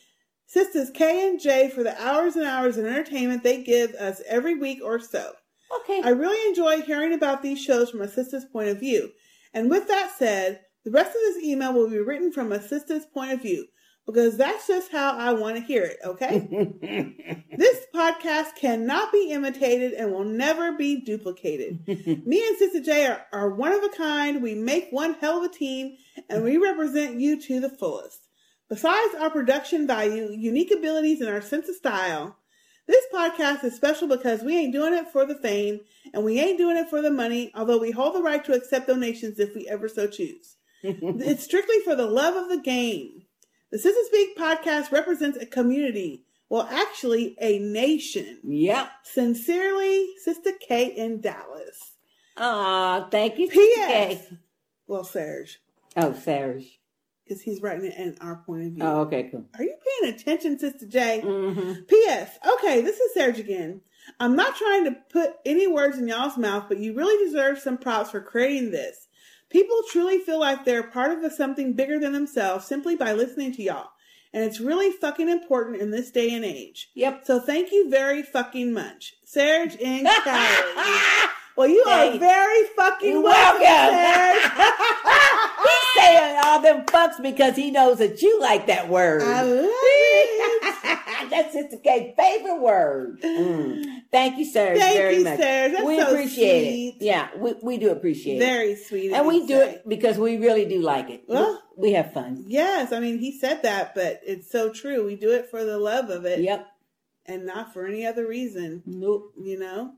[0.46, 4.56] Sisters K and J for the hours and hours of entertainment they give us every
[4.56, 5.34] week or so.
[5.82, 6.02] Okay.
[6.04, 9.12] I really enjoy hearing about these shows from a sister's point of view.
[9.54, 13.06] And with that said, the rest of this email will be written from a sister's
[13.06, 13.68] point of view
[14.06, 16.40] because that's just how I want to hear it, okay?
[17.58, 21.88] this podcast cannot be imitated and will never be duplicated.
[21.88, 24.42] Me and Sister J are, are one of a kind.
[24.42, 28.28] We make one hell of a team and we represent you to the fullest.
[28.68, 32.38] Besides our production value, unique abilities, and our sense of style,
[32.90, 36.58] this podcast is special because we ain't doing it for the fame and we ain't
[36.58, 39.68] doing it for the money, although we hold the right to accept donations if we
[39.68, 40.56] ever so choose.
[40.82, 43.26] it's strictly for the love of the game.
[43.72, 48.40] The Sistah Speak podcast represents a community, well, actually, a nation.
[48.44, 48.90] Yep.
[49.04, 51.94] Sincerely, Sister K in Dallas.
[52.38, 54.28] Aw, thank you, Sister P.S.
[54.30, 54.38] K.
[54.88, 55.60] Well, Serge.
[55.96, 56.79] Oh, Serge.
[57.30, 58.84] Because he's writing it in our point of view.
[58.84, 59.46] Oh, okay, cool.
[59.56, 61.22] Are you paying attention, Sister J?
[61.24, 61.74] Mm-hmm.
[61.88, 62.40] P.S.
[62.56, 63.82] Okay, this is Serge again.
[64.20, 67.78] I'm not trying to put any words in y'all's mouth, but you really deserve some
[67.78, 69.08] props for creating this.
[69.52, 73.54] People truly feel like they're part of a something bigger than themselves simply by listening
[73.54, 73.90] to y'all.
[74.34, 76.90] And it's really fucking important in this day and age.
[76.96, 77.26] Yep.
[77.26, 79.14] So thank you very fucking much.
[79.24, 81.30] Serge and Kylie.
[81.56, 84.52] well, you are very fucking welcome, welcome.
[84.56, 85.16] Serge.
[86.00, 89.22] Saying all them fucks because he knows that you like that word.
[89.24, 91.30] I love it.
[91.30, 93.22] That's Sister K's favorite word.
[93.22, 94.02] Mm.
[94.12, 95.40] Thank you, Serge, Thank very you, much.
[95.40, 95.72] Serge.
[95.74, 96.98] That's we so appreciate sweet.
[97.00, 97.06] it.
[97.06, 98.40] Yeah, we, we do appreciate it.
[98.40, 99.12] Very sweet.
[99.14, 99.72] And we do say.
[99.76, 101.24] it because we really do like it.
[101.28, 102.44] We- we have fun.
[102.48, 105.06] Yes, I mean he said that, but it's so true.
[105.06, 106.40] We do it for the love of it.
[106.42, 106.68] Yep.
[107.26, 108.84] And not for any other reason.
[108.86, 109.32] Nope.
[109.42, 109.94] You know?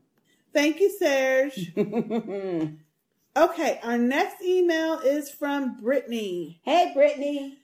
[0.52, 1.72] Thank you, Serge.
[3.36, 6.60] okay, our next email is from Brittany.
[6.64, 7.58] Hey, Brittany.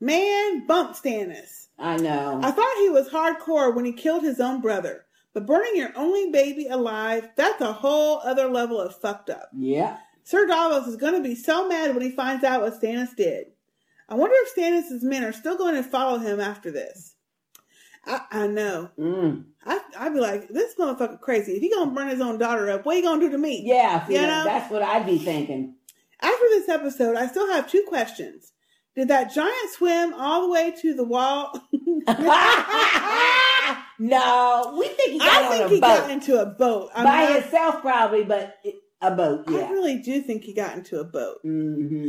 [0.00, 1.68] Man, bump Stannis.
[1.78, 2.40] I know.
[2.42, 5.04] I thought he was hardcore when he killed his own brother.
[5.32, 9.50] But burning your only baby alive, that's a whole other level of fucked up.
[9.56, 9.98] yeah.
[10.22, 13.46] Sir Davos is going to be so mad when he finds out what Stannis did.
[14.08, 17.09] I wonder if Stannis' men are still going to follow him after this.
[18.06, 18.90] I, I know.
[18.98, 19.44] Mm.
[19.64, 21.52] I, I'd be like, this motherfucker crazy.
[21.52, 23.38] If he going to burn his own daughter up, what he going to do to
[23.38, 23.62] me?
[23.64, 24.44] Yeah, You that- know?
[24.44, 25.74] that's what I'd be thinking.
[26.22, 28.52] After this episode, I still have two questions.
[28.96, 31.52] Did that giant swim all the way to the wall?
[33.98, 35.86] no, we think he got I on think a he boat.
[36.00, 36.90] got into a boat.
[36.94, 38.56] I'm By not- himself, probably, but
[39.00, 41.38] a boat, I really do think he got into a boat.
[41.44, 42.08] Mm-hmm.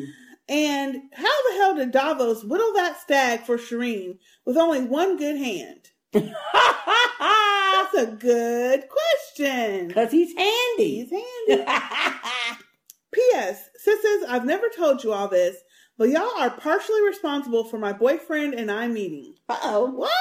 [0.52, 5.38] And how the hell did Davos whittle that stag for Shireen with only one good
[5.38, 5.88] hand?
[6.12, 9.88] That's a good question.
[9.88, 11.06] Because he's handy.
[11.06, 11.12] He's
[11.48, 11.64] handy.
[13.14, 13.70] P.S.
[13.78, 15.56] Sisters, I've never told you all this,
[15.98, 19.36] but y'all are partially responsible for my boyfriend and I meeting.
[19.48, 19.86] Uh oh.
[19.86, 20.12] What?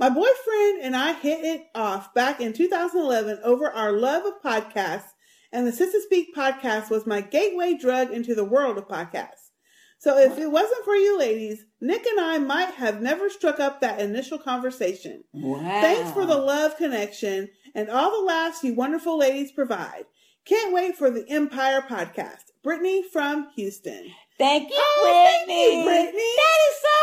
[0.00, 5.11] My boyfriend and I hit it off back in 2011 over our love of podcasts,
[5.52, 9.50] and the Sistah Speak podcast was my gateway drug into the world of podcasts.
[9.98, 13.80] So if it wasn't for you ladies, Nick and I might have never struck up
[13.80, 15.22] that initial conversation.
[15.32, 15.60] Wow.
[15.62, 20.04] Thanks for the love connection and all the laughs you wonderful ladies provide.
[20.44, 22.50] Can't wait for the Empire podcast.
[22.64, 24.08] Brittany from Houston.
[24.38, 25.02] Thank you, Oh,
[25.46, 25.62] Brittany.
[25.62, 26.32] thank you, Brittany.
[26.36, 26.96] That is so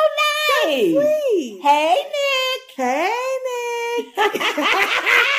[0.66, 0.92] nice.
[1.32, 1.62] Sweet.
[1.64, 2.64] Hey, Nick.
[2.76, 3.14] Hey,
[4.36, 5.26] Nick.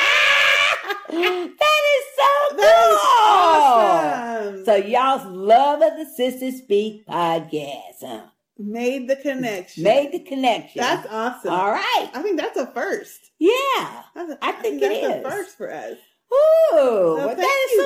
[1.58, 2.94] that is so That cool.
[2.94, 4.64] is awesome.
[4.64, 8.22] So y'all's love of the Sistah Speak podcast, huh?
[8.58, 9.82] Made the connection.
[9.84, 10.80] Made the connection.
[10.82, 11.50] That's awesome.
[11.52, 12.10] All right.
[12.12, 13.30] I think that's a first.
[13.38, 14.02] Yeah.
[14.14, 15.22] That's a, I think that's it a is.
[15.26, 15.96] first for us.
[16.32, 17.78] Ooh, Well, well, that is you.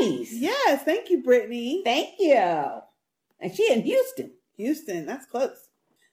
[0.00, 0.32] so nice.
[0.32, 1.82] Yes, thank you, Brittany.
[1.84, 2.34] Thank you.
[3.40, 4.32] And she in Houston.
[4.56, 5.68] Houston, that's close.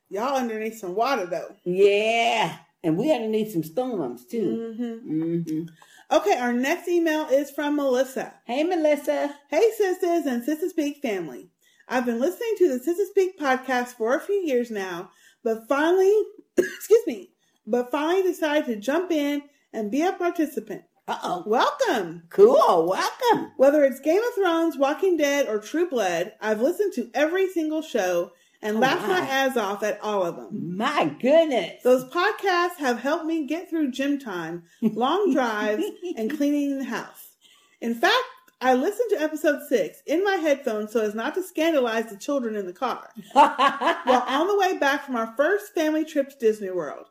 [0.09, 1.55] Y'all underneath some water though.
[1.63, 2.57] Yeah.
[2.83, 4.75] And we underneath some storms too.
[4.79, 5.13] Mm-hmm.
[5.13, 5.63] Mm-hmm.
[6.11, 8.33] Okay, our next email is from Melissa.
[8.43, 9.33] Hey, Melissa.
[9.49, 11.51] Hey, sisters and Sistah Speak family.
[11.87, 16.13] I've been listening to the Sistah Speak podcast for a few years now, but finally,
[16.57, 17.31] excuse me,
[17.65, 20.81] but finally decided to jump in and be a participant.
[21.07, 21.43] Uh oh.
[21.47, 22.23] Welcome.
[22.29, 22.89] Cool.
[22.89, 23.53] Welcome.
[23.55, 27.81] Whether it's Game of Thrones, Walking Dead, or True Blood, I've listened to every single
[27.81, 29.27] show and Oh, laughed my my.
[29.27, 30.77] ass off at all of them.
[30.77, 31.81] My goodness.
[31.83, 35.83] Those podcasts have helped me get through gym time, long drives,
[36.17, 37.35] and cleaning the house.
[37.79, 38.15] In fact,
[38.63, 42.55] I listened to episode six in my headphones so as not to scandalize the children
[42.55, 46.69] in the car while on the way back from our first family trip to Disney
[46.69, 47.07] World.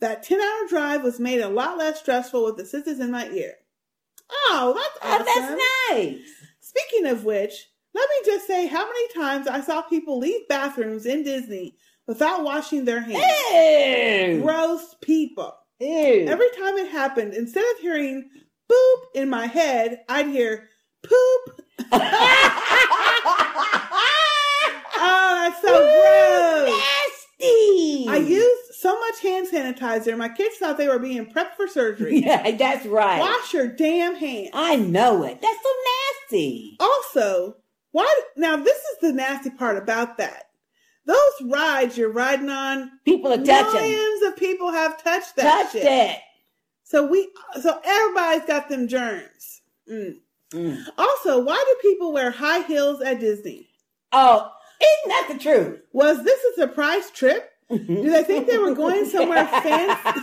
[0.00, 3.28] That 10 hour drive was made a lot less stressful with the sisters in my
[3.28, 3.52] ear.
[4.30, 5.26] Oh, that's Oh, awesome.
[5.58, 6.20] that's nice.
[6.60, 11.06] Speaking of which, let me just say how many times I saw people leave bathrooms
[11.06, 13.22] in Disney without washing their hands.
[13.52, 14.42] Ew.
[14.42, 15.54] Gross people.
[15.80, 16.26] Ew.
[16.28, 18.28] Every time it happened, instead of hearing
[18.70, 20.68] boop in my head, I'd hear
[21.02, 21.60] poop.
[21.92, 21.98] oh,
[24.96, 26.80] that's so gross.
[27.40, 28.06] Nasty.
[28.08, 32.18] I used so much hand sanitizer, my kids thought they were being prepped for surgery.
[32.24, 33.18] Yeah, that's right.
[33.18, 34.50] Wash your damn hands.
[34.52, 35.40] I know it.
[35.40, 35.70] That's so
[36.30, 36.76] nasty.
[36.80, 37.56] Also,
[37.94, 38.20] why?
[38.36, 40.48] Now, this is the nasty part about that.
[41.06, 43.80] Those rides you're riding on, People are touching.
[43.80, 45.84] millions of people have touched that Touched shit.
[45.84, 46.18] it.
[46.82, 47.28] So we,
[47.62, 49.60] so everybody's got them germs.
[49.88, 50.16] Mm.
[50.52, 50.82] Mm.
[50.98, 53.68] Also, why do people wear high heels at Disney?
[54.12, 54.50] Oh,
[54.80, 55.80] isn't that the truth?
[55.92, 57.50] Was this a surprise trip?
[57.70, 59.68] Do they think they were going somewhere fancy?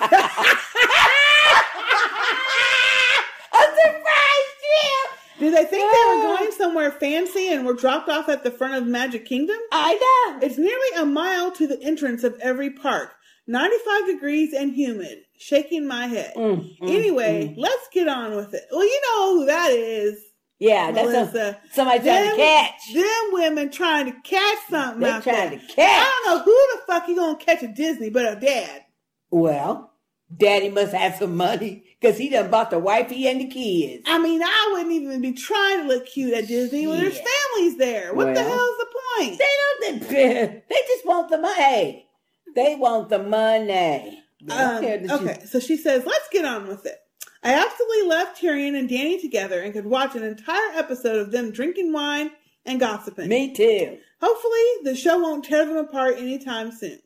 [3.53, 5.09] a surprise trip.
[5.41, 8.75] Do they think they were going somewhere fancy and were dropped off at the front
[8.75, 9.57] of Magic Kingdom?
[9.71, 9.95] I
[10.39, 10.45] know.
[10.45, 13.13] It's nearly a mile to the entrance of every park.
[13.47, 15.17] 95 degrees and humid.
[15.37, 16.33] Shaking my head.
[16.37, 18.61] Mm, anyway, let's get on with it.
[18.71, 20.21] Well, you know who that is.
[20.59, 21.59] Yeah, that's a- Melissa.
[21.71, 22.93] somebody trying to catch.
[22.93, 25.49] Them women trying to catch something They trying there.
[25.49, 25.75] to catch.
[25.79, 28.83] I don't know who the fuck you gonna catch at Disney but a dad.
[29.31, 29.90] Well,
[30.35, 34.03] Daddy must have some money because he done bought the wifey and the kids.
[34.07, 37.77] I mean, I wouldn't even be trying to look cute at Disney when there's families
[37.77, 38.13] there.
[38.13, 38.87] What the Well, hell's the
[39.17, 39.39] point?
[39.39, 40.09] They don't.
[40.09, 42.07] They, they just want the money.
[42.55, 44.23] They want the money.
[44.43, 46.97] Um, that you- okay, so she says, let's get on with it.
[47.43, 51.51] I absolutely left Tyrion and Dany together and could watch an entire episode of them
[51.51, 52.31] drinking wine
[52.65, 53.27] and gossiping.
[53.29, 53.97] Me too.
[54.21, 56.99] Hopefully, the show won't tear them apart anytime soon.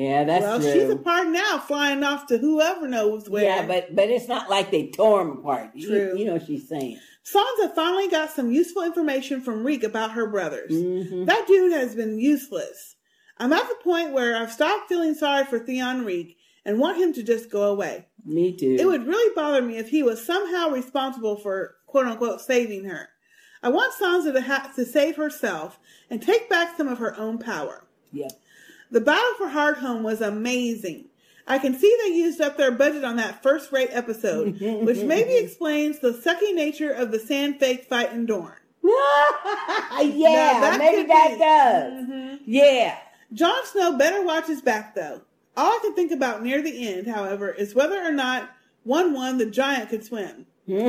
[0.00, 0.72] Yeah, that's well, true.
[0.72, 3.44] she's apart now, flying off to whoever knows where.
[3.44, 5.72] Yeah, but but it's not like they tore him apart.
[5.74, 6.18] You- True.
[6.18, 6.98] You, know what she's saying.
[7.22, 10.72] Sansa finally got some useful information from Reek about her brothers.
[10.72, 11.26] Mm-hmm.
[11.26, 12.96] That dude has been useless.
[13.36, 17.12] I'm at the point where I've stopped feeling sorry for Theon Reek and want him
[17.12, 18.06] to just go away.
[18.24, 18.78] Me too.
[18.80, 23.10] It would really bother me if he was somehow responsible for quote unquote saving her.
[23.62, 27.36] I want Sansa to have to save herself and take back some of her own
[27.36, 27.86] power.
[28.12, 28.28] Yeah.
[28.90, 31.06] The battle for Hardhome was amazing.
[31.46, 35.36] I can see they used up their budget on that first rate episode, which maybe
[35.36, 38.52] explains the sucky nature of the sand fake fight in Dorne.
[38.82, 41.38] yeah, Now, maybe that be.
[41.38, 42.08] does.
[42.08, 42.38] Mhm.
[42.46, 42.98] Yeah.
[43.32, 45.20] Jon Snow better watch his back though.
[45.56, 48.48] All I can think about near the end, however, is whether or not
[48.84, 50.46] one one the giant could swim.
[50.66, 50.80] That's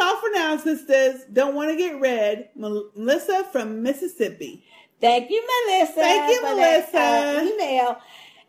[0.00, 1.22] all for now, sisters.
[1.32, 2.48] Don't want to get red.
[2.56, 4.64] Melissa from Mississippi.
[5.00, 5.92] Thank you, Melissa.
[5.94, 7.54] Thank you, for that, uh, Melissa.
[7.54, 7.96] email.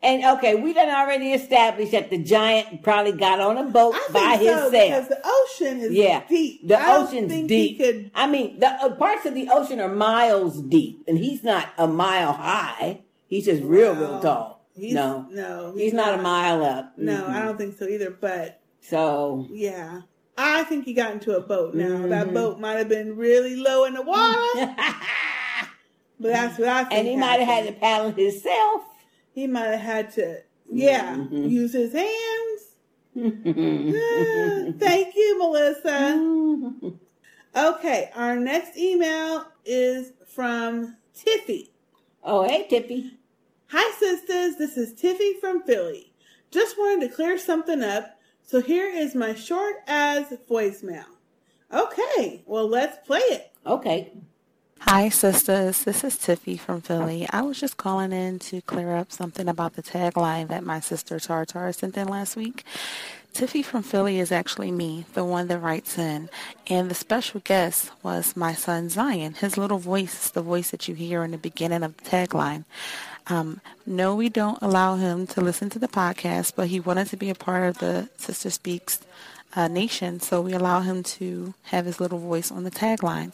[0.04, 4.08] And okay, we done already established that the giant probably got on a boat I
[4.12, 4.72] by so, himself.
[4.72, 6.66] because the ocean is yeah, deep.
[6.66, 7.78] The I ocean's deep.
[7.78, 11.68] could- I mean, the uh, parts of the ocean are miles deep, and he's not
[11.78, 13.02] a mile high.
[13.28, 14.66] He's just real, real tall.
[14.74, 16.94] He's- no, no, he's, not, a mile up.
[16.98, 17.28] No, Mhm.
[17.30, 18.10] I don't think so either.
[18.10, 20.00] But So yeah,
[20.36, 21.74] I think he got into a boat.
[21.74, 22.34] Now that Mhm.
[22.34, 24.74] boat might have been really low in the water,
[26.22, 26.92] but that's what I think.
[26.94, 28.82] and he might have had to paddle himself.
[29.34, 31.50] He might have had to, yeah, Mhm.
[31.50, 32.62] use his hands.
[34.78, 36.74] Thank you, Melissa.
[37.54, 41.70] Okay, our next email is from Tiffy.
[42.24, 43.10] Oh, hey, Tiffy.
[43.68, 44.56] Hi, sisters.
[44.56, 46.12] This is Tiffy from Philly.
[46.50, 51.04] Just wanted to clear something up, so here is my short as voicemail.
[51.72, 53.50] Okay, well, let's play it.
[53.66, 54.12] Okay.
[54.86, 55.84] Hi, sisters.
[55.84, 57.24] This is Tiffy from Philly.
[57.30, 61.20] I was just calling in to clear up something about the tagline that my sister
[61.20, 62.64] Tartar sent in last week.
[63.32, 66.28] Tiffy from Philly is actually me, the one that writes in.
[66.66, 69.34] And the special guest was my son Zion.
[69.34, 72.64] His little voice is the voice that you hear in the beginning of the tagline.
[73.28, 77.16] Um, no, we don't allow him to listen to the podcast, but he wanted to
[77.16, 78.98] be a part of the Sistah Speaks
[79.54, 83.32] uh, nation, so we allow him to have his little voice on the tagline.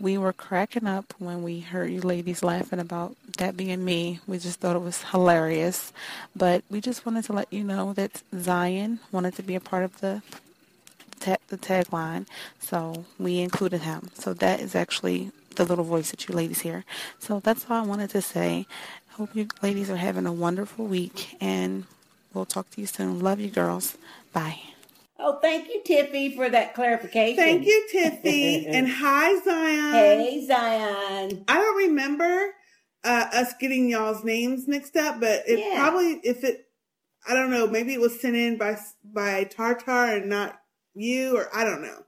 [0.00, 4.20] We were cracking up when we heard you ladies laughing about that being me.
[4.26, 5.92] We just thought it was hilarious.
[6.34, 9.84] But we just wanted to let you know that Zion wanted to be a part
[9.84, 10.22] of the
[11.20, 12.26] ta- the tagline,
[12.60, 14.10] so we included him.
[14.14, 16.84] So that is actually the little voice that you ladies hear.
[17.18, 18.66] So that's all I wanted to say.
[19.12, 21.84] Hope you ladies are having a wonderful week, and
[22.34, 23.20] we'll talk to you soon.
[23.20, 23.96] Love you, girls.
[24.32, 24.75] Bye.
[25.18, 27.36] Oh, thank you, Tiffy, for that clarification.
[27.36, 28.66] Thank you, Tiffy.
[28.68, 29.92] and hi, Zion.
[30.20, 31.44] Hey, Zion.
[31.48, 32.54] I don't remember
[33.02, 35.74] uh, us getting y'all's names mixed up, but it Yeah.
[35.80, 36.66] probably, if it,
[37.28, 40.58] I don't know, maybe it was sent in by by Tartar and not
[40.94, 42.02] you, or I don't know.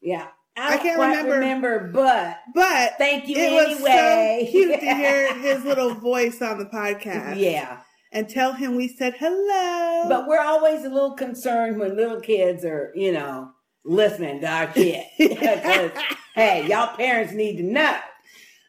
[0.00, 0.28] Yeah.
[0.56, 3.74] I, don't can't remember, remember, but but thank you it anyway.
[3.74, 7.38] was so cute to hear his little voice on the podcast.
[7.38, 7.78] Yeah.
[8.12, 10.08] And tell him we said hello.
[10.08, 13.50] But we're always a little concerned when little kids are, you know,
[13.84, 15.04] listening to our kid.
[16.34, 17.98] Hey, y'all parents need to know.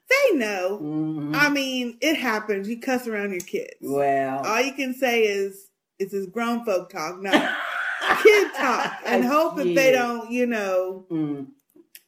[0.09, 0.79] they know.
[0.81, 1.35] Mm-hmm.
[1.35, 2.67] I mean, it happens.
[2.67, 3.75] You cuss around your kids.
[3.79, 5.67] Well, all you can say is
[5.99, 7.33] it's this grown folk talk, not
[8.23, 11.45] kid talk, and hope that they don't, you know, mm.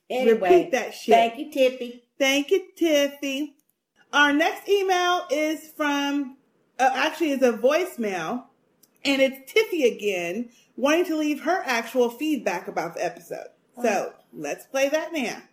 [0.09, 1.13] Anyway, repeat that shit.
[1.13, 2.01] thank you, Tiffy.
[2.17, 3.53] Thank you, Tiffy.
[4.11, 6.37] Our next email is from,
[6.81, 8.45] uh, actually, is a voicemail,
[9.05, 13.47] and it's Tiffy again, wanting to leave her actual feedback about the episode.
[13.83, 15.43] So let's play that now.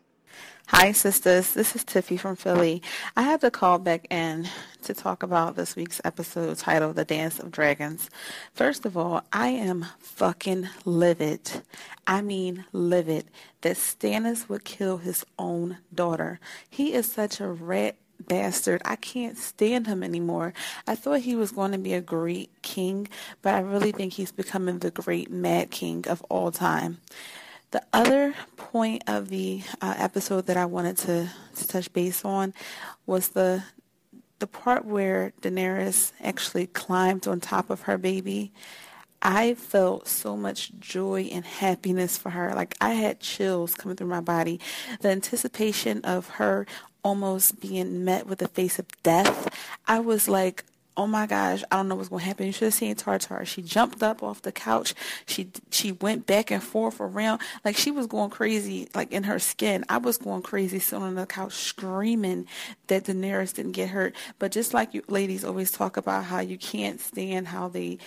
[0.68, 1.52] Hi, sisters.
[1.52, 2.82] This is Tiffy from Philly.
[3.16, 4.48] I had to call back in
[4.82, 8.08] to talk about this week's episode titled The Dance of Dragons.
[8.52, 11.62] First of all, I am fucking livid.
[12.07, 13.31] I mean, livid
[13.62, 16.40] that Stannis would kill his own daughter.
[16.68, 17.97] He is such a rat
[18.28, 18.82] bastard.
[18.84, 20.52] I can't stand him anymore.
[20.86, 23.08] I thought he was going to be a great king,
[23.42, 26.98] but I really think he's becoming the great mad king of all time.
[27.70, 32.55] The other point of the uh, episode that I wanted to, to touch base on
[33.07, 33.62] was the
[34.39, 38.52] the part where Daenerys actually climbed on top of her baby.
[39.20, 42.52] I felt so much joy and happiness for her.
[42.55, 44.60] Like I had chills coming through my body.
[45.00, 46.66] The anticipation of her
[47.02, 49.49] almost being met with the face of death.
[49.86, 50.65] I was like,
[50.99, 52.47] oh my gosh, I don't know what's going to happen.
[52.47, 53.47] You should have seen Tartar.
[53.47, 54.94] She jumped up off the couch.
[55.27, 59.39] She she went back and forth around like she was going crazy, like in her
[59.39, 59.85] skin.
[59.89, 62.49] I was going crazy sitting on the couch screaming
[62.89, 64.15] that Daenerys didn't get hurt.
[64.41, 67.99] But just like you ladies always talk about how you can't stand how they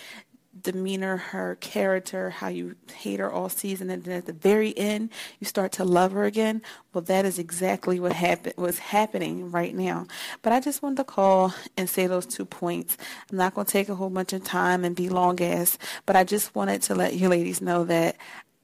[0.62, 5.10] demeanor, her character, how you hate her all season, and then at the very end
[5.40, 6.62] you start to love her again.
[6.92, 10.06] Well, that is exactly what happened was happening right now.
[10.42, 12.96] But I just wanted to call and say those two points.
[13.30, 16.16] I'm not going to take a whole bunch of time and be long ass, but
[16.16, 18.16] I just wanted to let you ladies know that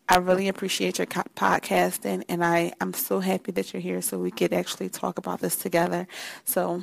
[0.08, 4.30] I really appreciate your podcasting, and I I'm so happy that you're here so we
[4.30, 6.08] could actually talk about this together.
[6.44, 6.82] So,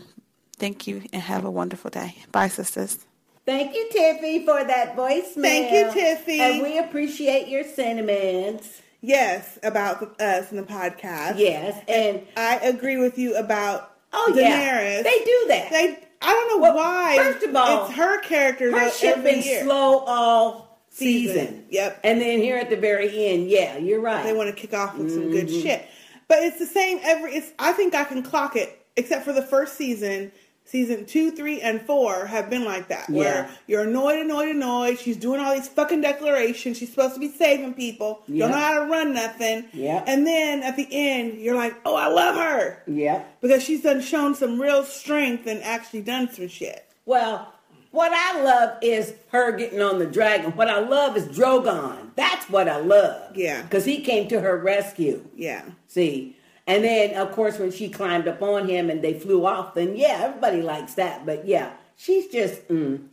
[0.58, 2.18] thank you and have a wonderful day.
[2.32, 3.06] Bye, sisters.
[3.46, 5.42] Thank you, Tiffy, for that voicemail.
[5.42, 6.40] Thank you, Tiffy.
[6.40, 8.82] And we appreciate your sentiments.
[9.02, 11.38] Yes, about us and the podcast.
[11.38, 14.40] Yes, and I agree with you about Oh Daenerys.
[14.40, 15.70] yeah, they do that.
[15.70, 17.16] They, I don't know why.
[17.18, 18.72] First of all, it's her character.
[18.72, 19.64] Her ship been year.
[19.64, 21.36] slow all season.
[21.36, 21.66] Season.
[21.70, 22.00] Yep.
[22.04, 24.24] And then here at the very end, yeah, you're right.
[24.24, 25.62] They want to kick off with some good Mhm.
[25.62, 25.86] shit.
[26.28, 27.36] But it's the same every.
[27.36, 27.52] It's.
[27.60, 30.32] I think I can clock it, except for the first season.
[30.68, 34.98] Season two, three, and four have been like that, where you're annoyed, annoyed, annoyed.
[34.98, 36.78] She's doing all these fucking declarations.
[36.78, 38.24] She's supposed to be saving people.
[38.28, 38.48] Yeah.
[38.48, 39.66] Don't know how to run nothing.
[39.74, 40.04] Yeah.
[40.08, 43.24] And then at the end, you're like, oh, I love her Yeah.
[43.42, 46.84] because she's done shown some real strength and actually done some shit.
[47.06, 47.54] Well,
[47.92, 50.52] what I love is her getting on the dragon.
[50.54, 52.10] What I love is Drogon.
[52.16, 53.38] That's what I love.
[53.38, 53.62] Yeah.
[53.62, 55.24] Because he came to her rescue.
[55.36, 55.64] Yeah.
[55.88, 56.36] See?
[56.68, 59.96] And then, of course, when she climbed up on him and they flew off, then
[59.96, 61.26] yeah, everybody likes that.
[61.26, 62.68] But yeah, she's just.
[62.68, 63.08] Mm.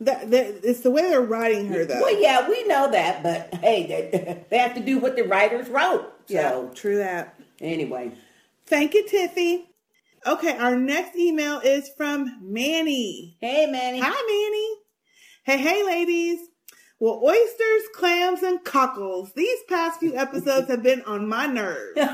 [0.00, 2.00] That, that it's the way they're writing her, though.
[2.00, 5.68] Well, yeah, we know that, but hey, they, they have to do what the writers
[5.68, 6.12] wrote.
[6.26, 7.34] So, Yeah, true that.
[7.60, 8.12] Anyway.
[8.66, 9.64] Thank you, Tiffy.
[10.26, 13.36] Okay, our next email is from Manny.
[13.40, 13.98] Hey, Manny.
[14.00, 14.76] Hi, Manny.
[15.44, 16.48] Hey, hey, ladies.
[17.00, 19.32] Well, oysters, clams, and cockles.
[19.34, 21.98] These past few episodes have been on my nerves.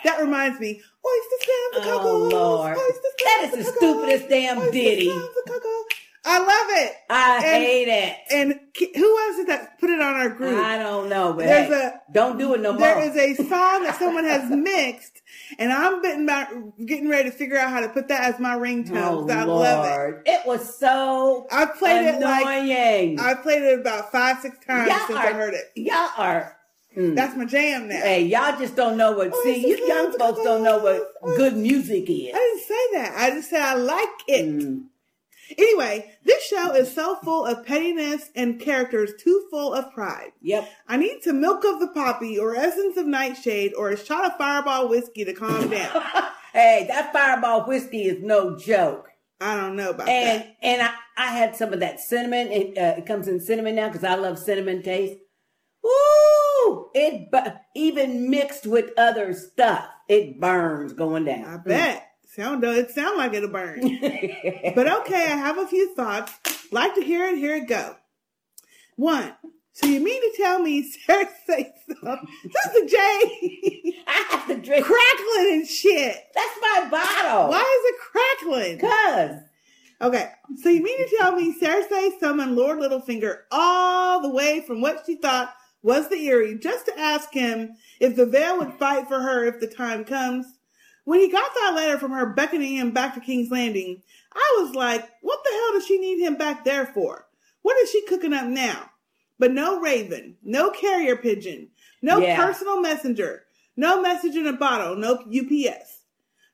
[0.00, 0.68] Oh, that reminds me.
[0.70, 2.06] Oysters, clams, and cockles.
[2.06, 2.32] Oh, cockles.
[2.32, 2.76] Lord.
[2.76, 5.06] Oysters, clams, is the stupidest damn Oysters, ditty.
[5.06, 5.84] clams, and cockles.
[6.30, 6.92] I love it.
[7.08, 8.16] I And- hate it.
[8.30, 8.60] And
[8.96, 10.58] who was it that put it on our group?
[10.58, 12.80] I don't know, but There's hey, a don't do it no more.
[12.80, 15.22] There is a song that someone has mixed,
[15.58, 16.48] and I'm getting about
[16.84, 18.96] getting ready to figure out how to put that as my ringtone.
[18.96, 19.88] Oh, I love it.
[19.88, 20.22] Lord.
[20.26, 23.16] It was so I played it annoying.
[23.16, 25.70] like I played it about five, six times Y'all since I heard it.
[25.76, 26.56] Y'all are.
[26.96, 27.14] mm.
[27.16, 28.00] That's my jam now.
[28.00, 29.34] Hey, y'all just don't know what.
[29.44, 32.30] See, you young folks don't know what good music is.
[32.34, 33.14] I didn't say that.
[33.16, 34.44] I just said I like it.
[34.46, 34.84] Mm.
[35.56, 40.32] Anyway, this show is so full of pettiness and characters too full of pride.
[40.42, 40.68] Yep.
[40.86, 44.36] I need some milk of the poppy or essence of nightshade or a shot of
[44.36, 46.02] fireball whiskey to calm down.
[46.54, 49.10] Hey, that fireball whiskey is no joke.
[49.40, 50.56] I don't know about and that.
[50.62, 52.48] and I, I had some of that cinnamon.
[52.50, 55.18] It, uh, it comes in cinnamon now because I love cinnamon taste.
[55.84, 56.90] Woo!
[56.94, 61.44] It bu- even mixed with other stuff, it burns going down.
[61.44, 62.07] I bet.
[62.34, 63.80] Sound it sound like it'll burn.
[64.74, 66.32] but okay, I have a few thoughts.
[66.70, 67.96] Like to hear it, here it go.
[68.96, 69.34] One.
[69.72, 72.18] So you mean to tell me Sarah say so?
[72.42, 72.96] Sister J
[74.06, 74.84] I have to drink.
[74.84, 76.16] crackling and shit.
[76.34, 77.48] That's my bottle.
[77.48, 78.78] Why is it crackling?
[78.78, 79.42] Cause
[80.00, 80.30] Okay,
[80.62, 85.02] so you mean to tell me Cersei summoned Lord Littlefinger all the way from what
[85.06, 89.20] she thought was the Eyrie just to ask him if the Veil would fight for
[89.20, 90.46] her if the time comes?
[91.08, 94.02] When he got that letter from her beckoning him back to King's Landing,
[94.34, 97.26] I was like, what the hell does she need him back there for?
[97.62, 98.90] What is she cooking up now?
[99.38, 101.70] But no raven, no carrier pigeon,
[102.02, 102.36] no Yeah.
[102.36, 106.02] personal messenger, no message in a bottle, no UPS.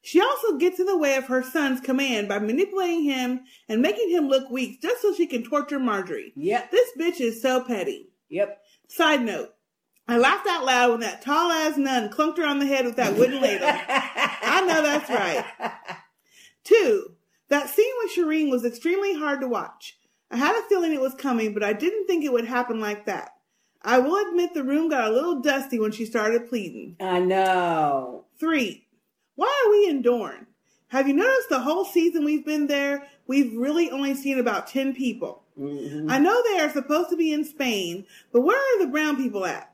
[0.02, 4.10] She also gets in the way of her son's command by manipulating him and making
[4.10, 6.33] him look weak just so she can torture Margaery.
[6.36, 6.70] Yep.
[6.70, 8.12] This bitch is so petty.
[8.28, 8.57] Yep.
[8.86, 9.53] Side note.
[10.07, 12.97] I laughed out loud when that tall ass nun clunked her on the head with
[12.97, 13.68] that wooden ladle.
[13.68, 15.44] I know that's right.
[16.62, 17.15] Two,
[17.49, 19.99] that scene with Shireen was extremely hard to watch.
[20.31, 23.07] I had a feeling it was coming, but I didn't think it would happen like
[23.07, 23.31] that.
[23.83, 26.97] I will admit the room got a little dusty when she started pleading.
[27.00, 28.24] I know.
[28.41, 28.86] Three,
[29.36, 30.47] why are we in Dorne?
[30.89, 34.94] Have you noticed the whole season we've been there, we've really only seen about 10
[34.94, 35.42] people?
[35.58, 36.10] Mm-hmm.
[36.10, 39.44] I know they are supposed to be in Spain, but where are the brown people
[39.44, 39.70] at?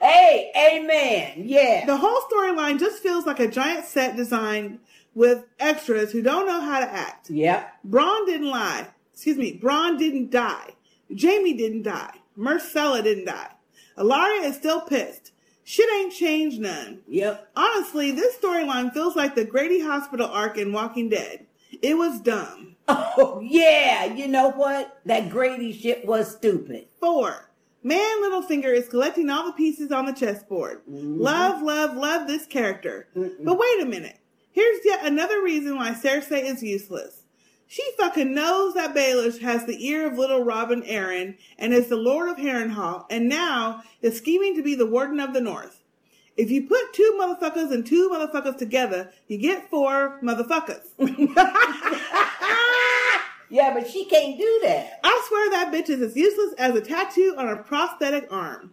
[0.00, 1.42] Hey, amen.
[1.48, 1.84] Yeah.
[1.86, 4.78] The whole storyline just feels like a giant set designed
[5.14, 7.30] with extras who don't know how to act.
[7.30, 7.72] Yep.
[7.88, 8.86] Bronn didn't lie.
[9.12, 9.58] Excuse me.
[9.58, 10.74] Bronn didn't die.
[11.10, 12.14] Jaime didn't die.
[12.38, 13.50] Myrcella didn't die.
[13.96, 15.32] Ellaria is still pissed.
[15.64, 17.00] Shit ain't changed none.
[17.08, 17.50] Yep.
[17.56, 21.46] Honestly, this storyline feels like the Grady Hospital arc in Walking Dead.
[21.82, 22.76] It was dumb.
[23.20, 24.04] Oh, yeah.
[24.04, 25.00] You know what?
[25.04, 26.86] That Grady shit was stupid.
[27.00, 27.50] Four.
[27.82, 30.82] Man Littlefinger is collecting all the pieces on the chessboard.
[30.88, 31.20] Mm-hmm.
[31.20, 33.08] Love, love, love this character.
[33.14, 34.18] But wait a minute.
[34.52, 37.22] Here's yet another reason why Cersei is useless.
[37.66, 41.96] She fucking knows that Baelish has the ear of little Robin Arryn and is the
[41.96, 45.77] Lord of Harrenhal, and now is scheming to be the Warden of the North.
[46.38, 50.86] If you put two motherfuckers and two motherfuckers together, you get four motherfuckers.
[53.50, 55.00] yeah, but she can't do that.
[55.02, 58.72] I swear that bitch is as useless as a tattoo on a prosthetic arm.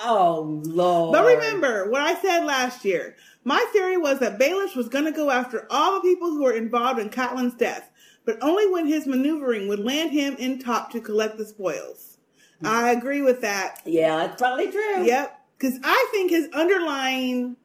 [0.00, 1.14] Oh, Lord.
[1.14, 3.16] But remember what I said last year.
[3.42, 6.52] My theory was that Baelish was going to go after all the people who were
[6.52, 7.90] involved in Catelyn's death,
[8.26, 12.18] but only when his maneuvering would land him in top to collect the spoils.
[12.62, 13.80] I agree with that.
[13.86, 15.04] Yeah, that's probably true.
[15.04, 15.37] Yep.
[15.58, 17.56] Because I think his underlying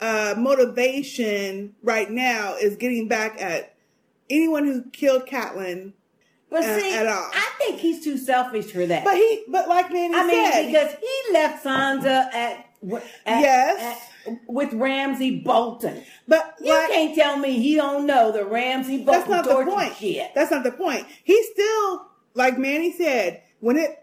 [0.00, 3.74] uh, motivation right now is getting back at
[4.28, 5.92] anyone who killed Catelyn
[6.50, 7.30] But uh, see, at all.
[7.32, 9.04] I think he's too selfish for that.
[9.04, 12.66] But he, but like Manny I mean, said, because he left Sansa at,
[13.26, 13.96] at Yes.
[13.96, 14.06] at-
[14.46, 16.02] with Ramsay Bolton.
[16.28, 19.96] But you can't tell me he don't know the Ramsay Bolton That's not the point.
[19.96, 20.30] shit.
[20.34, 21.06] That's not the point.
[21.24, 23.98] He still, like Manny said, when it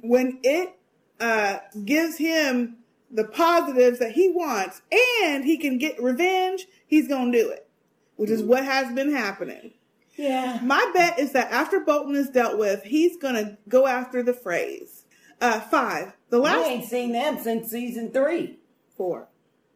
[0.00, 0.74] when it
[1.22, 2.76] uh, gives him
[3.10, 4.82] the positives that he wants,
[5.24, 7.68] and he can get revenge, he's gonna do it,
[8.16, 9.72] which is what has been happening.
[10.16, 10.58] Yeah.
[10.62, 15.02] My bet is that after Bolton is dealt with, he's gonna go after the Freys.
[15.40, 16.12] Uh, five.
[16.30, 18.58] The We last ain't seen them since season three
[18.96, 19.28] four.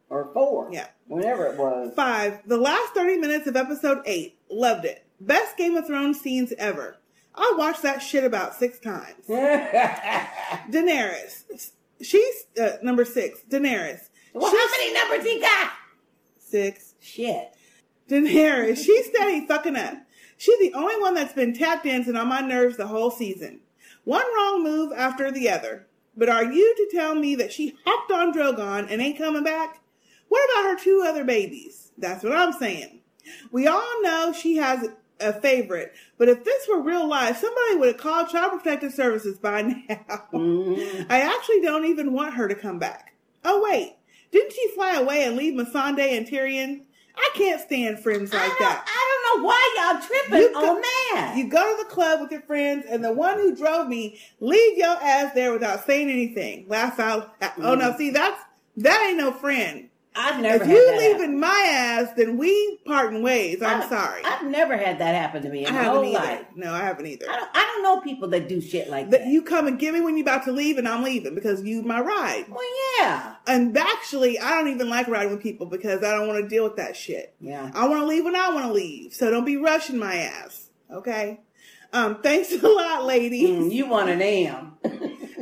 [0.09, 0.69] or four.
[0.71, 0.87] Yeah.
[1.07, 1.93] Whenever it was.
[1.95, 2.39] Five.
[2.47, 4.37] The last 30 minutes of episode eight.
[4.49, 5.05] Loved it.
[5.19, 6.97] Best Game of Thrones scenes ever.
[7.37, 9.13] I watched that shit about six times.
[10.69, 11.43] Daenerys.
[12.01, 13.39] She's uh, number six.
[13.49, 14.09] Daenerys.
[14.33, 15.71] Well, She's- how many numbers he got?
[16.39, 16.95] Six.
[16.99, 17.53] Shit.
[18.09, 18.77] Daenerys.
[18.83, 19.95] She's steady fucking up.
[20.37, 23.59] She's the only one that's been tap dancing on my nerves the whole season.
[24.03, 25.87] One wrong move after the other.
[26.15, 29.79] But are you to tell me that she hopped on Drogon and ain't coming back?
[30.29, 31.91] What about her two other babies?
[31.97, 33.01] That's what I'm saying.
[33.51, 34.87] We all know she has
[35.19, 39.37] a favorite, but if this were real life, somebody would have called Child Protective Services
[39.37, 40.23] by now.
[40.33, 41.03] Mm-hmm.
[41.11, 43.13] I actually don't even want her to come back.
[43.43, 43.95] Oh wait,
[44.31, 46.81] didn't she fly away and leave Missandei and Tyrion?
[47.15, 48.85] I can't stand friends like that.
[48.87, 51.33] I don't know why y'all tripping You go- on that.
[51.35, 54.77] You go to the club with your friends, and the one who drove me leave
[54.77, 56.65] your ass there without saying anything.
[56.67, 57.33] Laugh out.
[57.57, 57.97] Oh no, mm-hmm.
[57.97, 58.39] see that's
[58.77, 59.89] that ain't no friend.
[60.17, 63.61] I've never if had you that leaving my ass, then we parting ways.
[63.61, 64.21] I'm I- sorry.
[64.25, 66.17] I've never had that happen to me I in my haven't whole either.
[66.19, 66.45] life.
[66.55, 67.25] No, I haven't either.
[67.29, 69.93] I don't, I don't know people that do shit like that you come and get
[69.93, 72.45] me when you're about to leave, and I'm leaving because you my ride.
[72.49, 72.59] Well,
[72.99, 73.35] yeah.
[73.45, 76.63] And actually, I don't even like riding with people because I don't want to deal
[76.63, 77.35] with that shit.
[77.39, 77.69] Yeah.
[77.75, 79.13] I want to leave when I want to leave.
[79.13, 80.69] So don't be rushing my ass.
[80.91, 81.41] Okay.
[81.93, 83.49] Um, thanks a lot, ladies.
[83.49, 84.73] Mm, you want an am.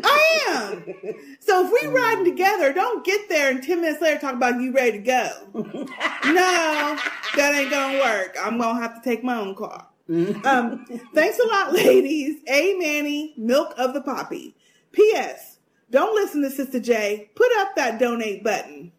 [0.06, 0.96] I am.
[1.40, 4.72] So if we riding together, don't get there and ten minutes later talk about you
[4.72, 5.30] ready to go.
[5.54, 6.98] no,
[7.36, 8.36] that ain't gonna work.
[8.42, 9.88] I'm gonna have to take my own car.
[10.08, 12.42] Um, thanks a lot, ladies.
[12.48, 14.56] A Manny, milk of the poppy.
[14.92, 15.58] P.S.
[15.92, 17.30] Don't listen to Sister J.
[17.36, 18.92] Put up that donate button.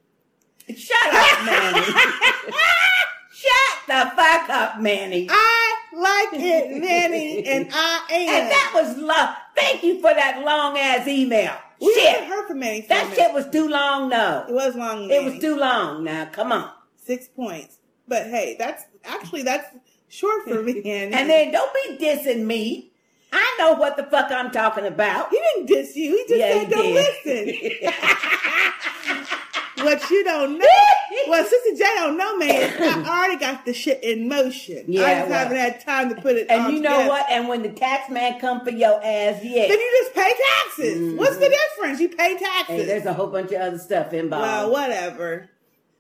[0.75, 1.81] Shut up, Manny.
[3.33, 5.29] Shut the fuck up, Manny.
[5.31, 8.29] I like it, Manny, and I am.
[8.29, 9.35] And that was long.
[9.57, 11.55] Thank you for that long ass email.
[11.81, 12.09] We shit.
[12.15, 12.83] haven't heard from Manny.
[12.83, 14.45] That shit was too long, no.
[14.49, 15.11] It was long.
[15.11, 16.05] It was too long.
[16.05, 16.71] Now, come on.
[16.97, 17.79] Six points.
[18.09, 19.67] But hey, that's actually that's
[20.09, 20.81] short for me.
[20.85, 22.93] And, And then don't be dissing me.
[23.33, 25.31] I know what the fuck I'm talking about.
[25.31, 26.13] he didn't diss you.
[26.17, 27.75] He just Yeah, said he don't did.
[27.85, 27.93] listen.
[29.79, 30.67] what you don't know,
[31.29, 32.73] well, Sister J don't know, man,
[33.05, 34.85] I already got the shit in motion.
[34.89, 35.39] Yeah, I just well.
[35.39, 36.47] haven't had time to put it.
[36.51, 37.09] And you know together.
[37.09, 37.27] what?
[37.31, 39.69] And when the tax man come for your ass, yeah.
[39.69, 40.33] Then you just pay
[40.63, 41.15] taxes.
[41.19, 42.01] What's the difference?
[42.01, 42.77] You pay taxes.
[42.77, 44.43] Hey, there's a whole bunch of other stuff involved.
[44.47, 45.51] Well, whatever.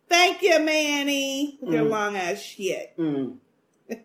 [0.09, 1.59] Thank you, Manny.
[1.61, 1.91] with Your Mm.
[1.91, 2.97] long ass shit.
[2.97, 3.37] Mm.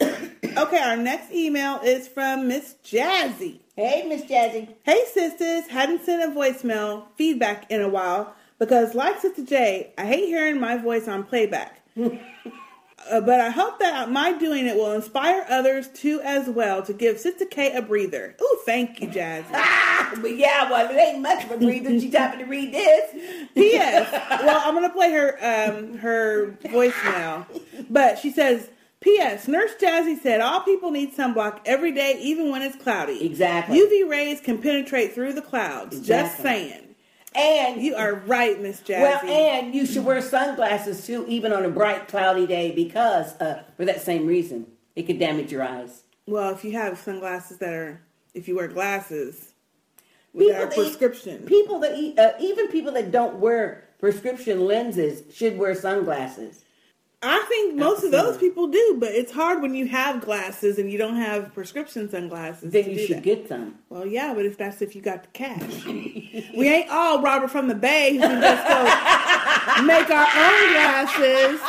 [0.00, 3.60] okay, our next email is from Miss Jazzy.
[3.76, 4.68] Hey, Miss Jazzy.
[4.84, 5.66] Hey, sisters.
[5.66, 10.60] Hadn't sent a voicemail feedback in a while because, like Sister J, I hate hearing
[10.60, 11.80] my voice on playback.
[13.10, 16.94] Uh, but I hope that my doing it will inspire others too as well to
[16.94, 18.34] give Sister K a breather.
[18.40, 19.50] Ooh, thank you, Jazzy.
[20.22, 21.90] but yeah, well, it ain't much of a breather.
[22.00, 23.48] She's happy to read this.
[23.54, 24.10] P.S.
[24.42, 27.44] Well, I'm gonna play her um her voicemail,
[27.90, 28.70] but she says.
[29.04, 29.46] P.S.
[29.48, 33.22] Nurse Jazzy said all people need sunblock every day, even when it's cloudy.
[33.26, 33.78] Exactly.
[33.78, 35.98] UV rays can penetrate through the clouds.
[35.98, 36.06] Exactly.
[36.32, 36.80] Just saying.
[37.34, 39.02] And you are right, Miss Jazzy.
[39.02, 43.64] Well, and you should wear sunglasses too, even on a bright, cloudy day, because uh,
[43.76, 46.04] for that same reason, it could damage your eyes.
[46.26, 48.00] Well, if you have sunglasses that are,
[48.32, 49.52] if you wear glasses,
[50.32, 51.40] with that are that- prescription.
[51.44, 56.63] People that eat, uh, even people that don't wear prescription lenses should wear sunglasses.
[57.26, 60.90] I think most of those people do, but it's hard when you have glasses and
[60.90, 62.70] you don't have prescription sunglasses.
[62.72, 63.22] Then you should that.
[63.22, 63.78] get some.
[63.88, 67.68] Well, yeah, but if that's if you got the cash, we ain't all Robert from
[67.68, 68.84] the Bay who can just go
[69.84, 71.60] make our own glasses.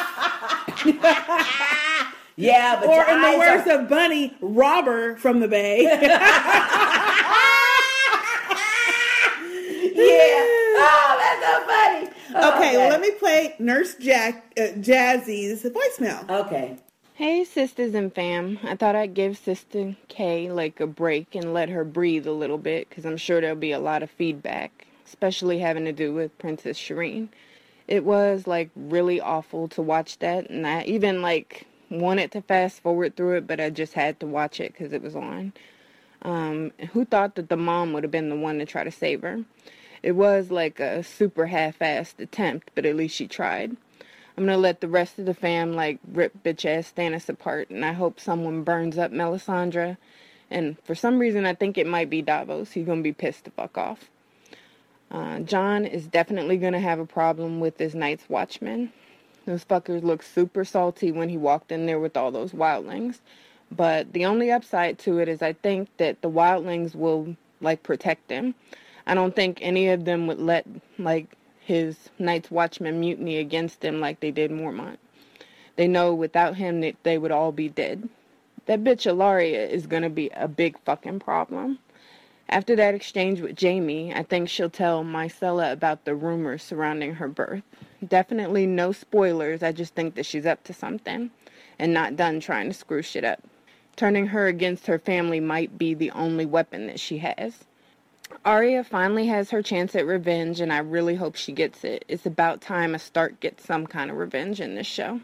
[2.38, 5.84] Yeah, but or in the words are- of Bunny, robber from the Bay.
[5.84, 5.90] yeah.
[10.78, 12.10] Oh, that's so funny.
[12.36, 16.30] Okay, well, let me play Nurse Jack uh, Jazzy's voicemail.
[16.30, 16.78] Okay.
[17.14, 18.60] Hey, sisters and fam.
[18.62, 22.58] I thought I'd give Sister K like a break and let her breathe a little
[22.58, 26.38] bit because I'm sure there'll be a lot of feedback, especially having to do with
[26.38, 27.30] Princess Shireen.
[27.88, 32.82] It was like really awful to watch that, and I even like wanted to fast
[32.82, 35.54] forward through it, but I just had to watch it because it was on.
[36.24, 39.22] Um, who thought that the mom would have been the one to try to save
[39.22, 39.46] her?
[40.04, 43.76] It was like a super half-assed attempt, but at least she tried.
[44.38, 47.86] I'm gonna let the rest of the fam like rip bitch ass Stannis apart, and
[47.86, 49.98] I hope someone burns up Melisandre.
[50.52, 52.72] And for some reason, I think it might be Davos.
[52.72, 54.10] He's gonna be pissed the fuck off.
[55.10, 58.92] Uh, Jon is definitely gonna have a problem with this Night's Watchman.
[59.46, 63.20] Those fuckers looked super salty when he walked in there with all those wildlings.
[63.72, 68.30] But the only upside to it is I think that the wildlings will like protect
[68.30, 68.56] him.
[69.08, 70.66] I don't think any of them would let
[70.98, 74.98] like his Night's Watchman mutiny against them like they did Mormont.
[75.76, 78.08] They know without him that they would all be dead.
[78.66, 81.80] That bitch Ellaria is gonna be a big fucking problem.
[82.48, 87.28] After that exchange with Jaime, I think she'll tell Myrcella about the rumors surrounding her
[87.28, 87.64] birth.
[88.08, 91.32] Definitely no spoilers, I just think that she's up to something
[91.80, 93.42] and not done trying to screw shit up.
[93.96, 97.66] Turning her against her family might be the only weapon that she has.
[98.44, 102.06] Arya finally has her chance at revenge, and I really hope she gets it.
[102.08, 105.22] It's about time a Stark gets some kind of revenge in this show.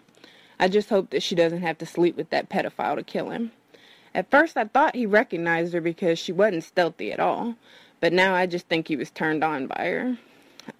[0.59, 3.51] I just hope that she doesn't have to sleep with that pedophile to kill him.
[4.13, 7.55] At first, I thought he recognized her because she wasn't stealthy at all,
[7.99, 10.17] but now I just think he was turned on by her.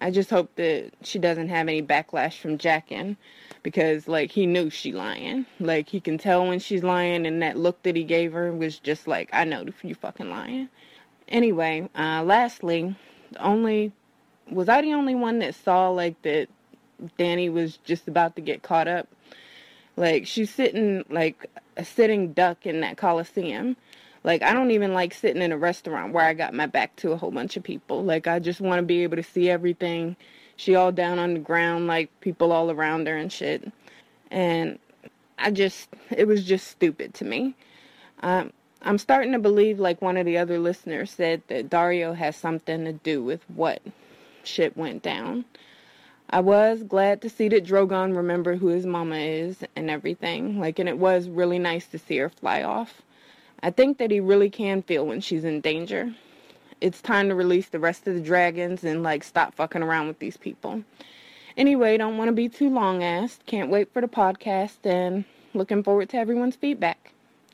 [0.00, 3.16] I just hope that she doesn't have any backlash from Jaqen
[3.62, 5.46] because, like, he knew she lying.
[5.58, 8.78] Like, he can tell when she's lying, and that look that he gave her was
[8.78, 10.68] just like, I know you fucking lying.
[11.32, 12.94] Anyway, uh, lastly,
[13.40, 13.90] only
[14.50, 16.48] was I the only one that saw like that
[17.18, 19.08] Dany was just about to get caught up?
[19.96, 23.78] Like she's sitting like a sitting duck in that coliseum.
[24.24, 27.12] Like I don't even like sitting in a restaurant where I got my back to
[27.12, 28.04] a whole bunch of people.
[28.04, 30.16] Like I just want to be able to see everything.
[30.56, 33.72] She all down on the ground, like people all around her and shit.
[34.30, 34.78] And
[35.38, 37.54] I just, it was just stupid to me.
[38.22, 38.52] Um,
[38.84, 42.84] I'm starting to believe, like one of the other listeners said, that Daario has something
[42.84, 43.80] to do with what
[44.42, 45.44] shit went down.
[46.30, 50.58] I was glad to see that Drogon remembered who his mama is and everything.
[50.58, 53.02] Like, and it was really nice to see her fly off.
[53.62, 56.14] I think that he really can feel when she's in danger.
[56.80, 60.18] It's time to release the rest of the dragons and, like, stop fucking around with
[60.18, 60.82] these people.
[61.56, 63.46] Anyway, don't want to be too long asked.
[63.46, 67.12] Can't wait for the podcast and looking forward to everyone's feedback.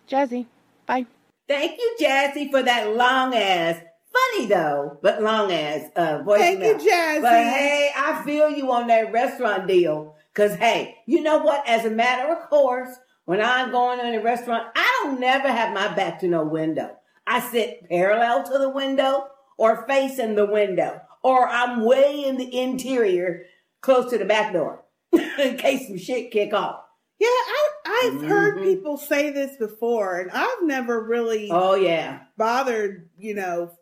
[0.08, 0.46] Jazzy,
[0.86, 1.04] bye.
[1.48, 3.80] Thank you, Jazzy, for that long ass,
[4.12, 6.38] funny though, but long ass uh, voicemail.
[6.38, 7.22] Thank you, Jazzy.
[7.22, 10.14] But hey, I feel you on that restaurant deal.
[10.34, 11.66] Cause hey, you know what?
[11.66, 12.94] As a matter of course,
[13.24, 16.96] when I'm going in a restaurant, I don't never have my back to no window.
[17.26, 22.58] I sit parallel to the window or facing the window or I'm way in the
[22.58, 23.44] interior,
[23.80, 26.80] close to the back door, in case some shit kick off.
[27.20, 28.62] Yeah, I, I've heard Mhm.
[28.64, 32.20] people say this before, and I've never really Oh yeah.
[32.36, 33.72] bothered, you know,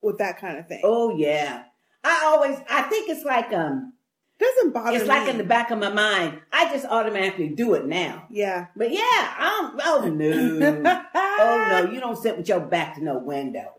[0.00, 0.80] with that kind of thing.
[0.84, 1.64] Oh yeah.
[2.04, 3.92] I always I think it's like um
[4.38, 6.40] doesn't bother it's like in the back of my mind.
[6.52, 8.26] I just automatically do it now.
[8.30, 8.66] Yeah.
[8.76, 9.00] But yeah,
[9.38, 11.02] I'm oh no.
[11.14, 13.72] oh no, you don't sit with your back to no window.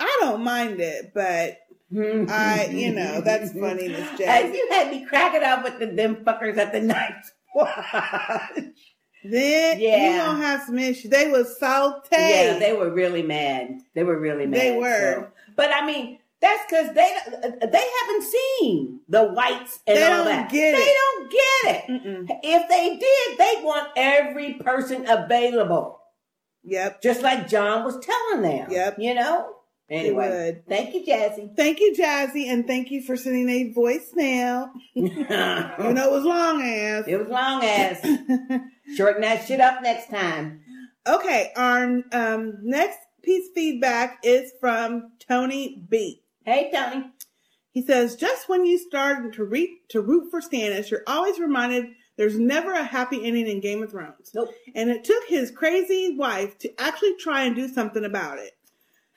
[0.00, 1.58] I don't mind it, but
[1.92, 6.16] I, you know, that's funny, Miss And you had me cracking up with the them
[6.16, 7.14] fuckers at the night
[9.24, 10.12] Then Yeah.
[10.12, 11.10] you gonna have some issues.
[11.10, 12.08] They was salty.
[12.12, 13.80] Yeah, they were really mad.
[13.94, 14.60] They were really mad.
[14.60, 15.14] They were.
[15.14, 20.18] so- But I mean, that's because they they haven't seen the whites and They all
[20.18, 20.50] don't that.
[20.50, 20.96] get they it.
[20.96, 21.90] don't get
[22.30, 22.38] it.
[22.44, 26.00] If they did, they want every person available.
[26.64, 27.02] Yep.
[27.02, 28.70] Just like Jon was telling them.
[28.70, 28.96] Yep.
[29.00, 29.54] You know.
[29.90, 31.56] Anyway, thank you, Jazzy.
[31.56, 34.68] Thank you, Jazzy, and thank you for sending a voicemail.
[34.94, 37.04] you know it was long ass.
[37.06, 38.06] It was long ass.
[38.96, 40.60] Shorten that shit up next time.
[41.06, 46.22] Okay, our um, next piece of feedback is from Tony B.
[46.44, 47.06] Hey, Tony.
[47.70, 51.86] He says, just when you start to, re- to root for Stannis, you're always reminded
[52.16, 54.32] there's never a happy ending in Game of Thrones.
[54.34, 54.50] Nope.
[54.74, 58.57] And it took his crazy wife to actually try and do something about it.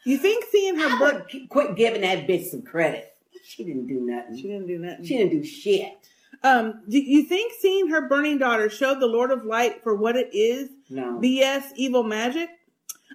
[0.03, 3.15] You think seeing her I quit giving that bitch some credit.
[3.43, 4.37] She didn't do nothing.
[4.37, 5.05] She didn't do nothing.
[5.05, 5.97] She didn't do shit.
[6.43, 10.15] Um, do you think seeing her burning daughter showed the Lord of Light for what
[10.15, 10.69] it is?
[10.89, 11.19] No.
[11.21, 12.49] BS evil magic?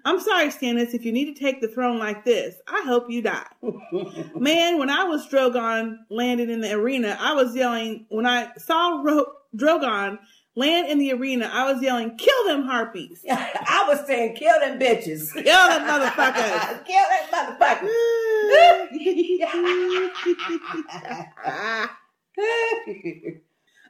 [0.05, 3.23] I'm sorry, Stannis, if you need to take the throne like this, I hope you
[3.23, 3.47] die.
[4.37, 9.01] Man, when I was Drogon landed in the arena, I was yelling, when I saw
[9.03, 10.19] Ro- Drogon
[10.57, 13.25] land in the arena, I was yelling, kill them harpies.
[13.31, 15.33] I was saying, kill them bitches.
[15.35, 16.85] Kill them motherfuckers.
[16.87, 17.89] kill that motherfucker.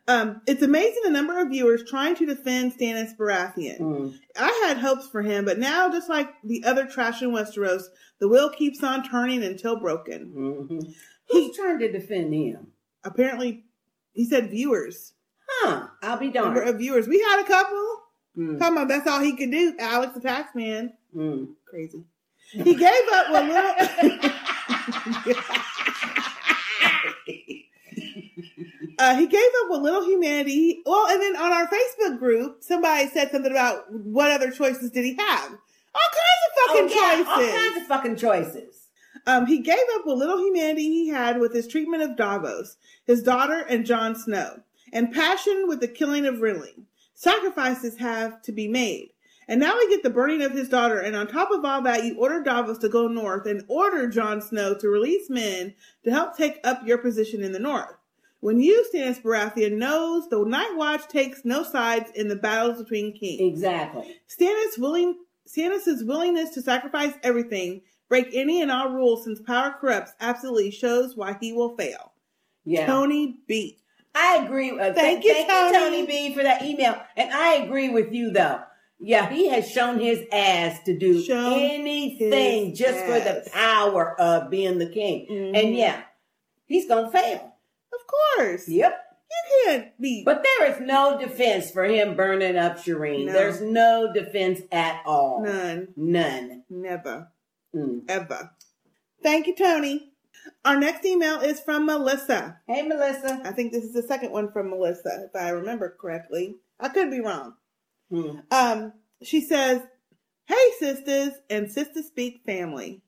[0.09, 3.79] Um, it's amazing the number of viewers trying to defend Stannis Baratheon.
[3.79, 4.09] Hmm.
[4.37, 7.83] I had hopes for him, but now, just like the other trash in Westeros,
[8.21, 10.33] the wheel keeps on turning until broken.
[10.37, 10.91] Mm-hmm.
[11.29, 12.69] Who's trying to defend him?
[13.03, 13.65] Apparently,
[14.13, 15.13] he said viewers.
[15.61, 15.87] Huh?
[16.03, 16.71] I'll be Number darned.
[16.71, 17.07] of viewers.
[17.09, 18.03] We had a couple.
[18.37, 18.59] Mm.
[18.59, 19.75] Come on, that's all he could do.
[19.79, 20.93] Alex the Taxman.
[21.15, 21.49] Mm.
[21.69, 22.05] Crazy.
[22.53, 23.75] He gave up a little.
[28.99, 30.83] Uh, he gave up what little humanity.
[30.87, 35.05] Well, and then on our Facebook group, somebody said something about what other choices did
[35.05, 35.51] he have?
[35.51, 37.29] All kinds of fucking Oh, yeah, choices.
[37.29, 38.75] all kinds of fucking choices.
[39.27, 42.77] Um, he gave up what little humanity he had with his treatment of Davos,
[43.07, 44.61] his daughter, and Jon Snow,
[44.97, 46.85] and passion with the killing of Renly.
[47.13, 49.11] Sacrifices have to be made.
[49.47, 52.05] And now we get the burning of his daughter, and on top of all that,
[52.05, 56.35] you order Davos to go north and order Jon Snow to release men to help
[56.35, 57.95] take up your position in the north.
[58.41, 63.13] When you, Stannis Baratheon, knows the Night Watch takes no sides in the battles between
[63.13, 63.41] kings.
[63.41, 64.17] Exactly.
[64.29, 70.15] Stannis willing Stannis's willingness to sacrifice everything, break any and all rules since power corrupts,
[70.21, 72.15] absolutely shows why he will fail.
[72.65, 72.87] Yeah.
[72.87, 73.79] Tony B.
[74.19, 74.71] I agree.
[74.71, 75.67] Uh, Thank thank, you, thank Tony.
[75.67, 76.99] you, Tony B, for that email.
[77.17, 78.61] And I agree with you, though.
[78.99, 84.49] Yeah, he has shown his ass to do Shown anything just for the power of
[84.51, 85.27] being the king.
[85.31, 85.55] Mhm.
[85.61, 86.01] And yeah,
[86.65, 87.53] he's gonna fail.
[87.93, 88.01] Of
[88.39, 88.67] course.
[88.67, 89.03] Yep.
[89.29, 90.23] You can't be.
[90.25, 93.27] But there is no defense for him burning up Shireen.
[93.27, 93.33] No.
[93.35, 95.43] There's no defense at all.
[95.43, 95.89] None.
[95.95, 96.63] None.
[96.71, 97.29] Never.
[97.75, 98.03] Mm.
[98.09, 98.53] Ever.
[99.23, 100.13] Thank you, Tony.
[100.67, 102.59] Our next email is from Melissa.
[102.67, 103.41] Hey, Melissa.
[103.45, 106.57] I think this is the second one from Melissa, if I remember correctly.
[106.81, 107.55] I could be wrong.
[108.11, 108.39] Hmm.
[108.51, 109.81] Um, she says,
[110.47, 113.01] Hey, sisters and Sistah Speak family.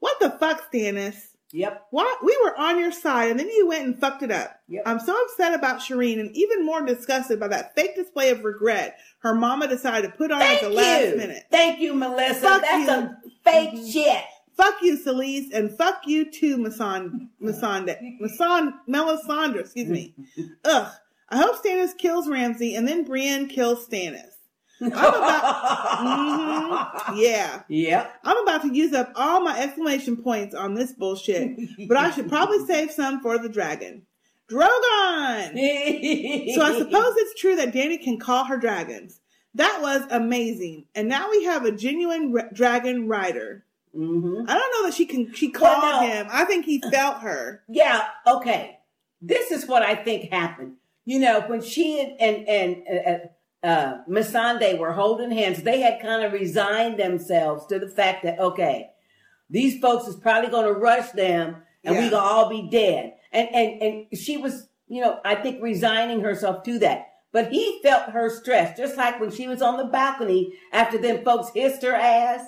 [0.00, 1.16] What the fuck, Stannis?
[1.52, 1.86] Yep.
[1.92, 2.22] What?
[2.22, 4.60] We were on your side and then you went and fucked it up.
[4.68, 4.82] Yep.
[4.84, 8.98] I'm so upset about Shireen and even more disgusted by that fake display of regret
[9.20, 10.76] her mama decided to put on Thank at the you.
[10.76, 11.44] last minute.
[11.50, 12.40] Thank you, Melissa.
[12.40, 12.86] Fuck That's you.
[12.86, 14.24] some fake shit.
[14.58, 20.14] Fuck you, Celeste, and fuck you too, Mason, Masonda, Mason, Melisandre, excuse me.
[20.64, 20.92] Ugh.
[21.30, 24.24] I hope Stannis kills Ramsay and then Brienne kills Stannis.
[24.80, 27.18] I'm about, Mhm.
[27.22, 27.62] yeah.
[27.68, 28.14] Yep.
[28.24, 31.56] I'm about to use up all my exclamation points on this bullshit,
[31.88, 34.02] but I should probably save some for the dragon.
[34.50, 35.52] Drogon!
[36.54, 39.20] so I suppose it's true that Dany can call her dragons.
[39.54, 40.86] That was amazing.
[40.94, 43.64] And now we have a genuine ra- dragon rider.
[43.96, 44.48] Mm-hmm.
[44.48, 46.26] I don't know that she can, she called him.
[46.30, 47.62] I think he felt her.
[47.68, 48.78] Yeah, okay.
[49.20, 50.74] This is what I think happened.
[51.04, 53.22] You know, when she and and, and
[53.64, 58.22] uh, uh, Missandei were holding hands, they had kind of resigned themselves to the fact
[58.24, 58.90] that okay,
[59.50, 62.10] these folks is probably going to rush them, and we Yeah.
[62.10, 63.14] gonna all be dead.
[63.32, 67.06] And and and she was, you know, I think resigning herself to that.
[67.32, 71.24] But he felt her stress, just like when she was on the balcony after them
[71.24, 72.46] folks hissed her ass.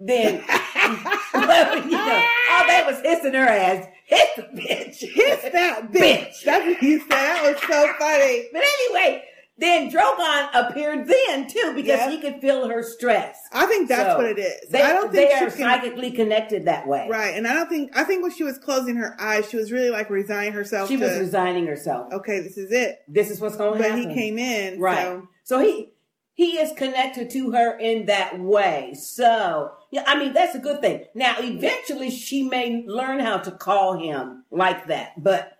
[0.00, 0.42] Then,
[1.34, 3.86] well, you know, all they was hissing her ass.
[4.06, 4.96] Hiss the bitch.
[5.12, 6.42] Hiss that bitch.
[6.44, 7.08] That's what you said.
[7.10, 8.48] That was so funny.
[8.52, 9.22] But anyway,
[9.58, 12.10] then Drogon appeared then too because Yeah.
[12.10, 13.38] he could feel her stress.
[13.52, 14.70] I think that's So, what it is.
[14.70, 17.06] They, I don't think they she are can- psychically connected that way.
[17.10, 19.70] Right, and I don't think I think when she was closing her eyes, she was
[19.70, 20.88] really like resigning herself.
[20.88, 22.10] She to, was resigning herself.
[22.12, 23.00] Okay, this is it.
[23.06, 24.02] This is what's going to happen.
[24.04, 25.02] But he came in, right.
[25.04, 25.92] so- So, he
[26.40, 28.94] he is connected to her in that way.
[28.94, 31.04] So yeah, I mean that's a good thing.
[31.14, 35.58] Now eventually she may learn how to call him like that, but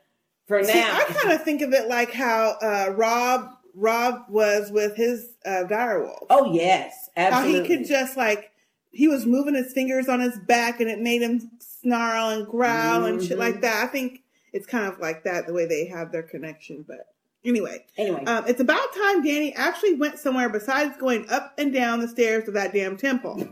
[0.48, 4.70] for See, now, I kind of think of it like how uh, Robb Robb was
[4.70, 6.24] with his uh, direwolf.
[6.30, 7.58] oh yes, absolutely.
[7.58, 8.50] How he could just like
[8.90, 13.04] he was moving his fingers on his back, and it made him snarl and growl
[13.04, 13.84] and shit like that.
[13.84, 14.22] I think
[14.54, 16.86] it's kind of like that the way they have their connection.
[16.88, 17.06] But
[17.44, 18.24] anyway, Anyway.
[18.24, 22.46] um, it's about time Dany actually went somewhere besides going up and down the stairs
[22.48, 23.46] of that damn temple.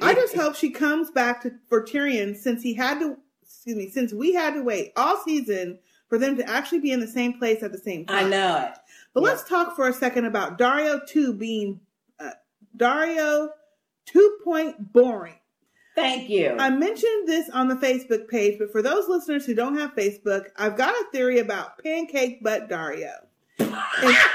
[0.00, 3.16] I just hope she comes back to for Tyrion since he had to.
[3.42, 7.00] Excuse me, since we had to wait all season for them to actually be in
[7.00, 8.26] the same place at the same time.
[8.26, 8.78] I know it.
[9.14, 11.80] But let's talk for a second about Daario 2 being
[12.20, 12.30] uh,
[12.76, 13.48] Daario
[14.06, 15.34] 2 point boring.
[15.94, 16.56] Thank you.
[16.58, 20.46] I mentioned this on the Facebook page, but for those listeners who don't have Facebook,
[20.56, 23.14] I've got a theory about pancake butt Daario.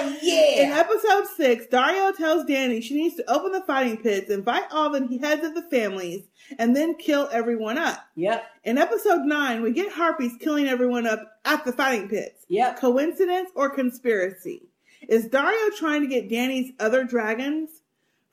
[0.00, 0.66] In, yeah.
[0.66, 4.90] in episode six, Daario tells Dany she needs to open the fighting pits, invite all
[4.90, 6.24] the heads of the families,
[6.58, 8.04] and then kill everyone up.
[8.16, 8.44] Yep.
[8.64, 12.44] In episode nine, we get harpies killing everyone up at the fighting pits.
[12.48, 12.80] Yep.
[12.80, 14.68] Coincidence or conspiracy?
[15.08, 17.70] Is Daario trying to get Dany's other dragons?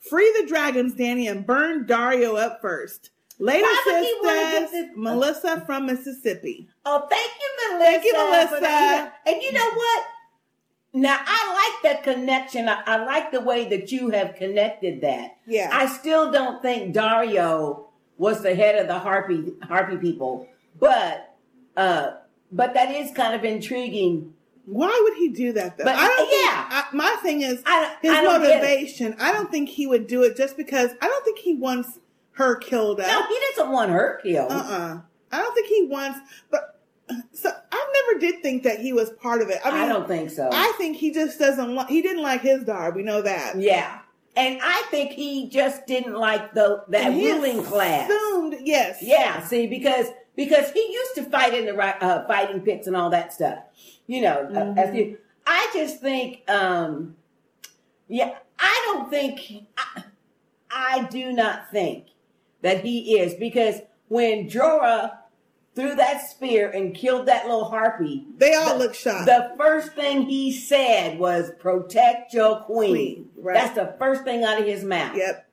[0.10, 3.12] Free the dragons, Dany, and burn Daario up first.
[3.40, 6.70] Later, Why would he wanna get sisters, Melissa from Mississippi.
[6.86, 7.92] Oh, thank you, Melissa.
[7.92, 9.14] Thank you, Melissa.
[9.26, 10.06] And you know what?
[10.94, 12.68] Now I like that connection.
[12.68, 15.38] I, I like the way that you have connected that.
[15.48, 15.70] Yeah.
[15.72, 17.86] I still don't think Daario
[18.18, 20.48] was the head of the harpy harpy people,
[20.80, 21.36] but
[21.78, 22.12] uh,
[22.52, 24.34] but that is kind of intriguing.
[24.66, 25.84] Why would he do that though?
[25.86, 26.70] But, I don't yeah.
[26.70, 28.56] think, I, my thing is I- his I don't get it.
[28.62, 29.16] motivation.
[29.20, 32.00] I don't think he would do it just because I don't think he wants
[32.34, 33.08] her killed up.
[33.08, 34.52] No, he doesn't want her killed.
[34.52, 35.00] Uh-uh.
[35.32, 36.80] I don't think he wants, but
[37.34, 39.60] so I never did think that he was part of it.
[39.66, 40.50] I mean, I don't think so.
[40.52, 41.76] I think he just doesn't.
[41.76, 42.92] Li- he didn't like his daughter.
[42.92, 43.58] We know that.
[43.60, 44.00] Yeah,
[44.38, 48.10] and I think he just didn't like the that ruling class.
[48.10, 49.00] assumed- yes.
[49.02, 49.42] Yeah.
[49.46, 53.34] See, because because he used to fight in the uh, fighting pits and all that
[53.34, 53.60] stuff.
[54.08, 54.78] You know, uh, Mm-hmm.
[54.80, 57.16] as you, I just think, um,
[58.08, 60.04] yeah, I don't think, I,
[60.72, 62.08] I do not think
[62.62, 65.18] that he is because when Jorah
[65.74, 69.26] threw that spear and killed that little harpy, They all the- look shocked.
[69.26, 73.54] The first thing he said was "Protect your queen." Queen, right.
[73.56, 75.16] That's the first thing out of his mouth.
[75.16, 75.48] Yep.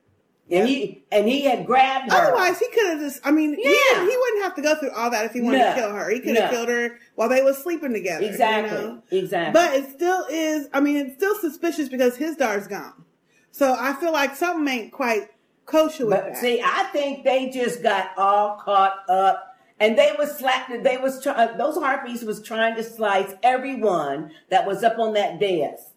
[0.51, 2.17] And he and he had grabbed her.
[2.17, 3.19] Otherwise, he could have just.
[3.23, 3.95] I mean, he, Yeah.
[3.95, 5.69] didn't- he wouldn't have to go through all that if he wanted No.
[5.69, 6.09] to kill her.
[6.09, 6.57] He could have No.
[6.57, 8.23] killed her while they were sleeping together.
[8.23, 9.01] you exactly, know?
[9.11, 9.53] exactly.
[9.53, 10.67] But it still is.
[10.73, 13.05] I mean, it's still suspicious because his daughter's gone.
[13.51, 15.27] So I feel like something ain't quite
[15.65, 16.37] kosher with But that.
[16.37, 20.71] see, I think they just got all caught up, and they was slapped.
[20.83, 25.13] They was try, uh, those harpies was trying to slice everyone that was up on
[25.13, 25.91] that dais,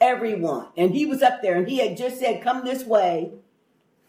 [0.00, 3.32] everyone, and he was up there, and he had just said, "Come this way."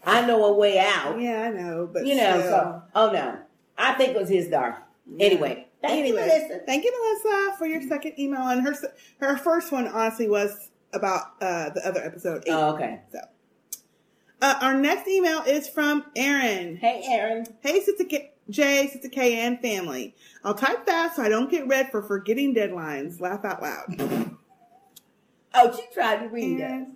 [0.06, 1.20] I know a way out.
[1.20, 2.50] Yeah, I know, but you know, still.
[2.50, 3.38] so oh no,
[3.78, 4.78] I think it was his daughter.
[5.20, 6.60] Anyway, thank anyway, you, Melissa.
[6.66, 6.92] thank you,
[7.24, 8.42] Melissa, for your second email.
[8.48, 8.74] And her
[9.20, 12.44] her first one honestly was about uh, the other episode.
[12.46, 12.52] Eight.
[12.52, 13.00] Oh, okay.
[13.12, 13.18] So,
[14.42, 16.76] uh, our next email is from Aaron.
[16.76, 17.46] Hey, Aaron.
[17.60, 20.14] Hey, Sister K- Jay, Sister K, and family.
[20.44, 23.20] I'll type fast so I don't get read for forgetting deadlines.
[23.20, 24.36] Laugh out loud.
[25.54, 26.86] Oh, she tried to read that.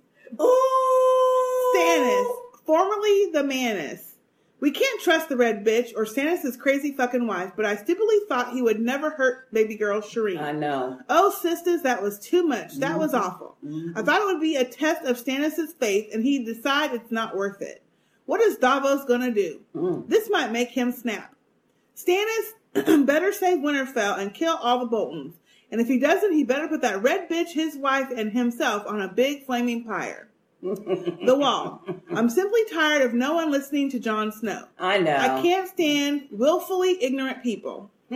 [0.41, 1.73] Ooh!
[1.75, 2.35] Stannis,
[2.69, 4.13] formerly the Mannis.
[4.59, 8.53] We can't trust the red bitch or Stannis' crazy fucking wife, but I stupidly thought
[8.53, 10.39] he would never hurt baby girl Shireen.
[10.39, 10.99] I know.
[11.09, 12.75] Oh, sisters, that was too much.
[12.75, 13.19] That was Mhm.
[13.21, 13.57] awful.
[13.95, 17.35] I thought it would be a test of Stannis' faith, and he'd decide it's not
[17.35, 17.81] worth it.
[18.27, 19.61] What is Davos gonna do?
[20.07, 21.33] This might make him snap.
[21.97, 22.53] Stannis
[23.07, 25.33] better save Winterfell and kill all the Boltons.
[25.71, 29.01] And if he doesn't, he better put that red bitch, his wife, and himself on
[29.01, 30.27] a big flaming pyre.
[30.61, 31.81] The wall.
[32.13, 34.65] I'm simply tired of no one listening to Jon Snow.
[34.77, 35.15] I know.
[35.15, 37.89] I can't stand willfully ignorant people.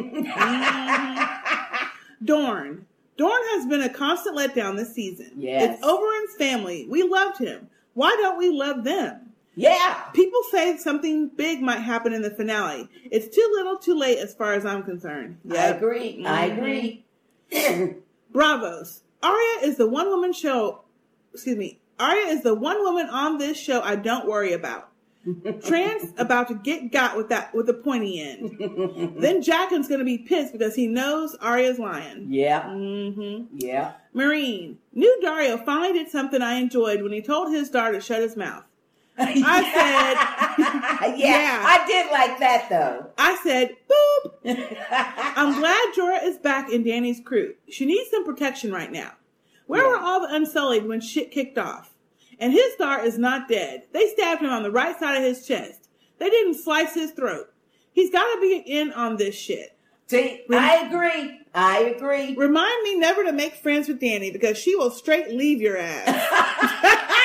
[2.24, 2.86] Dorne.
[3.18, 5.32] Dorne has been a constant letdown this season.
[5.38, 5.78] Yes.
[5.78, 6.88] It's Oberyn's family.
[6.90, 7.70] We loved him.
[7.94, 9.20] Why don't we love them?
[9.56, 9.94] Yeah.
[10.14, 12.90] People say something big might happen in the finale.
[13.12, 15.38] It's too little, too late, as far as I'm concerned.
[15.52, 16.24] I agree.
[16.26, 16.58] I Mhm.
[16.58, 17.06] agree.
[18.34, 19.02] Braavos.
[19.22, 20.82] Arya is the one woman show.
[21.34, 21.80] Excuse me.
[22.00, 24.90] Arya is the one woman on this show I don't worry about.
[25.66, 28.58] Trant's about to get got with that with the pointy end.
[29.22, 32.28] then Jaqen's gonna be pissed because he knows Arya's lying.
[32.30, 32.64] Yeah.
[32.64, 33.56] Mm-hmm.
[33.58, 33.94] Yeah.
[34.14, 34.76] Meereen.
[34.94, 38.36] New Daario finally did something I enjoyed when he told his daughter to shut his
[38.36, 38.66] mouth.
[39.18, 39.34] I
[41.06, 43.08] said, yeah, I did like that though.
[43.18, 44.78] I said, boop.
[45.38, 47.54] I'm glad Jorah is back in Dany's crew.
[47.70, 49.12] She needs some protection right now.
[49.68, 51.94] Where were all the Unsullied when shit kicked off?
[52.40, 53.84] And Hizdahr is not dead.
[53.92, 55.90] They stabbed him on the right side of his chest.
[56.20, 57.54] They didn't slice his throat.
[57.92, 59.78] He's got to be in on this shit.
[60.08, 61.40] See, I agree.
[61.54, 62.36] I agree.
[62.36, 67.10] Remind me never to make friends with Dany because she will straight leave your ass.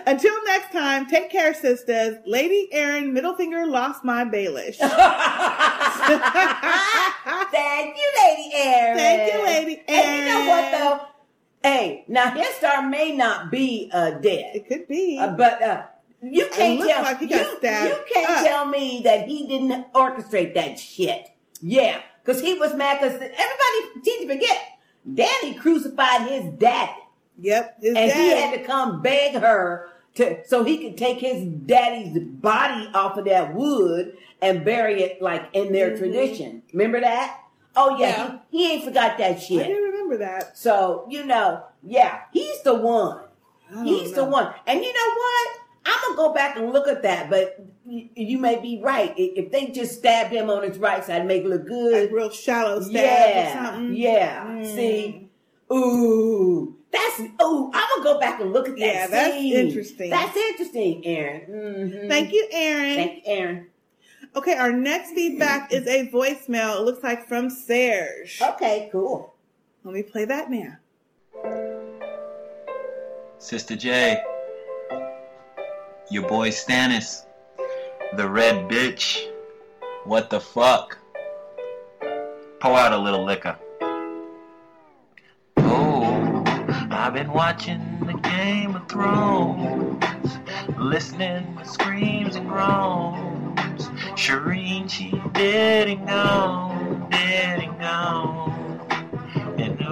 [0.06, 2.18] Until next time, take care, sisters.
[2.26, 4.76] Lady Aaron, Middlefinger lost my Baelish.
[7.50, 8.98] Thank you, Lady Aaron.
[8.98, 10.08] Thank you, Lady Erin.
[10.10, 11.09] And you know what though?
[11.62, 14.56] Hey, now Hizdahr may not be uh, dead.
[14.56, 15.82] It could be, uh, but uh,
[16.22, 17.02] you can't tell.
[17.02, 18.44] like you, you can't up.
[18.46, 21.28] tell me that he didn't orchestrate that shit.
[21.60, 22.98] Yeah, because he was mad.
[23.00, 24.58] Because everybody seems to forget,
[25.06, 26.92] Dany crucified his daddy.
[27.38, 31.44] Yep, his and he had to come beg her to so he could take his
[31.44, 35.98] daddy's body off of that wood and bury it like in their Mhm.
[35.98, 36.62] tradition.
[36.72, 37.38] Remember that?
[37.76, 38.38] Oh yeah, Yeah.
[38.50, 39.66] He, he ain't forgot that shit.
[40.10, 40.56] Remember that.
[40.56, 43.20] So you know, yeah, he's the one.
[43.84, 44.52] He's don't the one.
[44.66, 45.48] And you know what?
[45.86, 49.14] I'm gonna go back and look at that, but y- you may be right.
[49.16, 52.12] If they just stabbed him on his right side, make it look good.
[52.12, 53.94] real shallow stab yeah, or something.
[53.94, 54.46] Yeah.
[54.46, 54.74] Mm.
[54.74, 55.28] See,
[55.72, 57.70] ooh, that's ooh.
[57.72, 58.80] I'm gonna go back and look at that.
[58.80, 59.54] Yeah, that's scene.
[59.54, 60.10] interesting.
[60.10, 61.42] That's interesting, Aaron.
[61.48, 62.08] Mhm.
[62.08, 62.94] Thank you, Aaron.
[62.96, 63.66] Thank you, Aaron.
[64.36, 66.76] Okay, our next feedback is a voicemail.
[66.76, 68.40] It looks like from Serge.
[68.42, 69.34] Okay, cool.
[69.82, 70.76] Let me play that now.
[73.38, 74.22] Sister J,
[76.10, 77.24] your boy Stannis,
[78.16, 79.26] the red bitch.
[80.04, 80.98] What the fuck?
[82.60, 83.56] Pour out a little liquor.
[85.56, 86.44] Oh,
[86.90, 90.04] I've been watching the Game of Thrones,
[90.76, 93.88] listening to screams and groans.
[94.14, 98.59] Shireen, she dead and gone, dead and gone.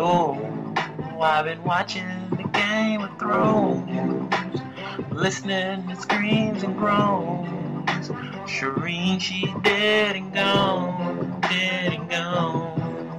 [0.01, 0.75] Oh,
[1.20, 4.62] I've been watching the Game of Thrones,
[5.10, 8.09] listening to screams and groans.
[8.47, 13.18] Shireen, dead and gone, dead and gone.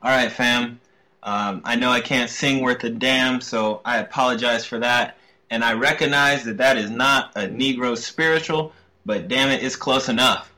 [0.00, 0.80] All right, fam.
[1.22, 5.18] Um, I know I can't sing worth a damn, so I apologize for that.
[5.50, 8.72] And I recognize that that is not a Negro spiritual,
[9.04, 10.50] but damn it, it's close enough.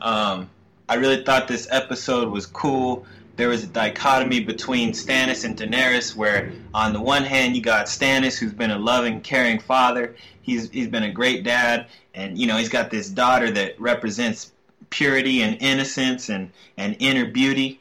[0.00, 0.48] Um,
[0.88, 3.06] I really thought this episode was cool.
[3.36, 7.86] There was a dichotomy between Stannis and Daenerys, where on the one hand you got
[7.86, 10.14] Stannis, who's been a loving, caring father.
[10.42, 14.52] He's he's been a great dad, and you know he's got this daughter that represents
[14.90, 17.80] purity and innocence and and inner beauty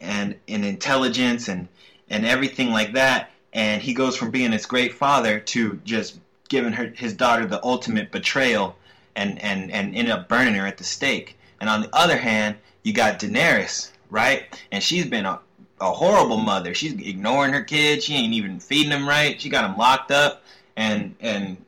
[0.00, 1.68] and and intelligence and
[2.08, 3.30] and everything like that.
[3.52, 6.18] And he goes from being this great father to just
[6.48, 8.76] giving her his daughter the ultimate betrayal
[9.16, 11.36] and and and ended up burning her at the stake.
[11.60, 14.44] And on the other hand, you got Daenerys, right?
[14.72, 15.40] And she's been a,
[15.80, 16.74] a horrible mother.
[16.74, 18.04] She's ignoring her kids.
[18.04, 19.40] She ain't even feeding them right.
[19.40, 20.42] She got them locked up,
[20.76, 21.58] and and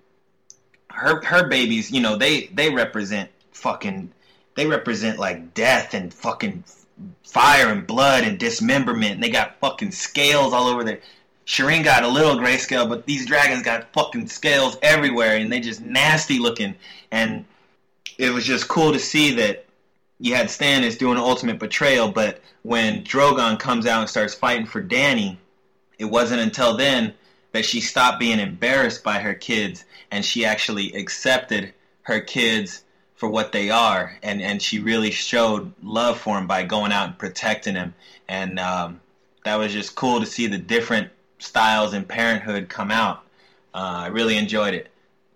[0.91, 4.11] her her babies, you know, they they represent fucking
[4.55, 6.65] they represent like death and fucking
[7.25, 9.13] fire and blood and dismemberment.
[9.15, 11.01] And they got fucking scales all over their.
[11.45, 15.81] Shireen got a little grayscale, but these dragons got fucking scales everywhere, and they just
[15.81, 16.77] nasty looking.
[17.11, 17.45] And
[18.17, 19.67] it was just cool to see that
[20.23, 24.67] you had Stannis doing an ultimate betrayal, but when Drogon comes out and starts fighting
[24.67, 25.37] for Dany,
[25.99, 27.15] it wasn't until then
[27.51, 32.85] that she stopped being embarrassed by her kids and she actually accepted her kids
[33.17, 34.17] for what they are.
[34.23, 37.93] And and she really showed love for him by going out and protecting him
[38.29, 39.01] and um,
[39.45, 41.11] that was just cool to see the different
[41.41, 43.25] styles in parenthood come out.
[43.75, 44.89] Uh, I really enjoyed it.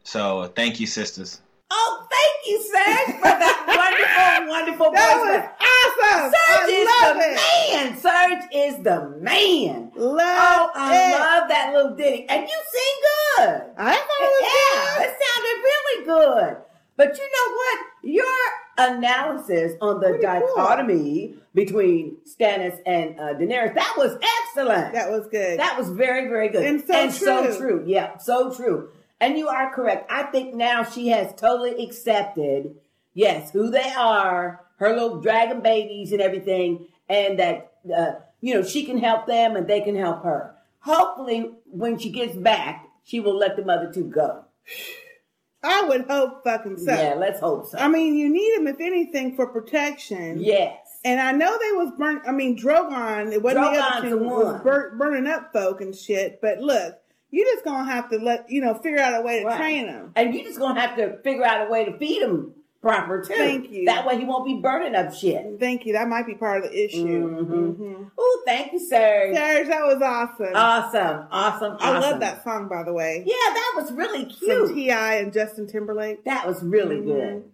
[0.05, 1.40] So thank you sisters
[1.70, 5.43] Oh, thank you, Serge, for that wonderful, wonderful That voicemail.
[5.43, 6.31] was awesome.
[6.31, 7.36] Serge I is love the it.
[7.75, 7.86] man.
[7.99, 9.91] Serge is the man.
[9.97, 11.19] Love oh, I it.
[11.19, 12.27] love that little ditty.
[12.28, 12.95] And you sing
[13.36, 13.62] good.
[13.78, 16.57] I thought it was yeah, it sounded really good.
[16.97, 17.78] But you know what?
[18.05, 18.36] Your
[18.78, 23.75] analysis on the dichotomy between Stannis and uh, Daenerys.
[23.75, 24.93] That was excellent.
[24.95, 25.59] That was good.
[25.59, 26.65] That was very, very good.
[26.65, 26.81] And
[27.12, 27.57] so true.
[27.59, 27.85] true.
[27.86, 28.91] Yeah, so true.
[29.20, 30.11] And you are correct.
[30.11, 32.77] I think now she has totally accepted,
[33.15, 38.62] yes, who they are, her little dragon babies and everything, and that, uh, you know,
[38.62, 40.55] she can help them and they can help her.
[40.81, 44.45] Hopefully, when she gets back, she will let the mother two go.
[45.62, 46.93] I would hope fucking so.
[46.93, 47.78] Yeah, let's hope so.
[47.78, 50.39] I mean, you need them if anything for protection.
[50.41, 50.78] Yes.
[51.05, 52.23] And I know they was burnt.
[52.27, 53.33] I mean, Drogon.
[53.33, 56.41] It wasn't the Drogon's other the two was bur- burning up folk and shit.
[56.41, 56.99] But look,
[57.30, 59.56] you just gonna have to let you know figure out a way to Right.
[59.58, 60.12] train them.
[60.16, 63.34] And you just gonna have to figure out a way to feed him proper too.
[63.34, 63.86] Thank you.
[63.86, 65.58] That way he won't be burning up shit.
[65.58, 65.94] Thank you.
[65.94, 67.28] That might be part of the issue.
[67.28, 68.05] Mm-hmm.
[68.16, 69.34] Oh, thank you, Serge.
[69.34, 70.55] Serge, that was awesome.
[70.55, 72.00] Awesome, awesome, I awesome.
[72.12, 73.24] love that song, by the way.
[73.26, 74.72] Yeah, that was really cute.
[74.74, 75.14] T.I.
[75.16, 76.24] and Justin Timberlake.
[76.24, 77.05] That was really Mhm.
[77.06, 77.44] good.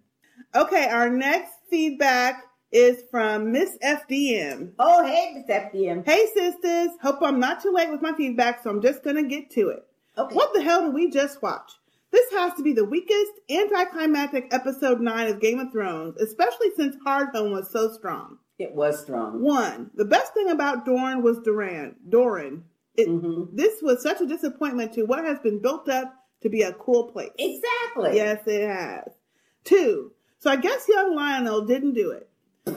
[0.55, 4.73] Okay, our next feedback is from Miss FDM.
[4.79, 6.05] Oh, hey, Miss FDM.
[6.05, 6.91] Hey, sisters.
[7.03, 9.87] Hope I'm not too late with my feedback, so I'm just gonna get to it.
[10.17, 10.35] Okay.
[10.35, 11.73] What the hell did we just watch?
[12.11, 16.97] This has to be the weakest anticlimactic episode 9 of Game of Thrones, especially since
[17.07, 18.39] Hardhome was so strong.
[18.59, 19.43] It was strong.
[19.43, 21.97] One, the best thing about Doran was Duran.
[22.09, 22.65] Doran.
[22.97, 23.57] It, Mm-hmm.
[23.57, 27.11] This was such a disappointment to what has been built up to be a cool
[27.11, 27.31] place.
[27.39, 28.17] Exactly.
[28.17, 29.09] Yes, it has.
[29.65, 32.29] Two, so I guess young Lionel didn't do it.
[32.67, 32.75] Y'all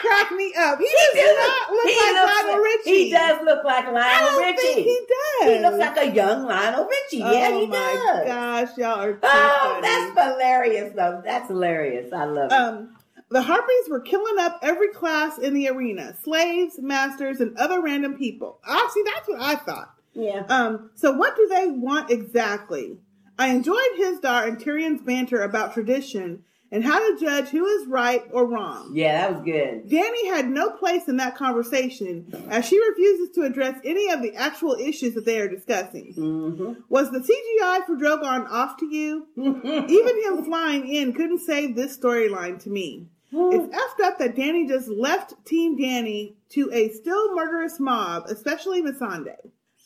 [0.00, 0.78] crack me up.
[0.78, 1.34] He, does do.
[1.38, 3.04] not look He like looks Lionel Richie.
[3.04, 4.82] he does look like Lionel Richie.
[4.82, 5.50] he does.
[5.50, 7.18] He looks like a young Lionel Richie.
[7.18, 8.26] yeah, oh he my does.
[8.26, 9.86] gosh, y'all are Oh, funny.
[9.86, 11.22] that's hilarious, though.
[11.24, 12.12] That's hilarious.
[12.12, 12.54] I love it.
[12.54, 12.96] Um,
[13.30, 18.16] the Harpies were killing up every class in the arena slaves, masters, and other random
[18.16, 18.60] people.
[18.66, 19.94] Ah, see, that's what I thought.
[20.14, 20.44] Yeah.
[20.48, 22.98] Um, so what do they want exactly?
[23.38, 28.24] I enjoyed Hizdahr and Tyrion's banter about tradition and how to judge who is right
[28.32, 28.90] or wrong.
[28.92, 29.88] yeah, that was good.
[29.88, 34.34] Dany had no place in that conversation as she refuses to address any of the
[34.34, 36.14] actual issues that they are discussing.
[36.16, 36.72] Mm-hmm.
[36.88, 39.28] Was the CGI for Drogon off to you?
[39.36, 43.06] Even him flying in couldn't save this storyline to me.
[43.30, 48.82] it's effed up that Dany just left Team Dany to a still murderous mob, especially
[48.82, 49.36] Missandei.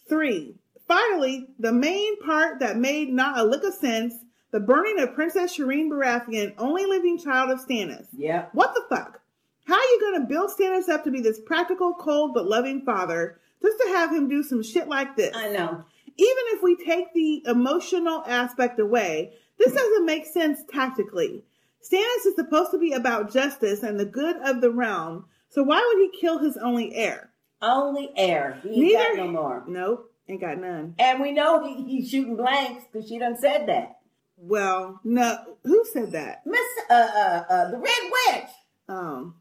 [0.08, 0.54] Three,
[0.86, 4.14] finally, the main part that made not a lick of sense
[4.50, 8.06] the burning of Princess Shireen Baratheon, only living child of Stannis.
[8.16, 8.46] Yeah.
[8.52, 9.20] What the fuck?
[9.66, 12.82] How are you going to build Stannis up to be this practical, cold, but loving
[12.84, 15.36] father just to have him do some shit like this?
[15.36, 15.84] I know.
[16.16, 21.44] Even if we take the emotional aspect away, this doesn't make sense tactically.
[21.82, 25.84] Stannis is supposed to be about justice and the good of the realm, so why
[25.86, 27.30] would he kill his only heir?
[27.60, 28.60] Only heir.
[28.62, 29.64] He ain't got no more.
[29.66, 30.94] Nope, ain't got none.
[30.98, 33.97] And we know he, he's shooting blanks because she done said that.
[34.40, 36.42] Well, no, who said that?
[36.46, 38.50] Miss, uh, uh, uh, the Red Witch.
[38.88, 39.34] Um,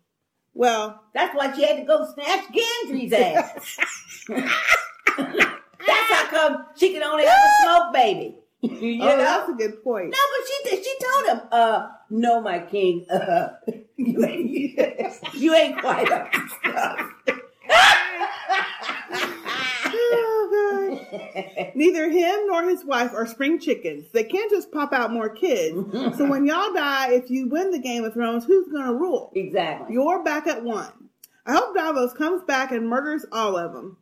[0.53, 3.77] well, That's why she had to go snatch Gendry's ass.
[4.27, 8.35] That's how come she can only have a smoke baby.
[8.61, 9.17] you oh, know?
[9.17, 10.09] that's a good point.
[10.09, 10.83] No, but she did.
[10.83, 13.49] She told him, uh, no, my king, uh,
[13.95, 17.13] you ain't, you ain't quite up to stuff.
[21.75, 24.07] Neither him nor his wife are spring chickens.
[24.11, 25.75] They can't just pop out more kids.
[26.17, 29.31] so when y'all die, if you win the Game of Thrones, who's gonna rule?
[29.35, 29.93] Exactly.
[29.93, 30.91] You're back at one.
[31.45, 33.97] I hope Davos comes back and murders all of them.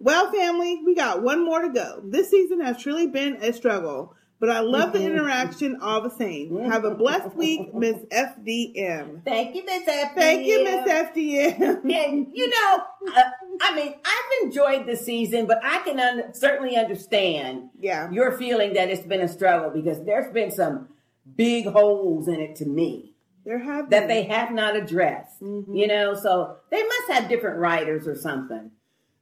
[0.00, 2.02] Well, family, we got one more to go.
[2.04, 6.56] This season has truly been a struggle, but I love the interaction all the same.
[6.70, 9.24] Have a blessed week, Miss FDM.
[9.24, 10.14] Thank you, Miss FDM.
[10.14, 11.82] Thank you, Miss FDM.
[11.92, 12.82] And you know,
[13.16, 13.22] uh,
[13.62, 18.10] I mean, I've enjoyed the season, but I can un- certainly understand Yeah.
[18.10, 20.88] your feeling that it's been a struggle because there's been some
[21.36, 25.42] big holes in it to me There have that they have not addressed.
[25.42, 25.76] Mhm.
[25.76, 28.70] You know, so they must have different writers or something.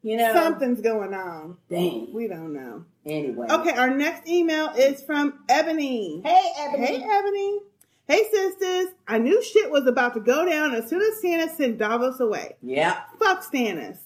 [0.07, 1.57] You know, Something's going on.
[1.68, 2.12] Dang.
[2.12, 2.85] We don't know.
[3.05, 3.49] Anyway.
[3.51, 6.20] Okay, our next email is from Ebony.
[6.25, 6.86] Hey, Ebony.
[6.86, 7.59] Hey, Ebony.
[8.07, 8.94] Hey, sisters.
[9.09, 12.55] I knew shit was about to go down as soon as Stannis sent Davos away.
[12.62, 13.01] Yeah.
[13.18, 13.99] Fuck Stannis.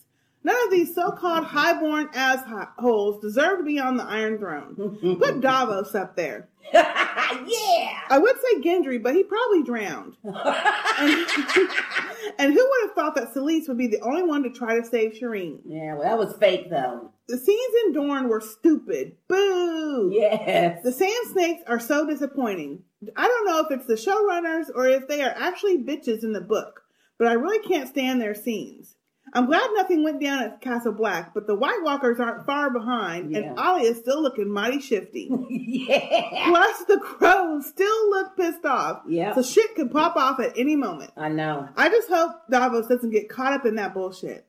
[0.43, 5.19] None of these so-called highborn assholes deserve to be on the Iron Throne.
[5.19, 6.49] Put Davos up there.
[6.73, 8.01] yeah.
[8.09, 10.17] I would say Gendry, but he probably drowned.
[10.25, 11.27] and,
[12.39, 14.87] and who would have thought that Selyse would be the only one to try to
[14.87, 15.59] save Shireen?
[15.67, 17.13] Yeah, well, that was fake though.
[17.29, 19.17] The scenes in Dorne were stupid.
[19.29, 20.11] Boo!
[20.13, 20.83] Yes.
[20.83, 22.83] The sand snakes are so disappointing.
[23.17, 26.41] I don't know if it's the showrunners or if they are actually bitches in the
[26.41, 26.83] book,
[27.19, 28.97] but I really can't stand their scenes.
[29.33, 33.31] I'm glad nothing went down at Castle Black, but the White Walkers aren't far behind,
[33.31, 33.39] Yeah.
[33.39, 35.31] and Olly is still looking mighty shifty.
[35.51, 36.49] yeah.
[36.49, 39.03] Plus, the crows still look pissed off.
[39.09, 39.35] Yeah.
[39.35, 41.13] So shit could pop off at any moment.
[41.17, 41.69] I know.
[41.77, 44.47] I just hope Davos doesn't get caught up in that bullshit.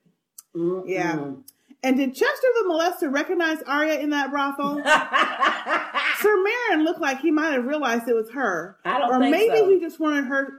[0.55, 1.31] Yeah.
[1.83, 4.75] And did Chester the molester recognize Arya in that brothel?
[6.21, 8.77] Sir Meryn looked like he might have realized it was her.
[8.85, 9.69] I don't or maybe so.
[9.69, 10.49] he just wanted her.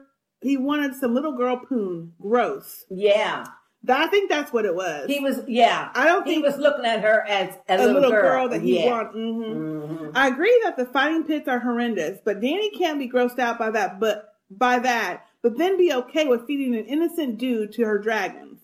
[0.41, 2.15] He wanted some little girl poon.
[2.21, 2.85] Gross.
[2.91, 3.47] Yeah.
[3.89, 5.09] I think that's what it was.
[5.09, 5.91] He was, yeah.
[5.95, 8.49] I don't think He was looking at her as a, a little, girl.
[8.49, 8.91] that he yeah.
[8.91, 9.13] wanted.
[9.13, 13.59] hmm I agree that the fighting pits are horrendous, but Dany can't be grossed out
[13.59, 13.99] by that.
[13.99, 18.61] But by that, but then be okay with feeding an innocent dude to her dragons.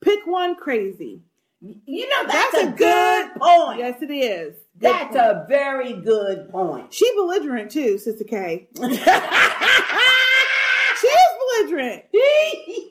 [0.00, 1.22] Pick one crazy.
[1.60, 3.78] You know, that's, a, good point.
[3.78, 4.56] Yes, it is.
[4.80, 5.16] Good That's point.
[5.16, 6.92] a very good point.
[6.92, 8.68] She belligerent too, Sister K.
[8.76, 8.98] she is
[11.38, 12.04] belligerent.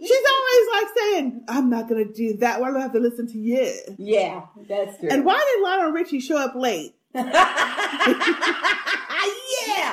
[0.02, 2.60] She's always like saying, "I'm not gonna do that.
[2.60, 5.10] Why do I have to listen to you?" Yeah, that's true.
[5.10, 6.96] And why did Lionel Richie show up late?
[7.14, 7.26] yeah.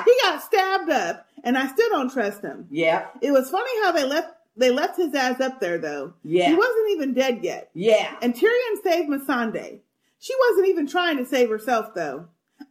[0.03, 2.67] He got stabbed up, and I still don't trust him.
[2.71, 3.07] Yeah.
[3.21, 6.13] It was funny how they left they left his ass up there though.
[6.23, 6.49] Yeah.
[6.49, 7.69] He wasn't even dead yet.
[7.73, 8.15] Yeah.
[8.21, 9.79] And Tyrion saved Missandei.
[10.19, 12.25] She wasn't even trying to save herself though.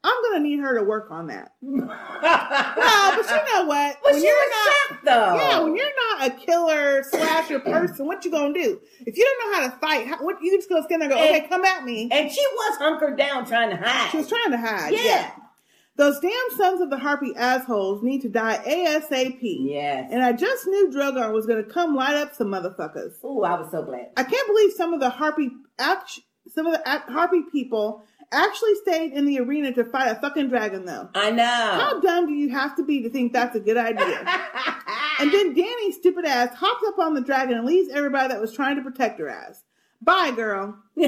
[0.05, 1.53] I'm gonna need her to work on that.
[1.63, 3.97] no, but you know what?
[4.05, 5.35] Well, When you're not- shocked, though.
[5.37, 8.81] Yeah, when you're not a killer slasher person, what you gonna do?
[9.07, 11.19] If you don't know how to fight, how, what you just gonna stand there and
[11.19, 12.09] go, And- okay, come at me?
[12.13, 14.11] And she was hunkered down trying to hide.
[14.11, 14.93] She was trying to hide.
[14.93, 15.03] Yeah.
[15.05, 15.31] Yeah.
[15.97, 19.39] Those damn sons of the harpy assholes need to die ASAP.
[19.41, 20.09] Yes.
[20.13, 23.15] And I just knew Drogon was to come light up some motherfuckers.
[23.25, 24.11] Ooh, I was so glad.
[24.17, 26.21] I can't believe some of the harpy act,
[26.55, 30.85] some of the harpy people actually stayed in the arena to fight a fucking dragon
[30.85, 31.09] though.
[31.15, 31.45] I know.
[31.45, 34.25] How dumb do you have to be to think that's a good idea?
[35.21, 38.53] and then Dany's stupid ass hops up on the dragon and leaves everybody that was
[38.53, 39.63] trying to protect her ass.
[40.01, 40.79] Bye, girl.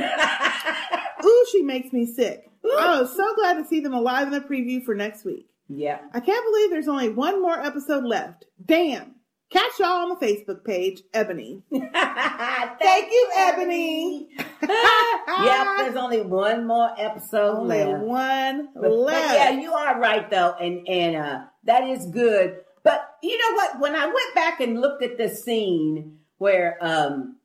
[1.25, 2.51] Ooh, she makes me sick.
[2.63, 5.49] Was oh, so glad to see them alive in the preview for next week.
[5.69, 6.01] Yeah.
[6.13, 8.47] I can't believe there's only one more episode left.
[8.65, 9.15] Damn.
[9.51, 11.63] Catch y'all on the Facebook page, Ebony.
[11.73, 14.29] Thank you, Ebony.
[14.39, 18.05] yep, there's only one more episode Only left.
[18.05, 19.35] one But, but left.
[19.35, 22.59] yeah, you are right though, and and uh, that is good.
[22.85, 23.81] But you know what?
[23.81, 27.37] When I went back and looked at the scene where um,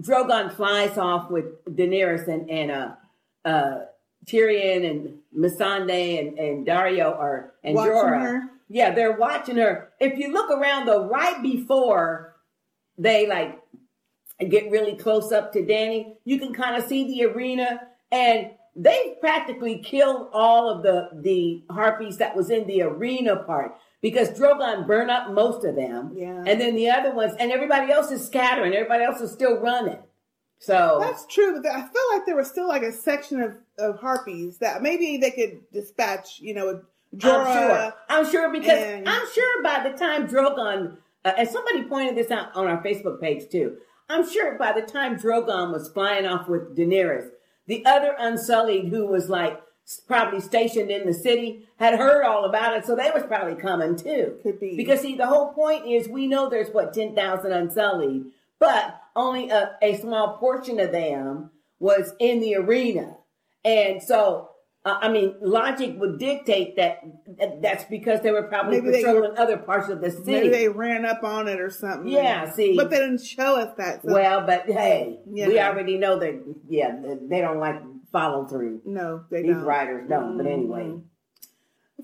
[0.00, 2.90] Drogon flies off with Daenerys and and uh,
[3.44, 3.78] uh,
[4.26, 8.42] Tyrion and Missandei and, and Daario are and Watching Jorah, her.
[8.68, 9.90] Yeah, they're watching her.
[9.98, 12.36] If you look around though, right before
[12.96, 13.58] they like
[14.48, 17.80] get really close up to Dany, you can kind of see the arena
[18.12, 23.74] and they practically killed all of the the harpies that was in the arena part
[24.00, 26.12] because Drogon burned up most of them.
[26.14, 26.44] Yeah.
[26.46, 29.98] And then the other ones and everybody else is scattering, everybody else is still running.
[30.60, 34.00] So That's true, but I feel like there was still like a section of, of
[34.00, 36.82] harpies that maybe they could dispatch, you know,
[37.14, 37.94] I'm sure.
[38.08, 42.30] I'm sure because and- I'm sure by the time Drogon, uh, and somebody pointed this
[42.30, 43.78] out on our Facebook page too.
[44.08, 47.28] I'm sure by the time Drogon was flying off with Daenerys,
[47.66, 49.60] the other Unsullied who was like
[50.06, 53.96] probably stationed in the city had heard all about it, so they was probably coming
[53.96, 54.38] too.
[54.42, 58.26] Could be because see, the whole point is we know there's what ten thousand Unsullied,
[58.58, 63.16] but only a, a small portion of them was in the arena,
[63.64, 64.47] and so.
[64.88, 67.00] Uh, I mean, logic would dictate that
[67.38, 70.32] that- that's because they were probably Maybe they- patrolling other parts of the city.
[70.32, 72.08] Maybe they ran up on it or something.
[72.08, 72.74] Yeah, see.
[72.76, 74.02] But they didn't show us that.
[74.02, 75.48] so- well, but hey, Yeah.
[75.48, 76.34] we already know that.
[76.68, 76.96] Yeah,
[77.28, 77.76] they don't like
[78.12, 78.80] follow through.
[78.86, 79.64] No, they These don't.
[79.64, 80.38] writers don't.
[80.38, 80.94] But anyway,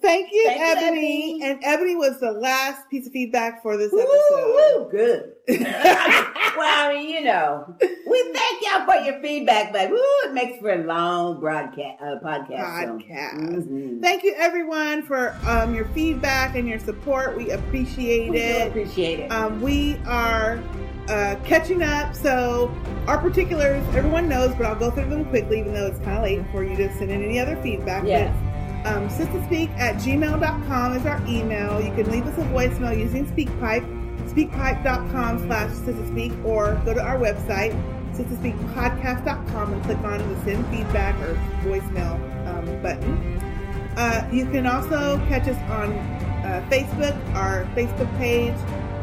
[0.03, 1.41] Thank you, Thank you, Ebony.
[1.45, 4.09] And Ebony was the last piece of feedback for this episode.
[4.33, 5.33] woo, good.
[5.49, 10.59] well, I mean, you know, we thank y'all for your feedback, but woo, it makes
[10.59, 12.83] for a long broadcast uh, podcast.
[12.83, 12.99] so.
[12.99, 13.69] Podcast.
[13.69, 14.01] Mhm.
[14.03, 17.37] Thank you, everyone, for um, your feedback and your support.
[17.37, 18.69] We appreciate We it.
[18.69, 19.31] appreciate it.
[19.31, 20.61] Um, we are
[21.09, 22.75] uh, catching up, so
[23.07, 26.25] our particulars, everyone knows, but I'll go through them quickly, even though it's kind of
[26.25, 28.05] late for you to send in any other feedback.
[28.05, 28.35] Yes.
[28.43, 28.44] But,
[28.85, 31.81] um, sistahspeak at gmail.com is our email.
[31.81, 33.85] You can leave us a voicemail using SpeakPipe,
[34.31, 37.73] speakpipe.com slash sistahspeak, or go to our website,
[38.15, 42.15] sistahspeakpodcast.com, and click on the send feedback or voicemail
[42.47, 43.41] um, button.
[43.97, 45.93] Uh, you can also catch us on
[46.45, 47.35] uh, Facebook.
[47.35, 48.55] Our Facebook page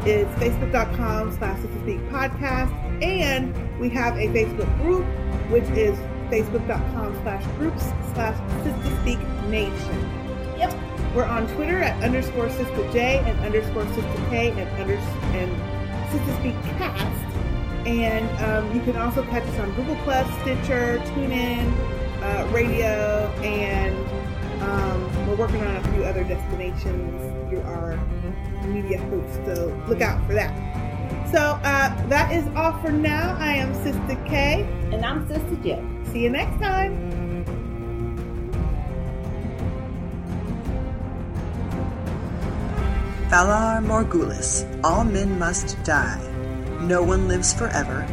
[0.06, 2.72] is facebook.com slash Sistahspeak podcast.
[3.02, 5.04] And we have a Facebook group,
[5.50, 5.98] which is
[6.32, 7.82] facebook.com slash groups
[8.14, 10.56] slash Sistahspeak Nation.
[10.56, 10.72] Yep.
[11.14, 15.52] We're on Twitter at underscore Sister J and underscore Sister K and under and
[16.10, 17.36] Sistah Speak Cast.
[17.86, 21.70] And um, you can also catch us on Google Plus, Stitcher, TuneIn,
[22.22, 23.94] uh, Radio, and
[24.62, 27.98] um, we're working on a few other destinations through our
[28.68, 29.34] media host.
[29.44, 30.50] So look out for that.
[31.30, 33.36] So uh, that is all for now.
[33.38, 34.62] I am Sister K.
[34.92, 35.91] And I'm Sister J.
[36.12, 36.92] See you next time.
[43.30, 46.20] Valar Morgulis, all men must die.
[46.82, 48.06] No one lives forever,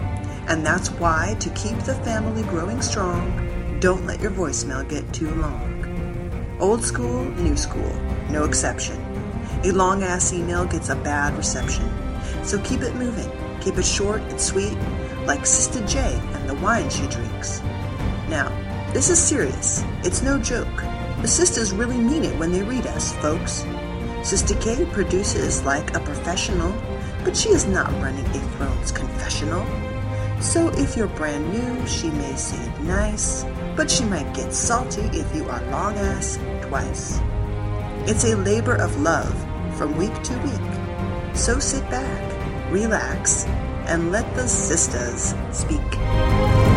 [0.48, 5.30] and that's why, to keep the family growing strong, don't let your voicemail get too
[5.36, 6.56] long.
[6.62, 7.94] Old school, new school,
[8.30, 8.96] no exception.
[9.66, 11.92] A long ass email gets a bad reception.
[12.46, 13.30] So keep it moving,
[13.60, 14.78] keep it short and sweet,
[15.26, 17.62] like Sister J and the wine she drinks.
[18.30, 18.50] Now,
[18.94, 20.68] this is serious, it's no joke.
[21.22, 23.66] The sisters really mean it when they read us, folks.
[24.24, 26.72] Sister K produces like a professional,
[27.24, 29.66] but she is not running a Thrones confessional.
[30.42, 35.02] So if you're brand new, she may say it nice, but she might get salty
[35.18, 37.20] if you are long ass twice.
[38.08, 39.36] It's a labor of love
[39.76, 41.36] from week to week.
[41.36, 43.46] So sit back, relax,
[43.88, 46.69] and let the sisters speak.